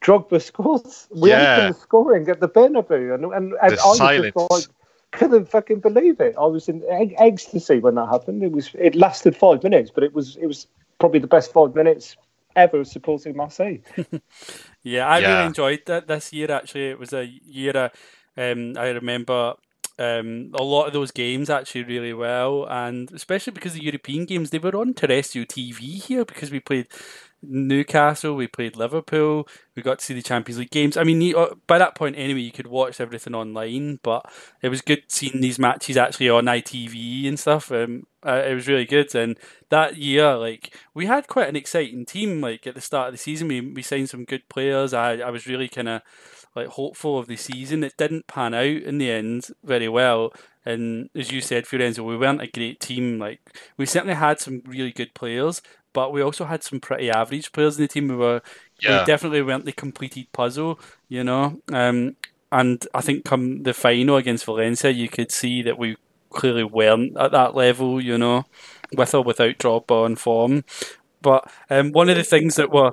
Drogba 0.00 0.40
scores. 0.40 1.08
We 1.10 1.30
yeah. 1.30 1.66
had 1.66 1.76
scoring 1.76 2.28
at 2.28 2.40
the 2.40 2.48
Bernabeu, 2.48 3.14
and 3.14 3.24
and, 3.24 3.54
and 3.60 3.72
the 3.72 3.82
I 3.82 3.86
was 3.86 3.98
silence. 3.98 4.34
just 4.36 4.50
like 4.50 4.77
couldn't 5.12 5.46
fucking 5.46 5.80
believe 5.80 6.20
it. 6.20 6.34
I 6.38 6.46
was 6.46 6.68
in 6.68 6.84
eg- 6.88 7.14
ecstasy 7.18 7.78
when 7.80 7.94
that 7.96 8.08
happened. 8.08 8.42
It 8.42 8.52
was 8.52 8.70
it 8.74 8.94
lasted 8.94 9.36
five 9.36 9.62
minutes, 9.62 9.90
but 9.90 10.04
it 10.04 10.12
was 10.14 10.36
it 10.36 10.46
was 10.46 10.66
probably 10.98 11.20
the 11.20 11.26
best 11.26 11.52
five 11.52 11.74
minutes 11.74 12.16
ever 12.56 12.84
supporting 12.84 13.36
Marseille. 13.36 13.78
yeah, 14.82 15.06
I 15.06 15.18
Yeah. 15.18 15.20
really 15.20 15.46
enjoyed 15.46 15.82
that 15.86 16.06
this 16.08 16.32
year. 16.32 16.50
Actually, 16.50 16.90
it 16.90 16.98
was 16.98 17.12
a 17.12 17.24
year. 17.26 17.76
uh, 17.76 17.88
Um, 18.36 18.74
I 18.78 18.90
remember 18.90 19.54
um, 19.98 20.52
a 20.54 20.62
lot 20.62 20.86
of 20.86 20.92
those 20.92 21.10
games 21.10 21.50
actually 21.50 21.82
really 21.84 22.12
well, 22.14 22.66
and 22.70 23.10
especially 23.12 23.52
because 23.52 23.72
the 23.74 23.82
European 23.82 24.26
games 24.26 24.50
they 24.50 24.60
were 24.60 24.76
on 24.76 24.94
terrestrial 24.94 25.46
TV 25.46 25.98
here 25.98 26.24
because 26.24 26.52
we 26.52 26.60
played 26.60 26.86
Newcastle, 27.42 28.34
we 28.34 28.46
played 28.46 28.76
Liverpool, 28.76 29.46
we 29.76 29.82
got 29.82 30.00
to 30.00 30.04
see 30.04 30.14
the 30.14 30.22
Champions 30.22 30.58
League 30.58 30.70
games. 30.70 30.96
I 30.96 31.04
mean, 31.04 31.34
uh, 31.34 31.54
by 31.66 31.78
that 31.78 31.94
point 31.94 32.16
anyway, 32.16 32.40
you 32.40 32.50
could 32.50 32.66
watch 32.66 33.00
everything 33.00 33.34
online, 33.34 34.00
but 34.02 34.30
it 34.60 34.68
was 34.68 34.80
good 34.80 35.04
seeing 35.08 35.40
these 35.40 35.58
matches 35.58 35.96
actually 35.96 36.30
on 36.30 36.46
ITV 36.46 37.28
and 37.28 37.38
stuff. 37.38 37.70
Um, 37.70 38.06
uh, 38.26 38.42
it 38.46 38.54
was 38.54 38.66
really 38.66 38.84
good, 38.84 39.14
and 39.14 39.38
that 39.70 39.96
year, 39.96 40.36
like 40.36 40.76
we 40.94 41.06
had 41.06 41.28
quite 41.28 41.48
an 41.48 41.54
exciting 41.56 42.04
team. 42.04 42.40
Like 42.40 42.66
at 42.66 42.74
the 42.74 42.80
start 42.80 43.08
of 43.08 43.14
the 43.14 43.18
season, 43.18 43.46
we 43.46 43.60
we 43.60 43.82
signed 43.82 44.10
some 44.10 44.24
good 44.24 44.48
players. 44.48 44.92
I 44.92 45.18
I 45.18 45.30
was 45.30 45.46
really 45.46 45.68
kind 45.68 45.88
of 45.88 46.02
like 46.56 46.68
hopeful 46.68 47.18
of 47.18 47.28
the 47.28 47.36
season. 47.36 47.84
It 47.84 47.96
didn't 47.96 48.26
pan 48.26 48.54
out 48.54 48.64
in 48.64 48.98
the 48.98 49.10
end 49.10 49.48
very 49.62 49.88
well. 49.88 50.32
And 50.64 51.08
as 51.14 51.30
you 51.30 51.40
said, 51.40 51.66
Fiorenzo, 51.66 52.04
we 52.04 52.16
weren't 52.16 52.42
a 52.42 52.46
great 52.46 52.80
team. 52.80 53.18
Like 53.18 53.40
we 53.76 53.86
certainly 53.86 54.14
had 54.14 54.40
some 54.40 54.62
really 54.66 54.92
good 54.92 55.14
players, 55.14 55.62
but 55.98 56.12
we 56.12 56.22
also 56.22 56.44
had 56.44 56.62
some 56.62 56.78
pretty 56.78 57.10
average 57.10 57.50
players 57.50 57.76
in 57.76 57.82
the 57.82 57.88
team. 57.88 58.06
We 58.06 58.14
were 58.14 58.40
Yeah. 58.80 59.00
we 59.00 59.04
definitely 59.04 59.42
weren't 59.42 59.64
the 59.64 59.72
completed 59.72 60.28
puzzle, 60.30 60.78
you 61.08 61.24
know. 61.24 61.60
Um, 61.72 62.14
and 62.52 62.86
I 62.94 63.00
think 63.00 63.24
come 63.24 63.64
the 63.64 63.74
final 63.74 64.14
against 64.16 64.44
Valencia, 64.44 64.90
you 64.92 65.08
could 65.08 65.32
see 65.32 65.60
that 65.62 65.76
we 65.76 65.96
clearly 66.30 66.62
weren't 66.62 67.16
at 67.16 67.32
that 67.32 67.56
level, 67.56 68.00
you 68.00 68.16
know, 68.16 68.44
with 68.96 69.12
or 69.12 69.24
without 69.24 69.58
Drogba 69.58 70.04
on 70.04 70.14
form. 70.14 70.62
But 71.20 71.50
um, 71.68 71.90
one 71.90 72.08
of 72.08 72.16
the 72.16 72.22
things 72.22 72.54
that 72.54 72.70
were 72.70 72.92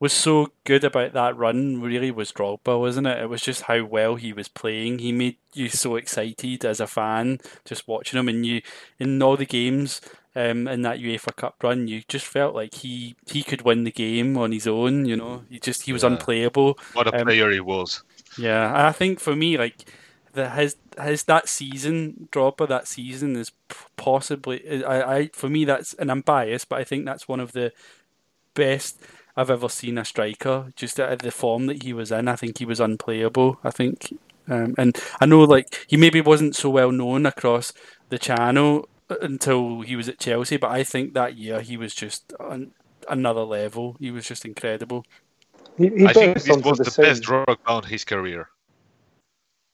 was 0.00 0.14
so 0.14 0.48
good 0.64 0.84
about 0.84 1.12
that 1.12 1.36
run 1.36 1.82
really 1.82 2.10
was 2.10 2.32
Drogba, 2.32 2.80
wasn't 2.80 3.06
it? 3.06 3.18
It 3.18 3.28
was 3.28 3.42
just 3.42 3.62
how 3.62 3.84
well 3.84 4.14
he 4.16 4.32
was 4.32 4.48
playing. 4.48 4.98
He 5.00 5.12
made 5.12 5.36
you 5.52 5.68
so 5.68 5.96
excited 5.96 6.64
as 6.64 6.80
a 6.80 6.86
fan 6.86 7.38
just 7.66 7.86
watching 7.86 8.18
him, 8.18 8.28
and 8.28 8.46
you 8.46 8.62
in 8.98 9.22
all 9.22 9.36
the 9.36 9.44
games 9.44 10.00
um, 10.36 10.68
in 10.68 10.82
that 10.82 11.00
UEFA 11.00 11.34
Cup 11.36 11.56
run, 11.64 11.88
you 11.88 12.02
just 12.08 12.26
felt 12.26 12.54
like 12.54 12.74
he 12.74 13.16
he 13.26 13.42
could 13.42 13.62
win 13.62 13.84
the 13.84 13.92
game 13.92 14.36
on 14.38 14.52
his 14.52 14.66
own. 14.68 15.06
You 15.06 15.16
know, 15.16 15.44
he 15.50 15.58
just 15.60 15.82
he 15.84 15.92
was 15.92 16.04
Yeah. 16.04 16.04
unplayable. 16.04 16.78
What 16.92 17.08
a 17.08 17.12
Um, 17.12 17.26
player 17.26 17.50
he 17.52 17.60
was. 17.60 18.02
Yeah, 18.38 18.68
and 18.68 18.86
I 18.86 18.92
think 18.92 19.20
for 19.20 19.34
me, 19.34 19.56
like 19.58 19.88
the 20.32 20.50
his 20.50 20.76
his 21.02 21.24
that 21.24 21.48
season 21.48 22.28
Drogba 22.32 22.68
that 22.68 22.86
season 22.88 23.36
is 23.36 23.52
possibly 23.96 24.84
I, 24.84 25.16
I 25.18 25.28
for 25.32 25.48
me 25.48 25.64
that's 25.64 25.94
and 25.94 26.10
I'm 26.10 26.20
biased, 26.20 26.68
but 26.68 26.78
I 26.78 26.84
think 26.84 27.06
that's 27.06 27.28
one 27.28 27.40
of 27.40 27.52
the 27.52 27.72
best 28.54 29.02
I've 29.36 29.50
ever 29.50 29.68
seen 29.68 29.98
a 29.98 30.04
striker. 30.04 30.72
Just 30.76 31.00
at 31.00 31.20
the 31.20 31.30
form 31.30 31.66
that 31.66 31.82
he 31.82 31.92
was 31.92 32.12
in, 32.12 32.28
I 32.28 32.36
think 32.36 32.58
he 32.58 32.66
was 32.66 32.80
unplayable. 32.80 33.58
I 33.64 33.70
think, 33.70 34.12
um, 34.48 34.74
and 34.78 34.98
I 35.20 35.26
know 35.26 35.42
like 35.42 35.84
he 35.88 35.96
maybe 35.96 36.20
wasn't 36.20 36.56
so 36.56 36.70
well 36.70 36.92
known 36.92 37.26
across 37.26 37.72
the 38.10 38.18
channel 38.18 38.88
until 39.08 39.82
he 39.82 39.96
was 39.96 40.08
at 40.08 40.18
Chelsea, 40.18 40.56
but 40.56 40.70
I 40.70 40.82
think 40.84 41.14
that 41.14 41.36
year 41.36 41.60
he 41.60 41.76
was 41.76 41.94
just 41.94 42.32
on 42.40 42.72
another 43.08 43.42
level. 43.42 43.96
He 44.00 44.10
was 44.10 44.26
just 44.26 44.44
incredible. 44.44 45.04
He, 45.78 45.88
he 45.88 46.06
I 46.06 46.12
think 46.12 46.34
burst 46.34 46.46
this 46.46 46.56
was 46.56 46.78
the 46.78 46.84
the 46.84 47.02
best 47.02 47.22
Drogba 47.22 47.58
on 47.66 47.82
his 47.84 48.04
career. 48.04 48.48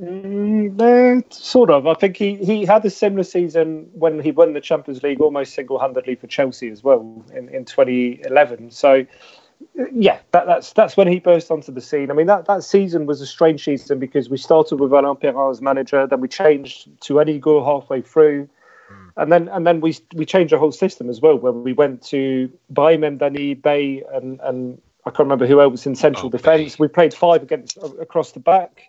Mm, 0.01 0.81
eh, 0.81 1.23
sort 1.31 1.71
of. 1.71 1.87
I 1.87 1.95
think 1.95 2.17
he, 2.17 2.37
he 2.37 2.65
had 2.65 2.85
a 2.85 2.91
similar 2.91 3.23
season 3.23 3.89
when 3.93 4.21
he 4.21 4.33
won 4.33 4.53
the 4.53 4.61
Champions 4.61 5.03
League 5.03 5.21
almost 5.21 5.55
single 5.55 5.79
handedly 5.79 6.17
for 6.17 6.27
Chelsea 6.27 6.71
as 6.71 6.83
well 6.83 7.25
in, 7.33 7.49
in 7.51 7.65
2011. 7.65 8.73
So, 8.73 9.07
yeah, 9.93 10.19
that, 10.33 10.47
that's 10.47 10.73
that's 10.73 10.97
when 10.97 11.07
he 11.07 11.21
burst 11.21 11.53
onto 11.53 11.71
the 11.71 11.81
scene. 11.81 12.11
I 12.11 12.15
mean, 12.15 12.27
that, 12.27 12.47
that 12.47 12.65
season 12.65 13.07
was 13.07 13.21
a 13.21 13.27
strange 13.27 13.65
season 13.65 14.01
because 14.01 14.29
we 14.29 14.39
started 14.39 14.81
with 14.81 14.93
Alain 14.93 15.15
Perrin 15.17 15.51
as 15.51 15.63
manager, 15.63 16.05
then 16.07 16.21
we 16.21 16.27
changed 16.27 16.89
to 17.03 17.21
Eddie 17.21 17.39
Gore 17.39 17.65
halfway 17.65 18.03
through. 18.03 18.49
And 19.17 19.31
then 19.31 19.49
and 19.49 19.67
then 19.67 19.81
we 19.81 19.97
we 20.15 20.25
changed 20.25 20.53
the 20.53 20.59
whole 20.59 20.73
system 20.73 21.11
as 21.11 21.21
well, 21.21 21.37
where 21.37 21.53
we 21.53 21.73
went 21.73 22.03
to 22.07 22.51
Brahim 22.71 23.03
Dani, 23.03 23.61
Beye, 23.61 24.03
and 24.15 24.41
and 24.43 24.81
I 25.05 25.11
can't 25.11 25.21
remember 25.21 25.47
who 25.47 25.61
else 25.61 25.87
in 25.87 25.95
central 25.95 26.27
Oh, 26.27 26.31
defence. 26.31 26.79
We 26.79 26.89
played 26.89 27.13
five 27.13 27.43
against 27.43 27.79
uh, 27.79 27.89
across 28.01 28.33
the 28.33 28.41
back. 28.41 28.83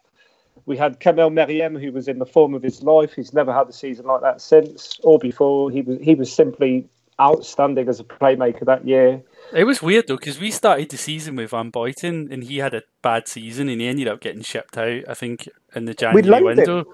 We 0.66 0.78
had 0.78 1.00
Camel 1.00 1.30
Meriem, 1.30 1.82
who 1.82 1.92
was 1.92 2.08
in 2.08 2.20
the 2.20 2.26
form 2.26 2.54
of 2.54 2.64
his 2.64 2.84
life. 2.84 3.14
He's 3.14 3.34
never 3.34 3.52
had 3.54 3.68
a 3.68 3.74
season 3.74 4.06
like 4.06 4.22
that 4.22 4.40
since 4.40 5.00
or 5.04 5.20
before. 5.20 5.72
He 5.72 5.82
was 5.82 6.00
he 6.00 6.16
was 6.16 6.32
simply 6.32 6.88
outstanding 7.20 7.88
as 7.90 8.00
a 8.00 8.04
playmaker 8.04 8.66
that 8.66 8.88
year. 8.88 9.22
It 9.54 9.66
was 9.66 9.82
weird 9.82 10.08
though 10.08 10.16
because 10.18 10.40
we 10.40 10.52
started 10.52 10.90
the 10.90 10.98
season 10.98 11.36
with 11.36 11.52
Van 11.52 11.72
Buyten 11.72 12.32
and 12.32 12.44
he 12.44 12.58
had 12.58 12.74
a 12.74 12.84
bad 13.02 13.28
season 13.28 13.70
and 13.70 13.82
he 13.82 13.88
ended 13.88 14.08
up 14.08 14.22
getting 14.22 14.42
shipped 14.42 14.78
out. 14.78 15.04
I 15.08 15.14
think 15.14 15.48
in 15.76 15.86
the 15.86 15.94
January 15.94 16.24
loaned 16.24 16.60
him 16.60 16.76
window. 16.76 16.94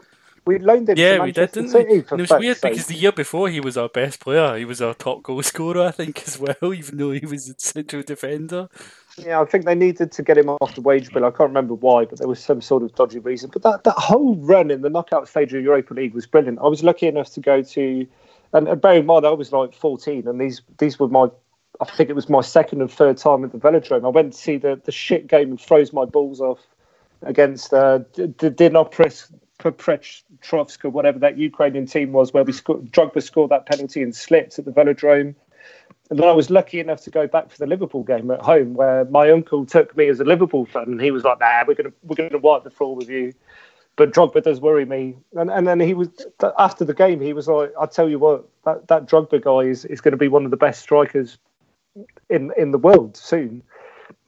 We 0.49 0.57
loaned 0.57 0.89
him 0.89 0.97
Yeah, 0.97 1.17
to 1.17 1.23
we 1.25 1.31
did, 1.31 1.51
didn't 1.51 1.69
City. 1.69 1.89
we? 1.91 1.97
It 1.99 2.11
was 2.11 2.31
weird 2.31 2.57
sake. 2.57 2.71
because 2.71 2.87
the 2.87 2.95
year 2.95 3.11
before 3.11 3.49
he 3.49 3.59
was 3.59 3.77
our 3.77 3.87
best 3.87 4.19
player. 4.19 4.57
He 4.57 4.65
was 4.65 4.81
our 4.81 4.95
top 4.95 5.21
goal 5.21 5.43
scorer, 5.43 5.83
I 5.83 5.91
think, 5.91 6.23
as 6.27 6.39
well. 6.39 6.55
Even 6.73 6.97
though 6.97 7.11
he 7.11 7.23
was 7.27 7.47
a 7.49 7.53
central 7.59 8.01
defender. 8.01 8.67
Yeah, 9.15 9.41
I 9.41 9.45
think 9.45 9.65
they 9.65 9.75
needed 9.75 10.11
to 10.13 10.23
get 10.23 10.39
him 10.39 10.49
off 10.49 10.73
the 10.73 10.81
wage 10.81 11.11
bill. 11.13 11.23
I 11.25 11.29
can't 11.29 11.49
remember 11.51 11.75
why, 11.75 12.05
but 12.05 12.17
there 12.17 12.27
was 12.27 12.39
some 12.43 12.61
sort 12.61 12.81
of 12.81 12.95
dodgy 12.95 13.19
reason. 13.19 13.51
But 13.53 13.61
that, 13.61 13.83
that 13.83 13.93
whole 13.97 14.37
run 14.37 14.71
in 14.71 14.81
the 14.81 14.89
knockout 14.89 15.27
stage 15.27 15.53
of 15.53 15.57
the 15.59 15.61
Europa 15.61 15.93
League 15.93 16.15
was 16.15 16.25
brilliant. 16.25 16.57
I 16.63 16.67
was 16.67 16.83
lucky 16.83 17.05
enough 17.05 17.29
to 17.33 17.41
go 17.41 17.61
to, 17.61 18.07
and, 18.53 18.67
and 18.67 18.81
bear 18.81 18.95
in 18.95 19.05
mind 19.05 19.27
I 19.27 19.31
was 19.31 19.51
like 19.51 19.75
14, 19.75 20.27
and 20.27 20.41
these 20.41 20.63
these 20.79 20.97
were 20.97 21.09
my, 21.09 21.27
I 21.79 21.85
think 21.85 22.09
it 22.09 22.15
was 22.15 22.27
my 22.27 22.41
second 22.41 22.81
and 22.81 22.89
third 22.91 23.17
time 23.17 23.43
at 23.43 23.51
the 23.51 23.59
Velodrome. 23.59 24.03
I 24.03 24.09
went 24.09 24.33
to 24.33 24.39
see 24.39 24.57
the, 24.57 24.81
the 24.83 24.91
shit 24.91 25.27
game 25.27 25.51
and 25.51 25.61
froze 25.61 25.93
my 25.93 26.05
balls 26.05 26.41
off 26.41 26.59
against 27.21 27.71
uh, 27.71 27.99
D- 28.15 28.27
D- 28.27 28.69
Petrovsk, 29.59 30.89
whatever 30.89 31.19
that 31.19 31.37
Ukrainian 31.37 31.85
team 31.85 32.13
was, 32.13 32.33
where 32.33 32.43
we 32.43 32.53
scored, 32.53 32.91
Drogba 32.91 33.21
scored 33.21 33.51
that 33.51 33.65
penalty 33.65 34.01
and 34.01 34.15
slipped 34.15 34.57
at 34.57 34.65
the 34.65 34.71
Velodrome. 34.71 35.35
And 36.09 36.17
then 36.17 36.27
I 36.27 36.31
was 36.31 36.49
lucky 36.49 36.79
enough 36.79 37.01
to 37.01 37.11
go 37.11 37.27
back 37.27 37.51
for 37.51 37.57
the 37.57 37.67
Liverpool 37.67 38.03
game 38.03 38.31
at 38.31 38.41
home, 38.41 38.73
where 38.73 39.05
my 39.05 39.29
uncle 39.29 39.65
took 39.65 39.95
me 39.95 40.07
as 40.07 40.19
a 40.19 40.23
Liverpool 40.23 40.65
fan, 40.65 40.83
and 40.83 41.01
he 41.01 41.11
was 41.11 41.23
like, 41.23 41.39
"Nah, 41.39 41.65
we're 41.67 41.75
gonna 41.75 41.93
we're 42.03 42.15
gonna 42.15 42.39
wipe 42.39 42.63
the 42.63 42.71
floor 42.71 42.95
with 42.95 43.09
you." 43.09 43.33
But 43.95 44.11
Drogba 44.11 44.41
does 44.41 44.61
worry 44.61 44.85
me, 44.85 45.17
and 45.35 45.51
and 45.51 45.67
then 45.67 45.79
he 45.79 45.93
was 45.93 46.09
after 46.57 46.85
the 46.85 46.93
game, 46.95 47.19
he 47.19 47.33
was 47.33 47.47
like, 47.47 47.73
"I 47.79 47.85
tell 47.85 48.09
you 48.09 48.17
what, 48.17 48.47
that 48.65 48.87
that 48.87 49.05
Drogba 49.05 49.43
guy 49.43 49.69
is 49.69 49.85
is 49.85 50.01
going 50.01 50.13
to 50.13 50.17
be 50.17 50.29
one 50.29 50.45
of 50.45 50.51
the 50.51 50.57
best 50.57 50.81
strikers 50.81 51.37
in 52.29 52.51
in 52.57 52.71
the 52.71 52.79
world 52.79 53.17
soon." 53.17 53.61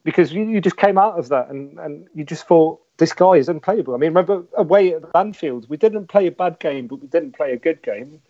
Because 0.04 0.32
you, 0.32 0.42
you 0.42 0.60
just 0.60 0.76
came 0.76 0.98
out 0.98 1.16
of 1.16 1.28
that 1.28 1.48
and, 1.48 1.78
and 1.78 2.08
you 2.12 2.24
just 2.24 2.46
thought 2.48 2.80
this 3.02 3.12
guy 3.12 3.32
is 3.32 3.48
unplayable. 3.48 3.96
I 3.96 3.96
mean, 3.96 4.10
remember 4.10 4.44
away 4.56 4.94
at 4.94 5.02
Anfield, 5.16 5.68
we 5.68 5.76
didn't 5.76 6.06
play 6.06 6.28
a 6.28 6.30
bad 6.30 6.60
game, 6.60 6.86
but 6.86 7.00
we 7.00 7.08
didn't 7.08 7.32
play 7.32 7.52
a 7.52 7.56
good 7.56 7.82
game. 7.82 8.22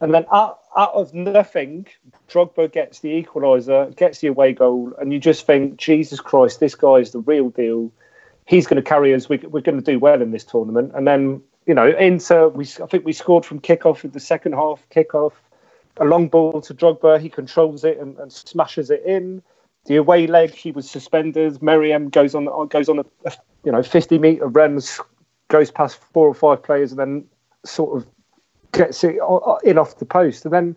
And 0.00 0.14
then 0.14 0.26
out, 0.32 0.60
out 0.76 0.94
of 0.94 1.12
nothing, 1.12 1.88
Drogba 2.28 2.70
gets 2.70 3.00
the 3.00 3.20
equaliser, 3.20 3.96
gets 3.96 4.20
the 4.20 4.28
away 4.28 4.52
goal, 4.52 4.92
and 5.00 5.12
you 5.12 5.18
just 5.18 5.44
think, 5.44 5.76
Jesus 5.76 6.20
Christ, 6.20 6.60
this 6.60 6.76
guy 6.76 6.98
is 6.98 7.10
the 7.10 7.18
real 7.18 7.50
deal. 7.50 7.90
He's 8.46 8.68
going 8.68 8.80
to 8.80 8.88
carry 8.88 9.12
us. 9.12 9.28
We, 9.28 9.38
we're 9.38 9.60
going 9.60 9.82
to 9.82 9.92
do 9.92 9.98
well 9.98 10.22
in 10.22 10.30
this 10.30 10.44
tournament. 10.44 10.92
And 10.94 11.04
then, 11.04 11.42
you 11.66 11.74
know, 11.74 11.88
Inter, 11.88 12.46
we, 12.46 12.64
I 12.80 12.86
think 12.86 13.04
we 13.04 13.12
scored 13.12 13.44
from 13.44 13.58
kickoff 13.58 14.04
in 14.04 14.12
the 14.12 14.20
second 14.20 14.52
half, 14.52 14.88
kickoff, 14.94 15.32
a 15.96 16.04
long 16.04 16.28
ball 16.28 16.60
to 16.60 16.72
Drogba. 16.72 17.20
He 17.20 17.28
controls 17.28 17.82
it 17.82 17.98
and, 17.98 18.16
and 18.18 18.32
smashes 18.32 18.88
it 18.88 19.02
in. 19.04 19.42
The 19.86 19.96
away 19.96 20.28
leg, 20.28 20.54
he 20.54 20.70
was 20.70 20.88
suspended. 20.88 21.54
Meriem 21.54 22.12
goes 22.12 22.36
on 22.36 22.68
goes 22.68 22.88
on 22.88 23.00
a, 23.00 23.04
a 23.24 23.32
you 23.64 23.72
know 23.72 23.82
50 23.82 24.18
meter 24.18 24.46
runs, 24.46 25.00
goes 25.48 25.70
past 25.70 25.98
four 26.12 26.28
or 26.28 26.34
five 26.34 26.62
players, 26.62 26.92
and 26.92 26.98
then 26.98 27.24
sort 27.64 27.96
of 27.96 28.06
gets 28.72 29.04
it 29.04 29.16
in 29.64 29.78
off 29.78 29.98
the 29.98 30.04
post. 30.04 30.44
And 30.44 30.52
then 30.52 30.76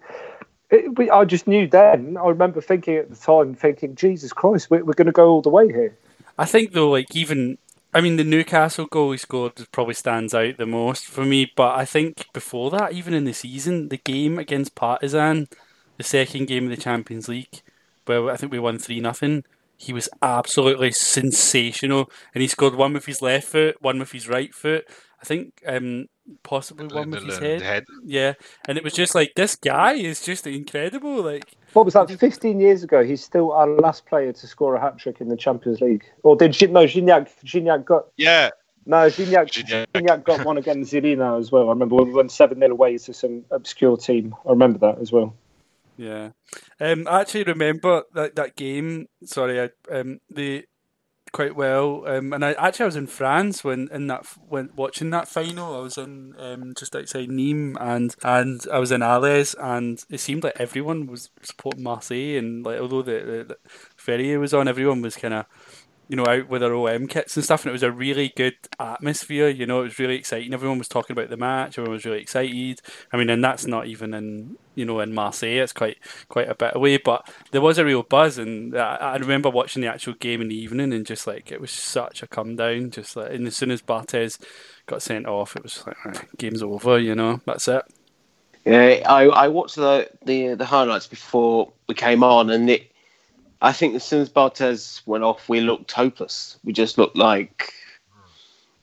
it, 0.69 1.09
I 1.11 1.25
just 1.25 1.47
knew 1.47 1.67
then. 1.67 2.17
I 2.17 2.27
remember 2.27 2.61
thinking 2.61 2.95
at 2.95 3.09
the 3.09 3.15
time, 3.15 3.53
thinking, 3.55 3.95
Jesus 3.95 4.33
Christ, 4.33 4.69
we're, 4.69 4.83
we're 4.83 4.93
going 4.93 5.05
to 5.07 5.11
go 5.11 5.29
all 5.29 5.41
the 5.41 5.49
way 5.49 5.67
here. 5.67 5.97
I 6.37 6.45
think 6.45 6.73
though, 6.73 6.89
like 6.89 7.15
even 7.15 7.57
I 7.95 8.01
mean, 8.01 8.17
the 8.17 8.25
Newcastle 8.25 8.87
goal 8.87 9.13
he 9.13 9.17
scored 9.17 9.53
probably 9.71 9.93
stands 9.93 10.33
out 10.33 10.57
the 10.57 10.65
most 10.65 11.05
for 11.05 11.23
me. 11.23 11.49
But 11.55 11.77
I 11.77 11.85
think 11.85 12.25
before 12.33 12.69
that, 12.71 12.91
even 12.91 13.13
in 13.13 13.23
the 13.23 13.33
season, 13.33 13.87
the 13.87 13.95
game 13.95 14.37
against 14.37 14.75
Partizan, 14.75 15.47
the 15.95 16.03
second 16.03 16.47
game 16.47 16.65
of 16.65 16.71
the 16.71 16.81
Champions 16.81 17.29
League, 17.29 17.61
where 18.05 18.29
I 18.29 18.35
think 18.35 18.51
we 18.51 18.59
won 18.59 18.79
three 18.79 18.99
nothing. 18.99 19.45
He 19.77 19.93
was 19.93 20.09
absolutely 20.21 20.91
sensational, 20.91 22.09
and 22.33 22.41
he 22.41 22.47
scored 22.47 22.75
one 22.75 22.93
with 22.93 23.05
his 23.05 23.21
left 23.21 23.47
foot, 23.47 23.81
one 23.81 23.99
with 23.99 24.11
his 24.11 24.27
right 24.27 24.53
foot. 24.53 24.85
I 25.21 25.25
think 25.25 25.61
um, 25.65 26.05
possibly 26.43 26.87
one 26.87 27.11
with 27.11 27.23
his 27.23 27.39
head. 27.39 27.61
head. 27.61 27.85
Yeah, 28.03 28.33
and 28.67 28.77
it 28.77 28.83
was 28.83 28.93
just 28.93 29.15
like 29.15 29.33
this 29.35 29.55
guy 29.55 29.93
is 29.93 30.21
just 30.21 30.47
incredible. 30.47 31.21
Like 31.21 31.55
What 31.73 31.85
was 31.85 31.93
that? 31.95 32.09
15 32.09 32.59
years 32.59 32.83
ago, 32.83 33.03
he's 33.03 33.23
still 33.23 33.51
our 33.51 33.67
last 33.67 34.05
player 34.05 34.31
to 34.31 34.47
score 34.47 34.75
a 34.75 34.81
hat 34.81 34.97
trick 34.97 35.21
in 35.21 35.29
the 35.29 35.37
Champions 35.37 35.81
League. 35.81 36.05
Or 36.23 36.35
did 36.35 36.53
Gi- 36.53 36.67
no 36.67 36.85
Gignac? 36.85 37.29
Gignac 37.43 37.85
got 37.85 38.07
Yeah, 38.17 38.51
no 38.85 39.07
Gignac. 39.07 39.51
Gignac. 39.51 39.87
Gignac 39.93 40.23
got 40.23 40.45
one 40.45 40.57
against 40.57 40.93
Zilina 40.93 41.39
as 41.39 41.51
well. 41.51 41.67
I 41.67 41.71
remember 41.71 41.95
we 41.95 42.11
won 42.11 42.29
seven 42.29 42.59
0 42.59 42.71
away 42.71 42.97
to 42.97 43.13
some 43.13 43.45
obscure 43.51 43.97
team. 43.97 44.35
I 44.45 44.51
remember 44.51 44.79
that 44.79 44.99
as 44.99 45.11
well. 45.11 45.35
Yeah, 45.97 46.31
um, 46.79 47.07
I 47.09 47.21
actually 47.21 47.43
remember 47.43 48.03
that 48.13 48.35
that 48.35 48.55
game. 48.55 49.07
Sorry, 49.23 49.61
I, 49.61 49.69
um, 49.91 50.19
the 50.29 50.65
quite 51.35 51.55
well. 51.55 52.07
Um, 52.07 52.31
and 52.31 52.45
I 52.45 52.53
actually 52.53 52.83
I 52.83 52.85
was 52.85 52.95
in 52.95 53.07
France 53.07 53.61
when 53.61 53.89
in 53.91 54.07
that 54.07 54.25
when 54.47 54.69
watching 54.75 55.09
that 55.09 55.27
final. 55.27 55.75
I 55.75 55.79
was 55.79 55.97
in 55.97 56.33
um, 56.39 56.73
just 56.77 56.95
outside 56.95 57.27
Nîmes 57.27 57.75
and 57.79 58.15
and 58.23 58.61
I 58.71 58.79
was 58.79 58.91
in 58.91 59.01
Alès 59.01 59.53
and 59.59 60.03
it 60.09 60.19
seemed 60.19 60.45
like 60.45 60.59
everyone 60.59 61.07
was 61.07 61.29
supporting 61.41 61.83
Marseille 61.83 62.37
and 62.37 62.65
like 62.65 62.79
although 62.79 63.01
the, 63.01 63.11
the, 63.11 63.43
the 63.43 63.57
Feria 63.97 64.39
was 64.39 64.53
on, 64.53 64.69
everyone 64.69 65.01
was 65.01 65.17
kind 65.17 65.33
of 65.33 65.45
you 66.07 66.15
know 66.15 66.25
out 66.27 66.47
with 66.47 66.61
their 66.61 66.73
OM 66.73 67.07
kits 67.07 67.35
and 67.35 67.43
stuff, 67.43 67.63
and 67.63 67.69
it 67.69 67.73
was 67.73 67.83
a 67.83 67.91
really 67.91 68.31
good 68.35 68.55
atmosphere. 68.79 69.49
You 69.49 69.65
know, 69.65 69.81
it 69.81 69.85
was 69.85 69.99
really 69.99 70.15
exciting. 70.15 70.53
Everyone 70.53 70.77
was 70.77 70.87
talking 70.87 71.13
about 71.13 71.29
the 71.29 71.37
match. 71.37 71.77
Everyone 71.77 71.93
was 71.93 72.05
really 72.05 72.21
excited. 72.21 72.81
I 73.11 73.17
mean, 73.17 73.29
and 73.29 73.43
that's 73.43 73.65
not 73.65 73.87
even 73.87 74.13
in 74.13 74.57
you 74.75 74.85
know 74.85 74.99
in 74.99 75.13
Marseille. 75.13 75.63
It's 75.63 75.73
quite 75.73 75.97
quite 76.29 76.49
a 76.49 76.55
bit 76.55 76.75
away, 76.75 76.97
but 76.97 77.27
there 77.51 77.61
was 77.61 77.77
a 77.77 77.85
real 77.85 78.03
buzz, 78.03 78.37
and 78.37 78.77
I, 78.77 78.95
I 78.95 79.15
remember 79.17 79.49
watching 79.49 79.81
the 79.81 79.87
actual 79.87 80.13
game 80.13 80.41
in 80.41 80.49
the 80.49 80.57
evening, 80.57 80.93
and 80.93 81.05
just 81.05 81.27
like 81.27 81.51
it 81.51 81.61
was 81.61 81.71
such 81.71 82.21
a 82.21 82.27
come 82.27 82.55
down. 82.55 82.91
Just 82.91 83.15
like, 83.15 83.31
and 83.31 83.47
as 83.47 83.57
soon 83.57 83.71
as 83.71 83.81
Barthez 83.81 84.39
got 84.85 85.01
sent 85.01 85.25
off, 85.25 85.55
it 85.55 85.63
was 85.63 85.85
like 85.87 85.97
"All 86.05 86.11
right, 86.11 86.37
game's 86.37 86.63
over. 86.63 86.99
You 86.99 87.15
know, 87.15 87.41
that's 87.45 87.67
it. 87.67 87.83
Yeah, 88.65 89.03
I, 89.05 89.25
I 89.25 89.47
watched 89.47 89.75
the, 89.75 90.09
the 90.23 90.55
the 90.55 90.65
highlights 90.65 91.07
before 91.07 91.71
we 91.87 91.95
came 91.95 92.23
on, 92.23 92.49
and 92.49 92.69
it. 92.69 92.91
I 93.61 93.71
think 93.71 93.95
as 93.95 94.03
soon 94.03 94.21
as 94.21 94.29
Barthez 94.29 95.01
went 95.05 95.23
off, 95.23 95.49
we 95.49 95.61
looked 95.61 95.91
hopeless. 95.91 96.57
We 96.63 96.73
just 96.73 96.97
looked 96.97 97.15
like. 97.15 97.73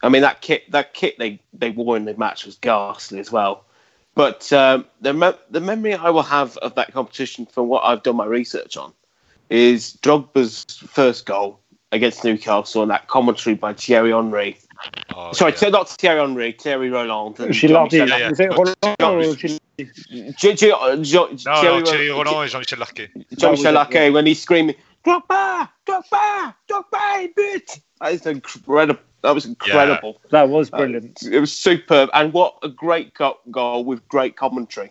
I 0.03 0.09
mean 0.09 0.23
that 0.23 0.41
kit 0.41 0.69
that 0.73 0.95
kit 0.95 1.17
they, 1.19 1.39
they 1.53 1.71
wore 1.71 1.97
in 1.97 2.07
the 2.07 2.15
match 2.17 2.45
was 2.45 2.57
ghastly 2.57 3.21
as 3.21 3.31
well. 3.31 3.65
But 4.15 4.53
um, 4.53 4.85
the 5.01 5.13
me- 5.13 5.39
the 5.51 5.61
memory 5.61 5.95
I 5.95 6.11
will 6.11 6.23
have 6.23 6.57
of 6.59 6.75
that 6.75 6.93
competition, 6.93 7.47
from 7.47 7.69
what 7.69 7.85
I've 7.85 8.03
done 8.03 8.17
my 8.17 8.27
research 8.27 8.77
on, 8.77 8.93
is 9.49 9.97
Drogba's 10.03 10.65
first 10.89 11.25
goal 11.25 11.59
against 11.93 12.25
Newcastle 12.25 12.83
and 12.83 12.91
that 12.91 13.09
commentary 13.09 13.55
by 13.55 13.75
Thierry 13.75 14.11
Henry. 14.11 14.59
Oh, 15.15 15.33
Sorry, 15.33 15.53
yeah. 15.53 15.59
so 15.59 15.69
not 15.69 15.89
Thierry 15.89 16.21
Henry, 16.21 16.53
Thierry 16.53 16.91
Roland. 16.91 17.55
She 17.55 17.69
loved 17.69 17.93
Jean-Michel 17.93 18.19
yeah, 18.19 18.27
yeah. 18.27 18.31
is 18.31 18.41
it 18.41 18.51
Roland 18.51 18.77
or 19.01 19.61
G- 19.85 20.33
Gilardi? 20.33 20.37
G- 20.37 20.55
G- 20.55 20.73
uh, 20.73 20.97
No, 20.97 21.61
Thierry 21.61 21.81
no, 21.81 21.85
Thierry 21.85 22.09
Ro- 22.11 22.23
Roland 22.23 22.43
and 22.43 22.51
Jean-Michel 22.51 22.79
Larqué. 22.79 23.09
Jean-Michel 23.39 23.39
That 23.39 23.51
was 23.51 23.65
it, 23.65 23.75
Larqué 23.75 24.13
when 24.13 24.27
he's 24.27 24.43
screaming, 24.43 24.77
Drogba, 25.05 25.69
Drogba, 25.87 26.55
Drogba, 26.69 27.29
but 27.35 27.79
that 28.01 28.13
is 28.13 28.27
incredible. 28.27 29.03
That 29.23 29.35
was 29.35 29.47
incredible. 29.47 30.21
That 30.31 30.49
was 30.49 30.71
brilliant. 30.71 31.23
It 31.23 31.39
was 31.39 31.53
superb, 31.53 32.11
and 32.13 32.33
what 32.33 32.57
a 32.63 32.69
great 32.69 33.15
go- 33.15 33.39
goal 33.51 33.85
with 33.85 34.07
great 34.09 34.37
commentary. 34.37 34.91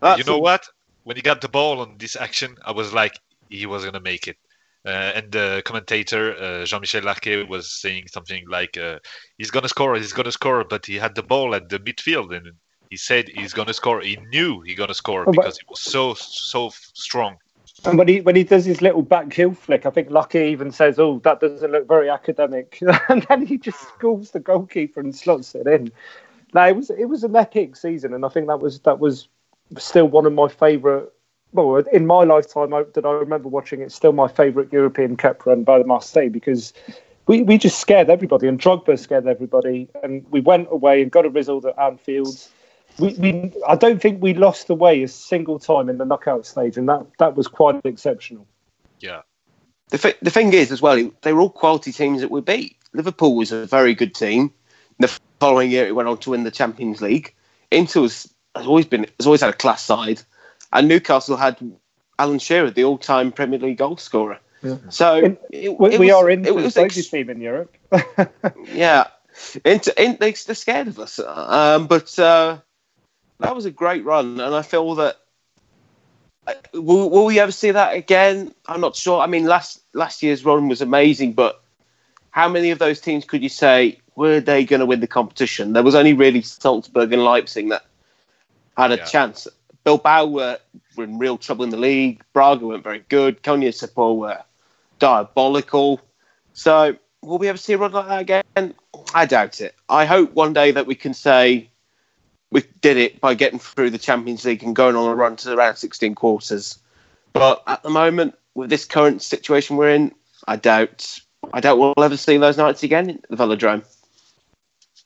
That's 0.00 0.18
you 0.18 0.24
know 0.24 0.34
all- 0.36 0.42
what? 0.42 0.66
When 1.04 1.16
he 1.16 1.22
got 1.22 1.40
the 1.40 1.48
ball 1.48 1.80
on 1.80 1.96
this 1.98 2.16
action, 2.16 2.56
I 2.64 2.72
was 2.72 2.92
like, 2.92 3.20
he 3.48 3.66
was 3.66 3.84
gonna 3.84 4.00
make 4.00 4.26
it. 4.26 4.36
Uh, 4.84 5.12
and 5.16 5.32
the 5.32 5.62
commentator 5.64 6.36
uh, 6.36 6.64
Jean-Michel 6.64 7.02
Larqué 7.02 7.48
was 7.48 7.72
saying 7.72 8.06
something 8.08 8.44
like, 8.48 8.76
uh, 8.78 8.98
"He's 9.36 9.50
gonna 9.50 9.68
score, 9.68 9.96
he's 9.96 10.12
gonna 10.12 10.32
score," 10.32 10.64
but 10.64 10.86
he 10.86 10.94
had 10.96 11.14
the 11.14 11.22
ball 11.22 11.54
at 11.54 11.68
the 11.68 11.78
midfield, 11.80 12.34
and 12.36 12.52
he 12.90 12.96
said 12.96 13.28
he's 13.28 13.52
gonna 13.52 13.74
score. 13.74 14.00
He 14.00 14.16
knew 14.30 14.60
he 14.60 14.74
gonna 14.74 14.94
score 14.94 15.24
Oh, 15.26 15.32
because 15.32 15.58
it 15.58 15.68
was 15.68 15.80
so 15.80 16.14
so 16.14 16.70
strong. 16.70 17.36
And 17.84 17.98
when 17.98 18.08
he 18.08 18.20
when 18.20 18.36
he 18.36 18.44
does 18.44 18.64
his 18.64 18.82
little 18.82 19.02
back 19.02 19.32
heel 19.32 19.52
flick, 19.52 19.86
I 19.86 19.90
think 19.90 20.10
Lucky 20.10 20.40
even 20.40 20.72
says, 20.72 20.98
"Oh, 20.98 21.20
that 21.24 21.40
doesn't 21.40 21.70
look 21.70 21.86
very 21.86 22.08
academic," 22.08 22.78
and 23.08 23.22
then 23.28 23.46
he 23.46 23.58
just 23.58 23.80
schools 23.80 24.30
the 24.30 24.40
goalkeeper 24.40 25.00
and 25.00 25.14
slots 25.14 25.54
it 25.54 25.66
in. 25.66 25.92
Now 26.54 26.66
it 26.68 26.76
was 26.76 26.90
it 26.90 27.06
was 27.06 27.24
an 27.24 27.36
epic 27.36 27.76
season, 27.76 28.14
and 28.14 28.24
I 28.24 28.28
think 28.28 28.46
that 28.48 28.60
was 28.60 28.80
that 28.80 28.98
was 28.98 29.28
still 29.78 30.06
one 30.06 30.26
of 30.26 30.32
my 30.32 30.48
favourite. 30.48 31.08
Well, 31.52 31.76
in 31.76 32.06
my 32.06 32.24
lifetime, 32.24 32.74
I, 32.74 32.84
that 32.94 33.06
I 33.06 33.12
remember 33.12 33.48
watching, 33.48 33.80
it's 33.80 33.94
still 33.94 34.12
my 34.12 34.28
favourite 34.28 34.72
European 34.72 35.16
Cup 35.16 35.46
run 35.46 35.62
by 35.62 35.78
the 35.78 35.86
Marseille 35.86 36.28
because 36.28 36.74
we, 37.26 37.42
we 37.42 37.56
just 37.56 37.78
scared 37.80 38.10
everybody, 38.10 38.46
and 38.48 38.60
Drogba 38.60 38.98
scared 38.98 39.26
everybody, 39.26 39.88
and 40.02 40.24
we 40.30 40.40
went 40.40 40.68
away 40.70 41.02
and 41.02 41.10
got 41.10 41.24
a 41.24 41.30
result 41.30 41.64
at 41.64 41.78
Anfield. 41.78 42.48
We, 42.98 43.14
we 43.14 43.52
I 43.66 43.76
don't 43.76 44.00
think 44.00 44.22
we 44.22 44.34
lost 44.34 44.66
the 44.68 44.74
way 44.74 45.02
a 45.02 45.08
single 45.08 45.58
time 45.58 45.88
in 45.88 45.98
the 45.98 46.04
knockout 46.04 46.46
stage, 46.46 46.76
and 46.76 46.88
that 46.88 47.06
that 47.18 47.36
was 47.36 47.48
quite 47.48 47.80
exceptional. 47.84 48.46
Yeah. 49.00 49.22
The, 49.90 49.98
th- 49.98 50.16
the 50.20 50.30
thing 50.30 50.52
is, 50.52 50.72
as 50.72 50.82
well, 50.82 51.10
they 51.22 51.32
were 51.32 51.40
all 51.40 51.50
quality 51.50 51.92
teams 51.92 52.20
that 52.20 52.30
we 52.30 52.40
beat. 52.40 52.76
Liverpool 52.92 53.36
was 53.36 53.52
a 53.52 53.66
very 53.66 53.94
good 53.94 54.14
team. 54.16 54.52
The 54.98 55.06
following 55.38 55.70
year, 55.70 55.86
it 55.86 55.94
went 55.94 56.08
on 56.08 56.18
to 56.18 56.30
win 56.30 56.42
the 56.42 56.50
Champions 56.50 57.00
League. 57.00 57.34
Inter 57.70 58.00
was, 58.00 58.32
has 58.56 58.66
always 58.66 58.86
been 58.86 59.06
has 59.20 59.26
always 59.26 59.42
had 59.42 59.50
a 59.50 59.56
class 59.56 59.84
side, 59.84 60.22
and 60.72 60.88
Newcastle 60.88 61.36
had 61.36 61.58
Alan 62.18 62.38
Shearer, 62.40 62.70
the 62.70 62.82
all-time 62.84 63.30
Premier 63.30 63.58
League 63.60 63.78
goal 63.78 63.96
scorer. 63.96 64.40
Yeah. 64.62 64.78
So 64.88 65.16
In- 65.18 65.38
it, 65.52 65.78
We, 65.78 65.94
it 65.94 66.00
we 66.00 66.06
was- 66.06 66.14
are 66.14 66.30
in 66.30 66.40
it 66.40 66.44
the 66.46 66.54
was 66.54 66.76
rugby 66.76 67.00
ex- 67.00 67.08
team 67.08 67.30
in 67.30 67.40
Europe. 67.40 67.76
yeah, 68.72 69.08
Inter, 69.64 69.92
in, 69.96 70.16
they, 70.18 70.32
they're 70.32 70.54
scared 70.54 70.88
of 70.88 70.98
us. 70.98 71.20
Um, 71.20 71.86
but 71.86 72.18
uh, 72.18 72.58
that 73.40 73.54
was 73.54 73.64
a 73.64 73.70
great 73.70 74.04
run, 74.04 74.40
and 74.40 74.54
I 74.54 74.62
feel 74.62 74.94
that 74.96 75.16
will, 76.72 77.10
will 77.10 77.24
we 77.26 77.38
ever 77.40 77.52
see 77.52 77.70
that 77.72 77.94
again? 77.94 78.54
I'm 78.66 78.80
not 78.80 78.96
sure. 78.96 79.20
I 79.20 79.26
mean, 79.26 79.44
last 79.44 79.80
last 79.92 80.22
year's 80.22 80.44
run 80.44 80.68
was 80.68 80.80
amazing, 80.80 81.32
but 81.32 81.62
how 82.30 82.48
many 82.48 82.70
of 82.70 82.78
those 82.78 83.00
teams 83.00 83.24
could 83.24 83.42
you 83.42 83.48
say 83.48 84.00
were 84.14 84.40
they 84.40 84.64
going 84.64 84.80
to 84.80 84.86
win 84.86 85.00
the 85.00 85.06
competition? 85.06 85.72
There 85.72 85.82
was 85.82 85.94
only 85.94 86.14
really 86.14 86.42
Salzburg 86.42 87.12
and 87.12 87.24
Leipzig 87.24 87.68
that 87.70 87.84
had 88.76 88.92
a 88.92 88.96
Yeah. 88.96 89.04
chance. 89.04 89.48
Bilbao 89.84 90.26
were, 90.26 90.58
were 90.96 91.04
in 91.04 91.18
real 91.18 91.38
trouble 91.38 91.64
in 91.64 91.70
the 91.70 91.76
league. 91.76 92.22
Braga 92.32 92.66
weren't 92.66 92.82
very 92.84 93.04
good. 93.08 93.42
Konyaspor 93.42 94.16
were 94.16 94.42
diabolical. 94.98 96.00
So 96.54 96.96
will 97.22 97.38
we 97.38 97.48
ever 97.48 97.58
see 97.58 97.74
a 97.74 97.78
run 97.78 97.92
like 97.92 98.08
that 98.08 98.20
again? 98.20 98.74
I 99.14 99.26
doubt 99.26 99.60
it. 99.60 99.74
I 99.88 100.04
hope 100.06 100.32
one 100.32 100.52
day 100.52 100.72
that 100.72 100.86
we 100.86 100.94
can 100.94 101.14
say 101.14 101.70
we 102.50 102.62
did 102.80 102.96
it 102.96 103.20
by 103.20 103.34
getting 103.34 103.58
through 103.58 103.90
the 103.90 103.98
Champions 103.98 104.44
League 104.44 104.62
and 104.62 104.74
going 104.76 104.96
on 104.96 105.10
a 105.10 105.14
run 105.14 105.36
to 105.36 105.48
the 105.48 105.56
round 105.56 105.78
16 105.78 106.14
quarters. 106.14 106.78
But 107.32 107.62
at 107.66 107.82
the 107.82 107.90
moment, 107.90 108.34
with 108.54 108.70
this 108.70 108.84
current 108.84 109.20
situation 109.22 109.76
we're 109.76 109.90
in, 109.90 110.14
I 110.46 110.56
doubt. 110.56 111.18
I 111.52 111.60
doubt 111.60 111.78
we'll 111.78 111.94
ever 112.02 112.16
see 112.16 112.38
those 112.38 112.56
nights 112.56 112.82
again 112.82 113.10
at 113.10 113.28
the 113.28 113.36
Velodrome. 113.36 113.84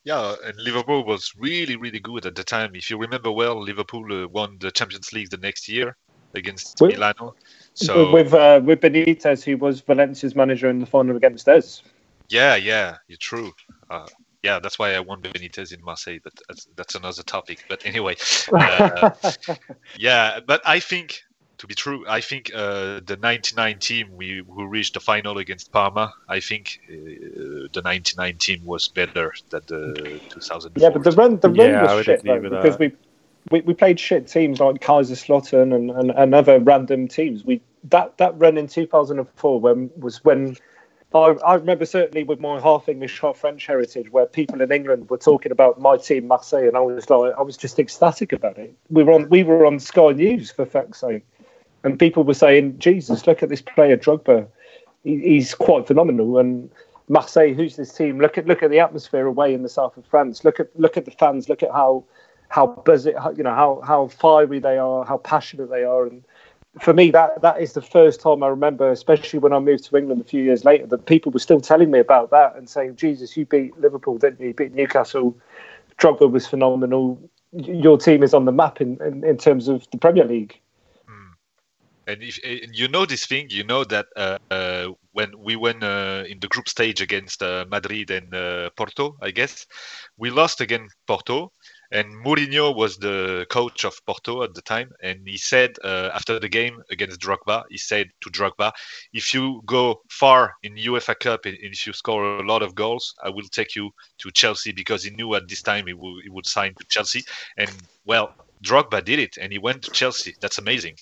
Yeah, 0.05 0.35
and 0.45 0.57
Liverpool 0.59 1.05
was 1.05 1.35
really, 1.37 1.77
really 1.77 2.01
good 2.01 2.25
at 2.25 2.35
the 2.35 2.45
time. 2.45 2.75
If 2.75 2.89
you 2.91 2.97
remember 2.97 3.31
well, 3.31 3.61
Liverpool 3.61 4.25
uh, 4.25 4.29
won 4.29 4.57
the 4.59 4.71
Champions 4.71 5.13
League 5.13 5.29
the 5.31 5.37
next 5.37 5.69
year 5.69 5.97
against 6.35 6.81
With- 6.81 6.93
Milano. 6.93 7.35
So 7.75 8.11
with 8.11 8.33
uh, 8.35 8.61
with 8.65 8.81
Benitez, 8.81 9.43
who 9.45 9.57
was 9.57 9.81
Valencia's 9.81 10.35
manager 10.35 10.69
in 10.69 10.79
the 10.81 10.87
final 10.87 11.17
against 11.17 11.49
us. 11.49 11.83
yeah, 12.29 12.57
yeah, 12.57 12.97
you're 13.09 13.17
true. 13.19 13.53
Uh, 13.89 14.07
yeah, 14.43 14.59
that's 14.59 14.79
why 14.79 14.95
I 14.95 15.01
want 15.01 15.23
Benitez 15.23 15.73
in 15.73 15.83
Marseille, 15.85 16.19
but 16.23 16.33
that's, 16.49 16.67
that's 16.77 16.95
another 16.95 17.23
topic. 17.23 17.59
But 17.69 17.85
anyway, 17.85 18.17
uh, 18.53 19.11
yeah, 19.99 20.41
but 20.47 20.63
I 20.65 20.81
think 20.81 21.21
to 21.59 21.67
be 21.67 21.75
true, 21.75 22.05
I 22.09 22.23
think 22.23 22.51
uh, 22.55 23.01
the 23.05 23.19
'99 23.21 23.79
team 23.81 24.09
we 24.17 24.43
who 24.47 24.67
reached 24.67 24.95
the 24.95 25.01
final 25.01 25.39
against 25.39 25.71
Parma. 25.73 26.13
I 26.29 26.41
think 26.41 26.79
uh, 26.89 27.69
the 27.73 27.83
'99 27.85 28.39
team 28.39 28.65
was 28.65 28.89
better 28.89 29.33
than 29.51 29.61
the 29.67 30.21
2004. 30.31 30.83
Yeah, 30.83 30.91
but 30.91 31.05
the 31.05 31.13
run 31.13 31.39
the 31.39 31.51
run 31.51 31.73
Yeah, 31.73 31.95
was 31.95 32.05
shit 32.05 32.25
though, 32.25 32.41
because 32.41 32.79
that. 32.79 32.81
we, 32.81 32.93
we 33.51 33.61
we 33.61 33.75
played 33.75 34.01
shit 34.01 34.27
teams 34.27 34.59
like 34.59 34.81
Kaiserslautern 34.81 35.75
and, 35.75 35.91
and, 35.91 36.11
and 36.13 36.35
other 36.35 36.59
random 36.59 37.09
teams. 37.09 37.45
We 37.45 37.61
that 37.85 38.17
that 38.17 38.39
run 38.39 38.57
in 38.57 38.69
2004 38.69 39.61
when 39.61 39.91
was 39.99 40.25
when 40.25 40.57
I, 41.13 41.33
I 41.45 41.55
remember 41.55 41.87
certainly 41.87 42.23
with 42.23 42.41
my 42.41 42.61
half 42.61 42.89
English, 42.89 43.21
half 43.21 43.39
French 43.39 43.67
heritage, 43.67 44.11
where 44.11 44.27
people 44.27 44.61
in 44.61 44.71
England 44.71 45.11
were 45.11 45.19
talking 45.19 45.51
about 45.51 45.81
my 45.81 45.97
team 45.97 46.29
Marseille, 46.29 46.69
and 46.69 46.77
I 46.77 46.81
was 46.81 47.11
like, 47.11 47.35
I 47.37 47.43
was 47.43 47.57
just 47.57 47.79
ecstatic 47.79 48.33
about 48.33 48.59
it. 48.59 48.75
We 48.91 49.03
were 49.03 49.13
on 49.13 49.29
we 49.29 49.43
were 49.43 49.67
on 49.67 49.81
Sky 49.81 50.13
News 50.13 50.51
for 50.53 50.65
fuck's 50.65 51.01
sake, 51.01 51.25
and 51.83 51.99
people 51.99 52.23
were 52.23 52.35
saying, 52.35 52.79
Jesus, 52.79 53.27
look 53.27 53.43
at 53.43 53.49
this 53.49 53.63
player 53.63 53.97
Drogba, 53.97 54.47
he, 55.05 55.19
he's 55.21 55.55
quite 55.55 55.87
phenomenal 55.87 56.39
and. 56.39 56.71
Marseille, 57.13 57.55
who's 57.55 57.75
this 57.75 57.93
team? 57.93 58.21
Look 58.21 58.39
at 58.39 58.47
look 58.47 58.63
at 58.63 58.71
the 58.71 58.79
atmosphere 58.79 59.27
away 59.27 59.53
in 59.53 59.65
the 59.65 59.69
south 59.69 59.97
of 59.97 60.07
France. 60.07 60.45
Look 60.45 60.61
at 60.61 60.69
look 60.79 60.97
at 60.97 61.07
the 61.07 61.11
fans. 61.11 61.49
Look 61.49 61.61
at 61.61 61.73
how 61.73 62.05
how 62.51 62.85
it, 62.87 63.17
you 63.37 63.43
know 63.43 63.53
how 63.53 63.81
how 63.85 64.07
fiery 64.07 64.61
they 64.61 64.79
are, 64.79 65.05
how 65.05 65.17
passionate 65.17 65.71
they 65.71 65.83
are. 65.83 66.07
And 66.07 66.23
for 66.79 66.93
me, 66.93 67.11
that 67.11 67.43
that 67.43 67.61
is 67.61 67.73
the 67.73 67.83
first 67.83 68.21
time 68.21 68.43
I 68.43 68.49
remember, 68.49 68.91
especially 68.91 69.39
when 69.39 69.53
I 69.53 69.59
moved 69.59 69.85
to 69.85 69.97
England 69.97 70.21
a 70.21 70.25
few 70.25 70.43
years 70.43 70.65
later, 70.65 70.87
that 70.87 71.07
people 71.07 71.33
were 71.33 71.39
still 71.39 71.61
telling 71.61 71.91
me 71.91 71.99
about 71.99 72.31
that 72.31 72.57
and 72.57 72.69
saying, 72.69 72.97
"Jesus, 72.97 73.37
you 73.37 73.47
beat 73.47 73.79
Liverpool, 73.79 74.19
didn't 74.19 74.41
you? 74.41 74.49
You 74.49 74.55
beat 74.55 74.73
Newcastle. 74.73 75.37
Drogba 75.99 76.31
was 76.31 76.47
phenomenal. 76.47 77.21
Your 77.53 77.99
team 77.99 78.23
is 78.23 78.33
on 78.33 78.45
the 78.45 78.53
map 78.53 78.81
in, 78.81 78.99
in, 79.03 79.25
in 79.25 79.37
terms 79.37 79.69
of 79.69 79.87
the 79.91 79.99
Premier 79.99 80.25
League." 80.25 80.61
And 82.11 82.23
if 82.23 82.41
and 82.43 82.77
you 82.77 82.89
know 82.89 83.07
this 83.07 83.27
thing, 83.27 83.47
you 83.51 83.63
know 83.63 83.85
that 83.85 84.07
uh, 84.17 84.39
uh, 84.51 84.89
when 85.13 85.31
we 85.39 85.55
went 85.55 85.85
uh, 85.85 86.25
in 86.29 86.41
the 86.41 86.49
group 86.49 86.69
stage 86.69 87.01
against 87.01 87.41
uh, 87.41 87.67
Madrid 87.71 88.11
and 88.11 88.35
uh, 88.35 88.71
Porto, 88.77 89.17
I 89.23 89.31
guess 89.31 89.67
we 90.17 90.31
lost 90.31 90.61
against 90.61 90.97
Porto, 91.07 91.53
and 91.93 92.25
Mourinho 92.25 92.75
was 92.75 92.97
the 92.99 93.47
coach 93.51 93.85
of 93.85 93.95
Porto 94.07 94.43
at 94.43 94.55
the 94.55 94.63
time, 94.63 94.93
and 95.03 95.27
he 95.27 95.37
said 95.37 95.77
uh, 95.85 96.11
after 96.15 96.39
the 96.39 96.49
game 96.49 96.83
against 96.91 97.21
Drogba, 97.21 97.65
he 97.71 97.79
said 97.79 98.11
to 98.23 98.31
Drogba, 98.31 98.73
"If 99.13 99.35
you 99.35 99.63
go 99.67 100.03
far 100.09 100.55
in 100.63 100.75
UEFA 100.75 101.19
Cup 101.19 101.47
and 101.47 101.57
if 101.61 101.87
you 101.87 101.93
score 101.93 102.39
a 102.39 102.47
lot 102.47 102.63
of 102.63 102.75
goals, 102.75 103.15
I 103.23 103.31
will 103.31 103.49
take 103.51 103.75
you 103.77 103.91
to 104.19 104.31
Chelsea 104.31 104.73
because 104.73 105.05
he 105.05 105.11
knew 105.11 105.35
at 105.35 105.49
this 105.49 105.63
time 105.63 105.87
he, 105.87 105.95
would 105.95 106.23
he 106.23 106.31
would 106.31 106.47
sign 106.47 106.75
to 106.75 106.85
Chelsea, 106.89 107.25
and 107.57 107.71
well." 108.05 108.35
Drogba 108.63 109.03
did 109.03 109.19
it, 109.19 109.39
and 109.39 109.53
he 109.53 109.59
went 109.59 109.83
to 109.85 109.91
Chelsea. 109.91 110.35
That's 110.41 110.59
amazing. 110.59 110.97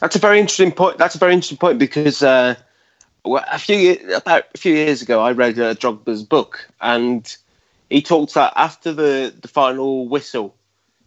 That's 0.00 0.16
a 0.16 0.18
very 0.18 0.40
interesting 0.40 0.72
point. 0.72 0.98
That's 0.98 1.14
a 1.14 1.18
very 1.18 1.32
interesting 1.32 1.58
point 1.58 1.78
because 1.78 2.22
uh, 2.22 2.56
a 3.24 3.58
few 3.58 3.98
about 4.14 4.44
a 4.54 4.58
few 4.58 4.74
years 4.74 5.02
ago, 5.02 5.20
I 5.20 5.32
read 5.32 5.58
uh, 5.58 5.74
Drogba's 5.74 6.22
book, 6.22 6.68
and 6.80 7.36
he 7.90 8.02
talked 8.02 8.34
that 8.34 8.54
after 8.56 8.92
the, 8.92 9.34
the 9.40 9.48
final 9.48 10.08
whistle, 10.08 10.54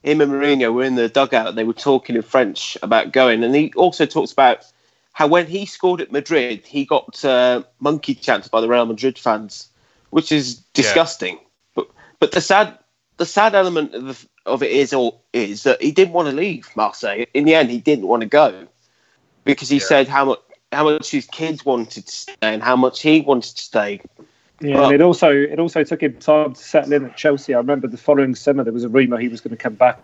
him 0.04 0.22
and 0.22 0.32
Mourinho 0.32 0.74
were 0.74 0.84
in 0.84 0.96
the 0.96 1.10
dugout. 1.10 1.56
They 1.56 1.64
were 1.64 1.74
talking 1.74 2.16
in 2.16 2.22
French 2.22 2.78
about 2.84 3.14
going, 3.14 3.44
and 3.44 3.56
he 3.56 3.74
also 3.76 4.06
talks 4.06 4.32
about 4.34 4.66
how 5.14 5.28
when 5.28 5.48
he 5.48 5.66
scored 5.66 6.02
at 6.02 6.12
Madrid, 6.12 6.66
he 6.66 6.86
got 6.86 7.24
uh, 7.24 7.64
monkey 7.80 8.16
chants 8.16 8.48
by 8.50 8.62
the 8.62 8.68
Real 8.68 8.86
Madrid 8.86 9.18
fans, 9.18 9.70
which 10.10 10.32
is 10.32 10.56
disgusting. 10.74 11.40
But 11.76 11.88
but 12.20 12.32
the 12.32 12.42
sad 12.42 12.78
the 13.18 13.26
sad 13.26 13.56
element 13.56 13.94
of, 13.94 14.06
the, 14.06 14.28
of 14.46 14.64
it 14.64 14.72
is 14.72 14.94
or 14.94 15.20
is 15.32 15.64
that 15.64 15.82
he 15.82 15.92
didn't 15.92 16.14
want 16.14 16.30
to 16.30 16.36
leave 16.36 16.70
Marseille. 16.76 17.26
In 17.34 17.46
the 17.46 17.56
end, 17.56 17.70
he 17.70 17.80
didn't 17.80 18.08
want 18.08 18.22
to 18.22 18.28
go 18.28 18.68
because 19.46 19.70
he 19.70 19.78
Yeah. 19.78 19.82
said 19.84 20.08
how 20.08 20.26
much 20.26 20.40
how 20.72 20.84
much 20.86 21.12
his 21.12 21.28
kids 21.28 21.64
wanted 21.64 22.08
to 22.08 22.12
stay 22.12 22.34
and 22.42 22.64
how 22.64 22.76
much 22.76 23.02
he 23.02 23.22
wanted 23.22 23.56
to 23.56 23.62
stay. 23.62 24.02
Yeah, 24.64 24.76
Well- 24.76 24.86
and 24.86 24.94
it 24.96 25.02
also 25.02 25.30
it 25.30 25.60
also 25.60 25.84
took 25.84 26.02
him 26.02 26.14
time 26.20 26.54
to 26.54 26.64
settle 26.64 26.94
in 26.94 27.06
at 27.06 27.18
Chelsea. 27.18 27.54
I 27.54 27.58
remember 27.58 27.88
the 27.88 27.98
following 27.98 28.34
summer 28.34 28.64
there 28.64 28.72
was 28.74 28.86
a 28.86 28.90
rumour 28.90 29.18
he 29.20 29.28
was 29.28 29.42
going 29.42 29.52
to 29.56 29.62
come 29.62 29.76
back. 29.76 30.00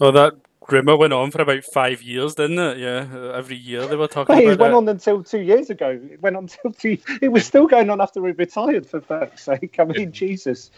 Oh, 0.00 0.10
that 0.10 0.34
rumour 0.68 0.96
went 0.96 1.12
on 1.12 1.30
for 1.30 1.40
about 1.42 1.62
five 1.64 2.02
years, 2.02 2.34
didn't 2.34 2.58
it? 2.58 2.78
Yeah, 2.78 3.06
uh, 3.14 3.28
every 3.30 3.56
year 3.56 3.86
they 3.86 3.94
were 3.96 4.08
talking 4.08 4.34
Hey, 4.34 4.44
about 4.46 4.52
it 4.52 4.58
went 4.60 4.72
that. 4.72 4.76
on 4.76 4.88
until 4.88 5.22
two 5.22 5.40
years 5.42 5.70
ago. 5.70 5.90
It 6.10 6.20
went 6.20 6.36
on 6.36 6.44
until 6.44 6.72
two. 6.72 6.98
It 7.22 7.28
was 7.28 7.46
still 7.46 7.66
going 7.68 7.88
on 7.88 8.00
after 8.00 8.24
he 8.26 8.32
retired. 8.32 8.84
For 8.86 9.00
fuck's 9.00 9.44
sake! 9.44 9.76
I 9.78 9.84
mean, 9.84 10.10
Jesus. 10.10 10.70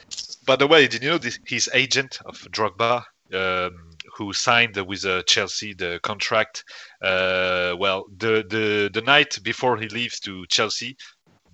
By 0.47 0.57
the 0.57 0.67
way, 0.67 0.87
did 0.87 1.03
you 1.03 1.11
know 1.11 1.19
this, 1.19 1.39
his 1.47 1.71
agent 1.73 2.19
of 2.27 2.37
Drogba, 2.51 3.05
um, 3.33 3.91
who 4.15 4.33
signed 4.35 4.77
with 4.77 5.07
uh, 5.07 5.23
Chelsea 5.23 5.73
the 5.73 6.01
contract? 6.03 6.65
Uh, 7.01 7.75
well, 7.79 8.05
the, 8.19 8.45
the 8.49 8.91
the 8.93 9.03
night 9.03 9.39
before 9.43 9.77
he 9.79 9.89
leaves 9.89 10.21
to 10.21 10.45
Chelsea, 10.47 10.97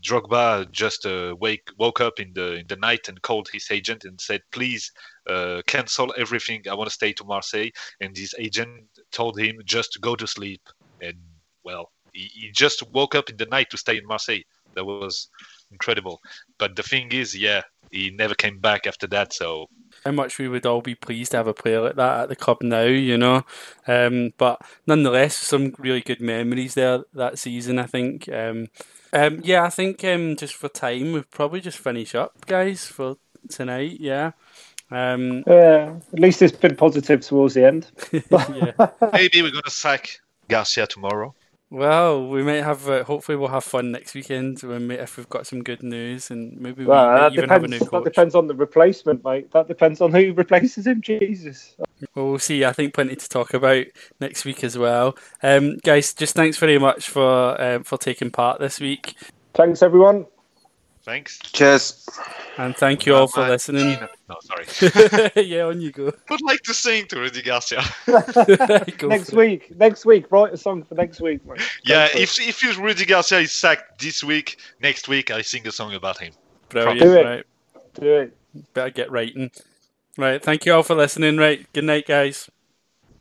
Drogba 0.02 0.70
just 0.70 1.06
uh, 1.06 1.34
wake 1.38 1.68
woke 1.78 2.00
up 2.00 2.20
in 2.20 2.32
the 2.34 2.54
in 2.54 2.66
the 2.68 2.76
night 2.76 3.08
and 3.08 3.20
called 3.22 3.48
his 3.52 3.68
agent 3.70 4.04
and 4.04 4.20
said, 4.20 4.42
"Please 4.52 4.90
uh, 5.28 5.62
cancel 5.66 6.14
everything. 6.16 6.62
I 6.70 6.74
want 6.74 6.88
to 6.88 6.94
stay 6.94 7.12
to 7.14 7.24
Marseille." 7.24 7.70
And 8.00 8.16
his 8.16 8.34
agent 8.38 8.84
told 9.12 9.38
him 9.38 9.56
just 9.64 10.00
go 10.00 10.14
to 10.16 10.26
sleep. 10.26 10.62
And 11.00 11.18
well, 11.64 11.90
he, 12.12 12.30
he 12.34 12.50
just 12.52 12.82
woke 12.92 13.14
up 13.14 13.30
in 13.30 13.36
the 13.36 13.46
night 13.46 13.70
to 13.70 13.78
stay 13.78 13.96
in 13.98 14.06
Marseille. 14.06 14.42
That 14.74 14.84
was 14.84 15.28
incredible. 15.70 16.20
But 16.58 16.76
the 16.76 16.82
thing 16.82 17.12
is, 17.12 17.36
yeah, 17.36 17.62
he 17.90 18.10
never 18.10 18.34
came 18.34 18.58
back 18.60 18.86
after 18.86 19.06
that. 19.08 19.32
So 19.32 19.66
how 20.04 20.12
much 20.12 20.38
we 20.38 20.48
would 20.48 20.66
all 20.66 20.80
be 20.80 20.94
pleased 20.94 21.32
to 21.32 21.38
have 21.38 21.46
a 21.46 21.54
player 21.54 21.80
like 21.80 21.96
that 21.96 22.22
at 22.22 22.28
the 22.28 22.36
club 22.36 22.58
now, 22.62 22.82
you 22.82 23.18
know. 23.18 23.44
Um, 23.86 24.32
but 24.38 24.60
nonetheless, 24.86 25.36
some 25.36 25.74
really 25.78 26.00
good 26.00 26.20
memories 26.20 26.74
there 26.74 27.04
that 27.14 27.38
season. 27.38 27.78
I 27.78 27.86
think. 27.86 28.28
Um, 28.28 28.68
um, 29.12 29.40
yeah, 29.42 29.64
I 29.64 29.70
think 29.70 30.04
um, 30.04 30.36
just 30.36 30.54
for 30.54 30.68
time, 30.68 31.12
we'll 31.12 31.24
probably 31.30 31.60
just 31.60 31.78
finish 31.78 32.14
up, 32.14 32.46
guys, 32.46 32.84
for 32.84 33.16
tonight. 33.48 33.98
Yeah. 34.00 34.32
Um, 34.90 35.44
Uh, 35.46 35.96
at 36.12 36.20
least 36.20 36.42
it's 36.42 36.56
been 36.56 36.76
positive 36.76 37.20
towards 37.20 37.54
the 37.54 37.66
end. 37.66 37.90
yeah. 38.12 38.72
maybe 39.12 39.42
we're 39.42 39.50
gonna 39.50 39.68
sack 39.68 40.20
Garcia 40.48 40.86
tomorrow. 40.86 41.34
Well, 41.70 42.28
we 42.28 42.42
might 42.42 42.64
have. 42.64 42.88
Uh, 42.88 43.04
hopefully, 43.04 43.36
we'll 43.36 43.48
have 43.48 43.64
fun 43.64 43.92
next 43.92 44.14
weekend 44.14 44.60
when 44.62 44.88
we, 44.88 44.94
if 44.96 45.16
we've 45.18 45.28
got 45.28 45.46
some 45.46 45.62
good 45.62 45.82
news, 45.82 46.30
and 46.30 46.58
maybe 46.60 46.84
we 46.84 46.86
Well, 46.86 47.06
might 47.06 47.18
that 47.18 47.32
even 47.34 47.48
have 47.50 47.64
a 47.64 47.68
new 47.68 47.80
depends. 47.80 47.90
coach. 47.90 48.04
That 48.04 48.04
depends 48.04 48.34
on 48.34 48.46
the 48.46 48.54
replacement, 48.54 49.24
mate. 49.24 49.52
That 49.52 49.68
depends 49.68 50.00
on 50.00 50.12
who 50.12 50.32
replaces 50.36 50.86
him. 50.86 51.02
Jesus. 51.02 51.76
Well, 52.14 52.30
we'll 52.30 52.38
see. 52.38 52.64
I 52.64 52.72
think 52.72 52.94
plenty 52.94 53.16
to 53.16 53.28
talk 53.28 53.54
about 53.54 53.86
next 54.20 54.44
week 54.46 54.64
as 54.64 54.78
well. 54.78 55.16
Um, 55.42 55.76
guys, 55.84 56.14
just 56.14 56.34
thanks 56.34 56.56
very 56.56 56.78
much 56.78 57.08
for 57.10 57.60
um, 57.60 57.84
for 57.84 57.98
taking 57.98 58.30
part 58.30 58.60
this 58.60 58.80
week, 58.80 59.14
Thanks, 59.54 59.82
everyone. 59.82 60.26
Thanks. 61.09 61.39
Cheers. 61.39 62.06
and 62.59 62.76
thank 62.76 63.06
you 63.06 63.14
all 63.14 63.28
for 63.28 63.40
Uh, 63.40 63.48
listening. 63.48 63.98
No, 64.28 64.36
sorry. 64.43 65.30
yeah, 65.47 65.62
on 65.62 65.80
you 65.80 65.90
go. 65.90 66.12
would 66.28 66.43
like 66.43 66.60
to 66.64 66.74
sing 66.74 67.06
to 67.06 67.18
Rudy 67.20 67.40
Garcia. 67.40 67.82
Next 68.06 69.30
for 69.30 69.43
it. 69.43 69.48
week. 69.48 69.74
Next 69.78 70.05
week. 70.05 70.30
Write 70.30 70.52
a 70.52 70.59
song 70.59 70.82
for 70.85 70.94
next 70.97 71.22
week, 71.22 71.40
mate. 71.47 71.62
yeah, 71.85 72.09
Go 72.09 72.12
for 72.12 72.18
it. 72.18 72.22
if 72.24 72.62
if 72.64 72.78
Rudy 72.78 73.06
Garcia 73.06 73.39
is 73.40 73.52
sacked 73.52 74.01
this 74.02 74.22
week, 74.22 74.59
next 74.82 75.09
week 75.09 75.30
I 75.30 75.40
sing 75.40 75.66
a 75.66 75.72
song 75.72 75.94
about 75.94 76.18
him. 76.18 76.35
Brilliant. 76.68 77.01
Do 77.01 77.14
it. 77.16 77.24
Right, 77.24 77.44
do 77.94 78.14
it. 78.16 78.36
better 78.74 78.90
get 78.90 79.10
writing. 79.10 79.51
Right, 80.18 80.43
thank 80.43 80.66
you 80.66 80.74
all 80.74 80.82
for 80.82 80.94
listening. 80.94 81.39
Right, 81.39 81.66
good 81.72 81.85
night, 81.85 82.06
guys. 82.06 82.51